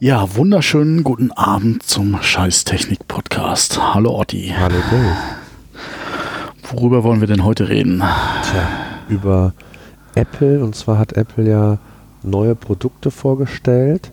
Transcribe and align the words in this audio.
Ja, 0.00 0.34
wunderschönen 0.34 1.04
guten 1.04 1.30
Abend 1.30 1.84
zum 1.84 2.20
Scheißtechnik-Podcast. 2.20 3.94
Hallo 3.94 4.18
Otti. 4.18 4.52
Hallo 4.58 4.74
Dave. 4.90 5.16
Worüber 6.72 7.04
wollen 7.04 7.20
wir 7.20 7.28
denn 7.28 7.44
heute 7.44 7.68
reden? 7.68 7.98
Tja, 7.98 8.68
über 9.08 9.54
Apple. 10.16 10.64
Und 10.64 10.74
zwar 10.74 10.98
hat 10.98 11.12
Apple 11.12 11.48
ja 11.48 11.78
neue 12.24 12.56
Produkte 12.56 13.12
vorgestellt, 13.12 14.10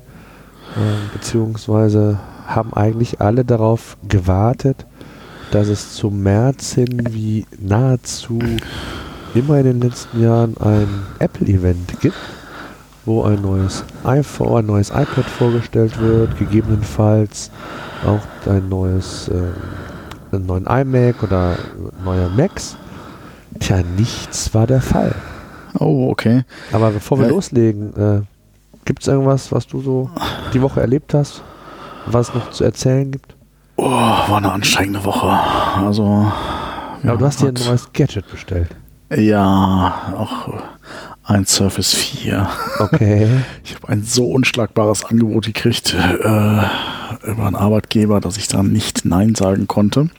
äh, 0.75 1.17
beziehungsweise 1.17 2.19
haben 2.45 2.73
eigentlich 2.73 3.19
alle 3.19 3.43
darauf 3.43 3.97
gewartet, 4.07 4.85
dass 5.49 5.67
es 5.67 5.95
zum 5.95 6.21
März 6.21 6.73
hin 6.73 7.07
wie 7.09 7.47
nahezu 7.59 8.37
immer 9.33 9.57
in 9.57 9.65
den 9.65 9.81
letzten 9.81 10.21
Jahren 10.21 10.55
ein 10.57 10.87
Apple-Event 11.17 11.99
gibt, 12.01 12.15
wo 13.05 13.23
ein 13.23 13.41
neues 13.41 13.83
iPhone, 14.03 14.59
ein 14.59 14.65
neues 14.67 14.89
iPad 14.89 15.25
vorgestellt 15.25 15.99
wird, 15.99 16.37
gegebenenfalls 16.37 17.49
auch 18.05 18.19
ein 18.49 18.69
neues, 18.69 19.27
äh, 19.29 20.35
einen 20.35 20.45
neuen 20.45 20.65
iMac 20.65 21.23
oder 21.23 21.55
neue 22.03 22.29
Macs. 22.29 22.77
Tja, 23.59 23.81
nichts 23.97 24.53
war 24.53 24.67
der 24.67 24.81
Fall. 24.81 25.13
Oh, 25.79 26.09
okay. 26.09 26.43
Aber 26.71 26.91
bevor 26.91 27.17
wir 27.19 27.25
Ja. 27.27 27.31
loslegen, 27.31 27.95
äh, 27.95 28.21
gibt 28.85 29.01
es 29.01 29.07
irgendwas, 29.07 29.51
was 29.51 29.67
du 29.67 29.81
so 29.81 30.09
die 30.53 30.61
Woche 30.61 30.81
erlebt 30.81 31.13
hast, 31.13 31.41
was 32.05 32.29
es 32.29 32.35
noch 32.35 32.49
zu 32.51 32.63
erzählen 32.63 33.11
gibt? 33.11 33.35
Oh, 33.77 33.89
war 33.89 34.37
eine 34.37 34.51
anstrengende 34.51 35.03
Woche. 35.03 35.27
Also. 35.29 36.31
Ja, 37.03 37.15
du 37.15 37.25
hast 37.25 37.41
dir 37.41 37.47
ein 37.47 37.55
neues 37.55 37.91
Gadget 37.93 38.29
bestellt. 38.29 38.69
Ja, 39.15 40.13
auch 40.17 40.53
ein 41.31 41.45
Surface 41.45 41.93
4. 41.93 42.47
Okay. 42.79 43.27
Ich 43.63 43.75
habe 43.75 43.89
ein 43.89 44.03
so 44.03 44.29
unschlagbares 44.29 45.05
Angebot 45.05 45.45
gekriegt 45.45 45.95
äh, 45.95 46.25
über 46.25 47.45
einen 47.45 47.55
Arbeitgeber, 47.55 48.19
dass 48.19 48.37
ich 48.37 48.47
da 48.47 48.63
nicht 48.63 49.05
Nein 49.05 49.35
sagen 49.35 49.67
konnte. 49.67 50.09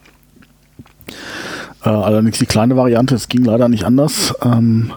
Äh, 1.85 1.89
allerdings 1.89 2.39
die 2.39 2.47
kleine 2.47 2.77
Variante, 2.77 3.15
es 3.15 3.29
ging 3.29 3.45
leider 3.45 3.69
nicht 3.69 3.85
anders. 3.85 4.35
Ähm, 4.43 4.93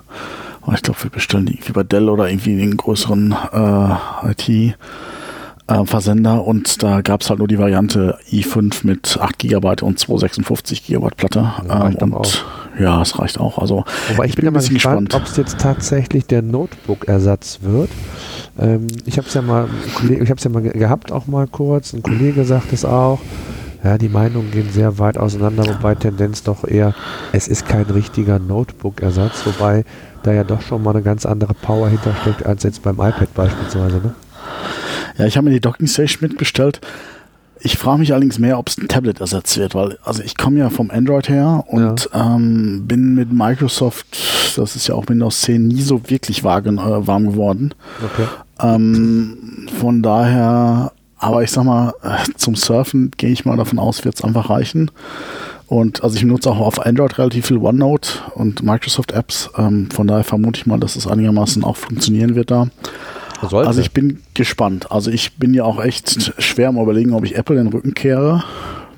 aber 0.61 0.75
ich 0.75 0.81
glaube, 0.83 1.03
wir 1.03 1.11
bestellen 1.11 1.47
die 1.47 1.53
irgendwie 1.53 1.73
bei 1.73 1.83
Dell 1.83 2.09
oder 2.09 2.29
irgendwie 2.29 2.55
den 2.57 2.77
größeren 2.77 3.35
äh, 3.52 4.31
IT. 4.31 4.50
äh, 4.50 5.85
Versender 5.85 6.45
und 6.45 6.81
da 6.83 7.02
gab 7.02 7.22
es 7.22 7.29
halt 7.29 7.39
nur 7.39 7.47
die 7.47 7.59
Variante 7.59 8.17
i5 8.31 8.85
mit 8.85 9.17
8 9.19 9.38
GB 9.39 9.81
und 9.81 10.00
256 10.00 10.85
GB 10.85 11.09
Platte. 11.16 11.52
Ja, 11.67 11.88
ähm, 11.88 12.13
und 12.13 12.45
ja, 12.80 13.02
es 13.02 13.18
reicht 13.20 13.40
auch. 13.40 13.58
Also 13.59 13.84
Wobei 14.09 14.26
ich, 14.26 14.31
ich 14.31 14.36
bin 14.36 14.45
bin 14.45 14.54
mal 14.54 14.59
bisschen 14.59 14.76
gespannt, 14.76 15.14
ob 15.16 15.23
es 15.26 15.38
jetzt 15.38 15.59
tatsächlich 15.59 16.26
der 16.26 16.42
Notebook-Ersatz 16.42 17.59
wird. 17.62 17.90
Ähm, 18.59 18.88
ich 19.06 19.18
habe 19.18 19.28
es 19.28 19.34
ja 19.34 19.42
mal, 19.42 19.68
ich 20.09 20.30
habe 20.30 20.36
es 20.38 20.44
ja 20.44 20.50
mal 20.50 20.62
ge- 20.62 20.78
gehabt 20.78 21.12
auch 21.12 21.28
mal 21.28 21.48
kurz. 21.48 21.94
Ein 21.94 22.03
Kollege 22.03 22.46
sagt 22.46 22.73
es 22.73 22.86
auch. 22.86 23.20
Ja, 23.84 24.00
die 24.00 24.09
Meinungen 24.09 24.50
gehen 24.50 24.70
sehr 24.72 24.98
weit 24.98 25.16
auseinander, 25.18 25.64
wobei 25.68 25.94
Tendenz 25.94 26.42
doch 26.42 26.64
eher, 26.68 26.96
es 27.34 27.48
ist 27.48 27.68
kein 27.68 27.84
richtiger 27.86 28.40
Notebook-Ersatz, 28.40 29.46
wobei 29.46 29.86
da 30.23 30.34
ja 30.34 30.44
doch 30.44 30.62
schon 30.62 30.81
mal 30.81 30.90
eine 30.92 31.03
ganz 31.03 31.23
andere 31.26 31.53
Power 31.53 31.90
hintersteckt 31.90 32.44
als 32.48 32.64
jetzt 32.64 32.81
beim 32.81 32.96
iPad 32.96 33.31
beispielsweise. 33.36 33.98
Ne? 33.98 34.16
Ja, 35.20 35.26
ich 35.28 35.38
habe 35.38 35.46
mir 35.46 35.53
die 35.53 35.59
Docking 35.62 35.86
Station 35.88 36.28
mitbestellt. 36.28 36.81
Ich 37.66 37.80
frage 37.80 37.97
mich 37.97 38.11
allerdings 38.11 38.38
mehr, 38.38 38.59
ob 38.59 38.69
es 38.69 38.77
ein 38.77 38.88
Tablet-Ersatz 38.88 39.58
wird, 39.58 39.73
weil 39.73 39.97
also 40.03 40.21
ich 40.21 40.38
komme 40.38 40.59
ja 40.59 40.69
vom 40.69 40.91
Android 40.91 41.27
her 41.30 41.63
und 41.66 42.07
ähm, 42.13 42.85
bin 42.85 43.16
mit 43.16 43.33
Microsoft, 43.33 44.05
das 44.55 44.75
ist 44.75 44.85
ja 44.85 44.94
auch 44.94 45.05
Windows 45.07 45.41
10, 45.41 45.69
nie 45.69 45.81
so 45.81 46.07
wirklich 46.07 46.44
wagen, 46.44 46.77
äh, 46.77 47.07
warm 47.07 47.31
geworden. 47.31 47.73
Okay. 48.03 48.27
Ähm, 48.61 49.67
von 49.80 50.03
daher, 50.03 50.91
aber 51.17 51.41
ich 51.41 51.49
sag 51.49 51.63
mal, 51.63 51.95
äh, 52.03 52.31
zum 52.38 52.55
Surfen 52.55 53.09
gehe 53.17 53.31
ich 53.31 53.45
mal 53.45 53.57
davon 53.57 53.79
aus, 53.79 54.05
wird 54.05 54.13
es 54.13 54.23
einfach 54.23 54.52
reichen. 54.52 54.91
Und 55.66 56.03
also 56.03 56.17
ich 56.17 56.22
benutze 56.22 56.52
auch 56.52 56.59
auf 56.59 56.85
Android 56.85 57.17
relativ 57.17 57.47
viel 57.47 57.57
OneNote 57.57 58.09
und 58.35 58.61
Microsoft 58.61 59.11
Apps. 59.11 59.50
Ähm, 59.57 59.90
von 59.90 60.06
daher 60.06 60.23
vermute 60.23 60.59
ich 60.59 60.67
mal, 60.67 60.79
dass 60.79 60.95
es 60.95 61.07
einigermaßen 61.07 61.63
auch 61.63 61.78
funktionieren 61.78 62.35
wird 62.35 62.51
da. 62.51 62.67
Sollte. 63.50 63.67
Also 63.67 63.81
ich 63.81 63.91
bin 63.91 64.22
gespannt. 64.33 64.91
Also 64.91 65.11
ich 65.11 65.33
bin 65.38 65.53
ja 65.53 65.63
auch 65.63 65.83
echt 65.83 66.33
schwer 66.41 66.69
am 66.69 66.78
überlegen, 66.78 67.13
ob 67.13 67.23
ich 67.25 67.35
Apple 67.38 67.56
den 67.56 67.67
Rücken 67.67 67.94
kehre, 67.94 68.44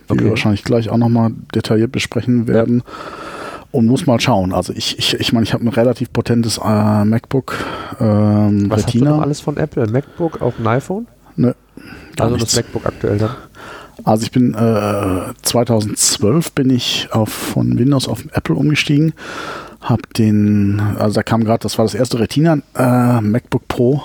wie 0.08 0.13
Okay. 0.13 0.24
wir 0.24 0.30
wahrscheinlich 0.31 0.63
gleich 0.63 0.90
auch 0.90 0.97
nochmal 0.97 1.31
detailliert 1.53 1.91
besprechen 1.91 2.47
werden. 2.47 2.84
Und 3.72 3.86
muss 3.86 4.06
mal 4.07 4.19
schauen. 4.19 4.53
Also 4.53 4.72
ich, 4.74 4.97
ich, 4.97 5.13
ich 5.16 5.34
meine, 5.34 5.44
ich 5.44 5.53
habe 5.53 5.63
ein 5.66 5.68
relativ 5.68 6.12
potentes 6.13 6.57
äh, 6.57 7.03
MacBook 7.06 7.53
ähm, 8.00 8.69
Was 8.69 8.84
hast 8.86 8.94
du 8.94 9.00
Retina. 9.00 9.19
alles 9.22 9.41
von 9.41 9.57
Apple? 9.57 9.88
MacBook 9.88 10.41
auf 10.41 10.53
ein 10.57 10.68
iPhone? 10.68 11.06
Nö, 11.36 11.52
Also 12.18 12.36
nichts. 12.36 12.53
das 12.53 12.63
MacBook 12.63 12.86
aktuell 12.86 13.18
dann? 13.18 13.31
Also 14.06 14.24
ich 14.24 14.31
bin 14.31 14.53
äh, 14.53 15.34
2012 15.41 16.52
bin 16.53 16.69
ich 16.69 17.09
auf 17.12 17.30
von 17.30 17.78
Windows 17.78 18.07
auf 18.07 18.24
Apple 18.31 18.56
umgestiegen. 18.56 19.13
Hab 19.90 20.14
den, 20.16 20.81
also 21.00 21.16
da 21.16 21.24
kam 21.24 21.44
gerade, 21.44 21.59
das 21.59 21.78
war 21.78 21.86
das 21.86 21.94
erste 21.94 22.20
Retina 22.20 22.58
äh, 22.75 23.22
MacBook 23.22 23.68
Pro 23.68 24.03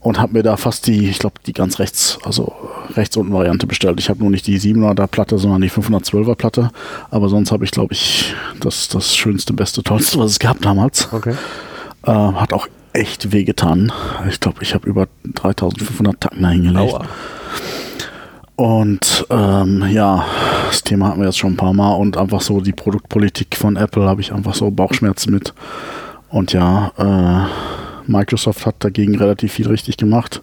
und 0.00 0.18
habe 0.18 0.32
mir 0.32 0.42
da 0.42 0.56
fast 0.56 0.86
die, 0.86 1.08
ich 1.08 1.18
glaube 1.18 1.36
die 1.46 1.52
ganz 1.52 1.78
rechts, 1.78 2.18
also 2.24 2.52
rechts 2.96 3.16
unten 3.16 3.32
Variante 3.32 3.66
bestellt. 3.66 4.00
Ich 4.00 4.08
habe 4.08 4.20
nur 4.20 4.30
nicht 4.30 4.46
die 4.46 4.58
700er 4.58 5.06
Platte, 5.06 5.38
sondern 5.38 5.60
die 5.60 5.70
512er 5.70 6.34
Platte. 6.34 6.70
Aber 7.10 7.28
sonst 7.28 7.52
habe 7.52 7.64
ich, 7.64 7.70
glaube 7.70 7.94
ich, 7.94 8.34
das 8.60 8.88
das 8.88 9.14
schönste, 9.16 9.52
beste, 9.52 9.82
tollste, 9.82 10.18
was 10.18 10.32
es 10.32 10.38
gab 10.38 10.60
damals. 10.60 11.08
Okay. 11.12 11.34
Äh, 12.04 12.10
hat 12.10 12.52
auch 12.52 12.66
echt 12.92 13.32
wehgetan. 13.32 13.92
Ich 14.28 14.40
glaube, 14.40 14.62
ich 14.62 14.74
habe 14.74 14.88
über 14.88 15.06
3500 15.24 16.20
Tacken 16.20 16.42
da 16.42 16.48
hingelegt. 16.50 16.94
Aua. 16.94 17.06
Und 18.56 19.26
ähm, 19.30 19.84
ja, 19.90 20.24
das 20.68 20.82
Thema 20.82 21.08
hatten 21.08 21.20
wir 21.20 21.26
jetzt 21.26 21.38
schon 21.38 21.54
ein 21.54 21.56
paar 21.56 21.72
Mal 21.72 21.94
und 21.94 22.16
einfach 22.16 22.40
so 22.40 22.60
die 22.60 22.72
Produktpolitik 22.72 23.56
von 23.56 23.76
Apple 23.76 24.04
habe 24.04 24.20
ich 24.20 24.32
einfach 24.32 24.54
so 24.54 24.70
Bauchschmerzen 24.70 25.32
mit. 25.32 25.54
Und 26.28 26.52
ja, 26.52 26.92
äh, 26.98 28.10
Microsoft 28.10 28.66
hat 28.66 28.76
dagegen 28.80 29.16
relativ 29.16 29.52
viel 29.52 29.68
richtig 29.68 29.96
gemacht. 29.96 30.42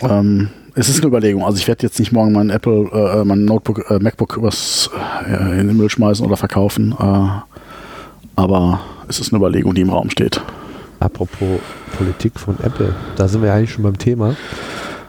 Ähm, 0.00 0.50
es 0.74 0.88
ist 0.88 0.98
eine 0.98 1.06
Überlegung. 1.06 1.44
Also 1.44 1.58
ich 1.58 1.68
werde 1.68 1.84
jetzt 1.84 1.98
nicht 1.98 2.12
morgen 2.12 2.32
mein 2.32 2.50
Apple, 2.50 2.90
äh, 2.92 3.24
mein 3.24 3.44
Notebook, 3.44 3.90
äh, 3.90 3.98
MacBook 3.98 4.36
übers 4.36 4.90
äh, 5.26 5.60
in 5.60 5.68
den 5.68 5.76
Müll 5.76 5.90
schmeißen 5.90 6.26
oder 6.26 6.36
verkaufen. 6.36 6.94
Äh, 6.98 7.28
aber 8.36 8.80
es 9.08 9.20
ist 9.20 9.32
eine 9.32 9.38
Überlegung, 9.38 9.74
die 9.74 9.82
im 9.82 9.90
Raum 9.90 10.10
steht. 10.10 10.40
Apropos 11.00 11.60
Politik 11.96 12.38
von 12.38 12.56
Apple, 12.62 12.94
da 13.16 13.28
sind 13.28 13.42
wir 13.42 13.52
eigentlich 13.52 13.72
schon 13.72 13.84
beim 13.84 13.98
Thema. 13.98 14.34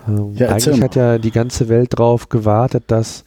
Ähm, 0.07 0.33
Ja, 0.35 0.49
eigentlich 0.49 0.81
hat 0.81 0.95
ja 0.95 1.17
die 1.17 1.31
ganze 1.31 1.69
Welt 1.69 1.97
drauf 1.97 2.29
gewartet, 2.29 2.85
dass 2.87 3.23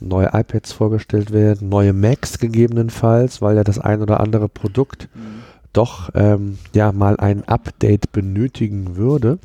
neue 0.00 0.30
iPads 0.32 0.72
vorgestellt 0.72 1.32
werden, 1.32 1.68
neue 1.68 1.92
Macs 1.92 2.38
gegebenenfalls, 2.38 3.40
weil 3.40 3.56
ja 3.56 3.64
das 3.64 3.78
ein 3.78 4.02
oder 4.02 4.20
andere 4.20 4.48
Produkt 4.48 5.08
doch 5.72 6.10
ähm, 6.14 6.58
ja 6.74 6.92
mal 6.92 7.16
ein 7.18 7.46
Update 7.46 8.12
benötigen 8.12 8.96
würde. 8.96 9.38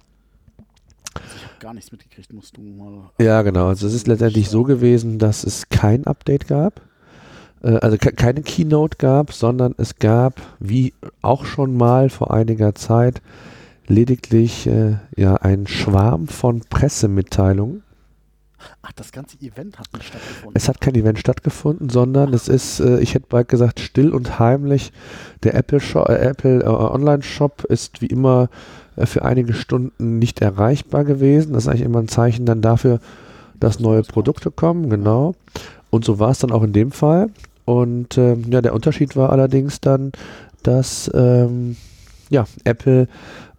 Ich 1.16 1.44
habe 1.44 1.56
gar 1.60 1.74
nichts 1.74 1.92
mitgekriegt, 1.92 2.32
musst 2.34 2.56
du 2.56 2.62
mal. 2.62 3.10
Ja, 3.20 3.42
genau. 3.42 3.68
Also 3.68 3.86
es 3.88 3.94
ist 3.94 4.08
letztendlich 4.08 4.50
so 4.50 4.64
gewesen, 4.64 5.20
dass 5.20 5.44
es 5.44 5.68
kein 5.70 6.08
Update 6.08 6.48
gab, 6.48 6.82
äh, 7.64 7.76
also 7.78 7.98
ke 7.98 8.14
keine 8.14 8.42
Keynote 8.44 8.98
gab, 8.98 9.34
sondern 9.34 9.76
es 9.78 9.98
gab, 9.98 10.42
wie 10.60 10.94
auch 11.22 11.46
schon 11.46 11.76
mal 11.76 12.10
vor 12.10 12.34
einiger 12.34 12.76
Zeit, 12.76 13.22
lediglich 13.88 14.68
äh, 14.68 14.98
ja 15.16 15.36
einen 15.36 15.68
Schwarm 15.68 16.28
von 16.28 16.62
Pressemitteilungen. 16.62 17.84
Ach, 18.84 18.92
das 18.94 19.12
ganze 19.12 19.38
Event 19.42 19.80
hat 19.80 19.88
nicht 19.94 20.08
stattgefunden. 20.08 20.52
Es 20.54 20.68
hat 20.68 20.82
kein 20.82 20.96
Event 20.96 21.20
stattgefunden, 21.20 21.90
sondern 21.90 22.34
es 22.34 22.48
ist, 22.48 22.80
äh, 22.80 23.00
ich 23.00 23.14
hätte 23.14 23.28
bald 23.30 23.48
gesagt, 23.48 23.80
still 23.80 24.12
und 24.12 24.40
heimlich. 24.40 24.92
Der 25.44 25.56
Apple, 25.56 25.80
Shop, 25.80 26.10
äh, 26.10 26.16
Apple 26.16 26.62
äh, 26.64 26.68
Online-Shop 26.68 27.64
ist 27.66 28.02
wie 28.02 28.08
immer 28.08 28.50
äh, 28.96 29.06
für 29.06 29.24
einige 29.24 29.54
Stunden 29.54 30.20
nicht 30.20 30.42
erreichbar 30.42 31.04
gewesen. 31.04 31.54
Das 31.54 31.64
ist 31.64 31.70
eigentlich 31.70 31.82
immer 31.82 32.00
ein 32.00 32.08
Zeichen 32.08 32.46
dann 32.46 32.62
dafür, 32.62 33.00
dass 33.60 33.80
neue 33.80 34.04
Produkte 34.04 34.52
kommen, 34.52 34.90
genau. 34.90 35.36
Und 35.90 36.06
so 36.06 36.20
war 36.20 36.32
es 36.32 36.40
dann 36.40 36.52
auch 36.52 36.64
in 36.64 36.74
dem 36.74 36.92
Fall. 36.92 37.30
Und 37.66 38.18
ähm, 38.18 38.46
ja, 38.50 38.62
der 38.62 38.74
Unterschied 38.74 39.16
war 39.16 39.32
allerdings 39.32 39.82
dann, 39.82 40.12
dass 40.64 41.10
ähm, 41.14 41.78
ja, 42.32 42.46
Apple 42.64 43.08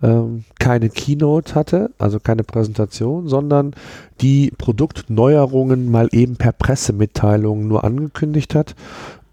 ähm, 0.03 0.43
keine 0.59 0.89
Keynote 0.89 1.55
hatte, 1.55 1.91
also 1.99 2.19
keine 2.19 2.43
Präsentation, 2.43 3.29
sondern 3.29 3.75
die 4.21 4.51
Produktneuerungen 4.59 5.91
mal 5.91 6.09
eben 6.11 6.35
per 6.37 6.51
Pressemitteilung 6.53 7.69
nur 7.69 7.85
angekündigt 7.85 8.55
hat 8.57 8.75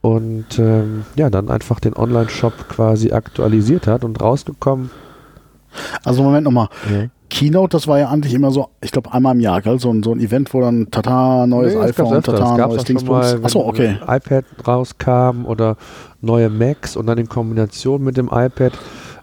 und 0.01 0.59
ähm, 0.59 1.05
ja, 1.15 1.29
dann 1.31 1.49
einfach 1.49 1.79
den 1.79 1.95
Online-Shop 1.95 2.53
quasi 2.69 3.11
aktualisiert 3.11 3.87
hat 3.87 4.03
und 4.03 4.21
rausgekommen. 4.21 4.91
Also 6.03 6.23
Moment 6.23 6.43
nochmal. 6.45 6.67
Ja. 6.91 7.05
Keynote, 7.29 7.69
das 7.77 7.87
war 7.87 7.99
ja 7.99 8.09
eigentlich 8.09 8.33
immer 8.33 8.49
so, 8.51 8.69
ich 8.81 8.91
glaube 8.91 9.13
einmal 9.13 9.35
im 9.35 9.39
Jahr, 9.41 9.61
gell? 9.61 9.79
So, 9.79 9.91
ein- 9.91 10.01
so 10.01 10.11
ein 10.11 10.19
Event, 10.19 10.51
wo 10.53 10.61
dann 10.61 10.89
Tata, 10.89 11.45
neues 11.45 11.75
Nee, 11.75 11.81
iPhone, 11.81 12.13
öfter. 12.13 12.35
Tata, 12.35 12.67
neues 12.67 12.83
Dingsbums. 12.85 13.37
Achso, 13.43 13.67
okay. 13.67 13.97
iPad 14.07 14.45
rauskam 14.67 15.45
oder 15.45 15.77
neue 16.21 16.49
Macs 16.49 16.95
und 16.97 17.05
dann 17.05 17.19
in 17.19 17.29
Kombination 17.29 18.03
mit 18.03 18.17
dem 18.17 18.27
iPad. 18.31 18.73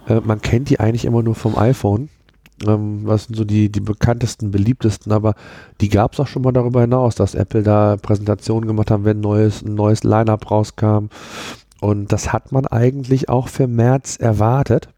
Äh, 0.06 0.20
man 0.20 0.41
kennt 0.41 0.70
die 0.70 0.81
eigentlich 0.81 1.05
immer 1.05 1.23
nur 1.23 1.35
vom 1.35 1.56
iPhone. 1.56 2.08
Ähm, 2.67 3.00
was 3.05 3.25
sind 3.25 3.37
so 3.37 3.44
die, 3.44 3.70
die 3.70 3.81
bekanntesten, 3.81 4.50
beliebtesten, 4.50 5.12
aber 5.12 5.35
die 5.82 5.91
gab 5.91 6.14
es 6.14 6.20
auch 6.20 6.26
schon 6.26 6.43
mal 6.43 6.53
darüber 6.53 6.81
hinaus, 6.81 7.14
dass 7.14 7.35
Apple 7.35 7.62
da 7.62 7.97
Präsentationen 8.00 8.67
gemacht 8.67 8.91
haben, 8.91 9.05
wenn 9.05 9.20
neues, 9.20 9.62
ein 9.62 9.75
neues 9.75 10.05
Line-Up 10.05 10.50
rauskam. 10.50 11.08
Und 11.81 12.12
das 12.12 12.32
hat 12.32 12.53
man 12.53 12.67
eigentlich 12.67 13.29
auch 13.29 13.49
für 13.49 13.67
März 13.67 14.17
erwartet. 14.17 14.88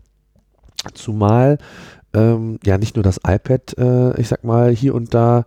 Zumal 0.94 1.58
ähm, 2.14 2.60
ja 2.64 2.78
nicht 2.78 2.94
nur 2.94 3.02
das 3.02 3.20
iPad, 3.26 3.76
äh, 3.76 4.20
ich 4.20 4.28
sag 4.28 4.44
mal, 4.44 4.70
hier 4.70 4.94
und 4.94 5.12
da 5.12 5.44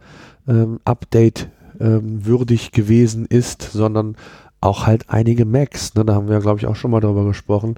ähm, 0.47 0.79
Update 0.83 1.49
ähm, 1.79 2.25
würdig 2.25 2.71
gewesen 2.71 3.25
ist, 3.25 3.61
sondern 3.61 4.15
auch 4.61 4.87
halt 4.87 5.09
einige 5.09 5.45
Macs. 5.45 5.95
Ne? 5.95 6.05
Da 6.05 6.13
haben 6.13 6.29
wir, 6.29 6.39
glaube 6.39 6.59
ich, 6.59 6.67
auch 6.67 6.75
schon 6.75 6.91
mal 6.91 7.01
darüber 7.01 7.25
gesprochen. 7.25 7.75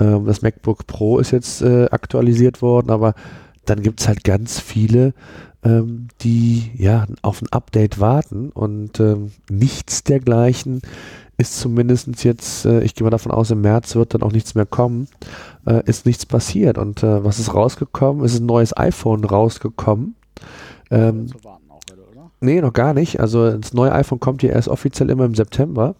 Ähm, 0.00 0.24
das 0.24 0.42
MacBook 0.42 0.86
Pro 0.86 1.18
ist 1.18 1.30
jetzt 1.30 1.62
äh, 1.62 1.86
aktualisiert 1.90 2.62
worden, 2.62 2.90
aber 2.90 3.14
dann 3.64 3.82
gibt 3.82 4.00
es 4.00 4.08
halt 4.08 4.24
ganz 4.24 4.58
viele, 4.58 5.14
ähm, 5.62 6.08
die 6.22 6.70
ja 6.74 7.06
auf 7.22 7.40
ein 7.40 7.52
Update 7.52 8.00
warten 8.00 8.50
und 8.50 8.98
ähm, 8.98 9.30
nichts 9.48 10.02
dergleichen 10.02 10.82
ist 11.38 11.58
zumindest 11.58 12.24
jetzt, 12.24 12.64
äh, 12.64 12.82
ich 12.82 12.94
gehe 12.94 13.04
mal 13.04 13.10
davon 13.10 13.32
aus, 13.32 13.50
im 13.50 13.60
März 13.60 13.94
wird 13.94 14.14
dann 14.14 14.22
auch 14.22 14.32
nichts 14.32 14.54
mehr 14.54 14.66
kommen, 14.66 15.08
äh, 15.66 15.82
ist 15.86 16.06
nichts 16.06 16.24
passiert. 16.24 16.78
Und 16.78 17.02
äh, 17.02 17.24
was 17.24 17.38
ist 17.38 17.54
rausgekommen? 17.54 18.24
Es 18.24 18.34
ist 18.34 18.40
ein 18.40 18.46
neues 18.46 18.76
iPhone 18.76 19.24
rausgekommen. 19.24 20.14
Ähm, 20.90 21.28
nee, 22.42 22.60
noch 22.60 22.72
gar 22.72 22.94
nicht. 22.94 23.20
Also 23.20 23.56
das 23.56 23.72
neue 23.72 23.92
iPhone 23.92 24.20
kommt 24.20 24.42
ja 24.42 24.50
erst 24.50 24.68
offiziell 24.68 25.10
immer 25.10 25.24
im 25.24 25.34
September. 25.34 25.94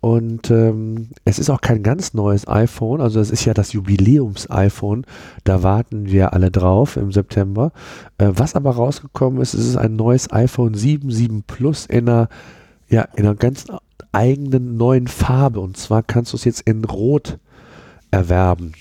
Und 0.00 0.50
ähm, 0.50 1.08
es 1.24 1.38
ist 1.38 1.50
auch 1.50 1.60
kein 1.60 1.82
ganz 1.82 2.14
neues 2.14 2.46
iPhone, 2.46 3.00
also 3.00 3.18
es 3.18 3.30
ist 3.30 3.44
ja 3.44 3.54
das 3.54 3.72
Jubiläums-iPhone, 3.72 5.04
da 5.42 5.64
warten 5.64 6.06
wir 6.06 6.32
alle 6.32 6.50
drauf 6.50 6.96
im 6.96 7.10
September. 7.10 7.72
Äh, 8.18 8.28
was 8.34 8.54
aber 8.54 8.72
rausgekommen 8.72 9.40
ist, 9.40 9.54
ist 9.54 9.76
ein 9.76 9.96
neues 9.96 10.30
iPhone 10.30 10.74
7, 10.74 11.10
7 11.10 11.42
Plus 11.42 11.86
in 11.86 12.08
einer, 12.08 12.28
ja, 12.88 13.08
in 13.16 13.24
einer 13.24 13.34
ganz 13.34 13.66
eigenen 14.12 14.76
neuen 14.76 15.08
Farbe. 15.08 15.60
Und 15.60 15.76
zwar 15.76 16.02
kannst 16.02 16.32
du 16.32 16.36
es 16.36 16.44
jetzt 16.44 16.60
in 16.60 16.84
Rot 16.84 17.38
erwerben. 18.10 18.74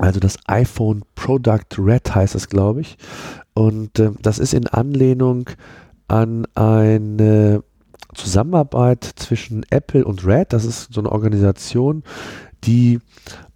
Also 0.00 0.20
das 0.20 0.36
iPhone 0.46 1.02
Product 1.14 1.78
Red 1.78 2.14
heißt 2.14 2.34
es, 2.34 2.48
glaube 2.48 2.80
ich. 2.80 2.96
Und 3.54 3.98
äh, 3.98 4.10
das 4.22 4.38
ist 4.38 4.54
in 4.54 4.66
Anlehnung 4.66 5.50
an 6.08 6.46
eine 6.54 7.62
Zusammenarbeit 8.14 9.04
zwischen 9.04 9.64
Apple 9.70 10.04
und 10.04 10.26
Red. 10.26 10.52
Das 10.52 10.64
ist 10.64 10.92
so 10.92 11.00
eine 11.00 11.12
Organisation, 11.12 12.02
die 12.64 12.98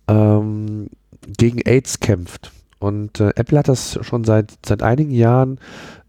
ähm, 0.08 0.88
gegen 1.36 1.60
AIDS 1.64 2.00
kämpft. 2.00 2.52
Und 2.78 3.20
äh, 3.20 3.30
Apple 3.36 3.58
hat 3.58 3.68
das 3.68 3.98
schon 4.02 4.24
seit, 4.24 4.52
seit 4.64 4.82
einigen 4.82 5.12
Jahren 5.12 5.58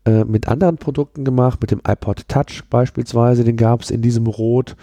äh, 0.05 0.23
mit 0.25 0.47
anderen 0.47 0.77
Produkten 0.77 1.23
gemacht, 1.23 1.61
mit 1.61 1.71
dem 1.71 1.81
iPod 1.87 2.27
Touch 2.27 2.63
beispielsweise, 2.69 3.43
den 3.43 3.57
gab 3.57 3.81
es 3.81 3.91
in 3.91 4.01
diesem 4.01 4.27
Rot 4.27 4.75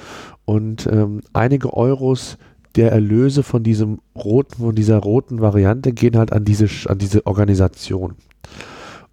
und 0.45 0.87
ähm, 0.87 1.21
einige 1.33 1.75
Euros 1.75 2.39
der 2.77 2.93
Erlöse 2.93 3.43
von 3.43 3.63
diesem 3.63 3.99
roten, 4.17 4.63
von 4.63 4.75
dieser 4.75 4.99
roten 4.99 5.41
Variante 5.41 5.93
gehen 5.93 6.17
halt 6.17 6.33
an 6.33 6.45
diese, 6.45 6.69
an 6.89 6.99
diese 6.99 7.27
Organisation. 7.27 8.15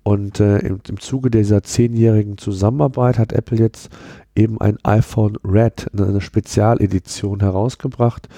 Und 0.07 0.39
äh, 0.39 0.59
im, 0.59 0.79
im 0.87 1.01
Zuge 1.01 1.29
dieser 1.29 1.63
zehnjährigen 1.63 2.37
Zusammenarbeit 2.37 3.19
hat 3.19 3.33
Apple 3.33 3.57
jetzt 3.57 3.89
eben 4.37 4.61
ein 4.61 4.77
iPhone 4.83 5.35
Red, 5.43 5.87
eine 5.91 6.21
Spezialedition 6.21 7.41
herausgebracht, 7.41 8.29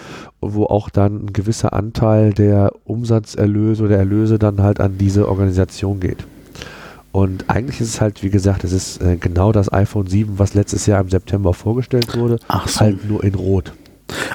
wo 0.42 0.64
auch 0.64 0.90
dann 0.90 1.26
ein 1.26 1.32
gewisser 1.32 1.74
Anteil 1.74 2.34
der 2.34 2.72
Umsatzerlöse 2.86 3.84
oder 3.84 3.98
Erlöse 3.98 4.40
dann 4.40 4.64
halt 4.64 4.80
an 4.80 4.98
diese 4.98 5.30
Organisation 5.30 6.00
geht. 6.00 6.26
Und 7.12 7.52
eigentlich 7.52 7.82
ist 7.82 7.90
es 7.90 8.02
halt, 8.02 8.24
wie 8.24 8.32
gesagt, 8.32 8.64
es 8.64 8.72
ist 8.72 9.00
äh, 9.04 9.18
genau 9.18 9.52
das 9.52 9.72
iPhone 9.72 10.08
7, 10.08 10.40
was 10.40 10.56
letztes 10.56 10.88
Jahr 10.88 11.00
im 11.02 11.10
September 11.10 11.54
vorgestellt 11.54 12.18
wurde, 12.18 12.40
Ach 12.48 12.68
so. 12.68 12.80
halt 12.80 13.08
nur 13.08 13.24
in 13.24 13.36
Rot. 13.36 13.74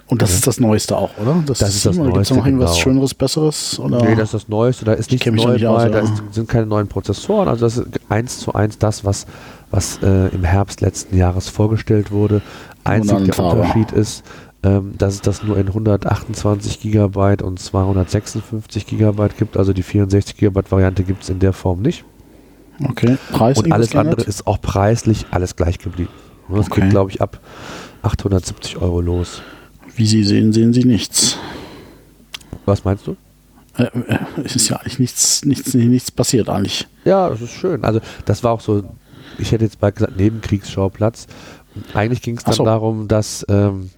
Und 0.06 0.23
das 0.23 0.31
ja. 0.31 0.37
ist 0.37 0.47
das 0.47 0.61
Neueste 0.61 0.97
auch, 0.97 1.11
oder? 1.21 1.43
Das, 1.47 1.59
das 1.59 1.75
ist 1.75 1.87
das 1.87 1.97
Neueste. 1.97 2.12
Gibt 2.12 2.31
es 2.31 2.31
noch 2.31 2.47
irgendwas 2.47 2.71
genau. 2.73 2.82
Schöneres, 2.82 3.15
Besseres? 3.15 3.79
Oder? 3.79 4.03
Nee, 4.03 4.15
das 4.15 4.26
ist 4.26 4.35
das 4.35 4.49
Neueste. 4.49 4.85
Da 4.85 4.93
ist 4.93 5.11
nichts 5.11 5.26
neu 5.26 5.59
bei, 5.59 5.69
aus, 5.69 5.91
da 5.91 5.99
ist, 6.00 6.23
sind 6.31 6.49
keine 6.49 6.67
neuen 6.67 6.88
Prozessoren. 6.88 7.49
Also 7.49 7.67
das 7.67 7.79
ist 7.79 7.87
eins 8.09 8.38
zu 8.38 8.55
eins 8.55 8.79
das, 8.79 9.05
was, 9.05 9.26
was 9.71 9.99
äh, 10.03 10.29
im 10.29 10.44
Herbst 10.44 10.81
letzten 10.81 11.17
Jahres 11.17 11.49
vorgestellt 11.49 12.11
wurde. 12.11 12.43
Einzig 12.85 13.25
der 13.25 13.38
Unterschied 13.38 13.93
ist, 13.93 14.25
ähm, 14.62 14.94
dass 14.97 15.15
es 15.15 15.21
das 15.21 15.43
nur 15.43 15.56
in 15.59 15.69
128 15.69 16.81
GB 16.81 17.43
und 17.43 17.59
256 17.59 18.87
GB 18.87 19.29
gibt. 19.38 19.56
Also 19.56 19.73
die 19.73 19.82
64 19.82 20.37
GB 20.37 20.61
Variante 20.70 21.05
gibt 21.05 21.23
es 21.23 21.29
in 21.29 21.38
der 21.38 21.53
Form 21.53 21.82
nicht. 21.82 22.05
Okay, 22.82 23.19
Preis 23.32 23.59
Und 23.59 23.73
alles 23.73 23.94
andere 23.94 24.23
ist 24.23 24.47
auch 24.47 24.61
preislich 24.61 25.27
alles 25.31 25.55
gleich 25.56 25.79
geblieben. 25.79 26.11
Das 26.49 26.70
okay. 26.70 26.82
geht, 26.82 26.91
glaube 26.91 27.11
ich, 27.11 27.20
ab 27.23 27.41
870 28.03 28.79
Euro 28.79 29.00
los. 29.00 29.43
Wie 29.96 30.06
Sie 30.06 30.25
sehen, 30.25 30.52
sehen 30.52 30.73
Sie 30.73 30.85
nichts. 30.85 31.38
Was 32.64 32.85
meinst 32.85 33.06
du? 33.06 33.17
Äh, 33.76 33.85
äh, 33.85 34.19
es 34.44 34.56
ist 34.56 34.69
ja 34.69 34.76
eigentlich 34.76 34.99
nichts, 34.99 35.44
nichts, 35.44 35.75
nichts 35.75 36.11
passiert 36.11 36.49
eigentlich. 36.49 36.87
Ja, 37.05 37.29
das 37.29 37.41
ist 37.41 37.52
schön. 37.52 37.85
Also 37.85 38.00
das 38.25 38.43
war 38.43 38.52
auch 38.52 38.61
so, 38.61 38.85
ich 39.38 39.52
hätte 39.52 39.64
jetzt 39.64 39.81
bald 39.81 39.96
gesagt, 39.96 40.17
Nebenkriegsschauplatz. 40.17 41.26
Eigentlich 41.93 42.23
ging 42.23 42.37
es 42.37 42.44
dann 42.44 42.55
so. 42.55 42.64
darum, 42.64 43.08
dass 43.08 43.44
ähm, 43.49 43.91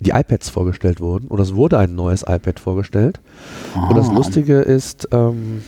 die 0.00 0.10
iPads 0.10 0.48
vorgestellt 0.48 1.00
wurden 1.00 1.28
oder 1.28 1.42
es 1.42 1.54
wurde 1.54 1.78
ein 1.78 1.94
neues 1.94 2.22
iPad 2.22 2.58
vorgestellt. 2.58 3.20
Ah. 3.74 3.88
Und 3.88 3.96
das 3.96 4.08
ah. 4.08 4.12
Lustige 4.12 4.60
ist, 4.60 5.08
ähm, 5.12 5.62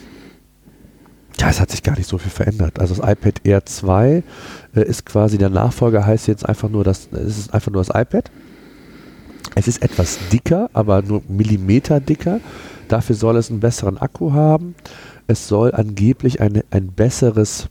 ja, 1.38 1.50
es 1.50 1.60
hat 1.60 1.70
sich 1.70 1.82
gar 1.82 1.96
nicht 1.96 2.08
so 2.08 2.16
viel 2.16 2.30
verändert. 2.30 2.80
Also 2.80 2.94
das 2.94 3.06
iPad 3.10 3.40
Air 3.44 3.66
2 3.66 4.22
äh, 4.74 4.82
ist 4.82 5.04
quasi 5.04 5.36
der 5.36 5.50
Nachfolger, 5.50 6.06
heißt 6.06 6.28
jetzt 6.28 6.48
einfach 6.48 6.70
nur 6.70 6.82
das, 6.82 7.08
es 7.12 7.38
ist 7.38 7.54
einfach 7.54 7.70
nur 7.70 7.82
das 7.82 7.94
iPad. 7.94 8.30
Es 9.56 9.66
ist 9.66 9.82
etwas 9.82 10.18
dicker, 10.30 10.70
aber 10.74 11.02
nur 11.02 11.22
Millimeter 11.28 11.98
dicker. 11.98 12.40
Dafür 12.88 13.16
soll 13.16 13.36
es 13.36 13.50
einen 13.50 13.58
besseren 13.58 13.98
Akku 13.98 14.32
haben. 14.32 14.76
Es 15.26 15.48
soll 15.48 15.72
angeblich 15.72 16.40
eine, 16.40 16.64
ein 16.70 16.92
besseres 16.92 17.68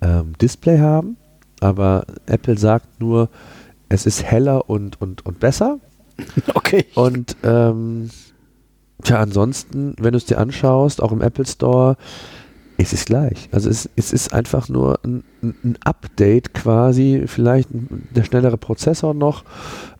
ähm, 0.00 0.32
Display 0.40 0.80
haben, 0.80 1.16
aber 1.60 2.04
Apple 2.26 2.58
sagt 2.58 3.00
nur, 3.00 3.28
es 3.88 4.06
ist 4.06 4.24
heller 4.24 4.68
und, 4.68 5.00
und, 5.00 5.24
und 5.24 5.38
besser. 5.38 5.78
Okay. 6.54 6.86
Und 6.94 7.36
ähm, 7.42 8.08
Tja, 9.04 9.20
ansonsten, 9.20 9.94
wenn 9.98 10.12
du 10.12 10.16
es 10.16 10.24
dir 10.24 10.38
anschaust, 10.38 11.02
auch 11.02 11.12
im 11.12 11.20
Apple 11.20 11.46
Store, 11.46 11.96
ist 12.76 12.92
es 12.92 13.04
gleich. 13.04 13.48
Also 13.52 13.70
es, 13.70 13.88
es 13.96 14.12
ist 14.12 14.32
einfach 14.32 14.68
nur 14.68 14.98
ein, 15.04 15.22
ein, 15.42 15.76
Update 15.84 16.54
quasi, 16.54 17.24
vielleicht 17.26 17.68
der 17.70 18.24
schnellere 18.24 18.56
Prozessor 18.56 19.14
noch. 19.14 19.44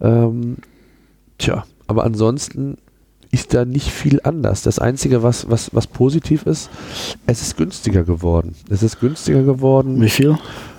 Ähm, 0.01 0.57
tja, 1.39 1.65
aber 1.87 2.05
ansonsten 2.05 2.79
ist 3.31 3.55
da 3.55 3.65
nicht 3.65 3.91
viel 3.91 4.21
anders. 4.23 4.63
Das 4.63 4.79
Einzige, 4.79 5.23
was, 5.23 5.51
was, 5.51 5.75
was 5.75 5.87
positiv 5.87 6.47
ist, 6.47 6.71
es 7.27 7.43
ist 7.43 7.57
günstiger 7.57 8.05
geworden. 8.05 8.55
Es 8.71 8.83
ist 8.83 9.01
günstiger 9.01 9.43
geworden. 9.43 10.01
Wie 10.01 10.09
viel? 10.09 10.39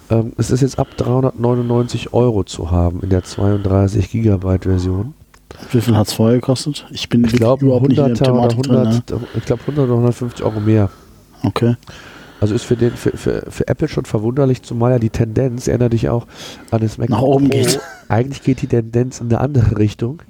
Ähm, 0.09 0.33
es 0.37 0.51
ist 0.51 0.61
jetzt 0.61 0.79
ab 0.79 0.87
399 0.97 2.13
Euro 2.13 2.43
zu 2.43 2.71
haben 2.71 3.01
in 3.01 3.09
der 3.09 3.23
32 3.23 4.09
Gigabyte 4.09 4.63
Version. 4.63 5.13
Wie 5.71 5.81
viel 5.81 5.95
hat 5.95 6.07
es 6.07 6.13
vorher 6.13 6.37
gekostet? 6.37 6.85
Ich 6.91 7.09
bin 7.09 7.23
ich 7.23 7.33
glaube 7.33 7.65
überhaupt 7.65 7.87
nicht 7.87 7.97
in 7.97 8.05
der 8.05 8.15
Thematik 8.15 8.59
100, 8.69 9.09
drin, 9.09 9.19
ne? 9.19 9.27
Ich 9.35 9.45
glaube 9.45 9.61
100 9.61 9.85
oder 9.85 9.93
150 9.93 10.45
Euro 10.45 10.59
mehr. 10.59 10.89
Okay. 11.45 11.75
Also 12.41 12.53
ist 12.53 12.63
für, 12.63 12.75
den, 12.75 12.91
für, 12.91 13.15
für, 13.17 13.45
für 13.49 13.67
Apple 13.67 13.87
schon 13.87 14.05
verwunderlich, 14.05 14.61
zumal 14.61 14.91
ja 14.91 14.99
die 14.99 15.09
Tendenz, 15.09 15.67
erinnere 15.67 15.89
dich 15.89 16.09
auch 16.09 16.27
an 16.69 16.81
das 16.81 16.97
Mac 16.97 17.09
Nach 17.09 17.21
oben 17.21 17.49
Pro, 17.49 17.57
geht. 17.57 17.79
Eigentlich 18.09 18.43
geht 18.43 18.61
die 18.61 18.67
Tendenz 18.67 19.21
in 19.21 19.27
eine 19.27 19.39
andere 19.39 19.77
Richtung. 19.77 20.21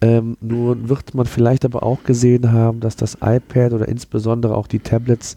Ähm, 0.00 0.36
nur 0.40 0.88
wird 0.88 1.14
man 1.14 1.26
vielleicht 1.26 1.64
aber 1.64 1.82
auch 1.82 2.04
gesehen 2.04 2.52
haben, 2.52 2.80
dass 2.80 2.96
das 2.96 3.18
iPad 3.20 3.72
oder 3.72 3.88
insbesondere 3.88 4.56
auch 4.56 4.68
die 4.68 4.78
Tablets, 4.78 5.34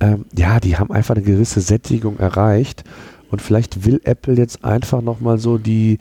ähm, 0.00 0.24
ja, 0.36 0.60
die 0.60 0.78
haben 0.78 0.90
einfach 0.90 1.14
eine 1.14 1.24
gewisse 1.24 1.60
Sättigung 1.60 2.18
erreicht. 2.18 2.82
Und 3.30 3.42
vielleicht 3.42 3.84
will 3.84 4.00
Apple 4.04 4.34
jetzt 4.34 4.64
einfach 4.64 5.02
nochmal 5.02 5.38
so 5.38 5.56
die, 5.56 5.98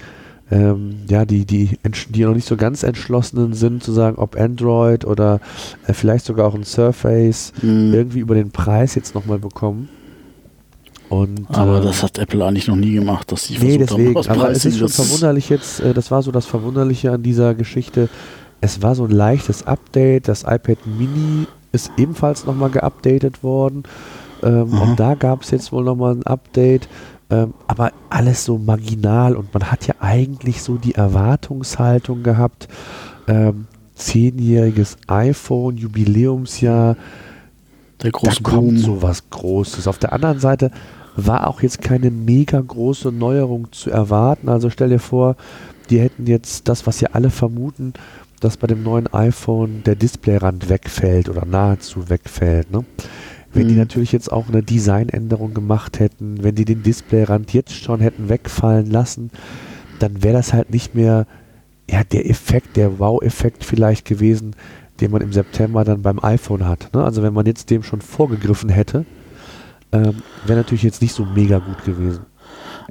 ähm, 0.51 1.01
ja, 1.08 1.25
die, 1.25 1.46
die, 1.46 1.77
die 2.10 2.24
noch 2.24 2.34
nicht 2.34 2.48
so 2.48 2.58
ganz 2.58 2.84
entschlossenen 2.84 3.53
sind, 3.53 3.84
zu 3.84 3.91
sagen, 3.91 4.18
ob 4.18 4.39
Android 4.39 5.06
oder 5.06 5.39
äh, 5.88 5.94
vielleicht 5.94 6.25
sogar 6.25 6.48
auch 6.48 6.56
ein 6.56 6.63
Surface 6.63 7.53
mhm. 7.62 7.94
irgendwie 7.94 8.20
über 8.20 8.36
den 8.36 8.51
Preis 8.51 8.96
jetzt 8.96 9.13
nochmal 9.13 9.39
bekommen. 9.39 9.89
Und, 11.10 11.48
aber 11.50 11.79
äh, 11.79 11.84
das 11.84 12.03
hat 12.03 12.18
Apple 12.20 12.46
eigentlich 12.46 12.68
noch 12.68 12.75
nie 12.75 12.94
gemacht, 12.94 13.32
dass 13.32 13.46
sie 13.46 13.58
nee, 13.58 13.77
deswegen, 13.77 14.15
haben, 14.15 14.29
aber 14.29 14.51
es 14.51 14.65
ist 14.65 14.77
schon 14.77 14.89
verwunderlich 14.89 15.50
jetzt, 15.50 15.79
äh, 15.79 15.94
das 15.94 16.12
war 16.12 16.22
so 16.22 16.32
das 16.32 16.46
Verwunderliche 16.46 17.12
an 17.12 17.24
dieser 17.24 17.56
Geschichte. 17.56 18.10
Es 18.62 18.82
war 18.82 18.94
so 18.94 19.06
ein 19.06 19.12
leichtes 19.12 19.65
Update, 19.65 20.27
das 20.27 20.44
iPad 20.44 20.77
Mini 20.86 21.48
ist 21.72 21.91
ebenfalls 21.98 22.46
nochmal 22.46 22.70
geupdatet 22.70 23.44
worden. 23.44 23.84
Ähm, 24.44 24.74
und 24.79 25.00
da 25.00 25.15
gab 25.15 25.44
es 25.44 25.51
jetzt 25.51 25.72
wohl 25.72 25.84
nochmal 25.84 26.15
ein 26.15 26.24
Update. 26.24 26.88
Ähm, 27.31 27.53
aber 27.67 27.91
alles 28.09 28.43
so 28.45 28.57
marginal 28.57 29.36
und 29.36 29.53
man 29.53 29.71
hat 29.71 29.86
ja 29.88 29.95
eigentlich 30.00 30.63
so 30.63 30.75
die 30.75 30.95
Erwartungshaltung 30.95 32.24
gehabt, 32.24 32.67
ähm, 33.27 33.67
zehnjähriges 33.95 34.98
iPhone, 35.07 35.77
Jubiläumsjahr, 35.77 36.95
da 38.00 38.09
kommt 38.12 38.43
Boom. 38.43 38.77
so 38.77 39.01
was 39.01 39.29
Großes. 39.29 39.88
Auf 39.88 39.98
der 40.00 40.13
anderen 40.13 40.39
Seite 40.39 40.71
war 41.15 41.48
auch 41.48 41.62
jetzt 41.62 41.81
keine 41.81 42.12
mega 42.12 42.59
große 42.59 43.12
Neuerung 43.12 43.71
zu 43.71 43.91
erwarten. 43.91 44.50
Also 44.50 44.69
stell 44.69 44.89
dir 44.89 45.00
vor, 45.00 45.36
die 45.89 46.00
hätten 46.00 46.25
jetzt 46.25 46.67
das, 46.67 46.88
was 46.88 47.01
ja 47.01 47.09
alle 47.13 47.29
vermuten, 47.29 47.93
dass 48.39 48.55
bei 48.57 48.67
dem 48.67 48.83
neuen 48.83 49.07
iPhone 49.13 49.83
der 49.83 49.95
Displayrand 49.95 50.69
wegfällt 50.69 51.27
oder 51.29 51.45
nahezu 51.45 52.09
wegfällt. 52.09 52.71
Ne? 52.71 52.86
Wenn 53.53 53.68
die 53.68 53.74
Mhm. 53.74 53.79
natürlich 53.79 54.12
jetzt 54.12 54.32
auch 54.32 54.48
eine 54.50 54.62
Designänderung 54.62 55.53
gemacht 55.53 56.00
hätten, 56.00 56.44
wenn 56.44 56.56
die 56.56 56.65
den 56.65 56.84
Displayrand 56.84 57.53
jetzt 57.53 57.74
schon 57.74 58.00
hätten 58.00 58.29
wegfallen 58.29 58.89
lassen, 58.89 59.32
dann 60.00 60.22
wäre 60.24 60.36
das 60.36 60.53
halt 60.53 60.70
nicht 60.70 60.96
mehr 60.96 61.25
ja, 61.89 62.03
der 62.03 62.29
Effekt, 62.29 62.77
der 62.77 63.00
Wow-Effekt 63.00 63.63
vielleicht 63.63 64.06
gewesen, 64.06 64.56
den 65.01 65.10
man 65.10 65.22
im 65.22 65.34
September 65.34 65.84
dann 65.84 66.03
beim 66.03 66.24
iPhone 66.24 66.68
hat. 66.68 66.89
Ne? 66.94 67.03
Also 67.03 67.24
wenn 67.24 67.34
man 67.34 67.48
jetzt 67.48 67.72
dem 67.72 67.82
schon 67.82 68.01
vorgegriffen 68.01 68.70
hätte, 68.70 69.06
ähm, 69.91 70.18
wäre 70.46 70.60
natürlich 70.60 70.84
jetzt 70.84 71.01
nicht 71.01 71.13
so 71.15 71.25
mega 71.25 71.58
gut 71.58 71.84
gewesen. 71.86 72.20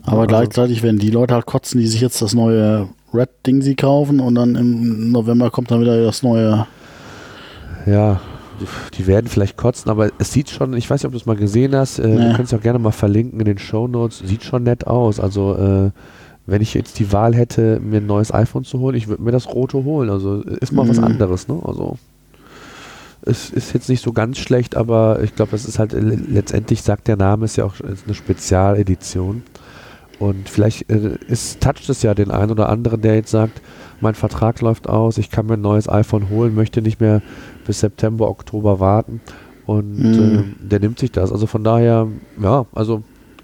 Aber 0.03 0.23
Also- 0.23 0.27
gleichzeitig 0.29 0.83
werden 0.83 0.99
die 0.99 1.11
Leute 1.11 1.35
halt 1.35 1.47
kotzen, 1.47 1.81
die 1.81 1.87
sich 1.87 2.01
jetzt 2.01 2.21
das 2.21 2.35
neue 2.35 2.89
Red-Ding 3.15 3.63
sie 3.63 3.77
kaufen 3.77 4.19
und 4.19 4.35
dann 4.35 4.57
im 4.57 5.13
November 5.13 5.51
kommt 5.51 5.71
dann 5.71 5.81
wieder 5.81 6.03
das 6.03 6.25
neue. 6.25 6.67
Ja, 7.87 8.21
die- 8.97 9.07
werden 9.07 9.27
vielleicht 9.29 9.57
kotzen, 9.57 9.91
aber 9.91 10.11
es 10.19 10.33
sieht 10.33 10.51
schon, 10.51 10.75
ich 10.75 10.89
weiß 10.89 11.01
nicht, 11.01 11.07
ob 11.07 11.13
du 11.13 11.19
es 11.19 11.27
mal 11.27 11.37
gesehen 11.37 11.75
hast, 11.75 11.99
äh, 11.99 12.05
wir 12.05 12.19
Nee. 12.19 12.33
können 12.33 12.45
es 12.45 12.55
auch 12.55 12.61
gerne 12.61 12.79
mal 12.79 12.91
verlinken 12.93 13.39
in 13.41 13.47
den 13.47 13.59
Show 13.59 13.87
Notes, 13.89 14.19
sieht 14.25 14.43
schon 14.45 14.63
nett 14.65 14.87
aus. 14.87 15.19
Also 15.21 15.55
äh, 15.57 15.91
wenn 16.47 16.63
ich 16.63 16.75
jetzt 16.75 16.99
die 16.99 17.13
Wahl 17.13 17.35
hätte, 17.35 17.79
mir 17.81 17.99
ein 17.99 18.07
neues 18.07 18.33
iPhone 18.33 18.65
zu 18.65 18.79
holen, 18.81 18.97
ich 18.97 19.09
würde 19.09 19.23
mir 19.23 19.33
das 19.33 19.49
rote 19.49 19.85
holen. 19.85 20.09
Also 20.11 20.41
ist 20.43 20.73
mal 20.73 20.89
was 20.89 20.99
Mhm. 20.99 21.05
anderes, 21.05 21.47
ne? 21.49 21.61
Also 21.65 21.99
es 23.23 23.51
ist 23.51 23.75
jetzt 23.75 23.89
nicht 23.89 24.03
so 24.03 24.13
ganz 24.13 24.39
schlecht, 24.39 24.77
aber 24.77 25.21
ich 25.23 25.35
glaube, 25.35 25.55
es 25.55 25.67
ist 25.67 25.79
halt 25.79 25.93
le- 25.93 26.19
letztendlich 26.29 26.83
sagt 26.83 27.09
der 27.09 27.17
Name 27.17 27.45
ist 27.45 27.57
ja 27.57 27.65
auch 27.65 27.79
ist 27.81 28.05
eine 28.07 28.15
Spezialedition. 28.15 29.43
Und 30.19 30.49
vielleicht 30.49 30.91
äh, 30.91 31.17
ist, 31.29 31.61
toucht 31.61 31.89
es 31.89 32.03
ja 32.03 32.13
den 32.15 32.31
einen 32.33 32.51
oder 32.51 32.69
anderen, 32.71 33.01
der 33.03 33.15
jetzt 33.15 33.31
sagt, 33.31 33.61
mein 34.01 34.15
Vertrag 34.17 34.61
läuft 34.61 34.89
aus, 34.89 35.17
ich 35.19 35.31
kann 35.31 35.47
mir 35.47 35.55
ein 35.55 35.61
neues 35.61 35.89
iPhone 35.89 36.29
holen, 36.29 36.55
möchte 36.57 36.83
nicht 36.83 37.01
mehr 37.01 37.23
bis 37.69 37.79
September, 37.81 38.29
Oktober 38.29 38.81
warten. 38.81 39.21
Und 39.67 39.99
Mhm. 40.01 40.55
äh, 40.63 40.69
der 40.69 40.81
nimmt 40.81 40.99
sich 40.99 41.13
das. 41.13 41.31
Also 41.31 41.47
von 41.47 41.63
daher, 41.63 42.09
ja, 42.43 42.65
also 42.75 43.03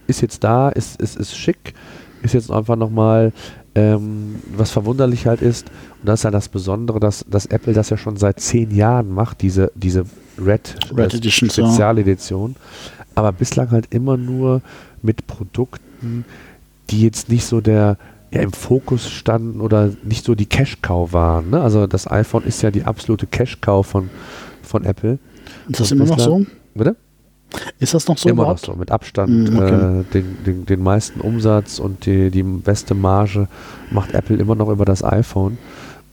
ist 0.08 0.20
jetzt 0.22 0.42
da, 0.42 0.70
ist, 0.70 1.00
ist, 1.00 1.16
ist 1.16 1.36
schick, 1.36 1.74
ist 2.22 2.34
jetzt 2.34 2.50
einfach 2.50 2.76
nochmal, 2.76 3.32
ähm, 3.76 4.36
was 4.56 4.70
verwunderlich 4.70 5.26
halt 5.26 5.42
ist, 5.42 5.68
und 6.00 6.08
das 6.08 6.20
ist 6.20 6.24
ja 6.24 6.30
das 6.30 6.48
Besondere, 6.48 6.98
dass, 7.00 7.24
dass 7.28 7.46
Apple 7.46 7.72
das 7.74 7.90
ja 7.90 7.96
schon 7.96 8.16
seit 8.16 8.40
zehn 8.40 8.74
Jahren 8.74 9.12
macht, 9.12 9.42
diese, 9.42 9.70
diese 9.74 10.04
Red, 10.38 10.76
Red 10.96 11.12
äh, 11.12 11.16
Editions, 11.18 11.56
ja. 11.56 11.64
Spezialedition, 11.66 12.56
aber 13.14 13.32
bislang 13.32 13.70
halt 13.70 13.92
immer 13.94 14.16
nur 14.16 14.62
mit 15.02 15.26
Produkten, 15.26 16.24
die 16.90 17.02
jetzt 17.02 17.28
nicht 17.28 17.44
so 17.46 17.60
der 17.60 17.96
ja, 18.34 18.42
im 18.42 18.52
Fokus 18.52 19.08
standen 19.08 19.60
oder 19.60 19.90
nicht 20.02 20.24
so 20.24 20.34
die 20.34 20.46
Cash-Cow 20.46 21.12
waren. 21.12 21.50
Ne? 21.50 21.60
Also 21.60 21.86
das 21.86 22.10
iPhone 22.10 22.44
ist 22.44 22.62
ja 22.62 22.70
die 22.70 22.84
absolute 22.84 23.26
Cash-Cow 23.26 23.86
von, 23.86 24.10
von 24.62 24.84
Apple. 24.84 25.18
Ist 25.68 25.80
das 25.80 25.92
Und 25.92 25.98
immer 26.00 26.06
noch 26.10 26.18
so? 26.18 26.44
Bitte? 26.74 26.96
Ist 27.78 27.94
das 27.94 28.08
noch 28.08 28.18
so 28.18 28.28
Immer 28.28 28.42
noch 28.42 28.48
überhaupt? 28.48 28.66
so, 28.66 28.74
mit 28.74 28.90
Abstand 28.90 29.30
Mm, 29.52 29.56
okay. 29.58 30.00
äh, 30.00 30.04
den, 30.12 30.36
den, 30.44 30.66
den 30.66 30.82
meisten 30.82 31.20
Umsatz 31.20 31.78
und 31.78 32.04
die, 32.06 32.30
die 32.30 32.42
beste 32.42 32.94
Marge 32.94 33.46
macht 33.92 34.12
Apple 34.12 34.36
immer 34.36 34.56
noch 34.56 34.68
über 34.68 34.84
das 34.84 35.04
iPhone. 35.04 35.56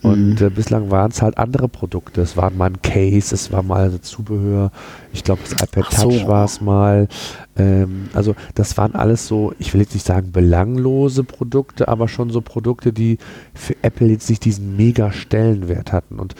Und 0.03 0.39
Mhm. 0.41 0.47
äh, 0.47 0.49
bislang 0.49 0.89
waren 0.89 1.11
es 1.11 1.21
halt 1.21 1.37
andere 1.37 1.67
Produkte. 1.67 2.21
Es 2.21 2.35
war 2.35 2.49
mal 2.49 2.71
ein 2.71 2.81
Case, 2.81 3.35
es 3.35 3.51
war 3.51 3.61
mal 3.61 4.01
Zubehör. 4.01 4.71
Ich 5.13 5.23
glaube, 5.23 5.41
das 5.43 5.53
iPad 5.53 5.91
so. 5.91 6.09
Touch 6.09 6.27
war 6.27 6.45
es 6.45 6.59
mal. 6.61 7.07
Ähm, 7.55 8.09
also 8.13 8.35
das 8.55 8.77
waren 8.77 8.95
alles 8.95 9.27
so, 9.27 9.53
ich 9.59 9.73
will 9.73 9.81
jetzt 9.81 9.93
nicht 9.93 10.05
sagen 10.05 10.31
belanglose 10.31 11.23
Produkte, 11.23 11.87
aber 11.87 12.07
schon 12.07 12.29
so 12.31 12.41
Produkte, 12.41 12.93
die 12.93 13.19
für 13.53 13.75
Apple 13.83 14.07
jetzt 14.07 14.29
nicht 14.29 14.43
diesen 14.45 14.75
mega 14.75 15.11
Stellenwert 15.11 15.91
hatten. 15.91 16.17
Und 16.19 16.33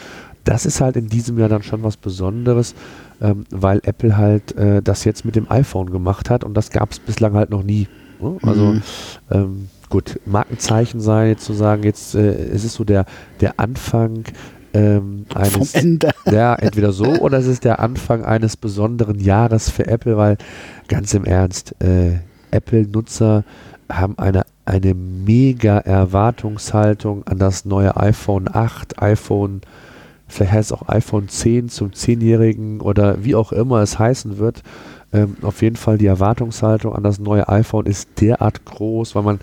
das 0.44 0.66
ist 0.66 0.80
halt 0.80 0.96
in 0.96 1.08
diesem 1.08 1.38
Jahr 1.38 1.48
dann 1.48 1.62
schon 1.62 1.84
was 1.84 1.96
Besonderes, 1.96 2.74
ähm, 3.20 3.44
weil 3.50 3.80
Apple 3.84 4.16
halt 4.16 4.56
äh, 4.56 4.82
das 4.82 5.04
jetzt 5.04 5.24
mit 5.24 5.36
dem 5.36 5.48
iPhone 5.48 5.90
gemacht 5.90 6.30
hat 6.30 6.42
und 6.42 6.54
das 6.54 6.70
gab 6.70 6.90
es 6.90 6.98
bislang 6.98 7.34
halt 7.34 7.50
noch 7.50 7.62
nie. 7.62 7.86
ne? 8.20 8.38
Also 8.42 8.64
Mhm. 8.72 8.82
ähm, 9.30 9.68
gut, 9.92 10.18
Markenzeichen 10.24 11.00
sein, 11.00 11.28
jetzt 11.28 11.44
zu 11.44 11.52
sagen, 11.52 11.82
jetzt 11.82 12.14
äh, 12.14 12.32
es 12.32 12.64
ist 12.64 12.72
so 12.72 12.84
der, 12.84 13.04
der 13.42 13.60
Anfang 13.60 14.24
ähm, 14.72 15.26
Vom 15.28 15.42
eines 15.42 15.74
Ende. 15.74 16.12
ja, 16.30 16.54
entweder 16.54 16.92
so 16.92 17.04
oder 17.04 17.36
es 17.36 17.46
ist 17.46 17.64
der 17.64 17.78
Anfang 17.78 18.24
eines 18.24 18.56
besonderen 18.56 19.20
Jahres 19.20 19.68
für 19.68 19.86
Apple, 19.86 20.16
weil 20.16 20.38
ganz 20.88 21.12
im 21.12 21.26
Ernst, 21.26 21.74
äh, 21.82 22.20
Apple-Nutzer 22.50 23.44
haben 23.90 24.16
eine, 24.16 24.44
eine 24.64 24.94
mega 24.94 25.76
Erwartungshaltung 25.76 27.26
an 27.26 27.36
das 27.36 27.66
neue 27.66 27.94
iPhone 27.98 28.48
8, 28.50 29.02
iPhone, 29.02 29.60
vielleicht 30.26 30.52
heißt 30.52 30.72
es 30.72 30.78
auch 30.78 30.88
iPhone 30.88 31.28
10 31.28 31.68
zum 31.68 31.90
10-Jährigen 31.90 32.80
oder 32.80 33.22
wie 33.24 33.34
auch 33.34 33.52
immer 33.52 33.82
es 33.82 33.98
heißen 33.98 34.38
wird. 34.38 34.62
Ähm, 35.14 35.36
auf 35.42 35.60
jeden 35.60 35.76
Fall 35.76 35.98
die 35.98 36.06
Erwartungshaltung 36.06 36.94
an 36.94 37.02
das 37.02 37.18
neue 37.18 37.46
iPhone 37.48 37.84
ist 37.86 38.08
derart 38.20 38.64
groß, 38.64 39.14
weil 39.14 39.22
man 39.22 39.40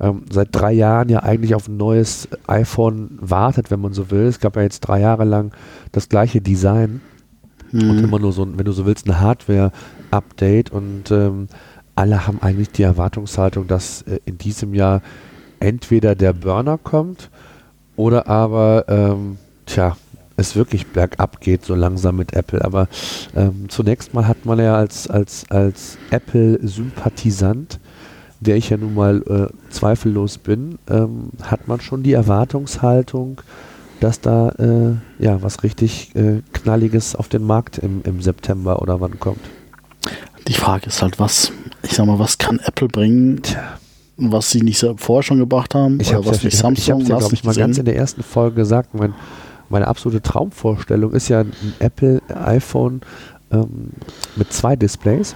ähm, 0.00 0.22
seit 0.30 0.48
drei 0.52 0.72
Jahren 0.72 1.08
ja 1.10 1.22
eigentlich 1.22 1.54
auf 1.54 1.68
ein 1.68 1.76
neues 1.76 2.26
iPhone 2.46 3.18
wartet, 3.20 3.70
wenn 3.70 3.80
man 3.80 3.92
so 3.92 4.10
will. 4.10 4.24
Es 4.26 4.40
gab 4.40 4.56
ja 4.56 4.62
jetzt 4.62 4.80
drei 4.80 5.00
Jahre 5.00 5.24
lang 5.24 5.52
das 5.92 6.08
gleiche 6.08 6.40
Design 6.40 7.02
und 7.72 7.98
Mhm. 7.98 8.04
immer 8.04 8.18
nur 8.18 8.32
so, 8.32 8.42
ein- 8.44 8.56
wenn 8.58 8.64
du 8.64 8.72
so 8.72 8.86
willst, 8.86 9.06
ein 9.06 9.20
Hardware-Update 9.20 10.70
und 10.70 11.10
ähm, 11.10 11.48
alle 11.94 12.26
haben 12.26 12.38
eigentlich 12.40 12.70
die 12.70 12.82
Erwartungshaltung, 12.82 13.66
dass 13.66 14.02
äh, 14.02 14.20
in 14.24 14.38
diesem 14.38 14.74
Jahr 14.74 15.02
entweder 15.60 16.14
der 16.14 16.32
Burner 16.32 16.78
kommt 16.78 17.30
oder 17.96 18.26
aber, 18.26 18.86
ähm, 18.88 19.36
tja, 19.66 19.96
es 20.40 20.56
wirklich 20.56 20.86
bergab 20.88 21.40
geht, 21.40 21.64
so 21.64 21.74
langsam 21.74 22.16
mit 22.16 22.32
Apple. 22.32 22.64
Aber 22.64 22.88
ähm, 23.36 23.68
zunächst 23.68 24.14
mal 24.14 24.26
hat 24.26 24.44
man 24.44 24.58
ja 24.58 24.76
als, 24.76 25.08
als, 25.08 25.44
als 25.50 25.98
Apple-Sympathisant, 26.10 27.78
der 28.40 28.56
ich 28.56 28.70
ja 28.70 28.76
nun 28.76 28.94
mal 28.94 29.22
äh, 29.28 29.70
zweifellos 29.70 30.38
bin, 30.38 30.78
ähm, 30.88 31.30
hat 31.42 31.68
man 31.68 31.80
schon 31.80 32.02
die 32.02 32.14
Erwartungshaltung, 32.14 33.42
dass 34.00 34.20
da 34.20 34.48
äh, 34.58 35.22
ja 35.22 35.42
was 35.42 35.62
richtig 35.62 36.14
äh, 36.16 36.40
Knalliges 36.52 37.14
auf 37.14 37.28
den 37.28 37.44
Markt 37.44 37.78
im, 37.78 38.00
im 38.04 38.22
September 38.22 38.80
oder 38.80 39.00
wann 39.00 39.20
kommt. 39.20 39.42
Die 40.48 40.54
Frage 40.54 40.86
ist 40.86 41.02
halt, 41.02 41.18
was, 41.18 41.52
ich 41.82 41.92
sag 41.92 42.06
mal, 42.06 42.18
was 42.18 42.38
kann 42.38 42.58
Apple 42.64 42.88
bringen, 42.88 43.42
Tja, 43.42 43.78
was 44.16 44.50
sie 44.50 44.62
nicht 44.62 44.78
so 44.78 44.94
vorher 44.96 45.22
schon 45.22 45.38
gebracht 45.38 45.74
haben? 45.74 46.00
ich 46.00 46.12
habe 46.12 46.26
was 46.26 46.42
ja, 46.42 46.44
nicht 46.44 46.54
ich 46.54 46.62
hab, 46.64 46.72
ich 46.72 46.84
Samsung, 46.84 47.06
ja 47.06 47.18
glaube 47.18 47.34
ich, 47.34 47.44
mal 47.44 47.54
ganz 47.54 47.78
in 47.78 47.84
der 47.84 47.96
ersten 47.96 48.22
Folge 48.22 48.56
gesagt. 48.56 48.94
Mein, 48.94 49.14
meine 49.70 49.88
absolute 49.88 50.20
Traumvorstellung 50.20 51.12
ist 51.12 51.28
ja 51.28 51.40
ein 51.40 51.52
Apple 51.78 52.20
iPhone 52.28 53.00
ähm, 53.50 53.90
mit 54.36 54.52
zwei 54.52 54.76
Displays. 54.76 55.34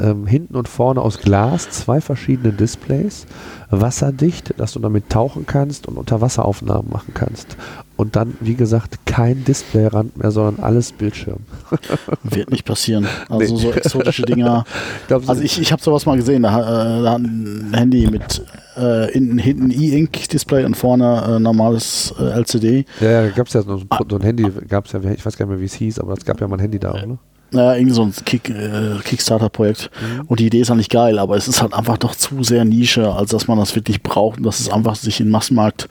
Ähm, 0.00 0.26
hinten 0.26 0.56
und 0.56 0.68
vorne 0.68 1.00
aus 1.00 1.18
Glas, 1.18 1.68
zwei 1.70 2.00
verschiedene 2.00 2.52
Displays, 2.52 3.26
wasserdicht, 3.70 4.54
dass 4.58 4.72
du 4.72 4.78
damit 4.80 5.10
tauchen 5.10 5.46
kannst 5.46 5.86
und 5.88 5.96
Unterwasseraufnahmen 5.98 6.90
machen 6.90 7.12
kannst. 7.14 7.56
Und 7.96 8.16
dann, 8.16 8.34
wie 8.40 8.54
gesagt, 8.54 8.98
kein 9.06 9.44
Displayrand 9.44 10.16
mehr, 10.16 10.30
sondern 10.32 10.64
alles 10.64 10.90
Bildschirm. 10.92 11.38
Wird 12.24 12.50
nicht 12.50 12.64
passieren. 12.64 13.06
Also 13.28 13.54
Nee. 13.54 13.60
so 13.60 13.72
exotische 13.72 14.22
Dinger. 14.22 14.64
Glaubst 15.08 15.28
du- 15.28 15.30
Also 15.30 15.42
ich, 15.42 15.60
ich 15.60 15.70
habe 15.72 15.80
sowas 15.82 16.04
mal 16.06 16.16
gesehen. 16.16 16.42
Da, 16.42 16.52
hat- 16.52 16.64
äh, 16.66 17.02
da 17.02 17.12
hat 17.12 17.20
ein 17.20 17.72
Handy 17.74 18.08
mit 18.10 18.44
äh, 18.76 19.06
hinten, 19.12 19.38
hinten 19.38 19.70
E-Ink-Display 19.70 20.64
und 20.64 20.76
vorne 20.76 21.36
äh, 21.36 21.38
normales 21.38 22.12
äh, 22.18 22.24
LCD. 22.38 22.84
Ja, 23.00 23.22
ja, 23.22 23.28
gab 23.30 23.46
es 23.46 23.52
ja 23.52 23.62
so 23.62 23.76
ein, 23.76 23.88
so 24.10 24.16
ein 24.16 24.22
Handy, 24.22 24.50
gab 24.68 24.86
es 24.86 24.92
ja, 24.92 25.00
ich 25.00 25.24
weiß 25.24 25.36
gar 25.36 25.46
nicht 25.46 25.50
mehr, 25.52 25.60
wie 25.60 25.66
es 25.66 25.74
hieß, 25.74 26.00
aber 26.00 26.14
es 26.14 26.24
gab 26.24 26.40
ja 26.40 26.48
mal 26.48 26.56
ein 26.56 26.60
Handy 26.60 26.78
da 26.80 26.90
auch, 26.92 27.06
ne? 27.06 27.18
Naja, 27.54 27.76
irgendwie 27.76 27.94
so 27.94 28.02
ein 28.02 28.12
Kick, 28.24 28.50
äh, 28.50 28.96
Kickstarter-Projekt. 29.04 29.90
Und 30.26 30.40
die 30.40 30.46
Idee 30.46 30.60
ist 30.60 30.70
eigentlich 30.70 30.88
geil, 30.90 31.18
aber 31.18 31.36
es 31.36 31.48
ist 31.48 31.62
halt 31.62 31.72
einfach 31.72 31.96
doch 31.98 32.14
zu 32.14 32.42
sehr 32.42 32.64
Nische, 32.64 33.12
als 33.12 33.30
dass 33.30 33.48
man 33.48 33.58
das 33.58 33.74
wirklich 33.74 34.02
braucht 34.02 34.38
und 34.38 34.44
dass 34.44 34.60
es 34.60 34.68
einfach 34.68 34.96
sich 34.96 35.20
in 35.20 35.30
Massenmarkt. 35.30 35.88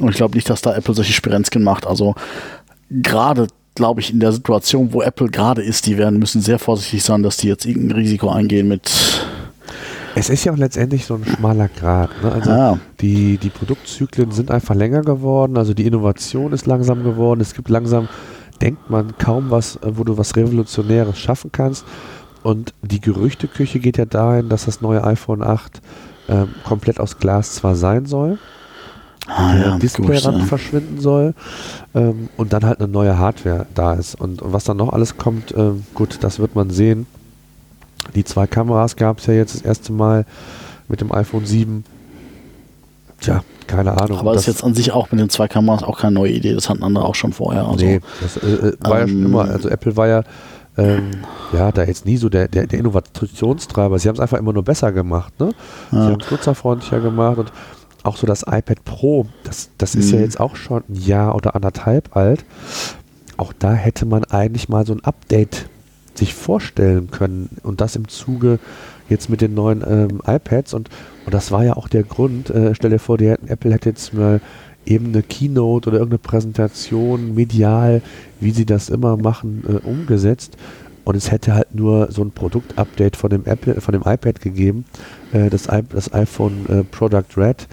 Und 0.00 0.08
ich 0.10 0.16
glaube 0.16 0.34
nicht, 0.36 0.48
dass 0.50 0.62
da 0.62 0.74
Apple 0.74 0.94
solche 0.94 1.12
Spirenzken 1.12 1.62
macht. 1.62 1.86
Also 1.86 2.14
gerade 2.90 3.46
glaube 3.74 4.00
ich 4.00 4.12
in 4.12 4.20
der 4.20 4.32
Situation, 4.32 4.92
wo 4.92 5.02
Apple 5.02 5.28
gerade 5.28 5.62
ist, 5.62 5.86
die 5.86 5.96
werden 5.98 6.18
müssen 6.18 6.40
sehr 6.42 6.58
vorsichtig 6.58 7.02
sein, 7.02 7.22
dass 7.22 7.36
die 7.38 7.48
jetzt 7.48 7.64
irgendein 7.64 7.98
Risiko 7.98 8.28
eingehen 8.30 8.68
mit 8.68 8.90
Es 10.14 10.28
ist 10.28 10.44
ja 10.44 10.52
auch 10.52 10.58
letztendlich 10.58 11.06
so 11.06 11.14
ein 11.14 11.24
schmaler 11.24 11.68
Grad. 11.68 12.10
Ne? 12.22 12.32
Also 12.32 12.50
Ja. 12.50 12.78
die, 13.00 13.38
die 13.38 13.48
Produktzyklen 13.48 14.30
sind 14.30 14.50
einfach 14.50 14.74
länger 14.74 15.00
geworden, 15.02 15.56
also 15.56 15.72
die 15.72 15.86
Innovation 15.86 16.52
ist 16.52 16.66
langsam 16.66 17.02
geworden. 17.02 17.40
Es 17.40 17.54
gibt 17.54 17.70
langsam, 17.70 18.08
denkt 18.62 18.88
man, 18.90 19.18
kaum 19.18 19.50
was, 19.50 19.76
äh, 19.76 19.96
wo 19.96 20.04
du 20.04 20.16
was 20.16 20.36
Revolutionäres 20.36 21.18
schaffen 21.18 21.50
kannst. 21.52 21.84
Und 22.42 22.74
die 22.82 23.00
Gerüchteküche 23.00 23.78
geht 23.78 23.98
ja 23.98 24.04
dahin, 24.04 24.48
dass 24.48 24.64
das 24.64 24.80
neue 24.80 25.04
iPhone 25.04 25.42
8 25.42 25.80
ähm, 26.28 26.48
komplett 26.64 26.98
aus 27.00 27.18
Glas 27.18 27.54
zwar 27.54 27.74
sein 27.74 28.06
soll, 28.06 28.38
ah, 29.26 29.54
ja, 29.56 29.78
Displayrand 29.78 30.38
ja. 30.38 30.44
verschwinden 30.44 31.00
soll 31.00 31.34
ähm, 31.94 32.28
und 32.36 32.52
dann 32.52 32.64
halt 32.64 32.80
eine 32.80 32.88
neue 32.88 33.18
Hardware 33.18 33.66
da 33.74 33.94
ist. 33.94 34.20
Und, 34.20 34.42
und 34.42 34.52
was 34.52 34.64
dann 34.64 34.76
noch 34.76 34.92
alles 34.92 35.16
kommt, 35.16 35.54
ähm, 35.56 35.84
gut, 35.94 36.18
das 36.22 36.38
wird 36.38 36.54
man 36.54 36.70
sehen. 36.70 37.06
Die 38.14 38.24
zwei 38.24 38.46
Kameras 38.46 38.96
gab 38.96 39.18
es 39.18 39.26
ja 39.26 39.34
jetzt 39.34 39.54
das 39.54 39.62
erste 39.62 39.92
Mal 39.92 40.24
mit 40.88 41.00
dem 41.00 41.12
iPhone 41.12 41.46
7. 41.46 41.84
Tja, 43.22 43.42
keine 43.66 43.92
Ahnung. 44.00 44.18
Aber 44.18 44.32
das 44.34 44.42
ist 44.42 44.46
jetzt 44.48 44.64
an 44.64 44.74
sich 44.74 44.92
auch 44.92 45.10
mit 45.10 45.20
den 45.20 45.30
zwei 45.30 45.48
Kameras 45.48 45.82
auch 45.82 45.98
keine 45.98 46.14
neue 46.14 46.32
Idee. 46.32 46.52
Das 46.54 46.68
hatten 46.68 46.82
andere 46.82 47.04
auch 47.06 47.14
schon 47.14 47.32
vorher. 47.32 47.66
Also, 47.66 47.84
nee, 47.84 48.00
das 48.20 48.36
äh, 48.36 48.46
äh, 48.68 48.76
war 48.80 49.00
ja 49.00 49.08
schon 49.08 49.18
ähm, 49.20 49.26
immer. 49.26 49.44
Also 49.46 49.68
Apple 49.68 49.96
war 49.96 50.08
ja 50.08 50.22
ähm, 50.76 51.10
ja, 51.52 51.70
da 51.72 51.84
jetzt 51.84 52.04
nie 52.06 52.16
so 52.16 52.28
der, 52.28 52.48
der, 52.48 52.66
der 52.66 52.78
Innovationstreiber. 52.78 53.98
Sie 53.98 54.08
haben 54.08 54.14
es 54.16 54.20
einfach 54.20 54.38
immer 54.38 54.52
nur 54.52 54.64
besser 54.64 54.92
gemacht. 54.92 55.38
Ne? 55.40 55.52
Sie 55.90 55.96
Ja. 55.96 56.04
haben 56.04 56.20
es 56.20 56.30
nutzerfreundlicher 56.30 57.00
gemacht 57.00 57.38
und 57.38 57.52
auch 58.04 58.16
so 58.16 58.26
das 58.26 58.42
iPad 58.42 58.84
Pro, 58.84 59.26
das, 59.44 59.70
das 59.78 59.94
ist 59.94 60.10
ja 60.10 60.16
Mhm. 60.18 60.24
jetzt 60.24 60.40
auch 60.40 60.56
schon 60.56 60.82
ein 60.88 60.94
Jahr 60.96 61.34
oder 61.36 61.54
anderthalb 61.54 62.16
alt. 62.16 62.44
Auch 63.36 63.52
da 63.58 63.72
hätte 63.74 64.06
man 64.06 64.24
eigentlich 64.24 64.68
mal 64.68 64.84
so 64.86 64.92
ein 64.92 65.04
Update 65.04 65.66
sich 66.14 66.34
vorstellen 66.34 67.10
können 67.10 67.48
und 67.62 67.80
das 67.80 67.94
im 67.96 68.08
Zuge 68.08 68.58
jetzt 69.08 69.30
mit 69.30 69.40
den 69.40 69.54
neuen 69.54 69.82
ähm, 69.86 70.20
iPads 70.26 70.74
und, 70.74 70.88
und 71.24 71.34
das 71.34 71.50
war 71.50 71.64
ja 71.64 71.76
auch 71.76 71.88
der 71.88 72.02
Grund, 72.02 72.50
äh, 72.50 72.74
stell 72.74 72.90
dir 72.90 72.98
vor, 72.98 73.18
die 73.18 73.26
Apple 73.26 73.72
hätte 73.72 73.90
jetzt 73.90 74.14
mal 74.14 74.40
eben 74.84 75.06
eine 75.08 75.22
Keynote 75.22 75.88
oder 75.88 75.98
irgendeine 75.98 76.18
Präsentation 76.18 77.34
medial, 77.34 78.02
wie 78.40 78.50
sie 78.50 78.66
das 78.66 78.88
immer 78.88 79.16
machen, 79.16 79.64
äh, 79.68 79.86
umgesetzt 79.86 80.56
und 81.04 81.16
es 81.16 81.30
hätte 81.30 81.54
halt 81.54 81.74
nur 81.74 82.10
so 82.12 82.22
ein 82.22 82.30
Produktupdate 82.30 83.16
von 83.16 83.30
dem 83.30 83.44
Apple, 83.44 83.80
von 83.80 83.92
dem 83.92 84.02
iPad 84.02 84.40
gegeben, 84.40 84.84
äh, 85.32 85.50
das, 85.50 85.68
das 85.90 86.12
iPhone 86.12 86.66
äh, 86.68 86.84
Product 86.84 87.36
Red. 87.36 87.66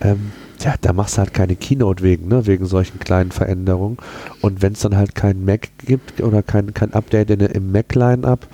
Ähm, 0.00 0.32
ja, 0.60 0.74
da 0.80 0.92
machst 0.92 1.16
du 1.16 1.18
halt 1.18 1.34
keine 1.34 1.56
Keynote 1.56 2.02
wegen, 2.02 2.28
ne, 2.28 2.46
wegen 2.46 2.66
solchen 2.66 2.98
kleinen 2.98 3.32
Veränderungen. 3.32 3.98
Und 4.40 4.62
wenn 4.62 4.72
es 4.74 4.80
dann 4.80 4.96
halt 4.96 5.14
kein 5.14 5.44
Mac 5.44 5.68
gibt 5.84 6.20
oder 6.20 6.42
kein, 6.42 6.74
kein 6.74 6.92
Update 6.92 7.30
in, 7.30 7.40
im 7.40 7.72
Mac-Line-Up, 7.72 8.46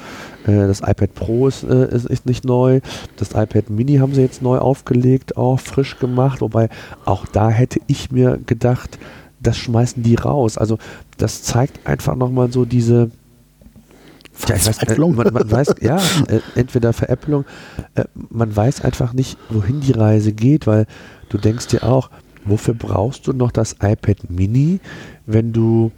das 0.57 0.81
iPad 0.81 1.15
Pro 1.15 1.49
ist, 1.49 1.65
äh, 1.65 1.95
ist, 1.95 2.07
ist 2.07 2.27
nicht 2.27 2.45
neu, 2.45 2.81
das 3.17 3.31
iPad 3.31 3.71
Mini 3.71 3.97
haben 3.97 4.15
sie 4.15 4.23
jetzt 4.23 4.43
neu 4.43 4.59
aufgelegt, 4.59 5.37
auch 5.37 5.61
frisch 5.61 5.99
gemacht, 5.99 6.41
wobei 6.41 6.69
auch 7.05 7.27
da 7.27 7.51
hätte 7.51 7.81
ich 7.87 8.11
mir 8.11 8.39
gedacht, 8.47 8.99
das 9.41 9.57
schmeißen 9.57 10.03
die 10.03 10.17
raus. 10.17 10.59
Also 10.59 10.79
das 11.17 11.43
zeigt 11.43 11.87
einfach 11.87 12.17
nochmal 12.17 12.51
so 12.53 12.65
diese, 12.65 13.11
ja, 14.47 14.55
weiß, 14.55 14.83
äh, 14.83 14.99
man, 14.99 15.33
man 15.33 15.51
weiß, 15.51 15.75
ja, 15.81 15.97
äh, 16.29 16.41
entweder 16.55 16.93
Veräppelung, 16.93 17.45
äh, 17.95 18.05
man 18.15 18.55
weiß 18.55 18.83
einfach 18.83 19.13
nicht, 19.13 19.39
wohin 19.51 19.81
die 19.81 19.93
Reise 19.93 20.33
geht, 20.33 20.67
weil 20.67 20.87
du 21.29 21.39
denkst 21.39 21.69
dir 21.69 21.85
auch, 21.85 22.11
wofür 22.45 22.75
brauchst 22.75 23.27
du 23.27 23.33
noch 23.33 23.53
das 23.53 23.77
iPad 23.83 24.31
Mini, 24.31 24.81
wenn 25.27 25.53
du 25.53 25.93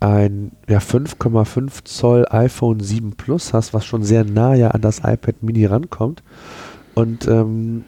ein 0.00 0.52
ja, 0.68 0.78
5,5 0.78 1.84
Zoll 1.84 2.26
iPhone 2.30 2.80
7 2.80 3.12
Plus 3.12 3.52
hast, 3.52 3.74
was 3.74 3.84
schon 3.84 4.02
sehr 4.02 4.24
nahe 4.24 4.74
an 4.74 4.80
das 4.80 4.98
iPad 4.98 5.42
Mini 5.42 5.66
rankommt. 5.66 6.22
Und 6.94 7.26
ähm, 7.26 7.84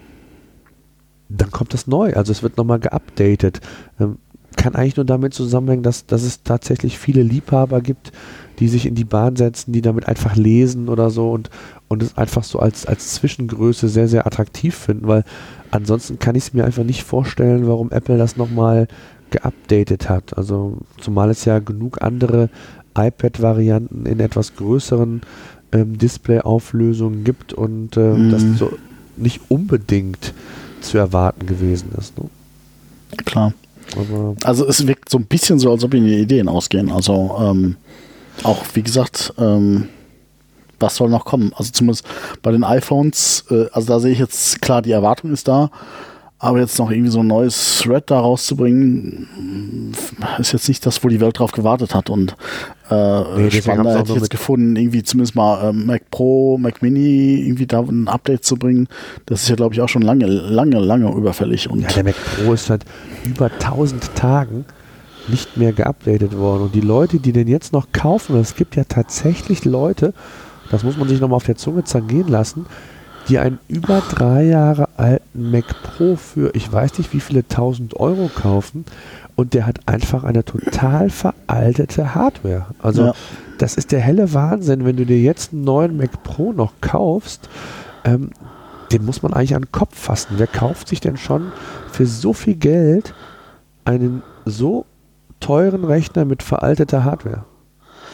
dann 1.29 1.51
kommt 1.51 1.75
das 1.75 1.87
neu. 1.87 2.15
Also 2.15 2.33
es 2.33 2.43
wird 2.43 2.57
nochmal 2.57 2.81
geupdatet. 2.81 3.61
Ähm, 4.01 4.19
kann 4.57 4.75
eigentlich 4.75 4.97
nur 4.97 5.05
damit 5.05 5.35
zusammenhängen, 5.35 5.83
dass, 5.83 6.07
dass 6.07 6.23
es 6.23 6.43
tatsächlich 6.43 6.99
viele 6.99 7.23
Liebhaber 7.23 7.83
gibt, 7.83 8.13
die 8.59 8.69
sich 8.69 8.87
in 8.87 8.95
die 8.95 9.05
Bahn 9.05 9.37
setzen, 9.37 9.73
die 9.73 9.83
damit 9.83 10.09
einfach 10.09 10.35
lesen 10.35 10.89
oder 10.89 11.11
so 11.11 11.31
und, 11.31 11.51
und 11.89 12.03
es 12.03 12.17
einfach 12.17 12.43
so 12.43 12.59
als, 12.59 12.87
als 12.87 13.15
Zwischengröße 13.15 13.89
sehr, 13.89 14.09
sehr 14.09 14.27
attraktiv 14.27 14.75
finden, 14.75 15.07
weil 15.07 15.25
ansonsten 15.71 16.19
kann 16.19 16.35
ich 16.35 16.45
es 16.45 16.55
mir 16.55 16.65
einfach 16.65 16.85
nicht 16.85 17.03
vorstellen, 17.03 17.67
warum 17.67 17.91
Apple 17.91 18.17
das 18.17 18.37
nochmal 18.37 18.89
geupdatet 19.31 20.09
hat. 20.09 20.37
Also 20.37 20.79
zumal 21.01 21.31
es 21.31 21.45
ja 21.45 21.59
genug 21.59 22.03
andere 22.03 22.49
iPad-Varianten 22.97 24.07
in 24.07 24.21
etwas 24.21 24.57
größeren 24.57 25.23
ähm, 25.73 25.99
Display-Auflösungen 25.99 27.25
gibt 27.25 27.53
und 27.53 27.97
ähm, 27.97 28.29
Mhm. 28.29 28.31
das 28.31 28.43
so 28.59 28.73
nicht 29.17 29.41
unbedingt 29.49 30.33
zu 30.81 30.99
erwarten 30.99 31.47
gewesen 31.47 31.91
ist. 31.99 32.17
Ne? 32.19 32.29
Klar. 33.25 33.53
Aber 33.97 34.35
Also 34.45 34.67
es 34.67 34.87
wirkt 34.87 35.09
so 35.11 35.19
ein 35.19 35.25
bisschen 35.27 35.59
so, 35.59 35.71
als 35.71 35.85
ob 35.85 35.95
ihnen 35.95 36.07
die 36.07 36.19
Ideen 36.21 36.49
ausgehen. 36.49 36.91
Also 36.91 37.37
ähm, 37.41 37.77
auch 38.43 38.65
wie 38.75 38.83
gesagt, 38.83 39.33
ähm, 39.39 39.89
was 40.79 40.97
soll 40.97 41.09
noch 41.09 41.25
kommen? 41.25 41.53
Also 41.57 41.71
zumindest 41.73 42.05
bei 42.43 42.53
den 42.53 42.65
iPhones, 42.65 43.45
äh, 43.51 43.67
also 43.73 43.89
da 43.89 44.01
sehe 44.01 44.13
ich 44.13 44.19
jetzt 44.19 44.61
klar, 44.61 44.83
die 44.83 44.93
Erwartung 44.93 45.33
ist 45.33 45.49
da, 45.49 45.71
aber 46.47 46.61
jetzt 46.61 46.79
noch 46.79 46.91
irgendwie 46.91 47.11
so 47.11 47.21
ein 47.21 47.27
neues 47.27 47.81
Thread 47.81 48.11
da 48.11 48.21
rauszubringen, 48.21 49.93
ist 50.39 50.53
jetzt 50.53 50.69
nicht 50.69 50.87
das, 50.87 51.03
wo 51.03 51.09
die 51.09 51.21
Welt 51.21 51.39
drauf 51.39 51.51
gewartet 51.51 51.93
hat. 51.93 52.09
Und 52.09 52.37
äh, 52.89 53.23
Nee, 53.37 53.51
spannender 53.51 53.99
hätte 53.99 54.13
ich 54.13 54.19
jetzt 54.19 54.31
gefunden, 54.31 54.77
irgendwie 54.77 55.03
zumindest 55.03 55.35
mal 55.35 55.71
äh, 55.71 55.73
Mac 55.73 56.09
Pro, 56.11 56.57
Mac 56.57 56.83
Mini, 56.83 57.43
irgendwie 57.47 57.67
da 57.67 57.81
ein 57.81 58.07
Update 58.07 58.45
zu 58.45 58.57
bringen. 58.57 58.87
Das 59.27 59.43
ist 59.43 59.49
ja, 59.49 59.57
glaube 59.57 59.75
ich, 59.75 59.81
auch 59.81 59.89
schon 59.89 60.03
lange, 60.03 60.27
lange, 60.27 60.79
lange 60.79 61.11
überfällig. 61.11 61.69
Und 61.69 61.81
ja, 61.81 61.89
der 61.89 62.05
Mac 62.05 62.15
Pro 62.15 62.53
ist 62.53 62.67
seit 62.67 62.85
über 63.25 63.47
1000 63.47 64.15
Tagen 64.15 64.65
nicht 65.27 65.57
mehr 65.57 65.73
geupdatet 65.73 66.37
worden. 66.37 66.63
Und 66.63 66.75
die 66.77 66.81
Leute, 66.81 67.19
die 67.19 67.33
den 67.33 67.49
jetzt 67.49 67.73
noch 67.73 67.89
kaufen, 67.93 68.37
es 68.37 68.55
gibt 68.55 68.77
ja 68.77 68.85
tatsächlich 68.85 69.65
Leute, 69.65 70.15
das 70.71 70.85
muss 70.85 70.97
man 70.97 71.09
sich 71.09 71.21
nochmal 71.21 71.39
auf 71.39 71.45
der 71.45 71.57
Zunge 71.57 71.83
zergehen 71.83 72.29
lassen, 72.29 72.67
die 73.29 73.39
einen 73.39 73.59
über 73.69 74.03
drei 74.09 74.45
Jahre 74.45 74.89
alten 74.97 75.51
Mac 75.51 75.65
Pro 75.83 76.17
für 76.17 76.55
ich 76.55 76.71
weiß 76.73 76.99
nicht 76.99 77.13
wie 77.13 77.21
viele 77.21 77.47
tausend 77.49 77.95
Euro 77.99 78.29
kaufen 78.35 78.85
und 79.35 79.55
der 79.55 79.67
hat 79.67 79.81
einfach 79.87 80.25
eine 80.25 80.45
total 80.45 81.11
veraltete 81.11 82.15
Hardware. 82.15 82.67
Also 82.81 83.07
Ja. 83.07 83.15
das 83.59 83.75
ist 83.77 83.93
der 83.93 84.01
helle 84.01 84.33
Wahnsinn, 84.33 84.85
wenn 84.85 84.97
du 84.97 85.05
dir 85.05 85.21
jetzt 85.21 85.53
einen 85.53 85.65
neuen 85.65 85.97
Mac 85.97 86.23
Pro 86.23 86.53
noch 86.53 86.73
kaufst, 86.81 87.49
ähm, 88.05 88.31
den 88.93 89.05
muss 89.05 89.23
man 89.23 89.33
eigentlich 89.33 89.57
an 89.57 89.63
den 89.63 89.73
Kopf 89.73 89.99
fassen. 89.99 90.35
Wer 90.37 90.47
kauft 90.47 90.89
sich 90.89 91.01
denn 91.01 91.17
schon 91.17 91.53
für 91.91 92.07
so 92.07 92.33
viel 92.33 92.55
Geld 92.55 93.15
einen 93.85 94.23
so 94.45 94.87
teuren 95.41 95.85
Rechner 95.85 96.25
mit 96.25 96.43
veralteter 96.43 97.03
Hardware? 97.05 97.45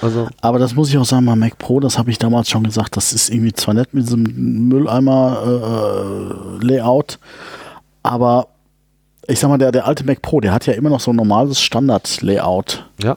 Also, 0.03 0.29
Aber 0.41 0.59
das 0.59 0.75
muss 0.75 0.88
ich 0.88 0.99
auch 0.99 1.05
sagen, 1.05 1.27
bei 1.27 1.37
Mac 1.37 1.59
Pro, 1.59 1.79
das 1.81 1.97
habe 1.97 2.11
ich 2.11 2.19
damals 2.19 2.51
schon 2.51 2.65
gesagt, 2.65 2.97
das 2.97 3.12
ist 3.12 3.31
irgendwie 3.31 3.53
zwar 3.53 3.75
nett 3.75 3.95
mit 3.95 4.03
diesem 4.05 4.25
Mülleimer-Layout, 4.69 7.21
aber 8.03 8.49
ich 9.29 9.38
sag 9.38 9.49
mal, 9.49 9.59
der, 9.59 9.71
der 9.71 9.87
alte 9.87 10.03
Mac 10.05 10.21
Pro, 10.21 10.41
der 10.41 10.53
hat 10.53 10.67
ja 10.67 10.73
immer 10.73 10.91
noch 10.91 10.99
so 11.01 11.12
ein 11.12 11.17
normales 11.17 11.61
Standard-Layout 11.61 12.85
ja, 13.03 13.17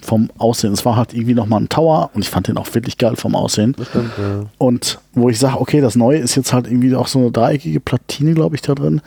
vom 0.00 0.30
Aussehen. 0.38 0.72
Es 0.72 0.86
war 0.86 0.96
halt 0.96 1.12
irgendwie 1.12 1.34
nochmal 1.34 1.60
ein 1.60 1.68
Tower 1.68 2.08
und 2.14 2.22
ich 2.22 2.30
fand 2.30 2.48
den 2.48 2.56
auch 2.56 2.74
wirklich 2.74 2.96
geil 2.96 3.16
vom 3.16 3.34
Aussehen. 3.34 3.74
das 3.76 3.88
stimmt. 3.88 4.12
Ja. 4.18 4.46
Und 4.58 5.00
wo 5.12 5.28
ich 5.28 5.38
sage, 5.38 5.60
okay, 5.60 5.82
das 5.82 5.96
Neue 5.96 6.16
ist 6.18 6.34
jetzt 6.34 6.54
halt 6.54 6.66
irgendwie 6.66 6.96
auch 6.96 7.06
so 7.06 7.18
eine 7.18 7.30
dreieckige 7.30 7.80
Platine, 7.80 8.32
glaube 8.32 8.56
ich, 8.56 8.62
da 8.62 8.74
drin. 8.74 9.02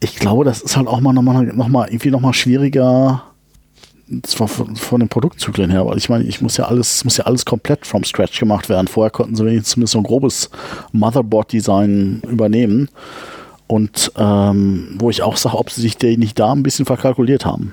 Ich 0.00 0.16
glaube, 0.16 0.44
das 0.44 0.60
ist 0.60 0.76
halt 0.76 0.88
auch 0.88 0.98
mal 1.00 1.12
nochmal 1.12 1.44
noch 1.44 1.68
mal, 1.68 1.86
irgendwie 1.86 2.10
nochmal 2.10 2.34
schwieriger 2.34 3.22
zwar 4.22 4.48
von, 4.48 4.76
von 4.76 5.00
den 5.00 5.08
Produktzyklen 5.08 5.70
her, 5.70 5.86
weil 5.86 5.96
ich 5.96 6.08
meine, 6.08 6.24
ich 6.24 6.40
muss 6.40 6.56
ja 6.56 6.66
alles, 6.66 7.04
muss 7.04 7.16
ja 7.16 7.24
alles 7.24 7.44
komplett 7.44 7.86
from 7.86 8.04
scratch 8.04 8.38
gemacht 8.38 8.68
werden. 8.68 8.88
Vorher 8.88 9.10
konnten 9.10 9.36
sie 9.36 9.44
wenigstens 9.44 9.70
zumindest 9.70 9.92
so 9.92 9.98
ein 9.98 10.04
grobes 10.04 10.50
Motherboard-Design 10.92 12.22
übernehmen. 12.28 12.88
Und 13.66 14.12
ähm, 14.16 14.96
wo 14.98 15.08
ich 15.08 15.22
auch 15.22 15.36
sage, 15.36 15.56
ob 15.56 15.70
sie 15.70 15.80
sich 15.80 15.98
nicht 16.00 16.38
da 16.38 16.52
ein 16.52 16.62
bisschen 16.62 16.84
verkalkuliert 16.84 17.46
haben. 17.46 17.72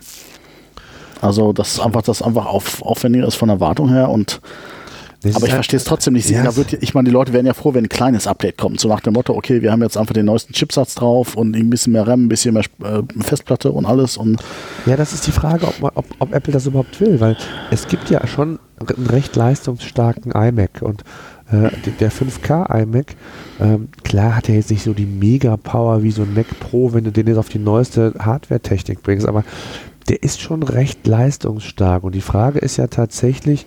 Also, 1.21 1.51
dass 1.51 1.79
einfach 1.79 2.01
das 2.01 2.21
einfach 2.21 2.45
auf, 2.45 2.81
aufwendiger 2.81 3.27
ist 3.27 3.35
von 3.35 3.49
der 3.49 3.59
Wartung 3.59 3.89
her 3.89 4.09
und 4.09 4.39
Das 5.21 5.35
aber 5.35 5.45
ich 5.47 5.51
halt- 5.51 5.57
verstehe 5.57 5.77
es 5.77 5.83
trotzdem 5.83 6.13
nicht. 6.13 6.29
Ja, 6.29 6.43
da 6.43 6.49
es- 6.49 6.55
wird, 6.55 6.73
ich 6.81 6.93
meine, 6.93 7.07
die 7.09 7.11
Leute 7.11 7.33
wären 7.33 7.45
ja 7.45 7.53
froh, 7.53 7.73
wenn 7.73 7.83
ein 7.85 7.89
kleines 7.89 8.25
Update 8.25 8.57
kommt. 8.57 8.79
So 8.79 8.87
nach 8.87 9.01
dem 9.01 9.13
Motto, 9.13 9.33
okay, 9.35 9.61
wir 9.61 9.71
haben 9.71 9.81
jetzt 9.81 9.97
einfach 9.97 10.13
den 10.13 10.25
neuesten 10.27 10.53
Chipsatz 10.53 10.95
drauf 10.95 11.35
und 11.35 11.55
ein 11.57 11.69
bisschen 11.69 11.91
mehr 11.93 12.07
RAM, 12.07 12.25
ein 12.25 12.29
bisschen 12.29 12.53
mehr 12.53 12.63
äh, 12.83 13.01
Festplatte 13.21 13.71
und 13.71 13.85
alles. 13.85 14.15
Und 14.15 14.41
Ja, 14.85 14.95
das 14.95 15.11
ist 15.13 15.27
die 15.27 15.31
Frage, 15.31 15.67
ob, 15.67 15.91
ob, 15.95 16.05
ob 16.19 16.33
Apple 16.33 16.53
das 16.53 16.65
überhaupt 16.67 16.99
will, 17.01 17.19
weil 17.19 17.35
es 17.69 17.87
gibt 17.87 18.09
ja 18.09 18.25
schon 18.27 18.59
einen 18.79 19.07
recht 19.07 19.35
leistungsstarken 19.35 20.31
iMac 20.31 20.81
und 20.81 21.01
äh, 21.51 21.69
der- 21.85 21.93
der 21.99 22.11
5K 22.11 22.63
iMac, 22.83 23.15
ähm, 23.59 23.89
klar 24.03 24.37
hat 24.37 24.47
er 24.47 24.55
jetzt 24.55 24.69
nicht 24.71 24.83
so 24.83 24.93
die 24.93 25.05
Mega-Power 25.05 26.01
wie 26.03 26.11
so 26.11 26.21
ein 26.21 26.33
Mac 26.33 26.45
Pro, 26.61 26.93
wenn 26.93 27.03
du 27.03 27.11
den 27.11 27.27
jetzt 27.27 27.37
auf 27.37 27.49
die 27.49 27.59
neueste 27.59 28.13
Hardware-Technik 28.19 29.03
bringst, 29.03 29.27
aber 29.27 29.43
der 30.07 30.23
ist 30.23 30.39
schon 30.39 30.63
recht 30.63 31.05
leistungsstark 31.05 32.03
und 32.03 32.15
die 32.15 32.21
Frage 32.21 32.59
ist 32.59 32.77
ja 32.77 32.87
tatsächlich, 32.87 33.65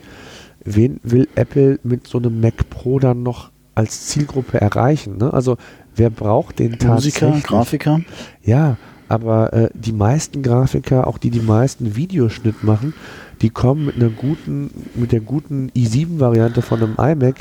wen 0.64 1.00
will 1.02 1.28
Apple 1.34 1.78
mit 1.82 2.06
so 2.06 2.18
einem 2.18 2.40
Mac 2.40 2.68
Pro 2.70 2.98
dann 2.98 3.22
noch 3.22 3.50
als 3.74 4.06
Zielgruppe 4.06 4.60
erreichen? 4.60 5.18
Ne? 5.18 5.32
Also 5.32 5.56
wer 5.94 6.10
braucht 6.10 6.58
den 6.58 6.72
Musiker, 6.72 6.86
tatsächlich? 6.88 7.42
Grafiker. 7.44 8.00
Ja, 8.42 8.76
aber 9.08 9.52
äh, 9.52 9.70
die 9.74 9.92
meisten 9.92 10.42
Grafiker, 10.42 11.06
auch 11.06 11.18
die 11.18 11.30
die 11.30 11.40
meisten 11.40 11.96
Videoschnitt 11.96 12.64
machen, 12.64 12.94
die 13.42 13.50
kommen 13.50 13.86
mit 13.86 13.96
einer 13.96 14.08
guten, 14.08 14.70
mit 14.94 15.12
der 15.12 15.20
guten 15.20 15.70
i7-Variante 15.76 16.62
von 16.62 16.82
einem 16.82 16.94
iMac 16.96 17.36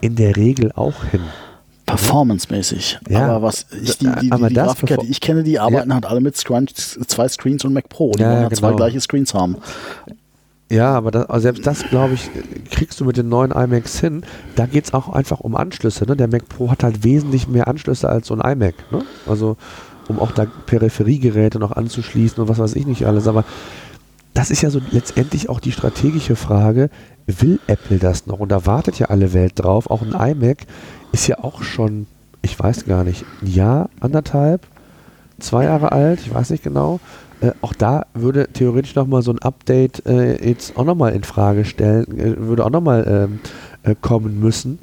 in 0.00 0.14
der 0.14 0.36
Regel 0.36 0.70
auch 0.72 1.04
hin. 1.04 1.22
Performance-mäßig. 1.86 2.98
Ja, 3.08 3.28
aber 3.28 3.46
was 3.46 3.66
ich, 3.80 3.98
die, 3.98 4.06
die, 4.06 4.20
die, 4.20 4.32
aber 4.32 4.48
die 4.48 4.54
Grafiker, 4.56 4.96
die 4.96 5.06
ich 5.06 5.20
kenne, 5.20 5.44
die 5.44 5.58
arbeiten 5.58 5.94
halt 5.94 6.04
alle 6.04 6.20
mit 6.20 6.36
Screen, 6.36 6.66
zwei 6.68 7.28
Screens 7.28 7.64
und 7.64 7.72
Mac 7.72 7.88
Pro. 7.88 8.12
Die 8.12 8.22
Ja, 8.22 8.28
wollen 8.28 8.36
ja, 8.38 8.42
halt 8.44 8.56
zwei 8.56 8.66
genau. 8.68 8.76
gleiche 8.76 9.00
Screens 9.00 9.34
haben. 9.34 9.56
Ja, 10.68 10.94
aber 10.94 11.12
das, 11.12 11.30
also 11.30 11.42
selbst 11.42 11.66
das, 11.66 11.84
glaube 11.84 12.14
ich, 12.14 12.28
kriegst 12.70 12.98
du 13.00 13.04
mit 13.04 13.16
den 13.16 13.28
neuen 13.28 13.52
iMacs 13.52 14.00
hin. 14.00 14.24
Da 14.56 14.66
geht 14.66 14.86
es 14.86 14.94
auch 14.94 15.08
einfach 15.08 15.40
um 15.40 15.54
Anschlüsse. 15.54 16.04
Ne? 16.06 16.16
Der 16.16 16.28
Mac 16.28 16.48
Pro 16.48 16.70
hat 16.70 16.82
halt 16.82 17.04
wesentlich 17.04 17.46
mehr 17.46 17.68
Anschlüsse 17.68 18.08
als 18.08 18.26
so 18.26 18.34
ein 18.34 18.40
iMac. 18.40 18.74
Ne? 18.90 19.04
Also, 19.28 19.56
um 20.08 20.18
auch 20.18 20.32
da 20.32 20.46
Peripheriegeräte 20.66 21.58
noch 21.58 21.72
anzuschließen 21.72 22.42
und 22.42 22.48
was 22.48 22.58
weiß 22.58 22.74
ich 22.74 22.86
nicht 22.86 23.06
alles. 23.06 23.28
Aber 23.28 23.44
das 24.34 24.50
ist 24.50 24.62
ja 24.62 24.70
so 24.70 24.80
letztendlich 24.90 25.48
auch 25.48 25.60
die 25.60 25.72
strategische 25.72 26.36
Frage, 26.36 26.90
will 27.26 27.60
Apple 27.68 27.98
das 27.98 28.26
noch? 28.26 28.40
Und 28.40 28.50
da 28.50 28.66
wartet 28.66 28.98
ja 28.98 29.06
alle 29.06 29.32
Welt 29.32 29.52
drauf. 29.56 29.88
Auch 29.88 30.02
ein 30.02 30.12
iMac 30.12 30.66
ist 31.12 31.28
ja 31.28 31.38
auch 31.42 31.62
schon, 31.62 32.08
ich 32.42 32.58
weiß 32.58 32.86
gar 32.86 33.04
nicht, 33.04 33.24
ein 33.40 33.46
Jahr, 33.46 33.88
anderthalb, 34.00 34.66
zwei 35.38 35.64
Jahre 35.64 35.92
alt, 35.92 36.20
ich 36.20 36.34
weiß 36.34 36.50
nicht 36.50 36.64
genau. 36.64 36.98
Äh, 37.40 37.52
auch 37.60 37.74
da 37.74 38.06
würde 38.14 38.48
theoretisch 38.52 38.94
nochmal 38.94 39.22
so 39.22 39.32
ein 39.32 39.38
Update 39.40 40.06
äh, 40.06 40.48
jetzt 40.48 40.76
auch 40.76 40.84
nochmal 40.84 41.12
in 41.12 41.24
Frage 41.24 41.64
stellen, 41.64 42.18
äh, 42.18 42.36
würde 42.38 42.64
auch 42.64 42.70
nochmal 42.70 43.28
ähm, 43.30 43.40
äh, 43.82 43.94
kommen 44.00 44.40
müssen. 44.40 44.78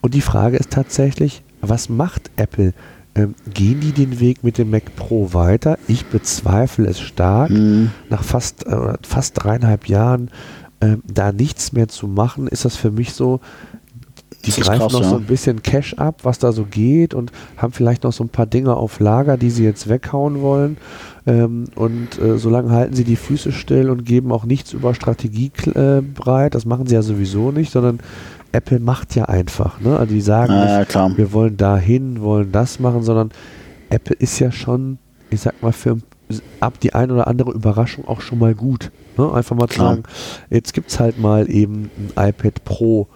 Und 0.00 0.14
die 0.14 0.20
Frage 0.20 0.56
ist 0.56 0.70
tatsächlich, 0.70 1.42
was 1.60 1.88
macht 1.88 2.30
Apple? 2.36 2.72
Ähm, 3.14 3.34
gehen 3.52 3.80
die 3.80 3.92
den 3.92 4.20
Weg 4.20 4.44
mit 4.44 4.58
dem 4.58 4.70
Mac 4.70 4.94
Pro 4.96 5.32
weiter? 5.32 5.78
Ich 5.88 6.06
bezweifle 6.06 6.86
es 6.86 7.00
stark. 7.00 7.50
Mhm. 7.50 7.90
Nach 8.10 8.22
fast, 8.22 8.66
äh, 8.66 8.94
fast 9.02 9.42
dreieinhalb 9.42 9.88
Jahren 9.88 10.30
ähm, 10.80 11.02
da 11.06 11.32
nichts 11.32 11.72
mehr 11.72 11.88
zu 11.88 12.06
machen, 12.06 12.46
ist 12.46 12.64
das 12.64 12.76
für 12.76 12.90
mich 12.90 13.12
so, 13.12 13.40
die 14.44 14.50
Das 14.50 14.60
greifen 14.60 14.80
krass, 14.80 14.92
noch 14.92 15.02
ja. 15.02 15.08
so 15.08 15.16
ein 15.16 15.24
bisschen 15.24 15.62
Cash 15.62 15.94
ab, 15.94 16.20
was 16.22 16.38
da 16.38 16.52
so 16.52 16.64
geht 16.64 17.12
und 17.12 17.32
haben 17.56 17.72
vielleicht 17.72 18.04
noch 18.04 18.12
so 18.12 18.22
ein 18.22 18.28
paar 18.28 18.46
Dinge 18.46 18.76
auf 18.76 19.00
Lager, 19.00 19.36
die 19.36 19.50
sie 19.50 19.64
jetzt 19.64 19.88
weghauen 19.88 20.40
wollen. 20.40 20.76
Ähm, 21.26 21.64
und 21.74 22.18
äh, 22.20 22.38
solange 22.38 22.70
halten 22.70 22.94
sie 22.94 23.04
die 23.04 23.16
Füße 23.16 23.52
still 23.52 23.90
und 23.90 24.04
geben 24.04 24.30
auch 24.30 24.44
nichts 24.44 24.72
über 24.72 24.94
Strategie 24.94 25.50
äh, 25.74 26.00
breit. 26.00 26.54
Das 26.54 26.64
machen 26.64 26.86
sie 26.86 26.94
ja 26.94 27.02
sowieso 27.02 27.50
nicht, 27.50 27.72
sondern 27.72 27.98
Apple 28.52 28.78
macht 28.78 29.14
ja 29.14 29.24
einfach. 29.24 29.80
Ne? 29.80 29.98
Also 29.98 30.14
die 30.14 30.20
sagen 30.20 30.52
Ja, 30.52 30.80
nicht, 30.80 30.94
ja, 30.94 31.16
wir 31.16 31.32
wollen 31.32 31.56
dahin, 31.56 32.20
wollen 32.22 32.52
das 32.52 32.78
machen, 32.78 33.02
sondern 33.02 33.30
Apple 33.90 34.16
ist 34.16 34.38
ja 34.38 34.52
schon, 34.52 34.98
ich 35.30 35.40
sag 35.40 35.60
mal, 35.62 35.72
für 35.72 35.98
ab 36.60 36.78
die 36.80 36.94
ein 36.94 37.10
oder 37.10 37.26
andere 37.26 37.52
Überraschung 37.52 38.06
auch 38.06 38.20
schon 38.20 38.38
mal 38.38 38.54
gut. 38.54 38.90
Ne? 39.16 39.32
Einfach 39.32 39.56
mal 39.56 39.68
zu 39.68 39.74
Klar. 39.74 39.88
sagen, 39.90 40.02
jetzt 40.50 40.72
gibt 40.74 40.90
es 40.90 41.00
halt 41.00 41.18
mal 41.18 41.50
eben 41.50 41.90
ein 42.16 42.28
iPad 42.28 42.64
Pro 42.64 43.08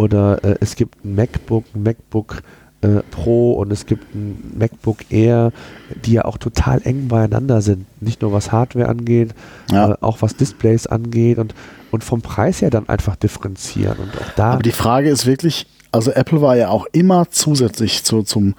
oder 0.00 0.42
äh, 0.42 0.56
es 0.60 0.76
gibt 0.76 1.04
ein 1.04 1.14
MacBook, 1.14 1.64
ein 1.74 1.82
MacBook 1.82 2.42
äh, 2.80 3.02
Pro 3.10 3.52
und 3.52 3.70
es 3.70 3.84
gibt 3.84 4.14
ein 4.14 4.54
MacBook 4.58 5.10
Air, 5.10 5.52
die 6.06 6.12
ja 6.14 6.24
auch 6.24 6.38
total 6.38 6.80
eng 6.84 7.08
beieinander 7.08 7.60
sind. 7.60 7.84
Nicht 8.00 8.22
nur 8.22 8.32
was 8.32 8.50
Hardware 8.50 8.88
angeht, 8.88 9.34
Ja. 9.70 9.90
äh, 9.92 9.96
auch 10.00 10.22
was 10.22 10.36
Displays 10.36 10.86
angeht 10.86 11.36
und, 11.38 11.54
und 11.90 12.02
vom 12.02 12.22
Preis 12.22 12.62
her 12.62 12.70
dann 12.70 12.88
einfach 12.88 13.16
differenzieren. 13.16 13.98
Und 13.98 14.16
auch 14.18 14.32
da 14.36 14.52
Aber 14.52 14.62
die 14.62 14.72
Frage 14.72 15.10
ist 15.10 15.26
wirklich, 15.26 15.66
also 15.92 16.10
Apple 16.12 16.40
war 16.40 16.56
ja 16.56 16.68
auch 16.70 16.86
immer 16.92 17.28
zusätzlich 17.30 18.02
zu, 18.02 18.22
zum, 18.22 18.54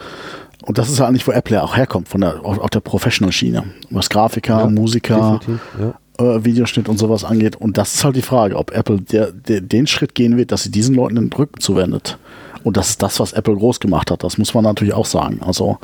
und 0.63 0.77
das 0.77 0.89
ist 0.91 0.99
ja 0.99 1.07
eigentlich, 1.07 1.25
wo 1.25 1.31
Apple 1.31 1.55
ja 1.55 1.63
auch 1.63 1.75
herkommt, 1.75 2.07
von 2.07 2.21
der, 2.21 2.45
auf, 2.45 2.69
der 2.69 2.81
Professional-Schiene. 2.81 3.63
Was 3.89 4.09
Grafiker, 4.11 4.59
Ja, 4.59 4.67
Musiker, 4.67 5.39
ja. 5.79 5.93
Äh, 6.21 6.45
Videoschnitt 6.45 6.87
und 6.89 6.97
sowas 6.97 7.23
angeht. 7.23 7.55
Und 7.55 7.77
das 7.77 7.95
ist 7.95 8.03
halt 8.03 8.15
die 8.15 8.21
Frage, 8.21 8.55
ob 8.55 8.71
Apple 8.71 9.01
der, 9.01 9.31
der, 9.31 9.61
den 9.61 9.87
Schritt 9.87 10.15
gehen 10.15 10.37
wird, 10.37 10.51
dass 10.51 10.63
sie 10.63 10.71
diesen 10.71 10.95
Leuten 10.95 11.15
den 11.15 11.31
Rücken 11.31 11.59
zuwendet. 11.59 12.17
Und 12.63 12.77
das 12.77 12.89
ist 12.89 13.01
das, 13.01 13.19
was 13.19 13.33
Apple 13.33 13.55
groß 13.55 13.79
gemacht 13.79 14.11
hat. 14.11 14.23
Das 14.23 14.37
muss 14.37 14.53
man 14.53 14.63
natürlich 14.63 14.93
auch 14.93 15.05
sagen. 15.05 15.39
Also 15.41 15.79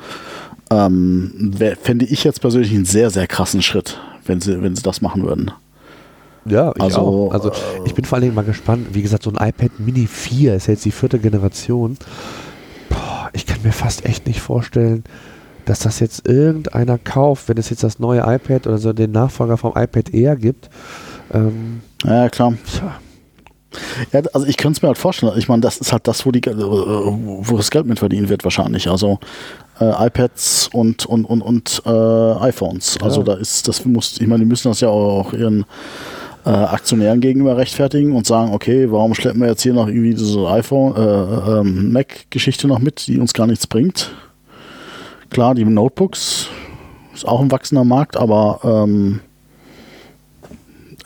ähm, 0.69 1.53
fände 1.81 2.05
ich 2.05 2.23
jetzt 2.23 2.41
persönlich 2.41 2.71
einen 2.73 2.85
sehr, 2.85 3.09
sehr 3.09 3.27
krassen 3.27 3.61
Schritt, 3.61 3.99
wenn 4.25 4.41
sie, 4.41 4.61
wenn 4.61 4.75
sie 4.75 4.83
das 4.83 5.01
machen 5.01 5.23
würden. 5.23 5.51
Ja, 6.45 6.71
ich 6.75 6.81
Also, 6.81 6.99
auch. 6.99 7.33
Also 7.33 7.51
ich 7.85 7.93
bin 7.93 8.05
vor 8.05 8.17
allen 8.17 8.23
Dingen 8.23 8.35
mal 8.35 8.43
gespannt. 8.43 8.87
Wie 8.93 9.01
gesagt, 9.01 9.23
so 9.23 9.31
ein 9.31 9.49
iPad 9.49 9.79
Mini 9.79 10.07
4 10.07 10.55
ist 10.55 10.67
jetzt 10.67 10.85
die 10.85 10.91
vierte 10.91 11.19
Generation. 11.19 11.97
Boah, 12.89 13.29
ich 13.33 13.45
kann 13.45 13.61
mir 13.63 13.73
fast 13.73 14.05
echt 14.05 14.27
nicht 14.27 14.39
vorstellen, 14.39 15.03
dass 15.67 15.79
das 15.79 15.99
jetzt 15.99 16.27
irgendeiner 16.27 16.97
kauft, 16.97 17.49
wenn 17.49 17.57
es 17.57 17.69
jetzt 17.69 17.83
das 17.83 17.99
neue 17.99 18.21
iPad 18.21 18.67
oder 18.67 18.77
so 18.77 18.93
den 18.93 19.11
Nachfolger 19.11 19.57
vom 19.57 19.71
iPad 19.75 20.13
Air 20.13 20.35
gibt. 20.35 20.69
Ähm, 21.33 21.81
Ja, 22.03 22.29
klar. 22.29 22.53
tja, 22.71 22.99
Ja, 24.13 24.21
also 24.33 24.47
ich 24.47 24.57
könnte 24.57 24.77
es 24.77 24.81
mir 24.81 24.87
halt 24.87 24.97
vorstellen. 24.97 25.33
Ich 25.37 25.49
meine, 25.49 25.61
das 25.61 25.77
ist 25.77 25.91
halt 25.91 26.07
das, 26.07 26.25
wo, 26.25 26.31
die, 26.31 26.39
äh, 26.39 26.55
wo 26.55 27.57
das 27.57 27.69
Geld 27.69 27.85
mit 27.85 27.99
verdienen 27.99 28.29
wird 28.29 28.43
wahrscheinlich. 28.43 28.89
Also 28.89 29.19
äh, 29.79 30.07
iPads 30.07 30.69
und, 30.73 31.05
und, 31.05 31.25
und, 31.25 31.41
und 31.41 31.81
äh, 31.85 31.89
iPhones. 31.89 32.97
Also 33.01 33.19
Ja. 33.19 33.25
da 33.25 33.33
ist, 33.35 33.67
das 33.67 33.85
muss, 33.85 34.19
ich 34.19 34.27
meine, 34.27 34.39
die 34.39 34.49
müssen 34.49 34.69
das 34.69 34.79
ja 34.79 34.87
auch 34.89 35.33
ihren 35.33 35.65
äh, 36.45 36.49
Aktionären 36.49 37.19
gegenüber 37.19 37.57
rechtfertigen 37.57 38.13
und 38.13 38.25
sagen, 38.25 38.53
okay, 38.53 38.89
warum 38.89 39.13
schleppen 39.13 39.41
wir 39.41 39.49
jetzt 39.49 39.63
hier 39.63 39.73
noch 39.73 39.87
irgendwie 39.87 40.13
diese 40.15 40.47
iPhone, 40.47 40.95
äh, 40.95 41.59
ähm, 41.59 41.91
Mac-Geschichte 41.91 42.67
noch 42.67 42.79
mit, 42.79 43.05
die 43.07 43.19
uns 43.19 43.33
gar 43.33 43.47
nichts 43.47 43.67
bringt. 43.67 44.11
Klar, 45.29 45.55
die 45.55 45.65
Notebooks 45.65 46.47
ist 47.13 47.27
auch 47.27 47.41
ein 47.41 47.51
wachsender 47.51 47.83
Markt, 47.83 48.17
aber 48.17 48.59
ähm, 48.63 49.19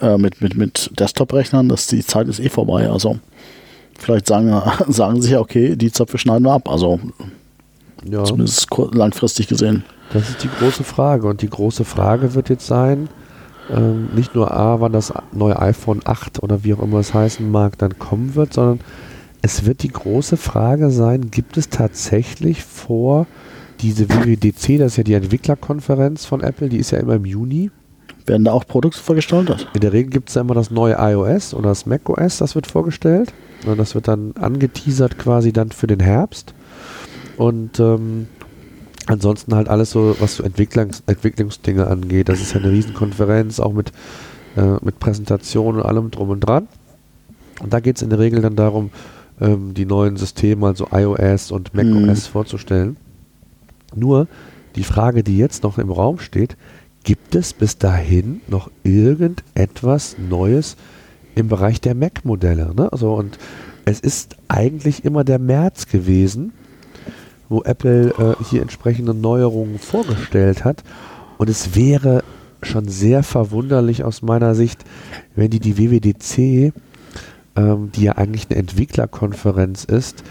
äh, 0.02 0.18
mit, 0.18 0.42
mit, 0.42 0.56
mit 0.56 0.92
Desktop-Rechnern, 1.00 1.70
die 1.70 2.06
Zeit 2.06 2.28
ist 2.28 2.40
eh 2.40 2.50
vorbei. 2.50 2.90
Also 2.90 3.20
vielleicht 3.98 4.28
sagen, 4.28 4.62
sagen 4.88 5.22
sie 5.22 5.32
ja, 5.32 5.40
okay, 5.40 5.76
die 5.76 5.92
Zöpfe 5.92 6.18
schneiden 6.18 6.46
wir 6.46 6.54
ab. 6.54 6.70
Also 6.70 7.00
ja, 8.04 8.24
zumindest 8.24 8.68
langfristig 8.94 9.48
gesehen. 9.48 9.84
das 10.12 10.30
ist 10.30 10.44
die 10.44 10.50
große 10.60 10.84
Frage. 10.84 11.28
Und 11.28 11.42
die 11.42 11.50
große 11.50 11.86
Frage 11.86 12.34
wird 12.34 12.50
jetzt 12.50 12.68
sein, 12.68 13.10
ähm, 13.70 14.10
nicht 14.16 14.36
nur 14.36 14.52
A, 14.52 14.82
wann 14.82 14.92
das 14.92 15.14
neue 15.32 15.60
iPhone 15.60 16.02
8 16.04 16.42
oder 16.44 16.64
wie 16.64 16.74
auch 16.74 16.82
immer 16.82 17.00
es 17.00 17.14
heißen 17.14 17.50
mag, 17.50 17.78
dann 17.78 18.00
kommen 18.00 18.36
wird, 18.36 18.54
sondern 18.54 18.80
es 19.42 19.66
wird 19.66 19.84
die 19.84 19.92
große 19.92 20.38
Frage 20.38 20.92
sein, 20.92 21.32
gibt 21.32 21.58
es 21.58 21.70
tatsächlich 21.70 22.64
vor 22.64 23.28
diese 23.82 24.10
WWDC, 24.10 24.78
das 24.78 24.94
ist 24.94 24.98
ja 24.98 25.04
die 25.04 25.14
Entwicklerkonferenz 25.14 26.26
von 26.26 26.42
Apple, 26.42 26.70
die 26.70 26.78
ist 26.78 26.92
ja 26.92 27.00
immer 27.00 27.16
im 27.16 27.26
Juni. 27.26 27.72
Werden 28.26 28.46
da 28.46 28.52
auch 28.52 28.68
Produkte 28.68 29.00
vorgestellt? 29.00 29.68
In 29.74 29.82
der 29.82 29.94
Regel 29.94 30.12
gibt 30.12 30.30
es 30.30 30.36
ja 30.36 30.42
immer 30.42 30.54
das 30.54 30.70
neue 30.70 30.96
iOS 31.00 31.54
oder 31.54 31.70
das 31.70 31.86
macOS, 31.86 32.38
das 32.38 32.56
wird 32.56 32.68
vorgestellt. 32.68 33.34
Und 33.66 33.78
das 33.78 33.96
wird 33.96 34.08
dann 34.08 34.34
angeteasert 34.40 35.18
quasi 35.18 35.52
dann 35.52 35.72
für 35.72 35.88
den 35.88 36.00
Herbst. 36.00 36.54
Und 37.38 37.80
ähm, 37.80 38.28
ansonsten 39.08 39.56
halt 39.56 39.70
alles 39.70 39.92
so, 39.92 40.16
was 40.20 40.36
so 40.36 40.44
Entwicklungs 40.44 41.04
Entwicklungsdinge 41.08 41.88
angeht. 41.88 42.30
Das 42.30 42.42
ist 42.42 42.54
ja 42.54 42.60
eine 42.60 42.72
Riesenkonferenz, 42.72 43.60
auch 43.60 43.74
mit, 43.74 43.92
äh, 44.56 44.78
mit 44.82 45.00
Präsentationen 45.00 45.82
und 45.82 45.88
allem 45.88 46.12
drum 46.12 46.30
und 46.30 46.42
dran. 46.42 46.68
Und 47.62 47.74
da 47.74 47.80
geht 47.80 47.98
es 47.98 48.02
in 48.02 48.10
der 48.10 48.20
Regel 48.20 48.42
dann 48.42 48.56
darum, 48.56 48.92
ähm, 49.40 49.74
die 49.74 49.86
neuen 49.86 50.18
Systeme, 50.18 50.68
also 50.68 50.88
iOS 50.92 51.52
und 51.52 51.74
macOS 51.74 52.28
vorzustellen. 52.28 52.98
Nur 53.96 54.28
die 54.76 54.84
Frage, 54.84 55.24
die 55.24 55.38
jetzt 55.38 55.64
noch 55.64 55.78
im 55.78 55.92
Raum 55.92 56.20
steht, 56.20 56.56
gibt 57.04 57.36
es 57.36 57.54
bis 57.54 57.78
dahin 57.78 58.42
noch 58.48 58.70
irgendetwas 58.84 60.18
Neues 60.18 60.78
im 61.36 61.48
Bereich 61.48 61.82
der 61.82 61.96
Mac-Modelle? 61.96 62.74
Ne? 62.76 62.92
Also, 62.92 63.14
und 63.16 63.38
es 63.86 64.00
ist 64.00 64.36
eigentlich 64.48 65.04
immer 65.04 65.24
der 65.24 65.40
März 65.40 65.88
gewesen, 65.88 66.54
wo 67.50 67.64
Apple 67.64 68.14
äh, 68.18 68.44
hier 68.50 68.62
entsprechende 68.62 69.14
Neuerungen 69.14 69.80
vorgestellt 69.80 70.64
hat. 70.64 70.84
Und 71.38 71.50
es 71.50 71.76
wäre 71.76 72.24
schon 72.64 72.88
sehr 72.88 73.24
verwunderlich 73.24 74.04
aus 74.04 74.22
meiner 74.22 74.56
Sicht, 74.56 74.86
wenn 75.36 75.50
die 75.50 75.60
die 75.60 75.78
WWDC, 75.78 76.74
ähm, 77.56 77.92
die 77.94 78.04
ja 78.04 78.14
eigentlich 78.14 78.50
eine 78.50 78.60
Entwicklerkonferenz 78.60 79.84
ist, 79.84 80.24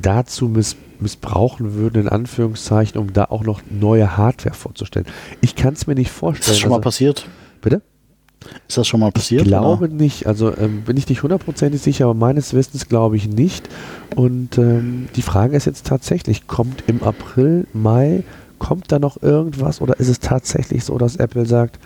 dazu 0.00 0.48
miss 0.48 0.76
missbrauchen 1.02 1.74
würden, 1.74 2.02
in 2.02 2.08
Anführungszeichen, 2.08 2.98
um 3.00 3.12
da 3.12 3.24
auch 3.24 3.44
noch 3.44 3.62
neue 3.70 4.16
Hardware 4.16 4.54
vorzustellen. 4.54 5.06
Ich 5.40 5.56
kann 5.56 5.74
es 5.74 5.86
mir 5.86 5.94
nicht 5.94 6.10
vorstellen. 6.10 6.42
Ist 6.42 6.50
das 6.50 6.58
schon 6.58 6.70
mal 6.70 6.76
Also- 6.76 6.84
passiert? 6.84 7.26
Bitte? 7.60 7.82
Ist 8.68 8.78
das 8.78 8.86
schon 8.86 9.00
mal 9.00 9.10
passiert? 9.10 9.42
Ich 9.42 9.48
glaube 9.48 9.84
oder? 9.86 9.92
nicht. 9.92 10.26
Also 10.26 10.56
ähm, 10.56 10.82
bin 10.82 10.96
ich 10.96 11.08
nicht 11.08 11.22
hundertprozentig 11.24 11.80
sicher, 11.82 12.04
aber 12.04 12.14
meines 12.14 12.54
Wissens 12.54 12.88
glaube 12.88 13.16
ich 13.16 13.28
nicht. 13.28 13.68
Und 14.14 14.58
ähm, 14.58 15.08
die 15.16 15.22
Frage 15.22 15.56
ist 15.56 15.64
jetzt 15.64 15.86
tatsächlich, 15.86 16.46
kommt 16.46 16.84
im 16.86 17.02
April, 17.02 17.66
Mai, 17.72 18.22
kommt 18.60 18.92
da 18.92 18.98
noch 19.00 19.20
irgendwas 19.22 19.80
oder 19.80 19.98
ist 19.98 20.08
es 20.08 20.20
tatsächlich 20.20 20.84
so, 20.84 20.98
dass 20.98 21.16
Apple 21.16 21.46
sagt, 21.46 21.78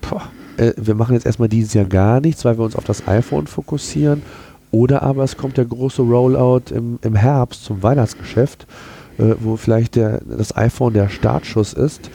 boah, 0.00 0.22
äh, 0.56 0.72
wir 0.76 0.94
machen 0.96 1.14
jetzt 1.14 1.26
erstmal 1.26 1.48
dieses 1.48 1.74
Jahr 1.74 1.84
gar 1.84 2.20
nichts, 2.20 2.44
weil 2.44 2.58
wir 2.58 2.64
uns 2.64 2.76
auf 2.76 2.84
das 2.84 3.06
iPhone 3.06 3.46
fokussieren 3.46 4.22
oder 4.74 5.04
aber 5.04 5.22
es 5.22 5.36
kommt 5.36 5.56
der 5.56 5.66
große 5.66 6.02
Rollout 6.02 6.74
im, 6.74 6.98
im 7.02 7.14
Herbst 7.14 7.64
zum 7.64 7.84
Weihnachtsgeschäft, 7.84 8.66
äh, 9.18 9.34
wo 9.38 9.56
vielleicht 9.56 9.94
der, 9.94 10.20
das 10.24 10.56
iPhone 10.56 10.94
der 10.94 11.08
Startschuss 11.08 11.74
ist, 11.74 12.10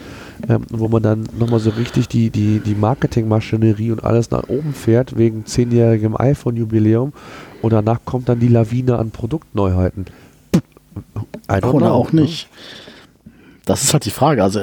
ähm, 0.49 0.63
wo 0.69 0.89
man 0.89 1.01
dann 1.01 1.23
nochmal 1.39 1.61
so 1.61 1.69
richtig 1.69 2.09
die, 2.09 2.29
die, 2.29 2.59
die 2.59 2.75
Marketingmaschinerie 2.75 3.91
und 3.91 4.03
alles 4.03 4.29
nach 4.31 4.49
oben 4.49 4.73
fährt 4.73 5.17
wegen 5.17 5.45
zehnjährigem 5.45 6.17
iPhone-Jubiläum 6.17 7.13
und 7.61 7.71
danach 7.71 7.99
kommt 8.03 8.27
dann 8.27 8.41
die 8.41 8.49
Lawine 8.49 8.99
an 8.99 9.11
Produktneuheiten. 9.11 10.07
Oder 11.47 11.87
know, 11.87 11.93
auch 11.93 12.11
ne? 12.11 12.27
Das 13.69 13.83
ist 13.83 13.93
halt 13.93 14.05
die 14.05 14.09
Frage. 14.09 14.41
Also 14.41 14.61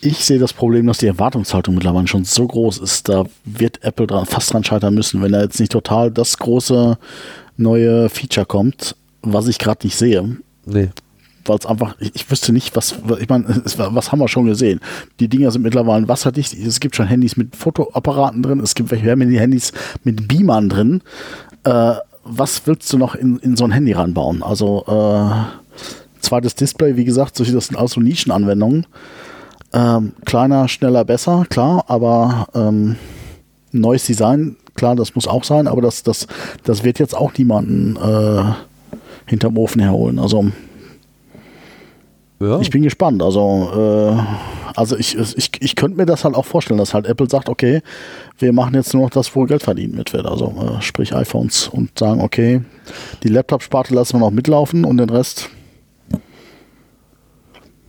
ich 0.00 0.24
sehe 0.24 0.40
das 0.40 0.52
Problem, 0.52 0.86
dass 0.88 0.98
die 0.98 1.06
Erwartungshaltung 1.06 1.74
mittlerweile 1.74 2.08
schon 2.08 2.24
so 2.24 2.46
groß 2.46 2.78
ist. 2.78 3.08
Da 3.08 3.24
wird 3.44 3.84
Apple 3.84 4.08
dran, 4.08 4.26
fast 4.26 4.52
dran 4.52 4.64
scheitern 4.64 4.94
müssen, 4.94 5.22
wenn 5.22 5.30
da 5.30 5.40
jetzt 5.40 5.60
nicht 5.60 5.70
total 5.70 6.10
das 6.10 6.36
große 6.38 6.98
neue 7.56 8.08
Feature 8.08 8.46
kommt, 8.46 8.96
was 9.22 9.46
ich 9.46 9.60
gerade 9.60 9.86
nicht 9.86 9.96
sehe. 9.96 10.36
Nee. 10.66 10.88
Weil 11.44 11.58
es 11.58 11.66
einfach, 11.66 11.94
ich, 12.00 12.10
ich, 12.14 12.28
wüsste 12.28 12.52
nicht, 12.52 12.74
was, 12.74 12.96
ich 13.20 13.28
meine, 13.28 13.62
was 13.64 14.10
haben 14.10 14.18
wir 14.18 14.28
schon 14.28 14.46
gesehen? 14.46 14.80
Die 15.20 15.28
Dinger 15.28 15.52
sind 15.52 15.62
mittlerweile 15.62 16.08
wasserdicht. 16.08 16.52
Es 16.52 16.80
gibt 16.80 16.96
schon 16.96 17.06
Handys 17.06 17.36
mit 17.36 17.54
Fotoapparaten 17.54 18.42
drin. 18.42 18.58
Es 18.58 18.74
gibt 18.74 18.90
welche 18.90 19.10
Handys 19.10 19.72
mit 20.02 20.26
Beamern 20.26 20.68
drin. 20.68 21.02
Äh, 21.62 21.94
was 22.24 22.66
willst 22.66 22.92
du 22.92 22.98
noch 22.98 23.14
in, 23.14 23.38
in 23.38 23.56
so 23.56 23.64
ein 23.64 23.70
Handy 23.70 23.92
ranbauen? 23.92 24.42
Also, 24.42 24.84
äh, 24.88 25.59
zweites 26.20 26.54
Display, 26.54 26.96
wie 26.96 27.04
gesagt, 27.04 27.36
solche, 27.36 27.52
das 27.52 27.66
sind 27.66 27.76
auch 27.76 27.88
so 27.88 28.00
Nischenanwendungen. 28.00 28.86
Ähm, 29.72 30.12
kleiner, 30.24 30.68
schneller, 30.68 31.04
besser, 31.04 31.44
klar, 31.48 31.84
aber 31.86 32.48
ähm, 32.54 32.96
neues 33.72 34.04
Design, 34.04 34.56
klar, 34.74 34.96
das 34.96 35.14
muss 35.14 35.28
auch 35.28 35.44
sein, 35.44 35.68
aber 35.68 35.80
das, 35.80 36.02
das, 36.02 36.26
das 36.64 36.82
wird 36.82 36.98
jetzt 36.98 37.16
auch 37.16 37.32
niemanden 37.36 37.96
äh, 37.96 38.42
hinterm 39.26 39.56
Ofen 39.56 39.80
herholen. 39.80 40.18
Also 40.18 40.50
ja. 42.40 42.58
ich 42.60 42.70
bin 42.70 42.82
gespannt. 42.82 43.22
Also, 43.22 43.70
äh, 43.76 44.22
also 44.74 44.96
ich, 44.96 45.16
ich, 45.16 45.50
ich 45.60 45.76
könnte 45.76 45.98
mir 45.98 46.06
das 46.06 46.24
halt 46.24 46.34
auch 46.34 46.46
vorstellen, 46.46 46.78
dass 46.78 46.94
halt 46.94 47.06
Apple 47.06 47.28
sagt, 47.28 47.48
okay, 47.48 47.82
wir 48.38 48.52
machen 48.52 48.74
jetzt 48.74 48.94
nur 48.94 49.04
noch 49.04 49.10
das, 49.10 49.34
wo 49.36 49.44
Geld 49.44 49.62
verdienen 49.62 49.94
mit 49.96 50.12
wird. 50.12 50.26
Also 50.26 50.46
äh, 50.46 50.82
sprich 50.82 51.14
iPhones 51.14 51.68
und 51.68 51.98
sagen, 51.98 52.20
okay, 52.20 52.62
die 53.22 53.28
Laptop-Sparte 53.28 53.94
lassen 53.94 54.14
wir 54.14 54.20
noch 54.20 54.30
mitlaufen 54.30 54.84
und 54.84 54.96
den 54.96 55.10
Rest 55.10 55.50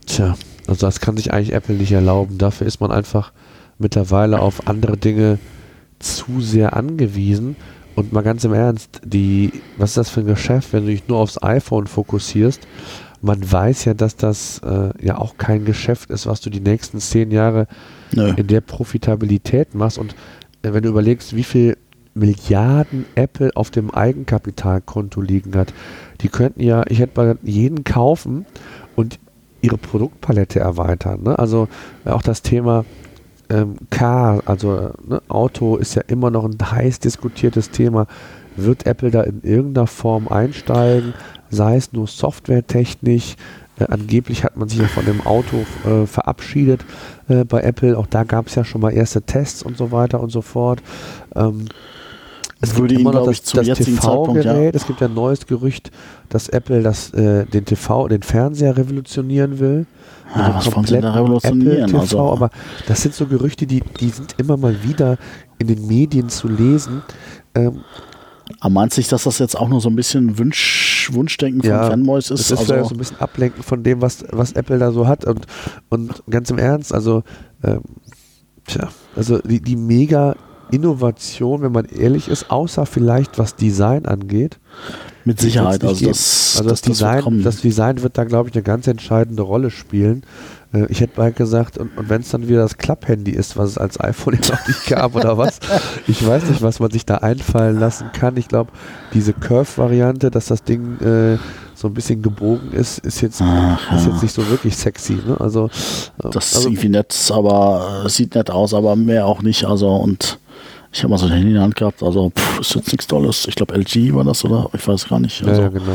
Tja, 0.06 0.36
also 0.66 0.86
das 0.86 1.00
kann 1.00 1.16
sich 1.16 1.32
eigentlich 1.32 1.52
Apple 1.52 1.74
nicht 1.74 1.92
erlauben. 1.92 2.38
Dafür 2.38 2.66
ist 2.66 2.80
man 2.80 2.90
einfach 2.90 3.32
mittlerweile 3.78 4.40
auf 4.40 4.66
andere 4.68 4.96
Dinge 4.96 5.38
zu 5.98 6.40
sehr 6.40 6.76
angewiesen. 6.76 7.56
Und 7.94 8.12
mal 8.12 8.22
ganz 8.22 8.44
im 8.44 8.54
Ernst, 8.54 9.02
die, 9.04 9.52
was 9.76 9.90
ist 9.90 9.96
das 9.98 10.10
für 10.10 10.20
ein 10.20 10.26
Geschäft, 10.26 10.72
wenn 10.72 10.86
du 10.86 10.92
dich 10.92 11.08
nur 11.08 11.18
aufs 11.18 11.42
iPhone 11.42 11.86
fokussierst? 11.86 12.66
Man 13.20 13.52
weiß 13.52 13.84
ja, 13.84 13.94
dass 13.94 14.16
das 14.16 14.60
äh, 14.64 14.90
ja 15.04 15.18
auch 15.18 15.36
kein 15.36 15.64
Geschäft 15.64 16.10
ist, 16.10 16.26
was 16.26 16.40
du 16.40 16.50
die 16.50 16.60
nächsten 16.60 16.98
zehn 17.00 17.30
Jahre 17.30 17.66
Nö. 18.12 18.32
in 18.36 18.46
der 18.46 18.62
Profitabilität 18.62 19.74
machst. 19.74 19.98
Und 19.98 20.14
äh, 20.62 20.72
wenn 20.72 20.82
du 20.82 20.88
überlegst, 20.88 21.36
wie 21.36 21.44
viel 21.44 21.76
Milliarden 22.14 23.04
Apple 23.14 23.50
auf 23.54 23.70
dem 23.70 23.90
Eigenkapitalkonto 23.90 25.20
liegen 25.20 25.54
hat, 25.54 25.72
die 26.20 26.28
könnten 26.28 26.62
ja, 26.62 26.84
ich 26.88 26.98
hätte 26.98 27.20
mal 27.20 27.38
jeden 27.42 27.84
kaufen 27.84 28.44
und 28.96 29.18
ihre 29.62 29.78
Produktpalette 29.78 30.60
erweitern. 30.60 31.22
Ne? 31.22 31.38
Also 31.38 31.68
äh, 32.04 32.10
auch 32.10 32.22
das 32.22 32.42
Thema 32.42 32.84
ähm, 33.48 33.76
Car, 33.90 34.42
also 34.46 34.90
ne, 35.06 35.22
Auto 35.28 35.76
ist 35.76 35.94
ja 35.94 36.02
immer 36.06 36.30
noch 36.30 36.44
ein 36.44 36.58
heiß 36.60 36.98
diskutiertes 36.98 37.70
Thema. 37.70 38.06
Wird 38.56 38.86
Apple 38.86 39.10
da 39.10 39.22
in 39.22 39.40
irgendeiner 39.42 39.86
Form 39.86 40.28
einsteigen, 40.28 41.14
sei 41.50 41.76
es 41.76 41.92
nur 41.92 42.06
softwaretechnisch? 42.06 43.36
Äh, 43.78 43.84
angeblich 43.84 44.44
hat 44.44 44.56
man 44.56 44.68
sich 44.68 44.80
ja 44.80 44.86
von 44.86 45.06
dem 45.06 45.20
Auto 45.22 45.64
äh, 45.86 46.06
verabschiedet 46.06 46.84
äh, 47.28 47.44
bei 47.44 47.62
Apple. 47.62 47.96
Auch 47.96 48.06
da 48.06 48.24
gab 48.24 48.48
es 48.48 48.54
ja 48.54 48.64
schon 48.64 48.80
mal 48.80 48.92
erste 48.92 49.22
Tests 49.22 49.62
und 49.62 49.76
so 49.76 49.92
weiter 49.92 50.20
und 50.20 50.30
so 50.30 50.42
fort. 50.42 50.82
Ähm, 51.34 51.66
es 52.62 52.76
würde 52.76 52.94
gibt 52.94 53.00
immer 53.00 53.12
noch 53.12 53.26
das, 53.26 53.42
das 53.42 53.66
TV-Gerät. 53.66 54.74
Ja. 54.74 54.80
Es 54.80 54.86
gibt 54.86 55.00
ja 55.00 55.08
ein 55.08 55.14
neues 55.14 55.46
Gerücht, 55.46 55.90
dass 56.28 56.48
Apple 56.48 56.82
das, 56.82 57.12
äh, 57.12 57.44
den 57.44 57.64
TV, 57.64 58.06
den 58.06 58.22
Fernseher 58.22 58.76
revolutionieren 58.76 59.58
will. 59.58 59.86
Ja, 60.36 60.54
was 60.54 60.74
wollen 60.74 60.86
sie 60.86 61.00
da 61.00 61.12
revolutionieren? 61.12 61.88
TV, 61.88 62.00
also. 62.00 62.30
Aber 62.30 62.50
das 62.86 63.02
sind 63.02 63.14
so 63.14 63.26
Gerüchte, 63.26 63.66
die, 63.66 63.80
die 63.80 64.08
sind 64.10 64.36
immer 64.38 64.56
mal 64.56 64.82
wieder 64.84 65.18
in 65.58 65.66
den 65.66 65.86
Medien 65.88 66.28
zu 66.28 66.46
lesen. 66.48 67.02
Ähm, 67.56 67.80
aber 68.60 68.70
meinst 68.70 68.96
du, 68.96 69.02
dass 69.02 69.24
das 69.24 69.38
jetzt 69.40 69.58
auch 69.58 69.68
nur 69.68 69.80
so 69.80 69.88
ein 69.88 69.96
bisschen 69.96 70.38
Wunsch, 70.38 71.10
Wunschdenken 71.12 71.62
von 71.62 71.70
ja, 71.70 71.86
Fanboys 71.86 72.30
ist? 72.30 72.50
Das 72.50 72.60
ist 72.60 72.70
also 72.70 72.88
so 72.90 72.94
ein 72.94 72.98
bisschen 72.98 73.20
Ablenken 73.20 73.62
von 73.64 73.82
dem, 73.82 74.00
was, 74.00 74.24
was 74.30 74.52
Apple 74.52 74.78
da 74.78 74.92
so 74.92 75.08
hat. 75.08 75.24
Und, 75.24 75.46
und 75.88 76.22
ganz 76.30 76.48
im 76.50 76.58
Ernst, 76.58 76.94
also, 76.94 77.24
ähm, 77.64 77.80
tja, 78.66 78.88
also 79.16 79.38
die, 79.38 79.60
die 79.60 79.74
mega 79.74 80.36
Innovation, 80.72 81.62
wenn 81.62 81.72
man 81.72 81.84
ehrlich 81.84 82.28
ist, 82.28 82.50
außer 82.50 82.86
vielleicht 82.86 83.38
was 83.38 83.54
Design 83.54 84.06
angeht. 84.06 84.58
Mit 85.24 85.40
Sicherheit, 85.40 85.84
also 85.84 86.06
das, 86.06 86.56
also 86.56 86.70
das, 86.70 86.80
das 86.80 86.90
Design, 86.90 87.42
das 87.44 87.60
Design 87.60 88.02
wird 88.02 88.18
da, 88.18 88.24
glaube 88.24 88.48
ich, 88.48 88.56
eine 88.56 88.64
ganz 88.64 88.88
entscheidende 88.88 89.42
Rolle 89.42 89.70
spielen. 89.70 90.24
Äh, 90.72 90.86
ich 90.88 91.00
hätte 91.00 91.20
mal 91.20 91.32
gesagt, 91.32 91.78
und, 91.78 91.96
und 91.96 92.08
wenn 92.08 92.22
es 92.22 92.30
dann 92.30 92.48
wieder 92.48 92.62
das 92.62 92.76
Klapp-Handy 92.76 93.30
ist, 93.30 93.56
was 93.56 93.70
es 93.70 93.78
als 93.78 94.00
iPhone 94.00 94.34
jetzt 94.40 94.50
noch 94.50 94.66
nicht 94.66 94.86
gab 94.86 95.14
oder 95.14 95.38
was, 95.38 95.60
ich 96.08 96.26
weiß 96.26 96.46
nicht, 96.46 96.62
was 96.62 96.80
man 96.80 96.90
sich 96.90 97.06
da 97.06 97.18
einfallen 97.18 97.78
lassen 97.78 98.10
kann. 98.12 98.36
Ich 98.36 98.48
glaube, 98.48 98.72
diese 99.14 99.32
Curve-Variante, 99.32 100.30
dass 100.30 100.46
das 100.46 100.64
Ding 100.64 100.98
äh, 101.00 101.38
so 101.74 101.88
ein 101.88 101.94
bisschen 101.94 102.22
gebogen 102.22 102.72
ist, 102.72 102.98
ist 102.98 103.20
jetzt, 103.20 103.42
Ach, 103.42 103.96
ist 103.96 104.06
jetzt 104.06 104.22
nicht 104.22 104.34
so 104.34 104.48
wirklich 104.48 104.76
sexy. 104.76 105.14
Ne? 105.14 105.36
Also, 105.38 105.66
äh, 105.66 106.30
das 106.30 106.54
also, 106.54 106.58
ist 106.58 106.64
irgendwie 106.64 106.88
nett, 106.88 107.30
aber 107.32 108.04
äh, 108.04 108.08
sieht 108.08 108.34
nett 108.34 108.50
aus, 108.50 108.74
aber 108.74 108.96
mehr 108.96 109.26
auch 109.26 109.42
nicht. 109.42 109.64
Also 109.64 109.94
und 109.96 110.38
ich 110.92 111.02
habe 111.02 111.10
mal 111.10 111.18
so 111.18 111.26
ein 111.26 111.32
Handy 111.32 111.48
in 111.48 111.54
der 111.54 111.62
Hand 111.62 111.76
gehabt, 111.76 112.02
also 112.02 112.30
pff, 112.30 112.60
ist 112.60 112.74
jetzt 112.74 112.92
nichts 112.92 113.06
Tolles. 113.06 113.46
Ich 113.48 113.54
glaube 113.54 113.74
LG 113.74 114.14
war 114.14 114.24
das, 114.24 114.44
oder? 114.44 114.68
Ich 114.74 114.86
weiß 114.86 115.08
gar 115.08 115.20
nicht. 115.20 115.42
Also, 115.42 115.62
ja, 115.62 115.68
genau. 115.68 115.92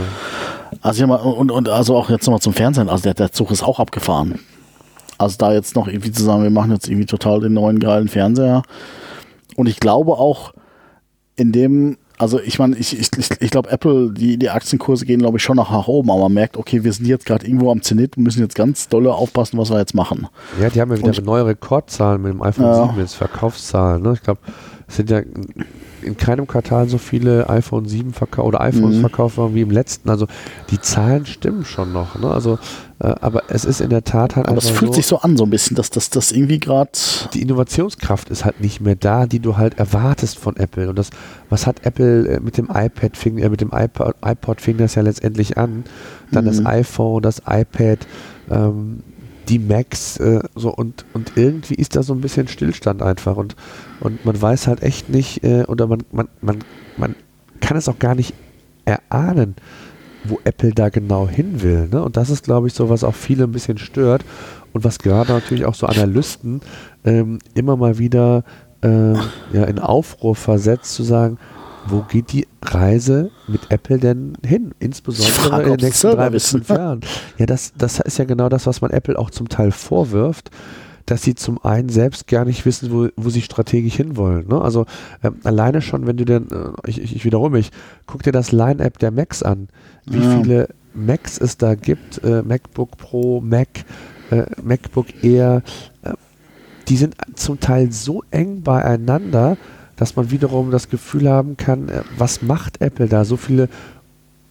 Also 0.82 1.04
ich 1.04 1.08
mal, 1.08 1.16
und, 1.16 1.52
und 1.52 1.70
also 1.70 1.96
auch 1.96 2.10
jetzt 2.10 2.26
nochmal 2.26 2.42
zum 2.42 2.54
Fernsehen, 2.54 2.90
also 2.90 3.04
der, 3.04 3.14
der 3.14 3.32
Zug 3.32 3.52
ist 3.52 3.64
auch 3.64 3.80
abgefahren. 3.80 4.40
Also 5.18 5.38
da 5.38 5.54
jetzt 5.54 5.76
noch 5.76 5.88
irgendwie 5.88 6.12
zu 6.12 6.24
sagen, 6.24 6.44
wir 6.44 6.50
machen 6.50 6.72
jetzt 6.72 6.88
irgendwie 6.88 7.06
total 7.06 7.42
den 7.42 7.54
neuen 7.54 7.80
geilen 7.80 8.08
Fernseher. 8.08 8.64
Und 9.56 9.68
ich 9.68 9.80
glaube 9.80 10.14
auch 10.14 10.54
in 11.36 11.52
dem, 11.52 11.98
also 12.18 12.40
ich 12.40 12.58
meine, 12.58 12.76
ich, 12.78 13.00
ich, 13.00 13.10
ich 13.40 13.52
glaube 13.52 13.70
Apple, 13.70 14.12
die, 14.12 14.38
die 14.38 14.50
Aktienkurse 14.50 15.06
gehen 15.06 15.20
glaube 15.20 15.38
ich 15.38 15.44
schon 15.44 15.58
nach 15.58 15.88
oben, 15.88 16.10
aber 16.10 16.22
man 16.22 16.34
merkt, 16.34 16.58
okay, 16.58 16.84
wir 16.84 16.94
sind 16.94 17.06
jetzt 17.06 17.26
gerade 17.26 17.46
irgendwo 17.46 17.72
am 17.72 17.82
Zenit 17.82 18.18
und 18.18 18.24
müssen 18.24 18.42
jetzt 18.42 18.56
ganz 18.56 18.90
dolle 18.90 19.14
aufpassen, 19.14 19.58
was 19.58 19.70
wir 19.70 19.78
jetzt 19.78 19.94
machen. 19.94 20.28
Ja, 20.60 20.70
die 20.70 20.82
haben 20.82 20.92
ja 20.92 20.98
wieder 20.98 21.12
ich, 21.12 21.22
neue 21.24 21.46
Rekordzahlen 21.46 22.22
mit 22.22 22.34
dem 22.34 22.42
iPhone 22.42 22.66
ja. 22.66 22.88
7 22.88 23.00
jetzt, 23.00 23.14
Verkaufszahlen. 23.14 24.02
Ne? 24.02 24.14
Ich 24.14 24.24
glaube, 24.24 24.42
es 24.88 24.96
sind 24.96 25.10
ja 25.10 25.22
in 26.02 26.16
keinem 26.16 26.48
Quartal 26.48 26.88
so 26.88 26.98
viele 26.98 27.50
iPhone 27.50 27.86
7 27.86 28.14
verkauft 28.14 28.48
oder 28.48 28.62
iPhones 28.62 28.98
mhm. 28.98 29.02
verkauft 29.02 29.38
worden 29.38 29.56
wie 29.56 29.62
im 29.62 29.72
letzten. 29.72 30.10
Also 30.10 30.28
die 30.70 30.80
Zahlen 30.80 31.26
stimmen 31.26 31.66
schon 31.66 31.92
noch. 31.92 32.18
Ne? 32.20 32.30
Also, 32.30 32.58
äh, 33.00 33.14
aber 33.20 33.44
es 33.50 33.66
ist 33.66 33.82
in 33.82 33.90
der 33.90 34.06
Tat 34.06 34.38
halt 34.38 34.48
aber. 34.48 34.56
Das 34.56 34.70
fühlt 34.70 34.94
so, 34.94 34.96
sich 34.96 35.06
so 35.06 35.20
an, 35.20 35.36
so 35.36 35.44
ein 35.44 35.50
bisschen, 35.50 35.76
dass 35.76 35.90
das, 35.90 36.10
das 36.10 36.32
irgendwie 36.32 36.60
gerade. 36.60 36.92
Die 37.34 37.42
Innovationskraft 37.42 38.30
ist 38.30 38.46
halt 38.46 38.62
nicht 38.62 38.80
mehr 38.80 38.96
da, 38.96 39.26
die 39.26 39.40
du 39.40 39.58
halt 39.58 39.78
erwartest 39.78 40.40
von 40.40 40.56
Apple. 40.56 40.90
Und 40.90 40.98
das, 40.98 41.10
was 41.50 41.68
hat 41.68 41.86
Apple 41.86 42.28
äh, 42.28 42.40
mit 42.40 42.58
dem 42.58 42.70
iPad 42.74 43.18
fing, 43.18 43.38
äh, 43.40 43.50
mit 43.50 43.60
dem 43.60 43.72
iPod, 43.74 44.16
iPod 44.24 44.62
fing 44.62 44.78
das 44.78 44.96
ja 44.96 45.02
letztendlich 45.02 45.58
an. 45.58 45.84
Dann 46.32 46.46
mhm. 46.46 46.50
das 46.50 46.66
iPhone, 46.66 47.22
das 47.22 47.42
iPad. 47.46 48.00
Ähm, 48.50 49.04
die 49.50 49.60
Macs 49.60 50.18
äh, 50.18 50.42
so 50.56 50.74
und, 50.74 51.06
und 51.14 51.34
irgendwie 51.36 51.76
ist 51.76 51.96
da 51.96 52.04
so 52.04 52.14
ein 52.14 52.22
bisschen 52.22 52.48
Stillstand 52.48 53.02
einfach 53.02 53.38
und, 53.38 53.56
und 54.00 54.26
man 54.26 54.40
weiß 54.40 54.68
halt 54.68 54.84
echt 54.84 55.10
nicht 55.10 55.44
äh, 55.44 55.64
oder 55.68 55.88
man, 55.88 56.04
man, 56.12 56.28
man, 56.42 56.60
man 56.98 57.16
kann 57.62 57.78
es 57.78 57.88
auch 57.90 58.00
gar 58.00 58.16
nicht 58.16 58.34
erahnen, 58.86 59.56
wo 60.24 60.40
Apple 60.44 60.72
da 60.72 60.90
genau 60.90 61.28
hin 61.28 61.62
will. 61.62 61.88
Ne? 61.90 62.02
Und 62.04 62.18
das 62.18 62.30
ist, 62.30 62.44
glaube 62.44 62.68
ich, 62.68 62.74
so, 62.74 62.90
was 62.90 63.04
auch 63.04 63.16
viele 63.16 63.46
ein 63.46 63.52
bisschen 63.52 63.78
stört 63.78 64.24
und 64.74 64.84
was 64.84 65.00
gerade 65.00 65.34
natürlich 65.34 65.66
auch 65.66 65.76
so 65.76 65.88
Analysten 65.88 66.62
ähm, 67.04 67.40
immer 67.54 67.78
mal 67.78 67.98
wieder 67.98 68.44
äh, 68.82 69.14
ja, 69.54 69.64
in 69.66 69.80
Aufruhr 69.80 70.36
versetzt, 70.36 70.94
zu 70.94 71.04
sagen, 71.04 71.38
wo 71.90 72.02
geht 72.02 72.32
die 72.32 72.48
Reise 72.62 73.32
mit 73.48 73.70
Apple 73.70 73.98
denn 73.98 74.38
hin? 74.46 74.72
Insbesondere 74.80 75.34
frage, 75.34 75.72
in 75.72 75.78
den 75.78 75.86
nächsten 75.86 76.12
drei 76.12 76.30
bis 76.30 76.50
fünf 76.50 76.70
Jahren. 76.70 77.02
Ja, 77.38 77.46
das, 77.46 77.74
das 77.78 78.00
ist 78.00 78.18
ja 78.18 78.26
genau 78.26 78.50
das, 78.50 78.68
was 78.68 78.82
man 78.82 78.92
Apple 78.92 79.18
auch 79.18 79.30
zum 79.30 79.50
Teil 79.50 79.72
vorwirft 79.72 80.52
dass 81.08 81.24
sie 81.24 81.36
zum 81.36 81.64
einen 81.64 81.90
selbst 81.90 82.28
gar 82.28 82.44
nicht 82.44 82.66
wissen, 82.66 82.92
wo, 82.92 83.08
wo 83.16 83.30
sie 83.30 83.42
strategisch 83.42 83.96
hinwollen. 83.96 84.48
Ne? 84.50 84.62
Also 84.62 84.86
ähm, 85.24 85.38
alleine 85.46 85.82
schon, 85.82 86.06
wenn 86.06 86.18
du 86.18 86.26
denn, 86.26 86.48
äh, 86.52 86.90
ich, 86.90 87.02
ich, 87.02 87.24
wiederhole 87.24 87.50
mich, 87.50 87.72
guck 88.06 88.24
dir 88.24 88.34
das 88.34 88.52
Line-App 88.52 89.00
der 89.00 89.12
Macs 89.12 89.42
an, 89.42 89.70
wie 90.06 90.20
ja. 90.20 90.38
viele 90.38 90.68
Macs 90.94 91.38
es 91.38 91.58
da 91.58 91.76
gibt, 91.76 92.22
äh, 92.26 92.42
MacBook 92.42 92.98
Pro, 92.98 93.40
Mac, 93.40 93.70
äh, 94.32 94.44
MacBook 94.62 95.24
Air, 95.24 95.64
äh, 96.04 96.12
die 96.90 96.98
sind 96.98 97.16
zum 97.36 97.60
Teil 97.62 97.92
so 97.94 98.24
eng 98.32 98.62
beieinander, 98.62 99.58
dass 99.98 100.16
man 100.16 100.32
wiederum 100.32 100.72
das 100.72 100.90
Gefühl 100.90 101.30
haben 101.30 101.58
kann, 101.58 101.90
äh, 101.90 102.04
was 102.18 102.42
macht 102.42 102.82
Apple 102.82 103.08
da? 103.08 103.26
So 103.26 103.36
viele, 103.36 103.68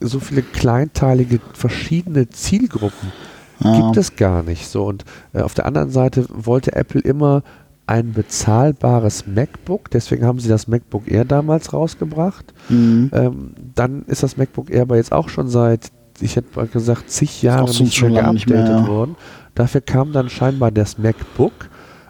so 0.00 0.20
viele 0.20 0.42
kleinteilige 0.42 1.40
verschiedene 1.54 2.28
Zielgruppen 2.28 3.12
ja. 3.61 3.80
gibt 3.80 3.96
es 3.96 4.16
gar 4.16 4.42
nicht. 4.42 4.68
So 4.68 4.85
und 4.85 5.04
äh, 5.32 5.40
auf 5.40 5.54
der 5.54 5.64
anderen 5.64 5.90
Seite 5.90 6.26
wollte 6.28 6.76
Apple 6.76 7.00
immer 7.00 7.42
ein 7.87 8.12
bezahlbares 8.12 9.26
MacBook, 9.28 9.90
deswegen 9.90 10.26
haben 10.26 10.40
sie 10.40 10.48
das 10.48 10.66
MacBook 10.66 11.09
Air 11.09 11.24
damals 11.24 11.72
rausgebracht. 11.72 12.52
Mhm. 12.68 13.11
Ähm, 13.14 13.50
dann 13.76 14.04
ist 14.06 14.24
das 14.24 14.37
MacBook 14.37 14.70
Air 14.70 14.82
aber 14.82 14.96
jetzt 14.96 15.12
auch 15.12 15.28
schon 15.28 15.48
seit 15.48 15.92
ich 16.20 16.37
hätte 16.37 16.48
mal 16.56 16.66
gesagt, 16.66 17.11
zig 17.11 17.42
Jahre 17.42 17.64
auch 17.64 17.68
sonst 17.68 17.80
nicht 17.80 17.96
schon 17.96 18.12
mehr 18.12 18.22
geupdatet 18.22 18.87
worden. 18.87 19.16
Dafür 19.54 19.80
kam 19.80 20.12
dann 20.12 20.28
scheinbar 20.28 20.70
das 20.70 20.98
MacBook, 20.98 21.52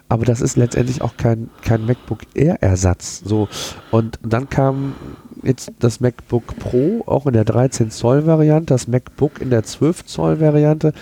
aber 0.09 0.25
das 0.25 0.41
ist 0.41 0.55
letztendlich 0.57 1.01
auch 1.01 1.17
kein, 1.17 1.49
kein 1.61 1.85
MacBook 1.85 2.19
Air-Ersatz. 2.33 3.21
So. 3.25 3.47
Und 3.91 4.19
dann 4.23 4.49
kam 4.49 4.95
jetzt 5.43 5.71
das 5.79 5.99
MacBook 5.99 6.57
Pro, 6.59 7.03
auch 7.05 7.25
in 7.27 7.33
der 7.33 7.45
13 7.45 7.91
Zoll 7.91 8.25
Variante, 8.25 8.73
das 8.73 8.87
MacBook 8.87 9.41
in 9.41 9.49
der 9.49 9.63
12 9.63 10.05
Zoll 10.05 10.39
Variante. 10.39 10.93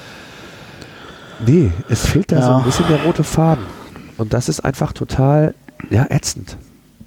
Nee, 1.46 1.72
es 1.90 2.06
fehlt 2.06 2.32
da 2.32 2.42
so 2.42 2.50
Ja. 2.50 2.58
ein 2.58 2.64
bisschen 2.64 2.88
der 2.88 3.04
rote 3.04 3.24
Faden. 3.24 3.66
Und 4.18 4.34
das 4.34 4.50
ist 4.50 4.62
einfach 4.62 4.94
total, 4.94 5.54
ja, 5.90 6.06
ätzend. 6.10 6.58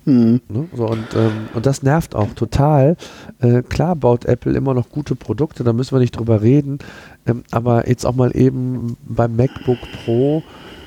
Mhm. 0.05 0.41
Ne? 0.49 0.69
So, 0.75 0.87
und, 0.89 1.07
ähm, 1.17 1.49
und 1.55 1.67
das 1.67 1.83
nervt 1.83 2.15
auch 2.15 2.33
total. 2.35 2.97
Äh, 3.41 3.63
klar 3.63 3.97
baut 3.97 4.25
Apple 4.25 4.53
immer 4.55 4.75
noch 4.75 4.91
gute 4.91 5.15
Produkte, 5.17 5.65
da 5.65 5.73
müssen 5.73 5.95
wir 5.95 6.01
nicht 6.01 6.17
drüber 6.17 6.43
reden. 6.43 6.79
Ähm, 7.27 7.43
aber 7.51 7.89
jetzt 7.89 8.07
auch 8.07 8.15
mal 8.15 8.35
eben 8.37 8.97
beim 9.07 9.37
MacBook 9.37 9.79
Pro 10.05 10.43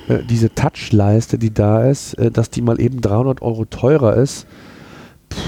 äh, 0.08 0.18
diese 0.28 0.54
Touchleiste, 0.54 1.38
die 1.38 1.52
da 1.52 1.84
ist, 1.88 2.14
äh, 2.14 2.30
dass 2.30 2.50
die 2.50 2.62
mal 2.62 2.80
eben 2.80 3.00
300 3.00 3.42
Euro 3.42 3.64
teurer 3.64 4.16
ist, 4.16 4.46
pff, 5.32 5.38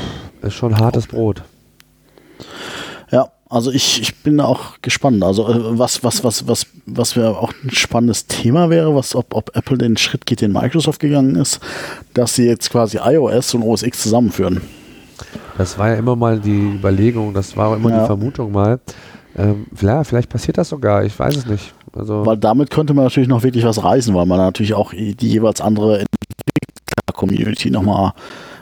ist 0.47 0.55
schon 0.55 0.79
hartes 0.79 1.07
Brot. 1.07 1.43
Ja, 3.11 3.29
also 3.49 3.71
ich, 3.71 4.01
ich 4.01 4.23
bin 4.23 4.39
da 4.39 4.45
auch 4.45 4.81
gespannt. 4.83 5.23
Also 5.23 5.49
äh, 5.49 5.79
was, 5.79 6.03
was, 6.03 6.25
was, 6.25 6.47
was, 6.49 6.67
was 6.87 7.17
wäre 7.17 7.39
auch 7.39 7.53
ein 7.65 7.71
spannendes 7.71 8.27
Thema 8.27 8.71
wäre, 8.71 8.95
was, 8.95 9.15
ob, 9.15 9.35
ob 9.35 9.55
Apple 9.57 9.79
den 9.79 9.97
Schritt 9.97 10.27
geht, 10.27 10.41
den 10.41 10.53
Microsoft 10.53 11.01
gegangen 11.01 11.37
ist, 11.37 11.61
dass 12.15 12.35
sie 12.35 12.47
jetzt 12.47 12.71
quasi 12.71 12.99
iOS 13.03 13.55
und 13.55 13.63
OS 13.63 13.83
X 13.83 14.03
zusammenführen. 14.03 14.61
Das 15.57 15.79
war 15.79 15.91
ja 15.91 15.95
immer 15.95 16.17
mal 16.17 16.41
die 16.41 16.75
Überlegung, 16.75 17.33
das 17.33 17.57
war 17.57 17.69
auch 17.69 17.77
immer 17.77 17.91
Ja. 17.91 18.01
die 18.01 18.07
Vermutung 18.07 18.51
mal. 18.51 18.81
Ähm, 19.37 19.67
ja, 19.81 20.03
vielleicht 20.05 20.29
passiert 20.29 20.59
das 20.59 20.69
sogar, 20.69 21.05
ich 21.05 21.17
weiß 21.17 21.37
es 21.37 21.47
nicht. 21.47 21.73
Also, 21.95 22.27
Weil 22.27 22.37
damit 22.37 22.71
könnte 22.71 22.95
man 22.95 23.05
natürlich 23.05 23.29
noch 23.29 23.43
wirklich 23.43 23.65
was 23.65 23.83
reißen, 23.83 24.15
weil 24.15 24.27
man 24.27 24.39
natürlich 24.39 24.75
auch 24.75 24.93
die 24.93 25.15
jeweils 25.21 25.61
andere 25.61 26.01
Entwickler-Community 26.01 27.71
nochmal 27.71 28.13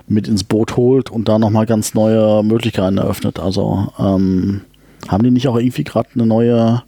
mit 0.06 0.28
ins 0.28 0.44
Boot 0.44 0.76
holt 0.76 1.10
und 1.10 1.28
da 1.28 1.38
nochmal 1.38 1.66
ganz 1.66 1.94
neue 1.94 2.42
Möglichkeiten 2.42 2.98
eröffnet. 2.98 3.40
Also 3.40 3.88
ähm, 3.98 4.62
haben 5.08 5.22
die 5.22 5.30
nicht 5.30 5.48
auch 5.48 5.56
irgendwie 5.56 5.84
gerade 5.84 6.10
eine 6.14 6.26
neue 6.26 6.82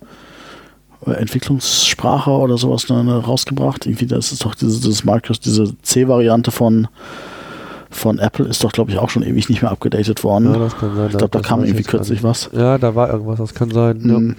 äh, 1.07 1.13
Entwicklungssprache 1.13 2.31
oder 2.31 2.59
sowas 2.59 2.89
ne, 2.89 3.03
ne, 3.05 3.17
rausgebracht? 3.17 3.87
Irgendwie, 3.87 4.07
das 4.07 4.33
ist 4.33 4.45
doch 4.45 4.55
diese, 4.55 4.81
dieses 4.81 5.05
Microsoft, 5.05 5.47
diese 5.47 5.81
C-Variante 5.83 6.51
von, 6.51 6.89
von 7.95 8.19
Apple 8.19 8.47
ist 8.47 8.63
doch, 8.65 8.73
glaube 8.73 8.91
ich, 8.91 8.99
auch 8.99 9.11
schon 9.11 9.23
ewig 9.23 9.49
nicht 9.49 9.63
mehr 9.63 9.71
abgedatet 9.71 10.25
worden. 10.25 10.53
ja, 10.53 10.59
das 10.59 10.77
kann 10.77 10.97
sein. 10.97 11.07
ich 11.11 11.17
glaube, 11.17 11.31
da 11.31 11.41
kam 11.41 11.65
irgendwie 11.65 11.85
kürzlich 11.85 12.23
was. 12.23 12.51
Ja, 12.53 12.79
da 12.79 12.95
war 12.95 13.11
irgendwas, 13.11 13.39
das 13.39 13.55
kann 13.55 13.71
sein. 13.71 13.99
Mhm. 14.03 14.37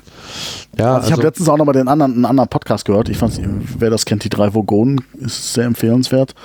Ja, 0.77 0.85
ja 0.85 0.95
Also 0.95 1.07
ich 1.07 1.13
habe 1.13 1.23
letztens 1.23 1.49
auch 1.49 1.57
noch 1.57 1.65
mal 1.65 1.73
den 1.73 1.87
anderen, 1.87 2.13
einen 2.13 2.25
anderen 2.25 2.49
Podcast 2.49 2.85
gehört. 2.85 3.09
Ich 3.09 3.17
fand, 3.17 3.39
wer 3.79 3.89
das 3.89 4.05
kennt, 4.05 4.23
die 4.23 4.29
drei 4.29 4.53
Vogonen, 4.53 5.01
ist 5.19 5.53
sehr 5.53 5.65
empfehlenswert. 5.65 6.35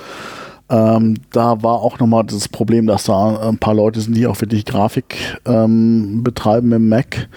Ähm, 0.70 1.16
da 1.32 1.62
war 1.62 1.80
auch 1.80 1.98
noch 1.98 2.06
mal 2.06 2.22
das 2.22 2.48
Problem, 2.48 2.86
dass 2.86 3.04
da 3.04 3.48
ein 3.48 3.58
paar 3.58 3.74
Leute 3.74 4.00
sind, 4.00 4.16
die 4.16 4.28
auch 4.28 4.40
wirklich 4.40 4.64
Grafik 4.64 5.16
ähm, 5.44 6.22
betreiben 6.22 6.70
im 6.72 6.88
Mac, 6.88 7.28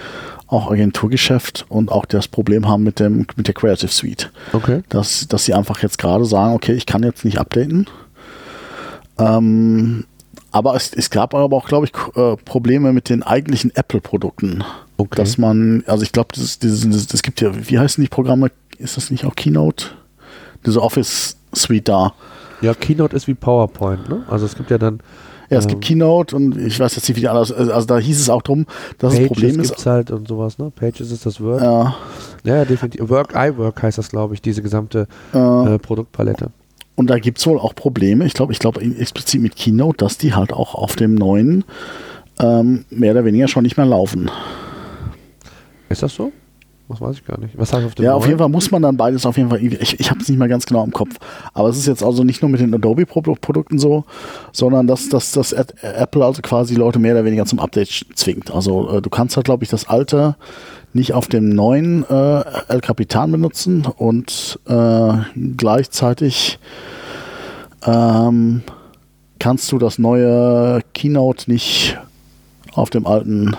auch 0.45 0.69
Agenturgeschäft 0.69 1.65
und 1.67 1.91
auch 1.91 2.05
das 2.05 2.27
Problem 2.27 2.67
haben 2.67 2.83
mit 2.83 2.99
dem 2.99 3.25
mit 3.35 3.47
der 3.47 3.55
Creative 3.55 3.89
Suite, 3.89 4.31
okay. 4.53 4.83
dass 4.89 5.27
dass 5.27 5.45
sie 5.45 5.55
einfach 5.55 5.81
jetzt 5.81 5.97
gerade 5.97 6.25
sagen, 6.25 6.53
okay, 6.53 6.73
ich 6.73 6.85
kann 6.85 7.01
jetzt 7.01 7.25
nicht 7.25 7.39
updaten. 7.39 7.87
Ähm, 9.17 10.05
aber 10.51 10.75
es, 10.75 10.93
es 10.93 11.09
gab 11.09 11.33
aber 11.33 11.55
auch, 11.55 11.67
glaube 11.67 11.87
ich, 11.87 11.91
äh, 12.15 12.35
Probleme 12.45 12.93
mit 12.93 13.09
den 13.09 13.23
eigentlichen 13.23 13.71
Apple-Produkten 13.75 14.63
Okay. 14.95 15.15
dass 15.15 15.39
man, 15.39 15.83
also 15.87 16.03
ich 16.03 16.11
glaube, 16.11 16.29
das, 16.35 16.59
dieses, 16.59 17.07
das 17.07 17.23
gibt 17.23 17.41
ja, 17.41 17.51
wie 17.67 17.79
heißen 17.79 18.01
die 18.03 18.07
Programme? 18.09 18.51
Ist 18.77 18.95
das 18.95 19.09
nicht 19.09 19.25
auch 19.25 19.35
Keynote? 19.35 19.87
Diese 20.65 20.81
Office 20.81 21.35
Suite 21.53 21.87
da. 21.89 22.13
Ja, 22.61 22.73
Keynote 22.75 23.15
ist 23.15 23.27
wie 23.27 23.33
PowerPoint, 23.33 24.07
ne? 24.07 24.23
Also 24.29 24.45
es 24.45 24.55
gibt 24.55 24.69
ja 24.69 24.77
dann 24.77 24.99
Ja, 25.49 25.57
es 25.57 25.65
Ähm. 25.65 25.71
gibt 25.71 25.83
Keynote 25.85 26.35
und 26.35 26.55
ich 26.57 26.79
weiß 26.79 26.95
jetzt 26.95 27.09
nicht, 27.09 27.17
wie 27.17 27.21
die 27.21 27.27
alles, 27.27 27.51
also 27.51 27.85
da 27.87 27.97
hieß 27.97 28.19
es 28.21 28.29
auch 28.29 28.43
drum, 28.43 28.65
dass 28.99 29.13
das 29.13 29.15
Pages 29.15 29.27
Problem 29.27 29.55
gibt's 29.57 29.71
ist. 29.71 29.85
halt 29.87 30.11
und 30.11 30.27
sowas, 30.27 30.57
ne? 30.59 30.71
Pages 30.73 31.11
ist 31.11 31.25
das 31.25 31.41
Word. 31.41 31.61
Ja, 31.61 31.95
Ja, 32.43 32.57
ja, 32.57 32.65
definitiv. 32.65 33.09
Work, 33.09 33.33
iWork 33.35 33.81
heißt 33.81 33.97
das, 33.97 34.09
glaube 34.09 34.35
ich, 34.35 34.41
diese 34.43 34.61
gesamte 34.61 35.07
äh, 35.33 35.73
äh, 35.75 35.79
Produktpalette. 35.79 36.51
Und 36.95 37.09
da 37.09 37.19
gibt 37.19 37.39
es 37.39 37.47
wohl 37.47 37.59
auch 37.59 37.75
Probleme, 37.75 38.25
ich 38.25 38.33
glaube, 38.33 38.53
ich 38.53 38.59
glaube 38.59 38.81
explizit 38.81 39.41
mit 39.41 39.55
Keynote, 39.55 39.97
dass 39.97 40.17
die 40.17 40.33
halt 40.33 40.53
auch 40.53 40.75
auf 40.75 40.95
dem 40.95 41.15
neuen 41.15 41.63
ähm, 42.39 42.85
mehr 42.89 43.11
oder 43.11 43.25
weniger 43.25 43.47
schon 43.47 43.63
nicht 43.63 43.77
mehr 43.77 43.85
laufen. 43.85 44.29
Ist 45.89 46.03
das 46.03 46.15
so? 46.15 46.31
Was 46.93 47.01
weiß 47.01 47.15
ich 47.17 47.25
gar 47.25 47.39
nicht. 47.39 47.57
Was 47.57 47.73
heißt 47.73 47.85
auf 47.85 47.95
dem 47.95 48.05
Ja, 48.05 48.13
auf 48.13 48.27
jeden 48.27 48.37
Fall 48.37 48.49
muss 48.49 48.69
man 48.69 48.81
dann 48.81 48.97
beides 48.97 49.25
auf 49.25 49.37
jeden 49.37 49.49
Fall 49.49 49.63
ich, 49.63 49.99
ich 49.99 50.09
habe 50.09 50.19
es 50.19 50.29
nicht 50.29 50.37
mehr 50.37 50.47
ganz 50.47 50.65
genau 50.65 50.83
im 50.83 50.91
Kopf, 50.91 51.15
aber 51.53 51.69
es 51.69 51.77
ist 51.77 51.87
jetzt 51.87 52.03
also 52.03 52.23
nicht 52.23 52.41
nur 52.41 52.51
mit 52.51 52.61
den 52.61 52.73
Adobe-Produkten 52.73 53.79
so, 53.79 54.05
sondern 54.51 54.85
dass, 54.87 55.09
dass, 55.09 55.31
dass 55.31 55.53
Apple 55.53 56.23
also 56.23 56.41
quasi 56.41 56.75
Leute 56.75 56.99
mehr 56.99 57.13
oder 57.13 57.25
weniger 57.25 57.45
zum 57.45 57.59
Update 57.59 58.05
zwingt. 58.15 58.51
Also 58.51 58.97
äh, 58.97 59.01
du 59.01 59.09
kannst 59.09 59.35
halt, 59.35 59.45
glaube 59.45 59.63
ich, 59.63 59.69
das 59.69 59.87
alte 59.89 60.35
nicht 60.93 61.13
auf 61.13 61.27
dem 61.27 61.49
neuen 61.49 62.03
äh, 62.07 62.43
El 62.67 62.81
Capitan 62.81 63.31
benutzen 63.31 63.85
und 63.85 64.59
äh, 64.67 65.13
gleichzeitig 65.57 66.59
ähm, 67.85 68.61
kannst 69.39 69.71
du 69.71 69.79
das 69.79 69.97
neue 69.97 70.81
Keynote 70.93 71.51
nicht 71.51 71.97
auf 72.73 72.89
dem 72.89 73.07
alten 73.07 73.55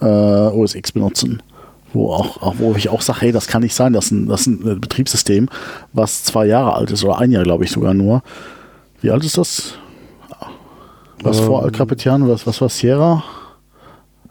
äh, 0.00 0.04
OS 0.04 0.74
X 0.74 0.92
benutzen. 0.92 1.42
Wo, 1.92 2.12
auch, 2.12 2.42
auch, 2.42 2.54
wo 2.58 2.74
ich 2.74 2.88
auch 2.88 3.02
sage, 3.02 3.20
hey, 3.22 3.32
das 3.32 3.46
kann 3.46 3.62
nicht 3.62 3.74
sein, 3.74 3.92
das 3.92 4.06
ist, 4.06 4.10
ein, 4.12 4.26
das 4.26 4.42
ist 4.42 4.46
ein 4.46 4.66
äh, 4.66 4.74
Betriebssystem, 4.76 5.48
was 5.92 6.24
zwei 6.24 6.46
Jahre 6.46 6.74
alt 6.74 6.90
ist 6.90 7.04
oder 7.04 7.18
ein 7.18 7.30
Jahr, 7.30 7.42
glaube 7.42 7.64
ich, 7.64 7.70
sogar 7.70 7.92
nur. 7.94 8.22
Wie 9.00 9.10
alt 9.10 9.24
ist 9.24 9.36
das? 9.36 9.74
Was 11.22 11.40
vor 11.40 11.60
Ähm. 11.60 11.66
El 11.66 11.72
Capitan, 11.72 12.28
was, 12.28 12.46
was 12.46 12.60
war 12.60 12.68
Sierra? 12.68 13.22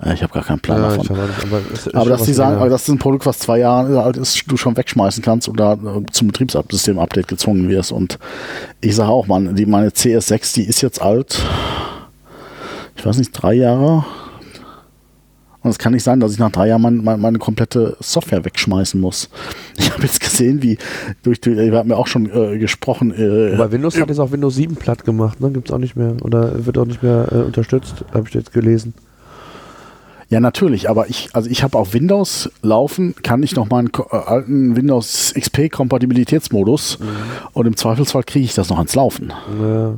Ja, 0.03 0.13
ich 0.13 0.23
habe 0.23 0.33
gar 0.33 0.43
keinen 0.43 0.59
Plan 0.59 0.81
ja, 0.81 0.95
davon. 0.95 1.01
nicht, 1.01 1.43
aber 1.43 1.61
ist 1.71 1.95
Aber 1.95 2.09
dass 2.09 2.21
was 2.21 2.25
die 2.25 2.33
sagen, 2.33 2.57
aber 2.57 2.69
das 2.69 2.83
ist 2.83 2.89
ein 2.89 2.97
Produkt, 2.97 3.25
was 3.27 3.37
zwei 3.37 3.59
Jahre 3.59 4.01
alt 4.01 4.17
ist, 4.17 4.43
du 4.47 4.57
schon 4.57 4.75
wegschmeißen 4.75 5.23
kannst 5.23 5.47
oder 5.47 5.73
äh, 5.73 6.11
zum 6.11 6.27
Betriebssystem-Update 6.27 7.27
gezwungen 7.27 7.69
wirst. 7.69 7.91
Und 7.91 8.17
ich 8.81 8.95
sage 8.95 9.09
auch, 9.09 9.27
man, 9.27 9.55
die, 9.55 9.67
meine 9.67 9.89
CS6, 9.89 10.55
die 10.55 10.63
ist 10.63 10.81
jetzt 10.81 11.01
alt. 11.01 11.43
Ich 12.95 13.05
weiß 13.05 13.17
nicht, 13.17 13.31
drei 13.31 13.53
Jahre. 13.53 14.03
Und 15.63 15.69
es 15.69 15.77
kann 15.77 15.93
nicht 15.93 16.03
sein, 16.03 16.19
dass 16.19 16.33
ich 16.33 16.39
nach 16.39 16.51
drei 16.51 16.67
Jahren 16.67 16.81
mein, 16.81 17.03
mein, 17.03 17.19
meine 17.19 17.37
komplette 17.37 17.95
Software 17.99 18.43
wegschmeißen 18.43 18.99
muss. 18.99 19.29
Ich 19.77 19.91
habe 19.91 20.03
jetzt 20.03 20.19
gesehen, 20.19 20.63
wie 20.63 20.77
durch 21.23 21.39
die, 21.39 21.55
wir 21.55 21.77
haben 21.77 21.89
ja 21.89 21.97
auch 21.97 22.07
schon 22.07 22.29
äh, 22.31 22.57
gesprochen. 22.57 23.11
Äh, 23.11 23.55
Bei 23.57 23.71
Windows 23.71 23.99
hat 23.99 24.09
jetzt 24.09 24.19
auch 24.19 24.31
Windows 24.31 24.55
7 24.55 24.75
platt 24.75 25.05
gemacht, 25.05 25.39
ne? 25.39 25.51
Gibt 25.51 25.69
es 25.69 25.73
auch 25.73 25.79
nicht 25.79 25.95
mehr. 25.95 26.15
Oder 26.23 26.65
wird 26.65 26.77
auch 26.77 26.85
nicht 26.85 27.03
mehr 27.03 27.27
äh, 27.31 27.35
unterstützt, 27.35 28.05
habe 28.13 28.27
ich 28.27 28.33
jetzt 28.33 28.53
gelesen. 28.53 28.93
Ja, 30.29 30.39
natürlich, 30.39 30.89
aber 30.89 31.09
ich, 31.09 31.29
also 31.33 31.49
ich 31.49 31.61
habe 31.61 31.77
auf 31.77 31.93
Windows 31.93 32.49
laufen, 32.61 33.15
kann 33.21 33.43
ich 33.43 33.53
noch 33.55 33.69
meinen 33.69 33.89
äh, 33.89 34.15
alten 34.15 34.77
Windows 34.77 35.33
XP 35.37 35.69
Kompatibilitätsmodus 35.69 36.99
und 37.51 37.65
im 37.65 37.75
Zweifelsfall 37.75 38.23
kriege 38.23 38.45
ich 38.45 38.53
das 38.53 38.69
noch 38.69 38.77
ans 38.77 38.95
Laufen. 38.95 39.33
Ja. 39.61 39.95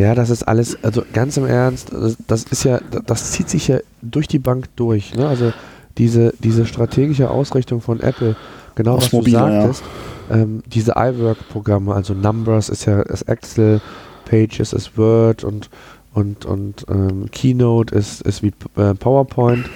Ja, 0.00 0.14
das 0.14 0.30
ist 0.30 0.44
alles, 0.44 0.82
also 0.82 1.02
ganz 1.12 1.36
im 1.36 1.46
Ernst, 1.46 1.92
das, 2.26 2.44
ist 2.44 2.64
ja, 2.64 2.80
das 3.06 3.32
zieht 3.32 3.50
sich 3.50 3.68
ja 3.68 3.78
durch 4.00 4.28
die 4.28 4.38
Bank 4.38 4.66
durch. 4.76 5.14
Ne? 5.14 5.28
Also 5.28 5.52
diese, 5.98 6.32
diese 6.38 6.64
strategische 6.64 7.30
Ausrichtung 7.30 7.80
von 7.80 8.00
Apple, 8.00 8.34
genau 8.74 8.94
Aufs 8.94 9.04
was 9.04 9.10
du 9.10 9.16
Mobile, 9.18 9.36
ja. 9.36 9.60
sagtest, 9.60 9.82
ähm, 10.30 10.62
diese 10.66 10.92
iWork-Programme, 10.92 11.94
also 11.94 12.14
Numbers 12.14 12.70
ist 12.70 12.86
ja 12.86 13.02
ist 13.02 13.22
Excel, 13.22 13.82
Pages 14.24 14.72
ist 14.72 14.96
Word 14.96 15.44
und 15.44 15.68
und, 16.12 16.44
und 16.44 16.86
ähm, 16.88 17.30
Keynote 17.30 17.94
ist, 17.94 18.22
ist 18.22 18.42
wie 18.42 18.52
äh, 18.76 18.94
PowerPoint. 18.94 19.70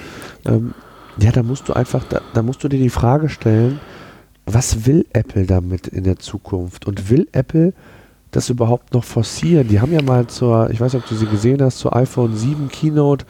Ähm, 0.45 0.73
ja, 1.17 1.31
da 1.31 1.43
musst 1.43 1.69
du 1.69 1.73
einfach, 1.73 2.03
da, 2.03 2.19
da 2.33 2.41
musst 2.41 2.61
du 2.63 2.67
dir 2.67 2.79
die 2.79 2.89
Frage 2.89 3.29
stellen, 3.29 3.79
was 4.45 4.85
will 4.85 5.05
Apple 5.13 5.45
damit 5.45 5.87
in 5.87 6.03
der 6.03 6.17
Zukunft? 6.17 6.87
Und 6.87 7.09
will 7.09 7.27
Apple 7.31 7.73
das 8.35 8.49
überhaupt 8.49 8.93
noch 8.93 9.03
forcieren? 9.03 9.67
Die 9.67 9.79
haben 9.79 9.91
ja 9.91 10.01
mal 10.01 10.27
zur, 10.27 10.69
ich 10.69 10.79
weiß 10.79 10.93
nicht, 10.93 11.03
ob 11.03 11.09
du 11.09 11.15
sie 11.15 11.27
gesehen 11.27 11.61
hast, 11.61 11.79
zur 11.79 11.95
iPhone 11.95 12.35
7 12.35 12.69
Keynote 12.69 13.25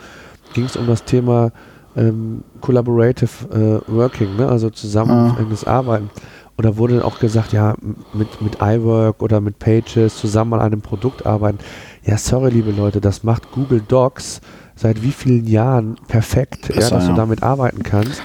ging 0.54 0.66
es 0.66 0.78
um 0.78 0.88
das 0.88 1.04
Thema 1.04 1.52
ähm, 1.96 2.44
Collaborative 2.62 3.84
äh, 3.88 3.92
Working, 3.92 4.36
ne? 4.38 4.48
also 4.48 4.70
zusammenhängendes 4.70 5.66
Arbeiten. 5.66 6.10
Und 6.58 6.66
da 6.66 6.78
wurde 6.78 6.96
dann 6.96 7.04
auch 7.04 7.20
gesagt, 7.20 7.52
ja, 7.52 7.76
mit, 8.14 8.42
mit 8.42 8.58
iWork 8.62 9.22
oder 9.22 9.42
mit 9.42 9.60
Pages 9.60 10.16
zusammen 10.18 10.54
an 10.54 10.62
einem 10.62 10.82
Produkt 10.82 11.26
arbeiten. 11.26 11.60
Ja, 12.04 12.18
sorry, 12.18 12.50
liebe 12.50 12.72
Leute, 12.72 13.02
das 13.02 13.24
macht 13.24 13.52
Google 13.52 13.82
Docs 13.86 14.40
seit 14.76 15.02
wie 15.02 15.12
vielen 15.12 15.48
Jahren 15.48 15.96
perfekt, 16.08 16.70
ja, 16.70 16.76
Besser, 16.76 16.96
dass 16.96 17.06
du 17.06 17.12
ja. 17.12 17.18
damit 17.18 17.44
arbeiten 17.44 17.84
kannst. 17.84 18.22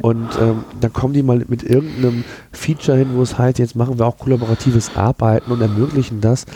Und 0.00 0.28
ähm, 0.40 0.64
dann 0.80 0.92
kommen 0.92 1.14
die 1.14 1.22
mal 1.22 1.44
mit 1.48 1.62
irgendeinem 1.62 2.24
Feature 2.50 2.96
hin, 2.98 3.10
wo 3.14 3.22
es 3.22 3.38
heißt, 3.38 3.58
jetzt 3.58 3.76
machen 3.76 3.98
wir 3.98 4.06
auch 4.06 4.18
kollaboratives 4.18 4.96
Arbeiten 4.96 5.52
und 5.52 5.60
ermöglichen 5.60 6.20
das. 6.20 6.46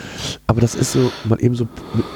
Aber 0.47 0.59
das 0.59 0.75
ist 0.75 0.91
so 0.91 1.11
mal 1.23 1.41
eben 1.41 1.55
so 1.55 1.67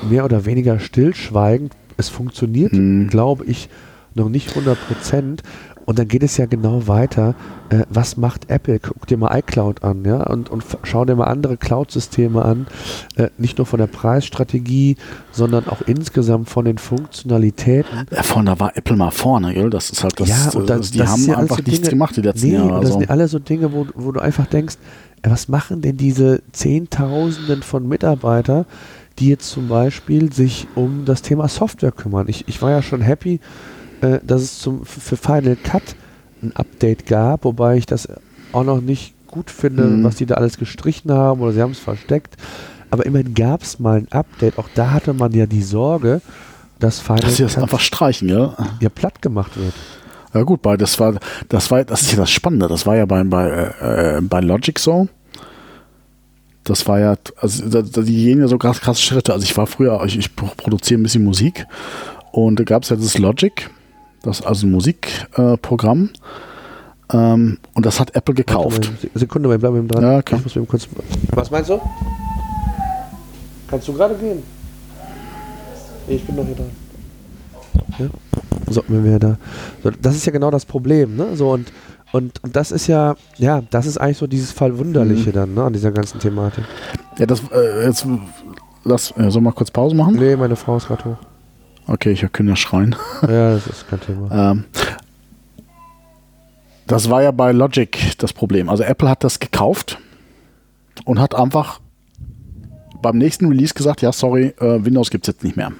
mehr 0.09 0.25
oder 0.25 0.45
weniger 0.45 0.79
stillschweigend. 0.79 1.73
Es 1.97 2.09
funktioniert, 2.09 2.71
Hm. 2.71 3.07
glaube 3.09 3.45
ich, 3.45 3.69
noch 4.13 4.29
nicht 4.29 4.49
100 4.49 4.77
Prozent. 4.87 5.43
Und 5.85 5.99
dann 5.99 6.07
geht 6.07 6.23
es 6.23 6.37
ja 6.37 6.45
genau 6.45 6.87
weiter. 6.87 7.35
Äh, 7.69 7.83
was 7.89 8.17
macht 8.17 8.49
Apple? 8.49 8.79
Guck 8.79 9.07
dir 9.07 9.17
mal 9.17 9.37
iCloud 9.39 9.83
an, 9.83 10.03
ja, 10.05 10.23
und, 10.27 10.49
und 10.49 10.63
schau 10.83 11.05
dir 11.05 11.15
mal 11.15 11.25
andere 11.25 11.57
Cloud-Systeme 11.57 12.43
an. 12.43 12.67
Äh, 13.15 13.29
nicht 13.37 13.57
nur 13.57 13.65
von 13.65 13.79
der 13.79 13.87
Preisstrategie, 13.87 14.97
sondern 15.31 15.67
auch 15.67 15.81
insgesamt 15.85 16.49
von 16.49 16.65
den 16.65 16.77
Funktionalitäten. 16.77 18.05
Ja, 18.11 18.23
vorne 18.23 18.59
war 18.59 18.75
Apple 18.77 18.95
mal 18.95 19.11
vorne, 19.11 19.53
gell? 19.53 19.69
Das 19.69 19.89
ist 19.89 20.03
halt 20.03 20.19
das. 20.19 20.29
Ja, 20.29 20.59
und 20.59 20.69
das- 20.69 20.91
die 20.91 20.99
das 20.99 21.09
haben 21.11 21.25
ja 21.25 21.37
einfach 21.37 21.57
so 21.57 21.63
nichts 21.63 21.79
Dinge- 21.81 21.89
gemacht 21.89 22.17
die 22.17 22.21
letzten 22.21 22.47
Nee, 22.47 22.53
Jahre. 22.55 22.67
und 22.75 22.81
das 22.81 22.85
Also. 22.91 22.99
sind 22.99 23.09
alle 23.09 23.27
so 23.27 23.39
Dinge, 23.39 23.73
wo, 23.73 23.87
wo 23.95 24.11
du 24.11 24.19
einfach 24.19 24.45
denkst, 24.47 24.75
äh, 25.23 25.29
was 25.29 25.47
machen 25.47 25.81
denn 25.81 25.97
diese 25.97 26.41
Zehntausenden 26.51 27.63
von 27.63 27.87
Mitarbeiter, 27.87 28.65
die 29.19 29.27
jetzt 29.29 29.49
zum 29.49 29.67
Beispiel 29.67 30.31
sich 30.33 30.67
um 30.75 31.05
das 31.05 31.21
Thema 31.21 31.47
Software 31.47 31.91
kümmern? 31.91 32.27
Ich, 32.27 32.47
ich 32.47 32.61
war 32.61 32.71
ja 32.71 32.81
schon 32.81 33.01
happy, 33.01 33.39
äh, 34.01 34.19
dass 34.23 34.41
es 34.41 34.59
zum, 34.59 34.85
für 34.85 35.17
Final 35.17 35.55
Cut 35.55 35.83
ein 36.43 36.55
Update 36.55 37.05
gab, 37.05 37.45
wobei 37.45 37.77
ich 37.77 37.85
das 37.85 38.07
auch 38.51 38.63
noch 38.63 38.81
nicht 38.81 39.13
gut 39.27 39.49
finde, 39.49 39.83
Mhm. 39.83 40.03
was 40.03 40.15
die 40.15 40.25
da 40.25 40.35
alles 40.35 40.57
gestrichen 40.57 41.11
haben 41.11 41.39
oder 41.41 41.53
sie 41.53 41.61
haben 41.61 41.71
es 41.71 41.79
versteckt. 41.79 42.35
Aber 42.89 43.05
immerhin 43.05 43.33
gab 43.33 43.63
es 43.63 43.79
mal 43.79 43.97
ein 43.99 44.07
Update. 44.11 44.57
Auch 44.57 44.67
da 44.75 44.91
hatte 44.91 45.13
man 45.13 45.31
ja 45.31 45.45
die 45.45 45.61
Sorge, 45.63 46.21
dass 46.79 46.99
Final 46.99 47.21
dass 47.21 47.37
sie 47.37 47.43
das 47.43 47.53
Cut 47.53 47.63
einfach 47.63 47.79
streichen, 47.79 48.27
ja. 48.27 48.57
ja 48.81 48.89
platt 48.89 49.21
gemacht 49.21 49.51
wird. 49.55 49.73
Ja 50.33 50.43
gut, 50.43 50.61
bei 50.61 50.75
das 50.77 50.99
war 50.99 51.15
das 51.49 51.71
war 51.71 51.83
das 51.85 52.01
ist 52.01 52.11
ja 52.11 52.17
das 52.17 52.31
Spannende. 52.31 52.67
Das 52.67 52.85
war 52.85 52.95
ja 52.97 53.05
bei 53.05 53.23
bei 53.23 53.47
äh, 53.81 54.17
äh, 54.17 54.21
bei 54.21 54.41
Logic 54.41 54.77
so. 54.79 55.07
Das 56.63 56.87
war 56.87 56.99
ja 56.99 57.15
also 57.37 57.67
da, 57.69 57.81
die 57.81 58.23
gehen 58.25 58.39
ja 58.39 58.47
so 58.47 58.57
krass 58.57 58.79
krasse 58.81 59.01
Schritte. 59.01 59.33
Also 59.33 59.43
ich 59.45 59.55
war 59.57 59.67
früher 59.67 60.01
ich, 60.05 60.17
ich 60.17 60.35
pro- 60.35 60.51
produziere 60.55 60.99
ein 60.99 61.03
bisschen 61.03 61.23
Musik 61.23 61.65
und 62.31 62.59
da 62.59 62.63
gab 62.63 62.83
es 62.83 62.89
ja 62.89 62.95
das 62.95 63.17
Logic, 63.17 63.69
das 64.23 64.39
ist 64.39 64.45
also 64.45 64.67
ein 64.67 64.71
Musikprogramm. 64.71 66.09
Äh, 67.11 67.17
ähm, 67.17 67.57
und 67.73 67.85
das 67.85 67.99
hat 67.99 68.15
Apple 68.15 68.35
gekauft. 68.35 68.89
Sekunde, 69.13 69.49
mal, 69.49 69.57
bleib 69.57 69.73
eben 69.73 69.87
dran. 69.87 70.03
Ja, 70.03 70.17
okay. 70.19 70.37
Ich 70.45 70.55
muss 70.55 70.67
kurz. 70.67 70.87
Was 71.31 71.51
meinst 71.51 71.69
du? 71.69 71.79
Kannst 73.67 73.87
du 73.87 73.93
gerade 73.93 74.15
gehen? 74.15 74.43
Ich 76.07 76.25
bin 76.25 76.35
noch 76.35 76.45
hier 76.45 76.55
dran. 76.55 76.71
Ja? 77.99 78.05
So, 78.69 78.83
wenn 78.87 79.03
wir 79.03 79.19
da. 79.19 79.37
So, 79.83 79.91
das 79.91 80.15
ist 80.15 80.25
ja 80.25 80.31
genau 80.31 80.51
das 80.51 80.65
Problem, 80.65 81.15
ne? 81.15 81.35
So 81.35 81.51
und, 81.51 81.71
und, 82.11 82.43
und 82.43 82.55
das 82.55 82.71
ist 82.71 82.87
ja, 82.87 83.15
ja, 83.37 83.61
das 83.69 83.85
ist 83.85 83.97
eigentlich 83.97 84.17
so 84.17 84.27
dieses 84.27 84.51
Verwunderliche 84.51 85.29
Mhm. 85.29 85.33
dann, 85.33 85.53
ne, 85.53 85.63
an 85.63 85.73
dieser 85.73 85.91
ganzen 85.91 86.19
Thematik. 86.19 86.63
Ja, 87.17 87.25
das 87.25 87.41
äh, 87.51 87.85
jetzt 87.85 88.05
lass 88.83 89.13
äh, 89.17 89.29
soll 89.29 89.41
mal 89.41 89.51
kurz 89.51 89.71
Pause 89.71 89.95
machen. 89.95 90.15
Nee, 90.15 90.35
meine 90.35 90.55
Frau 90.55 90.77
ist 90.77 90.87
gerade 90.87 91.05
hoch. 91.05 91.17
Okay, 91.87 92.11
ich 92.11 92.21
höre 92.21 92.29
Kinder 92.29 92.55
schreien. 92.55 92.95
Ja, 93.23 93.55
das 93.55 93.67
ist 93.67 93.87
kein 93.89 94.01
Thema. 94.01 94.29
Ähm, 94.51 94.65
das 96.87 97.09
war 97.09 97.23
ja 97.23 97.31
bei 97.31 97.53
Logic 97.53 98.17
das 98.17 98.33
Problem. 98.33 98.67
Also 98.67 98.83
Apple 98.83 99.07
hat 99.07 99.23
das 99.23 99.39
gekauft 99.39 99.97
und 101.05 101.19
hat 101.19 101.35
einfach 101.35 101.79
beim 103.01 103.17
nächsten 103.17 103.47
Release 103.47 103.73
gesagt, 103.73 104.01
ja, 104.01 104.11
sorry, 104.11 104.53
äh, 104.59 104.83
Windows 104.83 105.09
gibt 105.09 105.25
es 105.25 105.33
jetzt 105.33 105.43
nicht 105.43 105.55
mehr. 105.55 105.71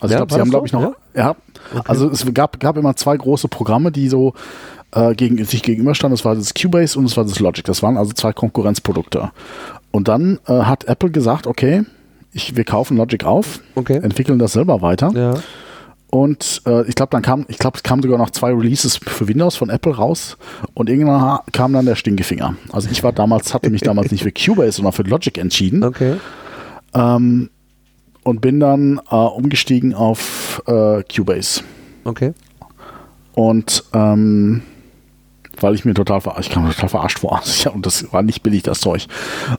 Also 0.00 0.14
Ja, 0.14 0.20
ich 0.22 0.28
glaube, 0.28 0.34
sie 0.34 0.40
haben, 0.40 0.50
glaube 0.50 0.66
ich, 0.66 0.72
noch. 0.72 0.94
Ja. 1.14 1.36
Also 1.84 2.08
es 2.10 2.24
gab, 2.32 2.60
gab 2.60 2.76
immer 2.76 2.94
zwei 2.96 3.16
große 3.16 3.48
Programme, 3.48 3.92
die 3.92 4.08
so 4.08 4.34
äh, 4.92 5.14
gegen, 5.14 5.44
sich 5.44 5.62
gegenüberstanden. 5.62 6.16
Das 6.16 6.24
war 6.24 6.34
das 6.34 6.54
Cubase 6.54 6.98
und 6.98 7.04
das 7.04 7.16
war 7.16 7.24
das 7.24 7.40
Logic. 7.40 7.64
Das 7.64 7.82
waren 7.82 7.96
also 7.96 8.12
zwei 8.12 8.32
Konkurrenzprodukte. 8.32 9.30
Und 9.90 10.08
dann 10.08 10.38
äh, 10.46 10.62
hat 10.62 10.84
Apple 10.84 11.10
gesagt, 11.10 11.46
okay, 11.46 11.84
ich, 12.32 12.56
wir 12.56 12.64
kaufen 12.64 12.96
Logic 12.96 13.24
auf, 13.24 13.60
Okay. 13.74 13.96
entwickeln 14.02 14.38
das 14.38 14.52
selber 14.52 14.82
weiter. 14.82 15.10
Ja. 15.14 15.34
Und 16.10 16.60
äh, 16.66 16.86
ich 16.88 16.94
glaube, 16.94 17.08
dann 17.10 17.22
kam, 17.22 17.46
ich 17.48 17.56
glaube, 17.58 17.78
es 17.78 17.82
kamen 17.82 18.02
sogar 18.02 18.18
noch 18.18 18.28
zwei 18.30 18.52
Releases 18.52 18.98
für 18.98 19.28
Windows 19.28 19.56
von 19.56 19.70
Apple 19.70 19.94
raus 19.96 20.36
und 20.74 20.90
irgendwann 20.90 21.38
kam 21.52 21.72
dann 21.72 21.86
der 21.86 21.96
Stinkefinger. 21.96 22.54
Also 22.70 22.90
ich 22.90 23.02
war 23.02 23.12
damals, 23.12 23.54
hatte 23.54 23.70
mich 23.70 23.80
damals 23.80 24.10
nicht 24.12 24.22
für 24.22 24.32
Cubase, 24.32 24.72
sondern 24.72 24.92
für 24.92 25.04
Logic 25.04 25.38
entschieden 25.38 25.82
Okay. 25.82 26.16
ähm, 26.94 27.48
und 28.24 28.40
bin 28.42 28.60
dann 28.60 29.00
äh, 29.10 29.14
umgestiegen 29.14 29.94
auf 29.94 30.62
äh, 30.66 31.02
Cubase. 31.04 31.62
Okay. 32.04 32.34
Und 33.34 33.82
ähm, 33.94 34.60
weil 35.60 35.74
ich 35.74 35.84
mir 35.84 35.94
total 35.94 36.20
verarscht, 36.20 36.48
ich 36.48 36.54
kam 36.54 36.68
total 36.70 36.88
verarscht 36.88 37.18
vor. 37.20 37.40
Ja, 37.64 37.70
und 37.70 37.86
das 37.86 38.12
war 38.12 38.22
nicht 38.22 38.42
billig, 38.42 38.62
das 38.62 38.80
Zeug. 38.80 39.06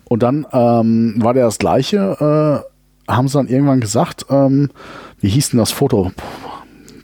Und 0.05 0.23
dann 0.23 0.45
ähm, 0.51 1.15
war 1.17 1.33
der 1.33 1.45
das 1.45 1.59
gleiche, 1.59 2.63
äh, 3.07 3.11
haben 3.11 3.27
sie 3.27 3.37
dann 3.37 3.47
irgendwann 3.47 3.79
gesagt, 3.79 4.25
ähm, 4.29 4.69
wie 5.21 5.29
hieß 5.29 5.51
denn 5.51 5.59
das 5.59 5.71
Foto? 5.71 6.11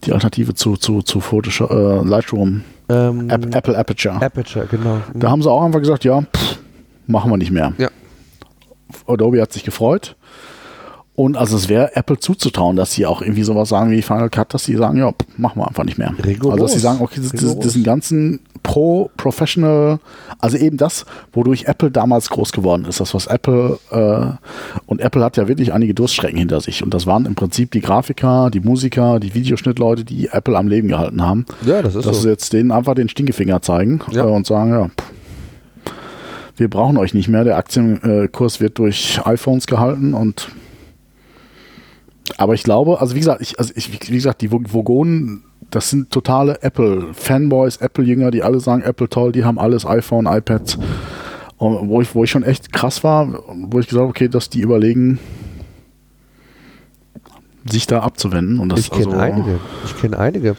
Die 0.05 0.13
Alternative 0.13 0.53
zu, 0.55 0.77
zu, 0.77 1.01
zu 1.01 1.19
Photoshop, 1.19 1.71
äh, 1.71 2.03
Lightroom, 2.07 2.63
Ähm, 2.89 3.29
App, 3.29 3.53
Apple 3.55 3.77
Aperture. 3.77 4.15
Aperture, 4.21 4.65
genau. 4.65 4.97
Da 5.13 5.29
haben 5.29 5.41
sie 5.43 5.51
auch 5.51 5.63
einfach 5.63 5.79
gesagt, 5.79 6.03
ja, 6.05 6.21
pff, 6.21 6.59
machen 7.07 7.29
wir 7.31 7.37
nicht 7.37 7.51
mehr. 7.51 7.73
Ja. 7.77 7.89
Adobe 9.07 9.41
hat 9.41 9.53
sich 9.53 9.63
gefreut. 9.63 10.15
Und 11.19 11.35
also 11.35 11.57
es 11.57 11.67
wäre 11.67 11.97
Apple 11.97 12.17
zuzutrauen, 12.17 12.77
dass 12.77 12.93
sie 12.93 13.05
auch 13.05 13.21
irgendwie 13.21 13.43
sowas 13.43 13.67
sagen 13.67 13.91
wie 13.91 14.01
Final 14.01 14.29
Cut, 14.29 14.53
dass 14.53 14.63
sie 14.63 14.77
sagen, 14.77 14.97
ja, 14.99 15.11
machen 15.35 15.59
wir 15.59 15.67
einfach 15.67 15.83
nicht 15.83 15.97
mehr. 15.97 16.13
Rigoros. 16.25 16.53
Also 16.53 16.63
dass 16.63 16.73
sie 16.75 16.79
sagen, 16.79 16.99
okay, 17.01 17.19
Rigoros. 17.19 17.59
diesen 17.59 17.83
ganzen 17.83 18.39
Pro, 18.63 19.11
Professional, 19.17 19.99
also 20.39 20.55
eben 20.55 20.77
das, 20.77 21.05
wodurch 21.33 21.65
Apple 21.65 21.91
damals 21.91 22.29
groß 22.29 22.53
geworden 22.53 22.85
ist, 22.85 23.01
das 23.01 23.13
was 23.13 23.27
Apple 23.27 23.77
äh, 23.91 24.27
und 24.85 25.01
Apple 25.01 25.21
hat 25.21 25.35
ja 25.35 25.49
wirklich 25.49 25.73
einige 25.73 25.93
Durststrecken 25.93 26.37
hinter 26.39 26.61
sich 26.61 26.83
und 26.83 26.93
das 26.93 27.05
waren 27.05 27.25
im 27.25 27.35
Prinzip 27.35 27.71
die 27.71 27.81
Grafiker, 27.81 28.49
die 28.49 28.61
Musiker, 28.61 29.19
die 29.19 29.33
Videoschnittleute, 29.33 30.05
die 30.05 30.29
Apple 30.31 30.57
am 30.57 30.69
Leben 30.69 30.87
gehalten 30.87 31.21
haben, 31.21 31.45
Ja, 31.65 31.81
das 31.81 31.95
ist 31.95 32.05
dass 32.07 32.15
so. 32.15 32.21
sie 32.23 32.29
jetzt 32.29 32.53
denen 32.53 32.71
einfach 32.71 32.95
den 32.95 33.09
Stinkefinger 33.09 33.61
zeigen 33.61 33.99
Ja. 34.11 34.23
äh, 34.23 34.27
und 34.29 34.47
sagen, 34.47 34.69
ja, 34.71 34.85
pff, 34.87 35.11
wir 36.55 36.69
brauchen 36.69 36.95
euch 36.95 37.13
nicht 37.13 37.27
mehr, 37.27 37.43
der 37.43 37.57
Aktienkurs 37.57 38.61
wird 38.61 38.77
durch 38.77 39.19
iPhones 39.25 39.67
gehalten 39.67 40.13
und 40.13 40.47
aber 42.37 42.53
ich 42.53 42.63
glaube, 42.63 42.99
also 43.01 43.15
wie 43.15 43.19
gesagt, 43.19 43.41
ich, 43.41 43.59
also 43.59 43.73
ich, 43.75 43.91
wie 44.09 44.15
gesagt, 44.15 44.41
die 44.41 44.51
Vogonen, 44.51 45.43
das 45.69 45.89
sind 45.89 46.09
totale 46.09 46.61
Apple-Fanboys, 46.61 47.77
Apple-Jünger, 47.77 48.31
die 48.31 48.43
alle 48.43 48.59
sagen, 48.59 48.81
Apple 48.81 49.09
toll, 49.09 49.31
die 49.31 49.43
haben 49.43 49.59
alles, 49.59 49.85
iPhone, 49.85 50.25
iPads. 50.25 50.77
Und 51.57 51.89
wo 51.89 52.01
ich, 52.01 52.15
wo 52.15 52.23
ich 52.23 52.31
schon 52.31 52.43
echt 52.43 52.71
krass 52.71 53.03
war, 53.03 53.43
wo 53.47 53.79
ich 53.79 53.87
gesagt 53.87 54.01
habe, 54.01 54.09
okay, 54.09 54.29
dass 54.29 54.49
die 54.49 54.61
überlegen, 54.61 55.19
sich 57.69 57.87
da 57.87 57.99
abzuwenden. 57.99 58.59
Und 58.59 58.69
das, 58.69 58.79
ich 58.79 58.91
kenne 58.91 59.07
also, 59.07 59.17
einige. 59.17 59.59
Ich 59.85 59.97
kenne 59.97 60.17
einige. 60.17 60.55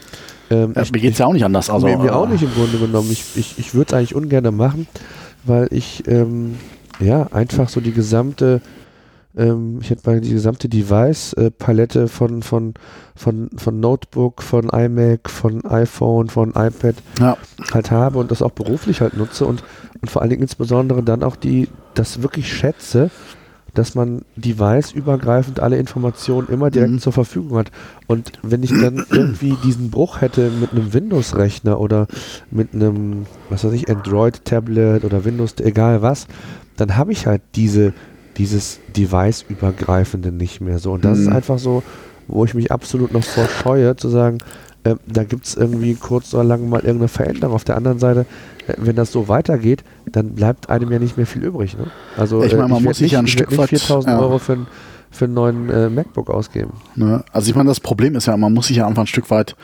Ähm, 0.51 0.73
Ja, 0.75 0.83
ich, 0.83 0.93
mir 0.93 1.01
geht 1.01 1.12
es 1.12 1.18
ja 1.18 1.27
auch 1.27 1.33
nicht 1.33 1.45
anders. 1.45 1.71
Also, 1.71 1.87
mir, 1.87 1.99
mir 1.99 2.09
äh, 2.09 2.11
auch 2.11 2.29
nicht 2.29 2.43
im 2.43 2.53
Grunde 2.53 2.79
genommen. 2.79 3.11
Ich, 3.11 3.25
ich, 3.37 3.59
ich 3.59 3.75
würde 3.75 3.89
es 3.89 3.95
eigentlich 3.95 4.14
ungern 4.14 4.55
machen, 4.55 4.87
weil 5.45 5.68
ich 5.71 6.07
ähm, 6.07 6.57
ja 6.99 7.29
einfach 7.33 7.68
so 7.68 7.81
die 7.81 7.93
gesamte, 7.93 8.61
ich 9.33 9.91
hätte 9.91 10.11
mal 10.11 10.20
die 10.20 10.33
gesamte 10.33 10.68
Device-Palette 10.68 12.09
von, 12.09 12.43
von, 12.43 12.74
von, 13.14 13.49
von 13.57 13.78
Notebook, 13.78 14.43
von 14.43 14.68
iMac, 14.70 15.31
von 15.31 15.64
iPhone, 15.64 16.28
von 16.28 16.51
iPad 16.51 16.97
Ja, 17.20 17.37
halt 17.72 17.93
habe 17.93 18.18
und 18.18 18.33
das 18.33 18.43
auch 18.43 18.51
beruflich 18.51 19.01
halt 19.01 19.16
nutze 19.16 19.47
und, 19.47 19.62
und 20.03 20.11
vor 20.11 20.22
allen 20.22 20.31
Dingen 20.31 20.43
insbesondere 20.43 21.05
dann 21.05 21.22
auch 21.22 21.37
die, 21.37 21.68
das 21.95 22.22
wirklich 22.22 22.53
schätze, 22.53 23.11
dass 23.72 23.95
man 23.95 24.22
device-übergreifend 24.35 25.61
alle 25.61 25.76
Informationen 25.78 26.49
immer 26.49 26.70
direkt 26.72 26.91
Mhm. 26.91 26.99
zur 26.99 27.12
Verfügung 27.12 27.57
hat. 27.57 27.70
Und 28.09 28.33
wenn 28.43 28.64
ich 28.64 28.70
dann 28.76 29.05
irgendwie 29.11 29.53
diesen 29.62 29.91
Bruch 29.91 30.20
hätte 30.20 30.51
mit 30.51 30.72
einem 30.72 30.93
Windows-Rechner 30.93 31.78
oder 31.78 32.09
mit 32.51 32.74
einem, 32.74 33.26
was 33.49 33.62
weiß 33.62 33.72
ich, 33.74 33.89
Android-Tablet 33.89 35.05
oder 35.05 35.24
Windows, 35.24 35.55
egal 35.61 36.03
was, 36.03 36.26
dann 36.76 36.97
habe 36.97 37.12
ich 37.12 37.26
halt 37.28 37.43
diese, 37.55 37.93
dieses 38.41 38.80
Device-übergreifende 38.97 40.32
nicht 40.32 40.61
mehr 40.61 40.78
so. 40.78 40.93
Und 40.93 41.05
das 41.05 41.18
ist 41.18 41.26
Mhm. 41.28 41.34
einfach 41.36 41.59
so, 41.59 41.82
wo 42.26 42.45
ich 42.45 42.55
mich 42.55 42.72
absolut 42.72 43.12
noch 43.12 43.22
vor 43.24 43.47
scheue, 43.47 43.97
zu 43.97 44.09
sagen, 44.09 44.38
äh, 44.84 44.95
da 45.07 45.24
gibt 45.24 45.47
es 45.47 45.57
irgendwie 45.57 45.95
kurz 45.95 46.32
oder 46.32 46.45
lang 46.45 46.68
mal 46.70 46.80
irgendeine 46.80 47.09
Veränderung. 47.09 47.55
Auf 47.55 47.64
der 47.64 47.76
anderen 47.76 47.99
Seite, 47.99 48.24
äh, 48.66 48.74
wenn 48.78 48.97
das 48.97 49.12
so 49.12 49.28
weitergeht, 49.28 49.84
dann 50.11 50.30
bleibt 50.30 50.70
einem 50.70 50.91
ja 50.91 50.99
nicht 50.99 51.18
mehr 51.18 51.26
viel 51.26 51.45
übrig. 51.45 51.76
Ne? 51.76 51.88
Also 52.16 52.43
Ich 52.43 52.53
meine, 52.53 52.62
man 52.68 52.72
werd 52.78 52.82
muss 52.84 52.97
sich 52.99 53.12
ja 53.12 53.18
ein 53.18 53.26
ich 53.26 53.32
Stück 53.32 53.57
weit- 53.59 53.68
4000 53.68 54.14
ja. 54.14 54.20
Euro 54.20 54.38
für, 54.38 54.55
ein, 54.55 54.66
für 55.11 55.26
einen 55.26 55.34
neuen 55.34 55.68
äh, 55.68 55.91
MacBook 55.91 56.30
ausgeben. 56.30 56.72
Ne? 56.97 57.22
Also 57.32 57.51
ich 57.51 57.55
meine, 57.55 57.68
das 57.68 57.80
Problem 57.80 58.14
ist 58.14 58.24
ja, 58.26 58.36
man 58.38 58.55
muss 58.55 58.68
sich 58.68 58.78
ja 58.78 58.86
einfach 58.86 59.03
ein 59.03 59.07
Stück 59.07 59.30
weit 59.30 59.55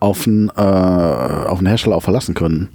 auf 0.00 0.26
einen, 0.26 0.48
äh, 0.48 0.60
auf 0.60 1.58
einen 1.58 1.68
Hersteller 1.68 1.94
auch 1.96 2.02
verlassen 2.02 2.34
können. 2.34 2.70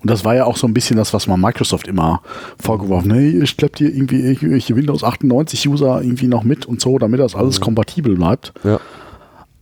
Und 0.00 0.10
das 0.10 0.24
war 0.24 0.34
ja 0.34 0.44
auch 0.44 0.56
so 0.56 0.66
ein 0.66 0.74
bisschen 0.74 0.96
das, 0.96 1.12
was 1.12 1.26
man 1.26 1.40
Microsoft 1.40 1.88
immer 1.88 2.22
vorgeworfen 2.60 3.12
hat. 3.12 3.18
Hey, 3.18 3.30
ihr 3.32 3.46
schleppt 3.46 3.78
hier 3.78 3.92
irgendwie 3.92 4.20
irgendwelche 4.20 4.76
Windows 4.76 5.02
98 5.02 5.68
User 5.68 6.02
irgendwie 6.02 6.28
noch 6.28 6.44
mit 6.44 6.66
und 6.66 6.80
so, 6.80 6.98
damit 6.98 7.20
das 7.20 7.34
alles 7.34 7.60
kompatibel 7.60 8.14
bleibt. 8.14 8.52
Ja. 8.62 8.78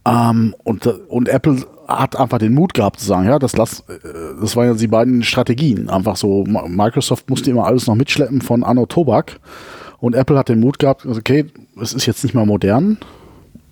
Ähm, 0.06 0.54
und, 0.62 0.86
und 0.86 1.28
Apple 1.28 1.64
hat 1.88 2.16
einfach 2.16 2.38
den 2.38 2.54
Mut 2.54 2.74
gehabt 2.74 3.00
zu 3.00 3.06
sagen, 3.06 3.26
ja, 3.26 3.38
das 3.38 3.56
lass, 3.56 3.80
äh, 3.88 3.94
das 4.40 4.56
waren 4.56 4.66
ja 4.66 4.74
die 4.74 4.86
beiden 4.88 5.22
Strategien. 5.22 5.88
Einfach 5.88 6.16
so, 6.16 6.44
Microsoft 6.44 7.30
musste 7.30 7.50
immer 7.50 7.66
alles 7.66 7.86
noch 7.86 7.94
mitschleppen 7.94 8.40
von 8.40 8.62
Anno 8.62 8.86
Tobak. 8.86 9.40
Und 9.98 10.14
Apple 10.14 10.36
hat 10.38 10.48
den 10.48 10.60
Mut 10.60 10.78
gehabt, 10.78 11.06
also, 11.06 11.18
okay, 11.18 11.46
es 11.80 11.94
ist 11.94 12.06
jetzt 12.06 12.22
nicht 12.22 12.34
mehr 12.34 12.44
modern. 12.44 12.98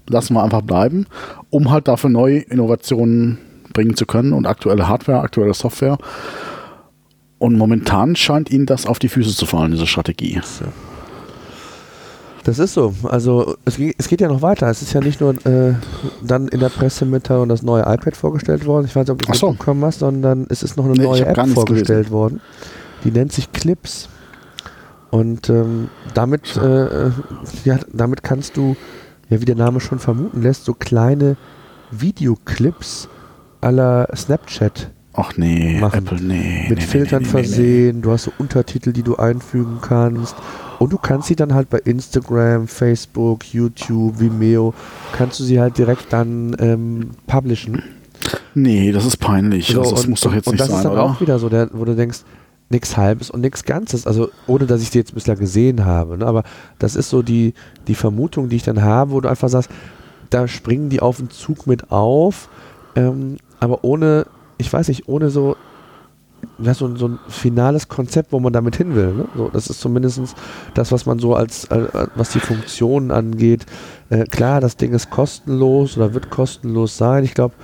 lassen 0.08 0.34
wir 0.34 0.42
einfach 0.42 0.62
bleiben, 0.62 1.06
um 1.50 1.70
halt 1.70 1.88
dafür 1.88 2.10
neue 2.10 2.38
Innovationen 2.38 3.38
bringen 3.72 3.96
zu 3.96 4.06
können 4.06 4.32
und 4.32 4.46
aktuelle 4.46 4.88
Hardware, 4.88 5.20
aktuelle 5.20 5.54
Software. 5.54 5.98
Und 7.44 7.58
momentan 7.58 8.16
scheint 8.16 8.50
ihnen 8.50 8.64
das 8.64 8.86
auf 8.86 8.98
die 8.98 9.10
Füße 9.10 9.36
zu 9.36 9.44
fallen, 9.44 9.72
diese 9.72 9.86
Strategie. 9.86 10.40
Das 12.42 12.58
ist 12.58 12.72
so. 12.72 12.94
Also 13.02 13.56
es, 13.66 13.78
es, 13.78 14.08
geht 14.08 14.22
ja 14.22 14.28
noch 14.28 14.40
weiter. 14.40 14.66
Es 14.70 14.80
ist 14.80 14.94
ja 14.94 15.02
nicht 15.02 15.20
nur 15.20 15.34
äh, 15.44 15.74
dann 16.22 16.48
in 16.48 16.60
der 16.60 16.70
Pressemitteilung 16.70 17.50
das 17.50 17.62
neue 17.62 17.82
iPad 17.82 18.16
vorgestellt 18.16 18.64
worden. 18.64 18.86
Ich 18.86 18.96
weiß 18.96 19.06
nicht, 19.06 19.10
ob 19.10 19.20
du 19.20 19.30
es 19.30 19.38
so. 19.38 19.50
mitbekommen 19.50 19.84
hast, 19.84 19.98
sondern 19.98 20.46
es 20.48 20.62
ist 20.62 20.78
noch 20.78 20.86
eine 20.86 20.94
Nee, 20.94 21.02
neue 21.02 21.26
App 21.26 21.46
vorgestellt 21.48 22.10
worden. 22.10 22.40
Die 23.04 23.10
nennt 23.10 23.30
sich 23.30 23.52
Clips. 23.52 24.08
Und 25.10 25.50
ähm, 25.50 25.90
damit, 26.14 26.56
äh, 26.56 27.10
ja, 27.66 27.78
damit 27.92 28.22
kannst 28.22 28.56
du, 28.56 28.74
ja, 29.28 29.42
wie 29.42 29.44
der 29.44 29.56
Name 29.56 29.80
schon 29.80 29.98
vermuten 29.98 30.40
lässt, 30.40 30.64
so 30.64 30.72
kleine 30.72 31.36
Videoclips 31.90 33.06
aller 33.60 34.08
Snapchat 34.16 34.94
Ach 35.16 35.36
nee, 35.36 35.78
Machen. 35.80 36.06
Apple, 36.06 36.20
nee. 36.20 36.66
mit 36.68 36.78
nee, 36.78 36.84
Filtern 36.84 37.22
nee, 37.22 37.26
nee, 37.26 37.30
versehen, 37.30 38.02
du 38.02 38.10
hast 38.10 38.24
so 38.24 38.32
Untertitel, 38.38 38.92
die 38.92 39.02
du 39.02 39.16
einfügen 39.16 39.78
kannst. 39.80 40.34
Und 40.80 40.92
du 40.92 40.98
kannst 40.98 41.28
sie 41.28 41.36
dann 41.36 41.54
halt 41.54 41.70
bei 41.70 41.78
Instagram, 41.78 42.66
Facebook, 42.66 43.54
YouTube, 43.54 44.18
Vimeo, 44.18 44.74
kannst 45.12 45.38
du 45.38 45.44
sie 45.44 45.60
halt 45.60 45.78
direkt 45.78 46.12
dann 46.12 46.56
ähm, 46.58 47.10
publishen. 47.28 47.80
Nee, 48.54 48.90
das 48.90 49.04
ist 49.04 49.18
peinlich. 49.18 49.68
So, 49.68 49.80
also, 49.80 49.92
das 49.92 50.04
und, 50.04 50.10
muss 50.10 50.20
doch 50.20 50.34
jetzt 50.34 50.48
und 50.48 50.54
nicht 50.54 50.62
das 50.62 50.68
sein, 50.68 50.78
ist 50.78 50.84
dann 50.84 50.92
oder? 50.92 51.04
auch 51.04 51.20
wieder 51.20 51.38
so, 51.38 51.48
der, 51.48 51.70
wo 51.72 51.84
du 51.84 51.94
denkst, 51.94 52.20
nichts 52.70 52.96
Halbes 52.96 53.30
und 53.30 53.40
nichts 53.40 53.64
Ganzes. 53.64 54.06
Also 54.06 54.30
ohne, 54.46 54.66
dass 54.66 54.82
ich 54.82 54.90
die 54.90 54.98
jetzt 54.98 55.14
bislang 55.14 55.38
gesehen 55.38 55.84
habe. 55.84 56.18
Ne? 56.18 56.26
Aber 56.26 56.42
das 56.78 56.96
ist 56.96 57.08
so 57.08 57.22
die, 57.22 57.54
die 57.86 57.94
Vermutung, 57.94 58.48
die 58.48 58.56
ich 58.56 58.64
dann 58.64 58.82
habe, 58.82 59.12
wo 59.12 59.20
du 59.20 59.28
einfach 59.28 59.48
sagst, 59.48 59.70
da 60.30 60.48
springen 60.48 60.88
die 60.88 61.00
auf 61.00 61.18
den 61.18 61.30
Zug 61.30 61.66
mit 61.66 61.92
auf, 61.92 62.48
ähm, 62.96 63.36
aber 63.60 63.84
ohne, 63.84 64.26
ich 64.58 64.72
weiß 64.72 64.88
nicht, 64.88 65.08
ohne 65.08 65.30
so, 65.30 65.56
ja, 66.58 66.74
so, 66.74 66.94
so 66.96 67.08
ein 67.08 67.18
finales 67.28 67.88
Konzept, 67.88 68.32
wo 68.32 68.40
man 68.40 68.52
damit 68.52 68.76
hin 68.76 68.94
will. 68.94 69.12
Ne? 69.12 69.28
So, 69.36 69.48
das 69.48 69.68
ist 69.68 69.80
zumindest 69.80 70.20
das, 70.74 70.92
was 70.92 71.06
man 71.06 71.18
so 71.18 71.34
als, 71.34 71.64
äh, 71.66 71.88
was 72.14 72.30
die 72.30 72.40
Funktionen 72.40 73.10
angeht. 73.10 73.66
Äh, 74.10 74.24
klar, 74.24 74.60
das 74.60 74.76
Ding 74.76 74.92
ist 74.92 75.10
kostenlos 75.10 75.96
oder 75.96 76.14
wird 76.14 76.30
kostenlos 76.30 76.96
sein. 76.96 77.24
Ich 77.24 77.34
glaube, 77.34 77.54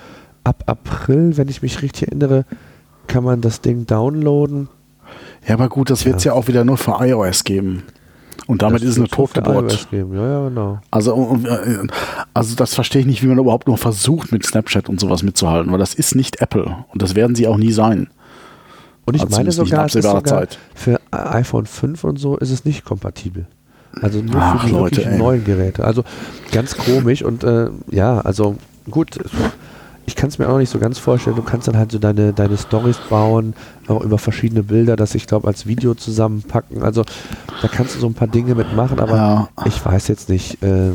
ab 0.44 0.64
April, 0.66 1.36
wenn 1.36 1.48
ich 1.48 1.62
mich 1.62 1.82
richtig 1.82 2.08
erinnere, 2.08 2.44
kann 3.06 3.24
man 3.24 3.40
das 3.40 3.60
Ding 3.60 3.86
downloaden. 3.86 4.68
Ja, 5.46 5.54
aber 5.54 5.68
gut, 5.68 5.90
das 5.90 6.04
wird 6.04 6.16
es 6.16 6.24
ja. 6.24 6.32
auch 6.32 6.48
wieder 6.48 6.64
nur 6.64 6.76
für 6.76 6.96
iOS 7.00 7.44
geben. 7.44 7.82
Und 8.50 8.62
damit 8.62 8.82
Das 8.82 8.88
ist 8.88 8.94
es 8.94 8.98
eine 8.98 9.08
Totgeburt. 9.08 9.88
Ja, 9.92 9.98
ja, 9.98 10.48
genau. 10.48 10.80
Also, 10.90 11.14
und, 11.14 11.46
äh, 11.46 11.86
also 12.34 12.56
das 12.56 12.74
verstehe 12.74 13.00
ich 13.00 13.06
nicht, 13.06 13.22
wie 13.22 13.26
man 13.28 13.38
überhaupt 13.38 13.68
nur 13.68 13.78
versucht, 13.78 14.32
mit 14.32 14.44
Snapchat 14.44 14.88
und 14.88 14.98
sowas 15.00 15.22
mitzuhalten, 15.22 15.70
weil 15.70 15.78
das 15.78 15.94
ist 15.94 16.14
nicht 16.14 16.40
Apple 16.40 16.84
und 16.92 17.00
das 17.02 17.14
werden 17.14 17.36
sie 17.36 17.46
auch 17.46 17.56
nie 17.56 17.72
sein. 17.72 18.08
Und 19.06 19.14
ich 19.14 19.22
Also 19.22 19.36
meine 19.36 19.52
sogar, 19.52 19.86
es 19.86 19.94
ist 19.94 20.04
absehbarer 20.04 20.18
sogar 20.20 20.40
Zeit. 20.40 20.58
für 20.74 21.00
iPhone 21.10 21.66
5 21.66 22.04
und 22.04 22.16
so 22.18 22.36
ist 22.36 22.50
es 22.50 22.64
nicht 22.64 22.84
kompatibel. 22.84 23.46
Also 24.00 24.20
nur 24.20 24.36
Ach, 24.36 24.60
für 24.60 24.66
die 24.66 24.72
Leute, 24.72 25.10
neuen 25.16 25.44
Geräte. 25.44 25.84
Also 25.84 26.04
ganz 26.52 26.76
komisch 26.76 27.22
und 27.22 27.42
äh, 27.44 27.70
ja, 27.90 28.20
also 28.20 28.56
gut. 28.90 29.18
Ich 30.10 30.16
kann 30.16 30.28
es 30.28 30.38
mir 30.40 30.48
auch 30.48 30.58
nicht 30.58 30.70
so 30.70 30.80
ganz 30.80 30.98
vorstellen. 30.98 31.36
Du 31.36 31.42
kannst 31.42 31.68
dann 31.68 31.76
halt 31.76 31.92
so 31.92 32.00
deine, 32.00 32.32
deine 32.32 32.56
Stories 32.58 32.96
bauen, 33.08 33.54
auch 33.86 34.00
über 34.02 34.18
verschiedene 34.18 34.64
Bilder, 34.64 34.96
das 34.96 35.14
ich 35.14 35.28
glaube 35.28 35.46
als 35.46 35.66
Video 35.66 35.94
zusammenpacken. 35.94 36.82
Also 36.82 37.04
da 37.62 37.68
kannst 37.68 37.94
du 37.94 38.00
so 38.00 38.08
ein 38.08 38.14
paar 38.14 38.26
Dinge 38.26 38.56
mitmachen, 38.56 38.98
aber 38.98 39.14
Ja. 39.16 39.48
ich 39.66 39.84
weiß 39.86 40.08
jetzt 40.08 40.28
nicht, 40.28 40.60
äh, 40.64 40.90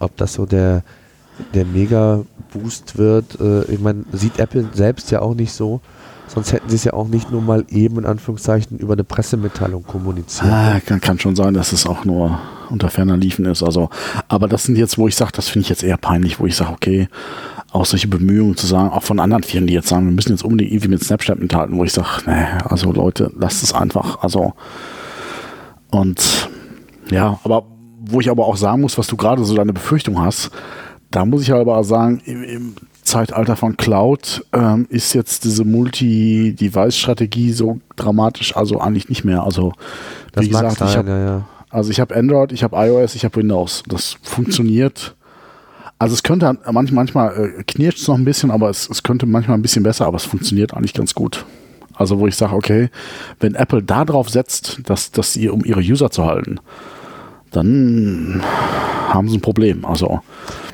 ob 0.00 0.16
das 0.16 0.32
so 0.32 0.46
der, 0.46 0.82
der 1.52 1.66
Mega-Boost 1.66 2.96
wird. 2.96 3.38
Äh, 3.38 3.64
ich 3.70 3.80
meine, 3.80 4.04
sieht 4.12 4.38
Apple 4.38 4.66
selbst 4.72 5.10
ja 5.10 5.20
auch 5.20 5.34
nicht 5.34 5.52
so. 5.52 5.82
Sonst 6.26 6.52
hätten 6.52 6.70
sie 6.70 6.76
es 6.76 6.84
ja 6.84 6.92
auch 6.94 7.08
nicht 7.08 7.30
nur 7.30 7.42
mal 7.42 7.64
eben 7.68 7.98
in 7.98 8.06
Anführungszeichen 8.06 8.78
über 8.78 8.94
eine 8.94 9.04
Pressemitteilung 9.04 9.82
kommuniziert. 9.84 10.50
Ah, 10.50 10.80
kann, 10.84 11.00
kann 11.02 11.18
schon 11.18 11.36
sein, 11.36 11.52
dass 11.54 11.72
es 11.72 11.86
auch 11.86 12.04
nur 12.06 12.38
unter 12.70 12.88
ferner 12.90 13.16
Liefen 13.16 13.44
ist. 13.46 13.62
Also, 13.62 13.88
aber 14.28 14.46
das 14.48 14.64
sind 14.64 14.76
jetzt, 14.76 14.96
wo 14.98 15.06
ich 15.08 15.16
sage, 15.16 15.32
das 15.34 15.48
finde 15.48 15.64
ich 15.64 15.68
jetzt 15.70 15.82
eher 15.82 15.96
peinlich, 15.96 16.38
wo 16.40 16.46
ich 16.46 16.54
sage, 16.56 16.72
okay, 16.72 17.08
auch 17.70 17.84
solche 17.84 18.08
Bemühungen 18.08 18.56
zu 18.56 18.66
sagen, 18.66 18.90
auch 18.90 19.02
von 19.02 19.20
anderen 19.20 19.42
Firmen, 19.42 19.66
die 19.66 19.74
jetzt 19.74 19.88
sagen, 19.88 20.06
wir 20.06 20.12
müssen 20.12 20.32
jetzt 20.32 20.42
unbedingt 20.44 20.72
irgendwie 20.72 20.88
mit 20.88 21.04
Snapchat 21.04 21.38
mithalten, 21.38 21.76
wo 21.76 21.84
ich 21.84 21.92
sage, 21.92 22.22
nee, 22.26 22.46
also 22.64 22.92
Leute, 22.92 23.30
lasst 23.36 23.62
es 23.62 23.74
einfach. 23.74 24.22
Also 24.22 24.54
und 25.90 26.48
ja, 27.10 27.38
aber 27.44 27.64
wo 28.00 28.20
ich 28.20 28.30
aber 28.30 28.46
auch 28.46 28.56
sagen 28.56 28.80
muss, 28.80 28.96
was 28.96 29.06
du 29.06 29.16
gerade 29.16 29.44
so 29.44 29.54
deine 29.54 29.72
Befürchtung 29.72 30.20
hast, 30.20 30.50
da 31.10 31.24
muss 31.24 31.42
ich 31.42 31.52
aber 31.52 31.82
sagen, 31.84 32.20
im, 32.24 32.42
im 32.42 32.74
Zeitalter 33.02 33.56
von 33.56 33.76
Cloud 33.76 34.44
ähm, 34.52 34.86
ist 34.90 35.14
jetzt 35.14 35.44
diese 35.44 35.64
Multi-Device-Strategie 35.64 37.52
so 37.52 37.80
dramatisch, 37.96 38.56
also 38.56 38.80
eigentlich 38.80 39.08
nicht 39.08 39.24
mehr. 39.24 39.42
Also 39.42 39.72
das 40.32 40.44
wie 40.44 40.48
gesagt, 40.48 40.80
ich 40.82 40.96
habe 40.96 41.08
ja, 41.08 41.18
ja. 41.18 41.48
also 41.70 41.90
ich 41.90 42.00
habe 42.00 42.14
Android, 42.14 42.52
ich 42.52 42.62
habe 42.62 42.76
iOS, 42.76 43.14
ich 43.14 43.24
habe 43.24 43.36
Windows. 43.36 43.82
Das 43.88 44.18
funktioniert. 44.22 45.16
Also 45.98 46.14
es 46.14 46.22
könnte 46.22 46.56
manchmal, 46.70 46.94
manchmal 46.94 47.54
äh, 47.58 47.62
knirscht 47.64 47.98
es 47.98 48.08
noch 48.08 48.16
ein 48.16 48.24
bisschen, 48.24 48.50
aber 48.50 48.70
es, 48.70 48.88
es 48.88 49.02
könnte 49.02 49.26
manchmal 49.26 49.58
ein 49.58 49.62
bisschen 49.62 49.82
besser, 49.82 50.06
aber 50.06 50.16
es 50.16 50.24
funktioniert 50.24 50.74
eigentlich 50.74 50.94
ganz 50.94 51.14
gut. 51.14 51.44
Also 51.94 52.20
wo 52.20 52.28
ich 52.28 52.36
sage, 52.36 52.54
okay, 52.54 52.90
wenn 53.40 53.56
Apple 53.56 53.82
da 53.82 54.04
drauf 54.04 54.30
setzt, 54.30 54.80
dass, 54.88 55.10
dass 55.10 55.32
sie, 55.32 55.48
um 55.48 55.64
ihre 55.64 55.80
User 55.80 56.10
zu 56.10 56.24
halten, 56.24 56.60
dann 57.50 58.40
haben 59.08 59.28
sie 59.28 59.38
ein 59.38 59.40
Problem. 59.40 59.84
Also 59.84 60.20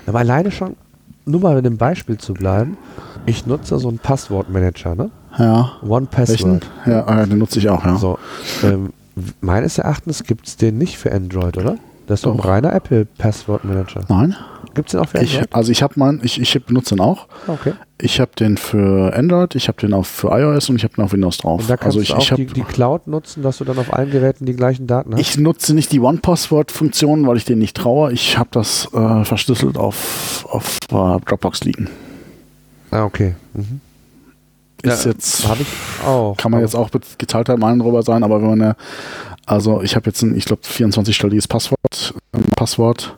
Aber 0.07 0.19
alleine 0.19 0.51
schon, 0.51 0.77
nur 1.25 1.41
mal 1.41 1.55
mit 1.55 1.65
dem 1.65 1.79
Beispiel 1.79 2.19
zu 2.19 2.35
bleiben, 2.35 2.77
ich 3.25 3.47
nutze 3.47 3.79
so 3.79 3.89
einen 3.89 3.99
Passwortmanager, 3.99 4.95
ne? 4.95 5.11
ja, 5.39 5.73
One 5.83 6.07
welchen? 6.15 6.61
Password. 6.61 6.71
Ja, 6.87 7.23
äh, 7.23 7.27
den 7.27 7.39
nutze 7.39 7.59
ich 7.59 7.71
auch, 7.71 7.85
ja. 7.87 7.97
So, 7.97 8.19
ähm, 8.63 8.93
meines 9.41 9.79
Erachtens 9.79 10.25
gibt 10.25 10.47
es 10.47 10.57
den 10.59 10.77
nicht 10.77 10.99
für 10.99 11.11
Android, 11.13 11.57
oder? 11.57 11.77
Das 12.07 12.19
ist 12.19 12.27
doch 12.27 12.33
ein 12.33 12.37
Doch. 12.37 12.47
reiner 12.47 12.75
Apple 12.75 13.07
Passwortmanager. 13.07 14.03
Nein, 14.09 14.37
Gibt 14.75 14.89
es 14.89 14.93
den 14.93 15.01
auch 15.01 15.09
für 15.09 15.19
ich, 15.23 15.35
Android? 15.35 15.55
also 15.55 15.73
ich 15.73 15.83
habe 15.83 15.95
meinen, 15.97 16.21
ich, 16.23 16.41
ich 16.41 16.65
benutze 16.65 16.95
den 16.95 17.01
auch. 17.01 17.27
okay. 17.47 17.73
Ich 18.03 18.21
habe 18.21 18.33
den 18.39 18.57
für 18.57 19.15
Android, 19.17 19.55
ich 19.55 19.69
habe 19.69 19.81
den 19.81 19.95
auch 19.95 20.05
für 20.05 20.29
iOS 20.29 20.69
und 20.69 20.77
ich 20.77 20.85
habe 20.85 20.95
den 20.95 21.05
auf 21.05 21.13
Windows 21.13 21.39
drauf. 21.39 21.61
Und 21.61 21.71
da 21.71 21.77
kannst 21.77 21.97
also 21.97 22.01
ich, 22.01 22.09
du 22.09 22.15
auch 22.17 22.39
ich, 22.39 22.47
die, 22.47 22.47
die 22.47 22.63
Cloud 22.63 23.07
nutzen, 23.07 23.43
dass 23.43 23.59
du 23.59 23.65
dann 23.65 23.79
auf 23.79 23.93
allen 23.95 24.11
Geräten 24.11 24.47
die 24.47 24.55
gleichen 24.55 24.87
Daten 24.87 25.13
hast? 25.15 25.21
ich 25.21 25.39
nutze 25.39 25.75
nicht 25.75 25.93
die 25.93 26.01
One-Password-Funktion, 26.01 27.27
weil 27.27 27.37
ich 27.37 27.45
den 27.45 27.61
nicht 27.61 27.77
traue. 27.77 28.13
Ich 28.13 28.37
habe 28.37 28.49
das 28.53 28.89
äh, 28.93 29.25
verschlüsselt 29.25 29.77
auf, 29.79 30.45
auf 30.51 30.79
äh, 30.91 31.21
Dropbox 31.25 31.65
liegen. 31.65 31.89
ah, 32.91 33.05
okay. 33.05 33.37
Mhm. 33.55 33.81
Ist 34.83 35.05
Ja, 35.05 35.11
jetzt, 35.13 35.47
ich 35.61 36.07
auch. 36.07 36.37
kann 36.37 36.51
man 36.51 36.61
jetzt 36.61 36.75
auch 36.75 36.93
mit 36.93 37.19
geteilter 37.19 37.57
Meinung 37.57 37.79
drüber 37.87 38.03
sein, 38.03 38.23
aber 38.23 38.43
wenn 38.43 38.51
man 38.51 38.61
ja, 38.61 38.77
also 39.47 39.83
ich 39.83 39.97
habe 39.97 40.07
jetzt 40.07 40.23
ein, 40.23 40.37
ich 40.37 40.45
glaube, 40.45 40.63
24-stelliges 40.63 41.49
Passwort, 41.49 42.15
äh, 42.33 42.39
Passwort 42.57 43.17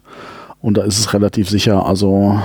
und 0.61 0.77
da 0.77 0.83
ist 0.83 0.99
es 0.99 1.13
relativ 1.13 1.49
sicher, 1.49 1.87
also 1.87 2.41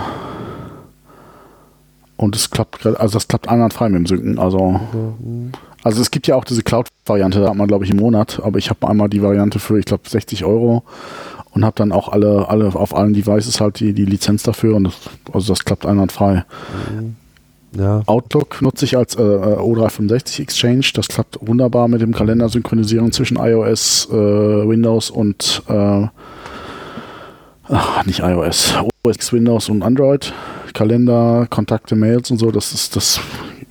und 2.17 2.35
es 2.35 2.51
klappt, 2.51 2.85
also 2.85 3.13
das 3.13 3.27
klappt 3.27 3.49
einwandfrei 3.49 3.89
mit 3.89 3.99
dem 3.99 4.05
Synken, 4.05 4.39
also. 4.39 4.79
Also 5.83 5.99
es 5.99 6.11
gibt 6.11 6.27
ja 6.27 6.35
auch 6.35 6.43
diese 6.43 6.61
Cloud-Variante, 6.61 7.39
da 7.39 7.49
hat 7.49 7.55
man 7.55 7.67
glaube 7.67 7.85
ich 7.85 7.89
im 7.89 7.97
Monat, 7.97 8.39
aber 8.43 8.59
ich 8.59 8.69
habe 8.69 8.87
einmal 8.87 9.09
die 9.09 9.23
Variante 9.23 9.57
für, 9.57 9.79
ich 9.79 9.85
glaube, 9.85 10.07
60 10.07 10.45
Euro 10.45 10.83
und 11.51 11.65
habe 11.65 11.75
dann 11.75 11.91
auch 11.91 12.09
alle, 12.09 12.47
alle 12.49 12.67
auf 12.75 12.95
allen 12.95 13.13
Devices 13.13 13.59
halt 13.59 13.79
die, 13.79 13.93
die 13.93 14.05
Lizenz 14.05 14.43
dafür 14.43 14.75
und 14.75 14.83
das, 14.85 14.93
also 15.33 15.53
das 15.53 15.65
klappt 15.65 15.87
einwandfrei. 15.87 16.45
Ja. 17.77 18.03
Outlook 18.05 18.61
nutze 18.61 18.85
ich 18.85 18.97
als 18.97 19.15
äh, 19.15 19.19
O365 19.19 20.41
Exchange, 20.41 20.85
das 20.93 21.07
klappt 21.07 21.39
wunderbar 21.41 21.87
mit 21.87 22.01
dem 22.01 22.13
Kalender 22.13 22.49
synchronisieren 22.49 23.11
zwischen 23.11 23.37
iOS, 23.37 24.09
äh, 24.11 24.13
Windows 24.13 25.09
und 25.09 25.63
äh, 25.67 26.07
ach, 27.71 28.05
nicht 28.05 28.19
iOS, 28.19 28.73
OS 29.05 29.33
Windows 29.33 29.69
und 29.69 29.81
Android. 29.83 30.33
Kalender, 30.73 31.47
Kontakte, 31.49 31.95
Mails 31.95 32.31
und 32.31 32.37
so, 32.37 32.51
das 32.51 32.73
ist 32.73 32.95
das 32.95 33.19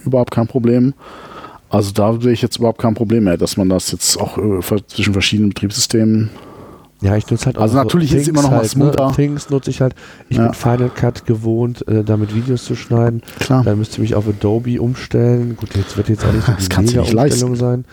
überhaupt 0.04 0.30
kein 0.32 0.46
Problem. 0.46 0.94
Also 1.70 1.92
da 1.92 2.12
sehe 2.20 2.32
ich 2.32 2.42
jetzt 2.42 2.58
überhaupt 2.58 2.80
kein 2.80 2.94
Problem 2.94 3.24
mehr, 3.24 3.36
dass 3.36 3.56
man 3.56 3.68
das 3.68 3.92
jetzt 3.92 4.20
auch 4.20 4.36
äh, 4.38 4.60
zwischen 4.88 5.12
verschiedenen 5.12 5.50
Betriebssystemen. 5.50 6.30
Ja, 7.00 7.16
ich 7.16 7.30
nutze 7.30 7.46
halt 7.46 7.56
auch 7.56 7.62
Also 7.62 7.76
natürlich 7.76 8.12
ist 8.12 8.22
es 8.22 8.28
immer 8.28 8.42
noch 8.42 8.50
mal 8.50 8.58
halt, 8.58 8.68
smoother. 8.68 9.06
Ne? 9.06 9.12
Things 9.14 9.48
nutze 9.48 9.70
ich 9.70 9.80
halt. 9.80 9.94
Ich 10.28 10.36
Ja. 10.36 10.44
bin 10.46 10.54
Final 10.54 10.90
Cut 10.90 11.24
gewohnt, 11.24 11.86
äh, 11.88 12.04
damit 12.04 12.34
Videos 12.34 12.64
zu 12.64 12.74
schneiden. 12.74 13.22
Klar. 13.38 13.62
Dann 13.64 13.78
müsste 13.78 13.94
ich 13.94 14.00
mich 14.00 14.14
auf 14.14 14.28
Adobe 14.28 14.80
umstellen. 14.82 15.56
Gut, 15.56 15.74
jetzt 15.76 15.96
wird 15.96 16.10
jetzt 16.10 16.24
auch 16.26 16.32
nicht 16.32 16.44
so 16.44 16.52
die 16.52 16.80
nicht 16.82 16.96
Mega-Umstellung 16.96 17.56
sein. 17.56 17.84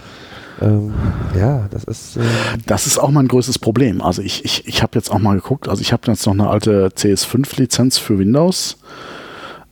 Ähm, 0.61 0.93
ja, 1.37 1.67
das 1.69 1.83
ist. 1.83 2.17
ähm, 2.17 2.23
Das 2.65 2.87
ist 2.87 2.97
auch 2.97 3.11
mein 3.11 3.27
größtes 3.27 3.59
Problem. 3.59 4.01
Also 4.01 4.21
ich, 4.21 4.43
ich, 4.45 4.67
ich 4.67 4.81
habe 4.81 4.97
jetzt 4.97 5.11
auch 5.11 5.19
mal 5.19 5.35
geguckt, 5.35 5.67
also 5.67 5.81
ich 5.81 5.93
habe 5.93 6.03
jetzt 6.07 6.25
noch 6.25 6.33
eine 6.33 6.49
alte 6.49 6.89
CS5-Lizenz 6.89 7.97
für 7.99 8.17
Windows, 8.19 8.77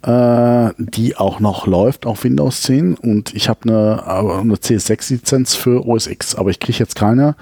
äh, 0.04 0.70
die 0.78 1.18
auch 1.18 1.40
noch 1.40 1.66
läuft 1.68 2.06
auf 2.06 2.24
Windows 2.24 2.62
10 2.64 2.96
und 2.96 3.34
ich 3.34 3.50
habe 3.50 3.62
eine, 3.64 4.08
eine 4.08 4.56
CS6-Lizenz 4.56 5.56
für 5.56 5.86
OS 5.88 6.08
X, 6.08 6.36
aber 6.36 6.52
ich 6.52 6.60
kriege 6.60 6.78
jetzt 6.78 6.96
keine, 6.96 7.36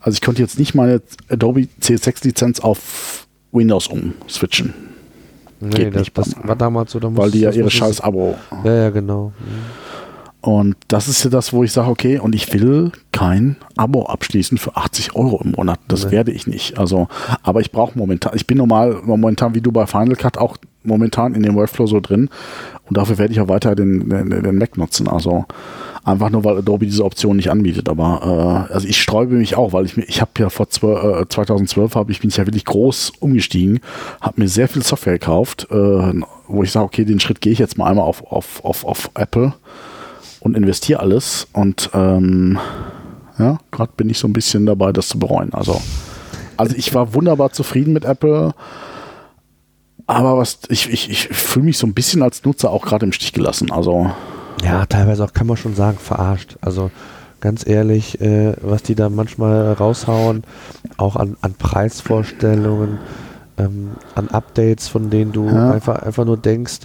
also 0.00 0.14
ich 0.16 0.20
konnte 0.22 0.42
jetzt 0.42 0.58
nicht 0.58 0.74
meine 0.74 1.00
Adobe 1.28 1.68
CS6-Lizenz 1.80 2.60
auf 2.60 3.26
Windows 3.52 3.86
umswitchen. 3.86 4.74
Nee, 5.60 5.68
Geht 5.70 5.94
das, 5.94 6.00
nicht 6.00 6.18
das 6.18 6.34
war 6.42 6.56
damals 6.56 6.92
so. 6.92 7.00
Da 7.00 7.14
Weil 7.14 7.30
die 7.30 7.40
ja 7.40 7.50
ihre 7.50 7.70
scheiß 7.70 8.00
Abo. 8.00 8.34
Ja, 8.64 8.74
ja, 8.74 8.90
genau. 8.90 9.32
Und 10.42 10.76
das 10.88 11.06
ist 11.08 11.22
ja 11.24 11.30
das, 11.30 11.52
wo 11.52 11.64
ich 11.64 11.72
sage, 11.72 11.90
okay, 11.90 12.18
und 12.18 12.34
ich 12.34 12.52
will 12.54 12.92
kein 13.12 13.56
Abo 13.76 14.06
abschließen 14.06 14.56
für 14.56 14.74
80 14.76 15.14
Euro 15.14 15.40
im 15.44 15.50
Monat. 15.52 15.78
Das 15.88 16.06
Nee. 16.06 16.12
werde 16.12 16.32
ich 16.32 16.46
nicht. 16.46 16.78
Also, 16.78 17.08
aber 17.42 17.60
ich 17.60 17.72
brauche 17.72 17.98
momentan, 17.98 18.32
ich 18.34 18.46
bin 18.46 18.56
normal 18.58 19.00
momentan 19.04 19.54
wie 19.54 19.60
du 19.60 19.70
bei 19.70 19.86
Final 19.86 20.16
Cut 20.16 20.38
auch 20.38 20.56
momentan 20.82 21.34
in 21.34 21.42
dem 21.42 21.56
Workflow 21.56 21.86
so 21.86 22.00
drin. 22.00 22.30
Und 22.88 22.96
dafür 22.96 23.18
werde 23.18 23.32
ich 23.34 23.40
auch 23.40 23.48
weiter 23.48 23.74
den, 23.76 24.08
den, 24.08 24.30
den 24.30 24.56
Mac 24.56 24.78
nutzen. 24.78 25.08
Also 25.08 25.44
einfach 26.04 26.30
nur, 26.30 26.42
weil 26.42 26.56
Adobe 26.56 26.86
diese 26.86 27.04
Option 27.04 27.36
nicht 27.36 27.50
anbietet. 27.50 27.90
Aber 27.90 28.66
äh, 28.70 28.72
also 28.72 28.88
ich 28.88 29.00
sträube 29.00 29.34
mich 29.34 29.56
auch, 29.56 29.74
weil 29.74 29.84
ich 29.84 29.98
mir, 29.98 30.04
ich 30.04 30.22
habe 30.22 30.30
ja 30.38 30.48
vor 30.48 30.70
zwölf, 30.70 31.22
äh, 31.22 31.28
2012 31.28 31.94
habe 31.94 32.10
ich 32.12 32.20
bin 32.20 32.30
ich 32.30 32.38
ja 32.38 32.46
wirklich 32.46 32.64
groß 32.64 33.12
umgestiegen, 33.20 33.80
habe 34.22 34.40
mir 34.40 34.48
sehr 34.48 34.68
viel 34.68 34.82
Software 34.82 35.18
gekauft, 35.18 35.68
äh, 35.70 35.74
wo 36.48 36.62
ich 36.62 36.72
sage, 36.72 36.86
okay, 36.86 37.04
den 37.04 37.20
Schritt 37.20 37.42
gehe 37.42 37.52
ich 37.52 37.58
jetzt 37.58 37.76
mal 37.76 37.84
einmal 37.90 38.06
auf, 38.06 38.24
auf, 38.32 38.64
auf, 38.64 38.86
auf 38.86 39.10
Apple 39.14 39.52
und 40.40 40.56
investiere 40.56 41.00
alles. 41.00 41.46
Und 41.52 41.90
ähm, 41.94 42.58
ja, 43.38 43.58
gerade 43.70 43.92
bin 43.96 44.10
ich 44.10 44.18
so 44.18 44.26
ein 44.28 44.32
bisschen 44.32 44.66
dabei, 44.66 44.92
das 44.92 45.08
zu 45.08 45.18
bereuen. 45.18 45.52
Also, 45.54 45.80
also 46.56 46.74
ich 46.76 46.94
war 46.94 47.14
wunderbar 47.14 47.52
zufrieden 47.52 47.92
mit 47.92 48.04
Apple. 48.04 48.52
Aber 50.06 50.38
was 50.38 50.58
ich, 50.68 50.90
ich, 50.92 51.08
ich 51.10 51.28
fühle 51.28 51.66
mich 51.66 51.78
so 51.78 51.86
ein 51.86 51.94
bisschen 51.94 52.22
als 52.22 52.44
Nutzer 52.44 52.70
auch 52.70 52.84
gerade 52.84 53.06
im 53.06 53.12
Stich 53.12 53.32
gelassen. 53.32 53.70
Also, 53.70 54.10
Ja, 54.64 54.84
teilweise 54.86 55.24
auch, 55.24 55.32
kann 55.32 55.46
man 55.46 55.56
schon 55.56 55.74
sagen, 55.74 55.98
verarscht. 55.98 56.56
Also 56.60 56.90
ganz 57.40 57.66
ehrlich, 57.66 58.20
äh, 58.20 58.54
was 58.60 58.82
die 58.82 58.94
da 58.94 59.08
manchmal 59.08 59.72
raushauen, 59.72 60.42
auch 60.96 61.16
an, 61.16 61.36
an 61.40 61.54
Preisvorstellungen, 61.54 62.98
ähm, 63.56 63.92
an 64.14 64.28
Updates, 64.28 64.88
von 64.88 65.10
denen 65.10 65.32
du 65.32 65.46
Ja. 65.46 65.70
einfach, 65.70 66.02
einfach 66.02 66.24
nur 66.24 66.36
denkst, 66.36 66.80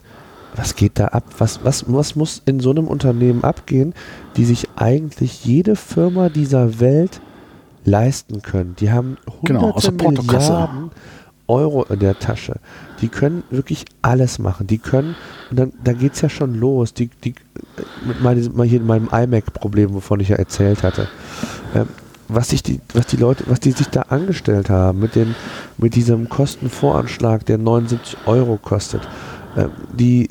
was 0.56 0.76
geht 0.76 1.00
da 1.00 1.08
ab? 1.08 1.24
Was, 1.38 1.64
was, 1.64 1.86
was 1.88 2.16
muss 2.16 2.42
in 2.46 2.60
so 2.60 2.72
einem 2.72 2.88
Unternehmen 2.88 3.44
abgehen, 3.44 3.94
die 4.36 4.46
sich 4.46 4.70
eigentlich 4.76 5.46
jede 5.46 5.76
Firma 5.76 6.30
dieser 6.30 6.80
Welt 6.80 7.22
leisten 7.84 8.42
können? 8.42 8.76
Die 8.80 8.92
haben 8.92 9.18
Genau, 9.44 9.62
hunderte 9.62 9.92
Portokasse. 9.92 10.52
Milliarden 10.52 10.92
Euro 11.48 11.84
in 11.84 12.00
der 12.00 12.18
Tasche. 12.18 12.56
Die 13.02 13.08
können 13.08 13.44
wirklich 13.52 13.86
alles 14.02 14.40
machen. 14.40 14.68
Die 14.68 14.78
können, 14.78 15.16
und 15.52 15.60
dann, 15.60 15.74
da 15.84 15.94
geht 15.94 16.14
es 16.14 16.22
ja 16.22 16.30
schon 16.30 16.56
los. 16.56 16.94
Die, 16.94 17.10
die, 17.24 17.36
mit 18.06 18.22
meinem, 18.22 18.64
hier 18.64 18.80
in 18.80 18.88
meinem 18.88 19.10
iMac-Problem, 19.12 19.94
wovon 19.94 20.20
ich 20.20 20.30
ja 20.30 20.38
erzählt 20.38 20.84
hatte. 20.84 21.08
Ähm, 21.76 21.88
was 22.28 22.50
sich 22.50 22.64
die, 22.64 22.82
was 22.94 23.06
die 23.06 23.18
Leute, 23.18 23.44
was 23.48 23.60
die 23.60 23.72
sich 23.72 23.88
da 23.90 24.04
angestellt 24.04 24.70
haben, 24.70 25.00
mit 25.00 25.16
dem, 25.16 25.36
mit 25.78 25.94
diesem 25.94 26.28
Kostenvoranschlag, 26.30 27.46
der 27.46 27.60
79 27.60 28.18
Euro 28.26 28.58
kostet, 28.58 29.08
ähm, 29.56 29.70
die, 29.94 30.30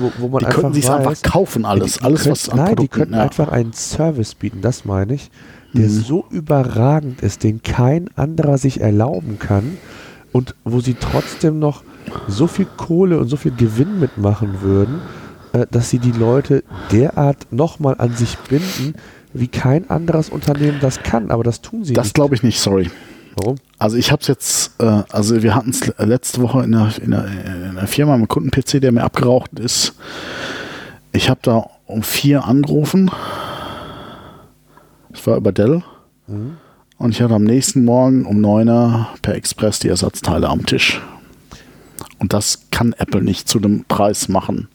wo, 0.00 0.12
wo 0.18 0.28
man 0.28 0.40
die 0.40 0.46
einfach 0.46 0.60
könnten 0.62 0.74
sich 0.74 0.90
einfach 0.90 1.22
kaufen, 1.22 1.64
alles. 1.64 1.94
die, 1.94 1.98
die 2.00 2.04
alles, 2.04 2.28
was 2.28 2.48
an 2.48 2.56
Nein, 2.56 2.66
die 2.68 2.74
Produkten, 2.74 2.96
könnten 2.98 3.14
ja. 3.14 3.22
einfach 3.22 3.48
einen 3.48 3.72
Service 3.72 4.34
bieten, 4.34 4.60
das 4.60 4.84
meine 4.84 5.14
ich, 5.14 5.30
der 5.74 5.86
Mhm. 5.88 5.90
so 5.90 6.24
überragend 6.30 7.20
ist, 7.22 7.42
den 7.44 7.62
kein 7.62 8.08
anderer 8.16 8.58
sich 8.58 8.80
erlauben 8.80 9.38
kann 9.38 9.76
und 10.32 10.54
wo 10.64 10.80
sie 10.80 10.94
trotzdem 10.94 11.58
noch 11.58 11.82
so 12.26 12.46
viel 12.46 12.66
Kohle 12.76 13.18
und 13.18 13.28
so 13.28 13.36
viel 13.36 13.52
Gewinn 13.54 14.00
mitmachen 14.00 14.62
würden, 14.62 15.00
äh, 15.52 15.66
dass 15.70 15.90
sie 15.90 15.98
die 15.98 16.12
Leute 16.12 16.64
derart 16.90 17.46
nochmal 17.52 17.96
an 17.98 18.14
sich 18.14 18.38
binden, 18.48 18.94
wie 19.34 19.48
kein 19.48 19.90
anderes 19.90 20.30
Unternehmen 20.30 20.78
das 20.80 21.02
kann. 21.02 21.30
Aber 21.30 21.44
das 21.44 21.60
tun 21.60 21.84
sie 21.84 21.92
Das 21.92 22.06
nicht. 22.06 22.14
glaube 22.14 22.34
ich 22.34 22.42
nicht, 22.42 22.58
sorry. 22.60 22.90
Warum? 23.36 23.56
Also 23.78 23.96
ich 23.96 24.10
habe 24.10 24.22
es 24.22 24.28
jetzt, 24.28 24.80
äh, 24.80 25.02
also 25.10 25.42
wir 25.42 25.54
hatten 25.54 25.70
es 25.70 25.86
letzte 25.98 26.42
Woche 26.42 26.62
in 26.62 26.72
der, 26.72 26.92
in, 27.02 27.10
der, 27.10 27.26
in 27.26 27.74
der 27.76 27.86
Firma 27.86 28.12
mit 28.12 28.20
einem 28.20 28.28
Kunden-PC, 28.28 28.80
der 28.80 28.92
mir 28.92 29.04
abgeraucht 29.04 29.58
ist. 29.58 29.94
Ich 31.12 31.30
habe 31.30 31.40
da 31.42 31.70
um 31.86 32.02
vier 32.02 32.44
angerufen. 32.44 33.10
Das 35.10 35.26
war 35.26 35.36
über 35.36 35.52
Dell. 35.52 35.82
Mhm. 36.26 36.56
Und 36.98 37.10
ich 37.12 37.22
hatte 37.22 37.34
am 37.34 37.44
nächsten 37.44 37.84
Morgen 37.84 38.26
um 38.26 38.40
9 38.40 38.68
Uhr 38.68 39.08
per 39.22 39.34
Express 39.34 39.78
die 39.78 39.88
Ersatzteile 39.88 40.48
am 40.48 40.66
Tisch. 40.66 41.00
Und 42.18 42.32
das 42.32 42.66
kann 42.70 42.92
Apple 42.98 43.22
nicht 43.22 43.48
zu 43.48 43.60
dem 43.60 43.84
Preis 43.84 44.28
machen. 44.28 44.68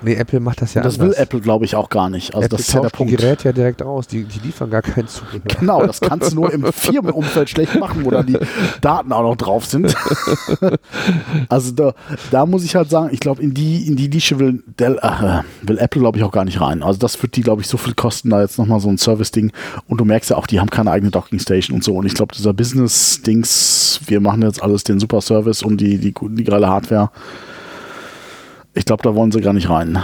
Nee, 0.00 0.14
Apple 0.14 0.38
macht 0.38 0.62
das 0.62 0.74
ja 0.74 0.82
das 0.82 0.98
anders. 0.98 1.16
will 1.16 1.22
Apple, 1.22 1.40
glaube 1.40 1.64
ich, 1.64 1.74
auch 1.74 1.88
gar 1.88 2.08
nicht. 2.08 2.34
Also 2.34 2.46
Apple 2.46 2.58
das 2.58 2.68
ist 2.68 2.74
ja 2.74 2.80
der 2.80 2.90
Punkt. 2.90 3.12
die 3.12 3.16
Geräte 3.16 3.48
ja 3.48 3.52
direkt 3.52 3.82
aus. 3.82 4.06
Die, 4.06 4.24
die 4.24 4.38
liefern 4.40 4.70
gar 4.70 4.82
kein 4.82 5.08
Zubehör. 5.08 5.40
Genau, 5.58 5.84
das 5.84 6.00
kannst 6.00 6.32
du 6.32 6.36
nur 6.36 6.52
im 6.52 6.64
Firmenumfeld 6.72 7.50
schlecht 7.50 7.78
machen, 7.78 8.04
wo 8.04 8.10
dann 8.10 8.26
die 8.26 8.38
Daten 8.80 9.12
auch 9.12 9.22
noch 9.22 9.36
drauf 9.36 9.66
sind. 9.66 9.94
also 11.48 11.72
da, 11.72 11.94
da 12.30 12.46
muss 12.46 12.64
ich 12.64 12.76
halt 12.76 12.90
sagen, 12.90 13.10
ich 13.12 13.20
glaube, 13.20 13.42
in 13.42 13.54
die, 13.54 13.86
in 13.86 13.96
die 13.96 14.08
Nische 14.08 14.38
will, 14.38 14.62
Dell, 14.78 14.98
äh, 15.02 15.42
will 15.62 15.78
Apple, 15.78 16.00
glaube 16.00 16.18
ich, 16.18 16.24
auch 16.24 16.32
gar 16.32 16.44
nicht 16.44 16.60
rein. 16.60 16.82
Also 16.82 16.98
das 16.98 17.20
wird 17.20 17.34
die, 17.34 17.42
glaube 17.42 17.62
ich, 17.62 17.68
so 17.68 17.76
viel 17.76 17.94
kosten, 17.94 18.30
da 18.30 18.40
jetzt 18.40 18.58
nochmal 18.58 18.80
so 18.80 18.88
ein 18.88 18.98
Service-Ding. 18.98 19.52
Und 19.88 20.00
du 20.00 20.04
merkst 20.04 20.30
ja 20.30 20.36
auch, 20.36 20.46
die 20.46 20.60
haben 20.60 20.70
keine 20.70 20.92
eigene 20.92 21.10
Docking-Station 21.10 21.76
und 21.76 21.84
so. 21.84 21.96
Und 21.96 22.06
ich 22.06 22.14
glaube, 22.14 22.34
dieser 22.34 22.52
Business-Dings, 22.52 24.00
wir 24.06 24.20
machen 24.20 24.42
jetzt 24.42 24.62
alles 24.62 24.84
den 24.84 25.00
super 25.00 25.20
Service 25.20 25.62
und 25.62 25.80
die, 25.80 25.98
die, 25.98 26.14
die 26.14 26.44
geile 26.44 26.68
Hardware. 26.68 27.10
Ich 28.78 28.84
glaube, 28.84 29.02
da 29.02 29.16
wollen 29.16 29.32
sie 29.32 29.40
gar 29.40 29.52
nicht 29.52 29.68
rein. 29.68 29.98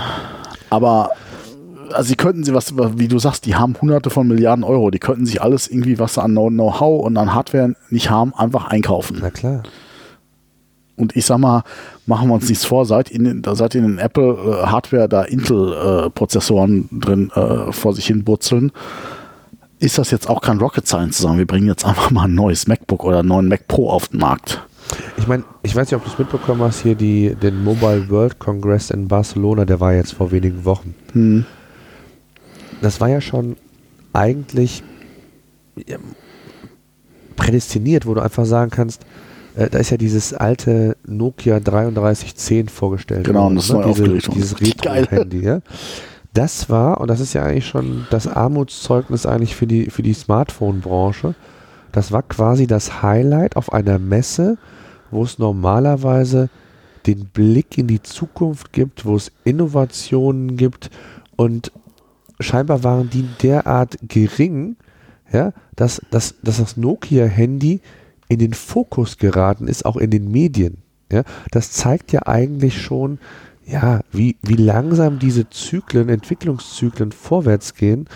Aber 0.69 1.11
also 1.93 2.09
sie 2.09 2.17
könnten 2.17 2.43
sie 2.43 2.55
was, 2.55 2.75
wie 2.77 3.07
du 3.07 3.21
sagst, 3.21 3.47
die 3.47 3.55
haben 3.55 3.77
hunderte 3.81 4.11
von 4.11 4.27
Milliarden 4.27 4.65
Euro, 4.65 4.91
die 4.91 4.99
könnten 4.99 5.27
sich 5.27 5.41
alles 5.41 5.69
irgendwie, 5.69 6.01
was 6.01 6.15
sie 6.15 6.23
an 6.23 6.33
Know-how 6.33 7.07
und 7.07 7.17
an 7.17 7.33
Hardware 7.33 7.77
nicht 7.91 8.11
haben, 8.11 8.35
einfach 8.35 8.67
einkaufen. 8.67 9.19
Na 9.21 9.31
klar. 9.31 9.63
Und 10.97 11.15
ich 11.15 11.25
sag 11.25 11.39
mal, 11.39 11.63
machen 12.07 12.29
wir 12.29 12.35
uns 12.35 12.49
nichts 12.49 12.65
vor, 12.65 12.85
seit 12.85 13.11
in, 13.11 13.43
da 13.43 13.55
seid 13.55 13.77
in 13.77 13.83
den 13.85 13.99
Apple 13.99 14.33
äh, 14.33 14.67
Hardware 14.67 15.09
da 15.09 15.23
Intel-Prozessoren 15.23 16.89
drin 16.91 17.31
äh, 17.33 17.71
vor 17.71 17.95
sich 17.95 18.09
hin 18.09 18.25
burzeln, 18.25 18.73
ist 19.79 19.99
das 19.99 20.11
jetzt 20.11 20.29
auch 20.29 20.41
kein 20.41 20.59
Rocket 20.59 20.89
Science 20.89 21.19
zu 21.19 21.23
sagen, 21.23 21.39
wir 21.39 21.47
bringen 21.47 21.69
jetzt 21.69 21.85
einfach 21.85 22.11
mal 22.11 22.25
ein 22.25 22.35
neues 22.35 22.67
MacBook 22.67 23.05
oder 23.05 23.21
einen 23.21 23.29
neuen 23.29 23.47
Mac 23.47 23.69
Pro 23.69 23.89
auf 23.89 24.09
den 24.09 24.19
Markt. 24.19 24.67
Ich 25.17 25.27
meine, 25.27 25.45
ich 25.63 25.75
weiß 25.75 25.91
nicht, 25.91 25.97
ob 25.97 26.05
du 26.05 26.11
es 26.11 26.19
mitbekommen 26.19 26.63
hast, 26.63 26.83
hier 26.83 26.95
die, 26.95 27.35
den 27.35 27.63
Mobile 27.63 28.09
World 28.11 28.39
Congress 28.39 28.91
in 28.91 29.09
Barcelona, 29.09 29.65
der 29.65 29.81
war 29.81 29.95
jetzt 29.95 30.13
vor 30.13 30.31
wenigen 30.31 30.65
Wochen. 30.65 30.95
Hm. 31.13 31.47
Das 32.83 33.01
war 33.01 33.09
ja 33.09 33.21
schon 33.21 33.57
eigentlich 34.13 34.83
ja, 35.87 35.97
prädestiniert, 37.37 38.07
wo 38.07 38.15
du 38.15 38.21
einfach 38.21 38.45
sagen 38.45 38.71
kannst, 38.71 39.05
äh, 39.57 39.69
da 39.71 39.79
ist 39.79 39.91
ja 39.91 39.97
dieses 39.97 40.35
alte 40.35 40.97
Nokia 41.07 41.61
3310 41.61 42.69
vorgestellt 42.69 43.25
Genau, 43.25 43.45
worden, 43.45 43.53
und 43.53 43.57
das 43.57 43.65
ist 43.67 43.73
neu 43.73 43.85
Diese, 43.85 44.31
dieses. 44.31 44.61
Retro-Handy. 44.61 45.41
Ja? 45.41 45.61
Das 46.33 46.69
war, 46.69 47.01
und 47.01 47.09
das 47.09 47.21
ist 47.21 47.33
ja 47.33 47.45
eigentlich 47.45 47.67
schon 47.67 48.07
das 48.11 48.27
Armutszeugnis 48.27 49.25
eigentlich 49.25 49.55
für 49.55 49.67
die, 49.67 49.91
für 49.91 50.03
die 50.03 50.15
Smartphone-Branche, 50.15 51.35
das 51.93 52.11
war 52.11 52.23
quasi 52.23 52.67
das 52.67 53.03
Highlight 53.03 53.57
auf 53.57 53.73
einer 53.73 54.01
Messe, 54.01 54.59
wo 55.15 55.23
es 55.23 55.39
normalerweise 55.39 56.51
den 57.07 57.27
Blick 57.27 57.79
in 57.79 57.87
die 57.87 58.03
Zukunft 58.03 58.73
gibt, 58.73 59.05
wo 59.05 59.17
es 59.17 59.33
Innovationen 59.45 60.57
gibt 60.57 60.91
und 61.37 61.73
scheinbar 62.41 62.83
waren 62.85 63.11
die 63.11 63.29
derart 63.43 63.97
gering, 64.03 64.77
ja, 65.33 65.53
dass, 65.77 66.01
dass, 66.11 66.35
dass 66.43 66.59
das 66.59 66.77
Nokia-Handy 66.77 67.81
in 68.29 68.39
den 68.39 68.55
Fokus 68.55 69.19
geraten 69.19 69.69
ist, 69.69 69.85
auch 69.85 69.97
in 69.97 70.11
den 70.11 70.31
Medien. 70.31 70.79
Ja. 71.11 71.25
Das 71.51 71.73
zeigt 71.73 72.13
ja 72.13 72.27
eigentlich 72.27 72.81
schon, 72.81 73.19
ja, 73.67 74.01
wie, 74.13 74.37
wie 74.43 74.57
langsam 74.57 75.19
diese 75.19 75.49
Zyklen, 75.49 76.09
Entwicklungszyklen 76.09 77.13
vorwärts 77.13 77.75
gehen 77.75 78.09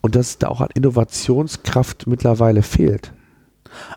und 0.00 0.16
dass 0.16 0.38
da 0.38 0.48
auch 0.48 0.60
an 0.60 0.68
Innovationskraft 0.74 2.06
mittlerweile 2.06 2.62
fehlt. 2.62 3.12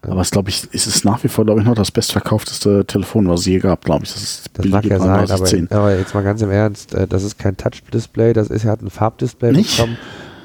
Aber 0.02 0.22
es 0.22 0.32
glaube 0.32 0.50
ich, 0.50 0.68
ist 0.74 0.88
es 0.88 1.04
nach 1.04 1.24
wie 1.24 1.28
vor, 1.28 1.46
glaube 1.46 1.62
ich, 1.62 1.66
noch 1.68 1.76
das 1.76 1.92
bestverkaufteste 1.92 2.86
Telefon, 2.86 3.28
was 3.28 3.42
es 3.42 3.46
je 3.48 3.60
gab, 3.60 3.84
glaube 3.86 4.06
ich. 4.06 4.14
Das, 4.14 4.22
ist 4.22 4.50
Das 4.54 4.66
mag 4.66 4.86
ja 4.86 5.00
sein, 5.00 5.10
aber, 5.10 5.26
3310. 5.26 5.72
aber 5.72 5.98
jetzt 5.98 6.14
mal 6.14 6.24
ganz 6.24 6.42
im 6.42 6.52
Ernst, 6.52 6.94
äh, 6.94 7.08
das 7.08 7.24
ist 7.24 7.38
kein 7.38 7.58
Touch-Display, 7.58 8.34
das 8.34 8.50
ist, 8.50 8.66
er 8.66 8.72
hat 8.72 8.82
ein 8.82 8.90
Farbdisplay 8.90 9.52
Nicht? 9.52 9.76
bekommen. 9.78 9.98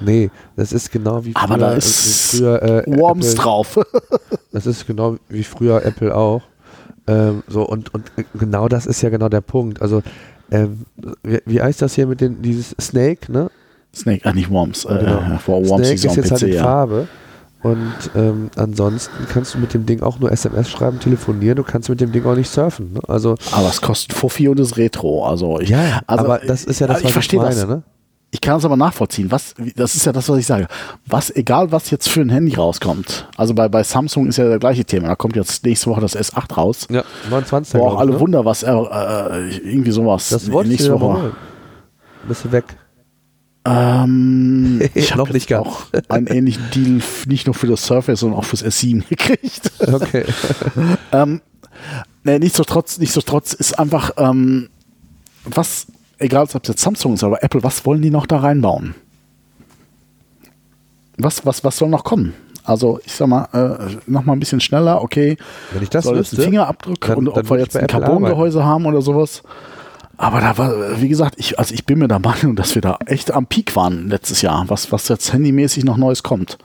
Nee, 0.05 0.31
das 0.57 0.73
ist 0.73 0.91
genau 0.91 1.25
wie 1.25 1.33
früher, 1.33 1.43
Aber 1.43 1.59
da 1.59 1.75
äh, 1.75 1.79
ist 1.79 2.37
früher 2.37 2.63
äh, 2.63 2.85
Worms 2.99 3.33
Apple, 3.33 3.43
drauf. 3.43 3.79
Das 4.53 4.67
ist 4.67 4.87
genau 4.87 5.17
wie 5.29 5.45
früher 5.45 5.85
Apple 5.85 6.15
auch. 6.15 6.43
Ähm, 7.07 7.43
so 7.49 7.63
und, 7.63 7.93
und 7.95 8.11
genau 8.35 8.69
das 8.69 8.87
ist 8.87 9.01
ja 9.03 9.09
genau 9.11 9.29
der 9.29 9.41
Punkt. 9.41 9.81
Also 9.81 10.03
ähm, 10.51 10.85
wie, 11.23 11.41
wie 11.47 11.63
heißt 11.63 11.81
das 11.83 11.95
hier 11.95 12.07
mit 12.07 12.21
den 12.21 12.43
dieses 12.43 12.77
Snake, 12.81 13.33
ne? 13.33 13.51
Snake, 13.95 14.25
ah, 14.25 14.33
nicht 14.33 14.51
Worms. 14.51 14.85
Äh, 14.85 14.99
Genau. 14.99 15.19
äh, 15.21 15.65
Snake 15.65 15.93
ist 15.95 16.07
am 16.09 16.17
jetzt 16.17 16.31
halt 16.31 16.41
PC, 16.41 16.47
in 16.49 16.55
ja. 16.55 16.63
Farbe. 16.63 17.09
Und 17.63 17.95
ähm, 18.17 18.51
ansonsten 18.57 19.27
kannst 19.33 19.55
du 19.55 19.59
mit 19.59 19.73
dem 19.73 19.87
Ding 19.87 20.03
auch 20.03 20.19
nur 20.19 20.33
SMS 20.33 20.69
schreiben, 20.69 20.99
telefonieren, 20.99 21.57
du 21.57 21.63
kannst 21.63 21.89
mit 21.89 22.01
dem 22.01 22.11
Ding 22.11 22.25
auch 22.27 22.35
nicht 22.35 22.51
surfen. 22.51 22.95
Ne? 22.95 23.01
Also 23.07 23.37
Aber 23.53 23.69
es 23.69 23.81
kostet 23.81 24.13
Fuffi 24.13 24.49
und 24.49 24.59
ist 24.59 24.77
Retro. 24.77 25.25
Also 25.25 25.61
ich, 25.61 25.69
ja, 25.69 26.01
also, 26.07 26.25
aber 26.25 26.39
das 26.39 26.65
ist 26.65 26.81
ja 26.81 26.89
das, 26.89 26.97
was 26.97 27.05
ich 27.05 27.13
verstehe 27.13 27.41
meine, 27.41 27.55
das. 27.55 27.67
ne? 27.67 27.83
ich 28.33 28.41
kann 28.41 28.57
es 28.57 28.65
aber 28.65 28.77
nachvollziehen. 28.77 29.31
Was, 29.31 29.55
das 29.77 29.95
ist 29.95 30.07
ja 30.07 30.13
das, 30.13 30.29
was 30.29 30.39
ich 30.39 30.47
sage. 30.47 30.67
Was, 31.07 31.31
egal 31.31 31.71
was 31.71 31.91
jetzt 31.91 32.09
für 32.09 32.23
ein 32.23 32.31
Handy 32.31 32.55
rauskommt. 32.55 33.29
Also 33.37 33.55
bei, 33.55 33.69
bei 33.69 33.83
Samsung 33.85 34.27
ist 34.27 34.39
ja 34.39 34.49
das 34.49 34.59
gleiche 34.59 34.87
Thema. 34.87 35.09
Da 35.09 35.17
kommt 35.17 35.37
jetzt 35.37 35.65
nächste 35.65 35.91
Woche 35.91 36.01
das 36.01 36.17
S8 36.17 36.55
raus. 36.55 36.89
Ja, 36.91 37.05
29. 37.31 37.79
Wo 37.79 37.87
auch 37.87 37.99
alle 37.99 38.13
ne? 38.13 38.21
Wunder, 38.21 38.45
was 38.47 38.63
er, 38.63 39.31
äh, 39.31 39.57
irgendwie 39.59 39.91
sowas. 39.91 40.31
Das 40.31 40.51
wollte 40.51 40.73
ich 40.73 40.81
nächste. 40.81 40.99
Woche. 40.99 41.33
Bist 42.27 42.45
du 42.47 42.53
weg? 42.53 42.65
Ähm, 43.65 44.83
ich 44.95 45.15
habe 45.15 45.33
nicht 45.33 45.53
auch 45.55 45.85
einen 46.09 46.27
ähnlichen 46.27 46.63
Deal 46.75 47.01
nicht 47.27 47.47
nur 47.47 47.55
für 47.55 47.67
das 47.67 47.85
Surface, 47.85 48.21
sondern 48.21 48.39
auch 48.39 48.45
fürs 48.45 48.65
S7 48.65 49.05
gekriegt. 49.09 49.73
Okay. 49.81 50.25
ähm, 51.13 51.41
nee, 52.25 52.39
nichtsdestotrotz, 52.39 52.99
nichtsdestotrotz 52.99 53.53
ist 53.53 53.79
einfach, 53.79 54.13
ähm, 54.17 54.69
was, 55.45 55.87
egal 56.19 56.45
ob 56.45 56.63
es 56.63 56.69
jetzt 56.69 56.83
Samsung 56.83 57.15
ist, 57.15 57.25
aber 57.25 57.43
Apple, 57.43 57.63
was 57.63 57.85
wollen 57.87 58.03
die 58.03 58.11
noch 58.11 58.27
da 58.27 58.39
reinbauen? 58.39 58.95
Was, 61.19 61.45
was, 61.47 61.63
was 61.63 61.77
soll 61.77 61.89
noch 61.89 62.05
kommen? 62.05 62.35
Also, 62.65 63.01
ich 63.05 63.13
sag 63.13 63.27
mal, 63.29 63.49
äh, 63.53 63.97
noch 64.07 64.25
mal 64.25 64.35
ein 64.35 64.41
bisschen 64.41 64.61
schneller, 64.61 65.03
okay. 65.03 65.37
Wenn 65.73 65.83
ich 65.83 65.91
das 65.91 66.05
soll 66.05 66.17
jetzt 66.17 66.33
ein 66.33 66.39
wüsste, 66.39 66.51
Fingerabdruck 66.51 67.01
dann- 67.01 67.19
und 67.19 67.29
ob 67.29 67.51
wir 67.51 67.59
jetzt 67.59 67.77
ein 67.77 67.87
Carbongehäuse 67.87 68.65
haben 68.65 68.87
oder 68.87 69.03
sowas. 69.03 69.43
Aber 70.17 70.41
da 70.41 70.59
war, 70.59 71.01
wie 71.01 71.09
gesagt, 71.09 71.35
ich, 71.39 71.59
also 71.59 71.75
ich 71.75 71.85
bin 71.85 71.99
mir 71.99 72.09
der 72.09 72.19
Meinung, 72.19 72.55
dass 72.55 72.75
wir 72.75 72.83
da 72.83 72.99
echt 73.07 73.33
am 73.33 73.47
Peak 73.47 73.75
waren 73.75 74.09
letztes 74.09 74.43
Jahr, 74.43 74.65
was, 74.69 74.93
was 74.93 75.09
jetzt 75.09 75.33
handymäßig 75.33 75.85
noch 75.85 75.97
Neues 75.97 76.23
kommt. 76.23 76.59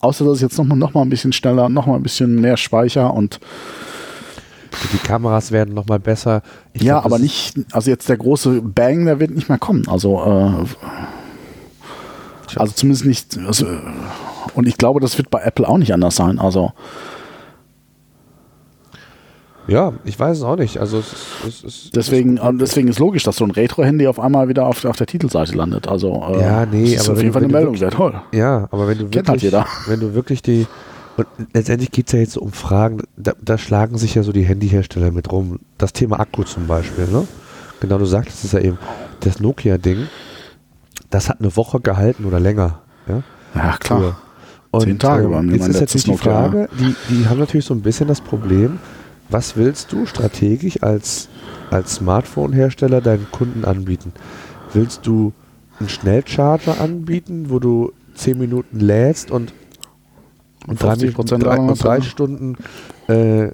Außer 0.00 0.24
dass 0.24 0.34
es 0.36 0.40
jetzt 0.40 0.58
noch 0.58 0.64
mal, 0.64 0.76
noch 0.76 0.94
mal 0.94 1.02
ein 1.02 1.10
bisschen 1.10 1.32
schneller, 1.32 1.68
noch 1.68 1.86
mal 1.86 1.96
ein 1.96 2.02
bisschen 2.02 2.40
mehr 2.40 2.56
Speicher 2.56 3.14
und 3.14 3.40
Die 4.92 4.98
Kameras 4.98 5.52
werden 5.52 5.74
nochmal 5.74 6.00
besser. 6.00 6.42
Ich 6.72 6.82
ja, 6.82 6.94
glaub, 6.94 7.06
aber 7.06 7.18
nicht, 7.18 7.54
also 7.72 7.90
jetzt 7.90 8.08
der 8.08 8.16
große 8.16 8.60
Bang, 8.62 9.04
der 9.04 9.20
wird 9.20 9.30
nicht 9.30 9.48
mehr 9.48 9.58
kommen. 9.58 9.86
Also, 9.88 10.18
äh, 10.18 10.64
also 12.56 12.72
zumindest 12.74 13.04
nicht. 13.04 13.38
Also, 13.46 13.66
und 14.54 14.66
ich 14.66 14.76
glaube, 14.76 15.00
das 15.00 15.16
wird 15.16 15.30
bei 15.30 15.40
Apple 15.40 15.68
auch 15.68 15.78
nicht 15.78 15.94
anders 15.94 16.16
sein. 16.16 16.38
Also, 16.38 16.72
ja, 19.66 19.92
ich 20.04 20.18
weiß 20.18 20.38
es 20.38 20.42
auch 20.42 20.56
nicht. 20.56 20.78
Also 20.78 20.98
es 20.98 21.12
ist, 21.12 21.24
es 21.46 21.64
ist, 21.64 21.96
deswegen, 21.96 22.36
äh, 22.36 22.52
deswegen 22.54 22.88
ist 22.88 22.98
logisch, 22.98 23.22
dass 23.22 23.36
so 23.36 23.44
ein 23.44 23.50
Retro-Handy 23.50 24.06
auf 24.06 24.20
einmal 24.20 24.48
wieder 24.48 24.66
auf, 24.66 24.84
auf 24.84 24.96
der 24.96 25.06
Titelseite 25.06 25.54
landet. 25.54 25.88
Also, 25.88 26.22
äh, 26.28 26.40
Ja, 26.40 26.66
nee, 26.66 26.92
das 26.94 27.02
ist 27.02 27.08
aber 27.08 27.16
auf 27.16 27.22
jeden 27.22 27.32
Fall 27.32 27.44
eine 27.44 27.52
Meldung 27.52 27.80
wert. 27.80 27.94
Toll. 27.94 28.14
Ja, 28.32 28.68
aber 28.70 28.88
wenn 28.88 28.98
du 28.98 29.08
Kennt 29.08 29.28
halt 29.28 29.42
wirklich, 29.42 29.42
jeder. 29.42 29.66
wenn 29.86 30.00
du 30.00 30.14
wirklich 30.14 30.42
die 30.42 30.66
und 31.16 31.26
letztendlich 31.52 31.92
geht 31.92 32.08
es 32.08 32.12
ja 32.12 32.18
jetzt 32.18 32.36
um 32.36 32.50
Fragen, 32.50 33.02
da, 33.16 33.34
da 33.40 33.56
schlagen 33.56 33.98
sich 33.98 34.16
ja 34.16 34.24
so 34.24 34.32
die 34.32 34.42
Handyhersteller 34.42 35.12
mit 35.12 35.30
rum. 35.30 35.60
Das 35.78 35.92
Thema 35.92 36.18
Akku 36.18 36.42
zum 36.42 36.66
Beispiel, 36.66 37.06
ne? 37.06 37.26
Genau, 37.80 37.98
du 37.98 38.04
sagtest 38.04 38.44
es 38.44 38.52
ja 38.52 38.58
eben, 38.58 38.78
das 39.20 39.38
Nokia-Ding, 39.38 40.08
das 41.10 41.28
hat 41.28 41.40
eine 41.40 41.54
Woche 41.56 41.80
gehalten 41.80 42.24
oder 42.24 42.40
länger. 42.40 42.80
Ja, 43.08 43.22
Ja, 43.54 43.76
klar. 43.78 44.16
Und, 44.72 44.80
Zehn 44.82 44.98
Tage 44.98 45.30
waren 45.30 45.50
jetzt 45.52 45.60
mein 45.60 45.70
ist 45.70 45.80
natürlich 45.80 46.04
die. 46.04 46.16
Frage, 46.16 46.68
die, 46.80 46.96
die 47.08 47.28
haben 47.28 47.38
natürlich 47.38 47.64
so 47.64 47.74
ein 47.74 47.82
bisschen 47.82 48.08
das 48.08 48.20
Problem, 48.20 48.80
was 49.28 49.56
willst 49.56 49.92
du 49.92 50.06
strategisch 50.06 50.82
als, 50.82 51.28
als 51.70 51.96
Smartphone-Hersteller 51.96 53.00
deinen 53.00 53.30
Kunden 53.30 53.64
anbieten? 53.64 54.12
Willst 54.72 55.06
du 55.06 55.32
einen 55.80 55.88
Schnellcharger 55.88 56.80
anbieten, 56.80 57.46
wo 57.48 57.58
du 57.58 57.92
10 58.14 58.38
Minuten 58.38 58.80
lädst 58.80 59.30
und, 59.30 59.52
und 60.66 60.82
drei, 60.82 60.94
50% 60.94 60.96
Minuten- 60.96 61.26
drei, 61.26 61.36
Lagerung 61.50 61.68
und 61.70 61.82
drei 61.84 61.98
hast, 61.98 62.06
Stunden 62.06 62.56
äh, 63.08 63.48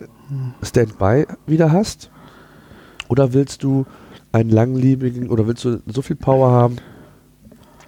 Standby 0.63 1.27
wieder 1.47 1.73
hast? 1.73 2.11
Oder 3.09 3.33
willst 3.33 3.63
du 3.63 3.87
einen 4.33 4.51
langlebigen 4.51 5.31
oder 5.31 5.47
willst 5.47 5.65
du 5.65 5.81
so 5.87 6.03
viel 6.03 6.17
Power 6.17 6.51
haben, 6.51 6.77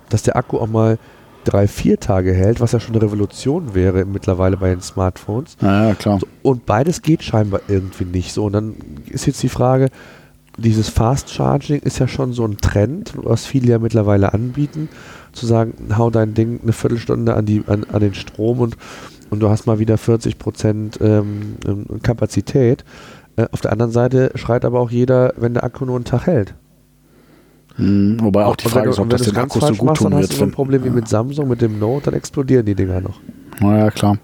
dass 0.08 0.22
der 0.22 0.36
Akku 0.36 0.58
auch 0.58 0.66
mal 0.66 0.98
drei, 1.44 1.66
vier 1.66 1.98
Tage 2.00 2.32
hält, 2.32 2.60
was 2.60 2.72
ja 2.72 2.80
schon 2.80 2.94
eine 2.94 3.02
Revolution 3.04 3.74
wäre 3.74 4.04
mittlerweile 4.04 4.56
bei 4.56 4.70
den 4.70 4.80
Smartphones. 4.80 5.56
Ja, 5.60 5.88
ja, 5.88 5.94
klar. 5.94 6.20
Und 6.42 6.66
beides 6.66 7.02
geht 7.02 7.22
scheinbar 7.22 7.60
irgendwie 7.68 8.04
nicht 8.04 8.32
so. 8.32 8.44
Und 8.44 8.52
dann 8.52 8.74
ist 9.06 9.26
jetzt 9.26 9.42
die 9.42 9.48
Frage, 9.48 9.88
dieses 10.58 10.88
Fast 10.88 11.30
Charging 11.30 11.80
ist 11.80 11.98
ja 11.98 12.08
schon 12.08 12.32
so 12.32 12.44
ein 12.44 12.58
Trend, 12.58 13.12
was 13.16 13.46
viele 13.46 13.68
ja 13.68 13.78
mittlerweile 13.78 14.34
anbieten, 14.34 14.88
zu 15.32 15.46
sagen, 15.46 15.74
hau 15.96 16.10
dein 16.10 16.34
Ding 16.34 16.60
eine 16.62 16.72
Viertelstunde 16.72 17.34
an, 17.34 17.46
die, 17.46 17.64
an, 17.66 17.84
an 17.90 18.00
den 18.00 18.14
Strom 18.14 18.60
und, 18.60 18.76
und 19.30 19.40
du 19.40 19.48
hast 19.48 19.66
mal 19.66 19.78
wieder 19.78 19.96
40 19.96 20.38
Prozent 20.38 20.98
ähm, 21.00 21.56
ähm, 21.66 21.86
Kapazität. 22.02 22.84
Äh, 23.36 23.46
auf 23.50 23.62
der 23.62 23.72
anderen 23.72 23.92
Seite 23.92 24.32
schreit 24.34 24.64
aber 24.64 24.80
auch 24.80 24.90
jeder, 24.90 25.32
wenn 25.36 25.54
der 25.54 25.64
Akku 25.64 25.86
nur 25.86 25.96
einen 25.96 26.04
Tag 26.04 26.26
hält. 26.26 26.54
Hm, 27.76 28.18
wobei 28.20 28.44
auch 28.44 28.56
die 28.56 28.68
Frage 28.68 28.90
ist, 28.90 28.98
ob 28.98 29.10
das 29.10 29.22
den 29.22 29.36
Akkus 29.36 29.66
so 29.66 29.74
gut 29.74 29.88
machst, 29.88 30.02
tun 30.02 30.10
dann 30.10 30.20
hast 30.20 30.30
wird. 30.30 30.32
du 30.32 30.36
so 30.36 30.44
ein 30.44 30.52
Problem 30.52 30.84
wie 30.84 30.90
mit 30.90 31.08
Samsung, 31.08 31.48
mit 31.48 31.60
dem 31.62 31.78
Note, 31.78 32.06
dann 32.06 32.14
explodieren 32.14 32.66
die 32.66 32.74
Dinger 32.74 33.00
noch. 33.00 33.18
Naja, 33.60 33.90
klar. 33.90 34.18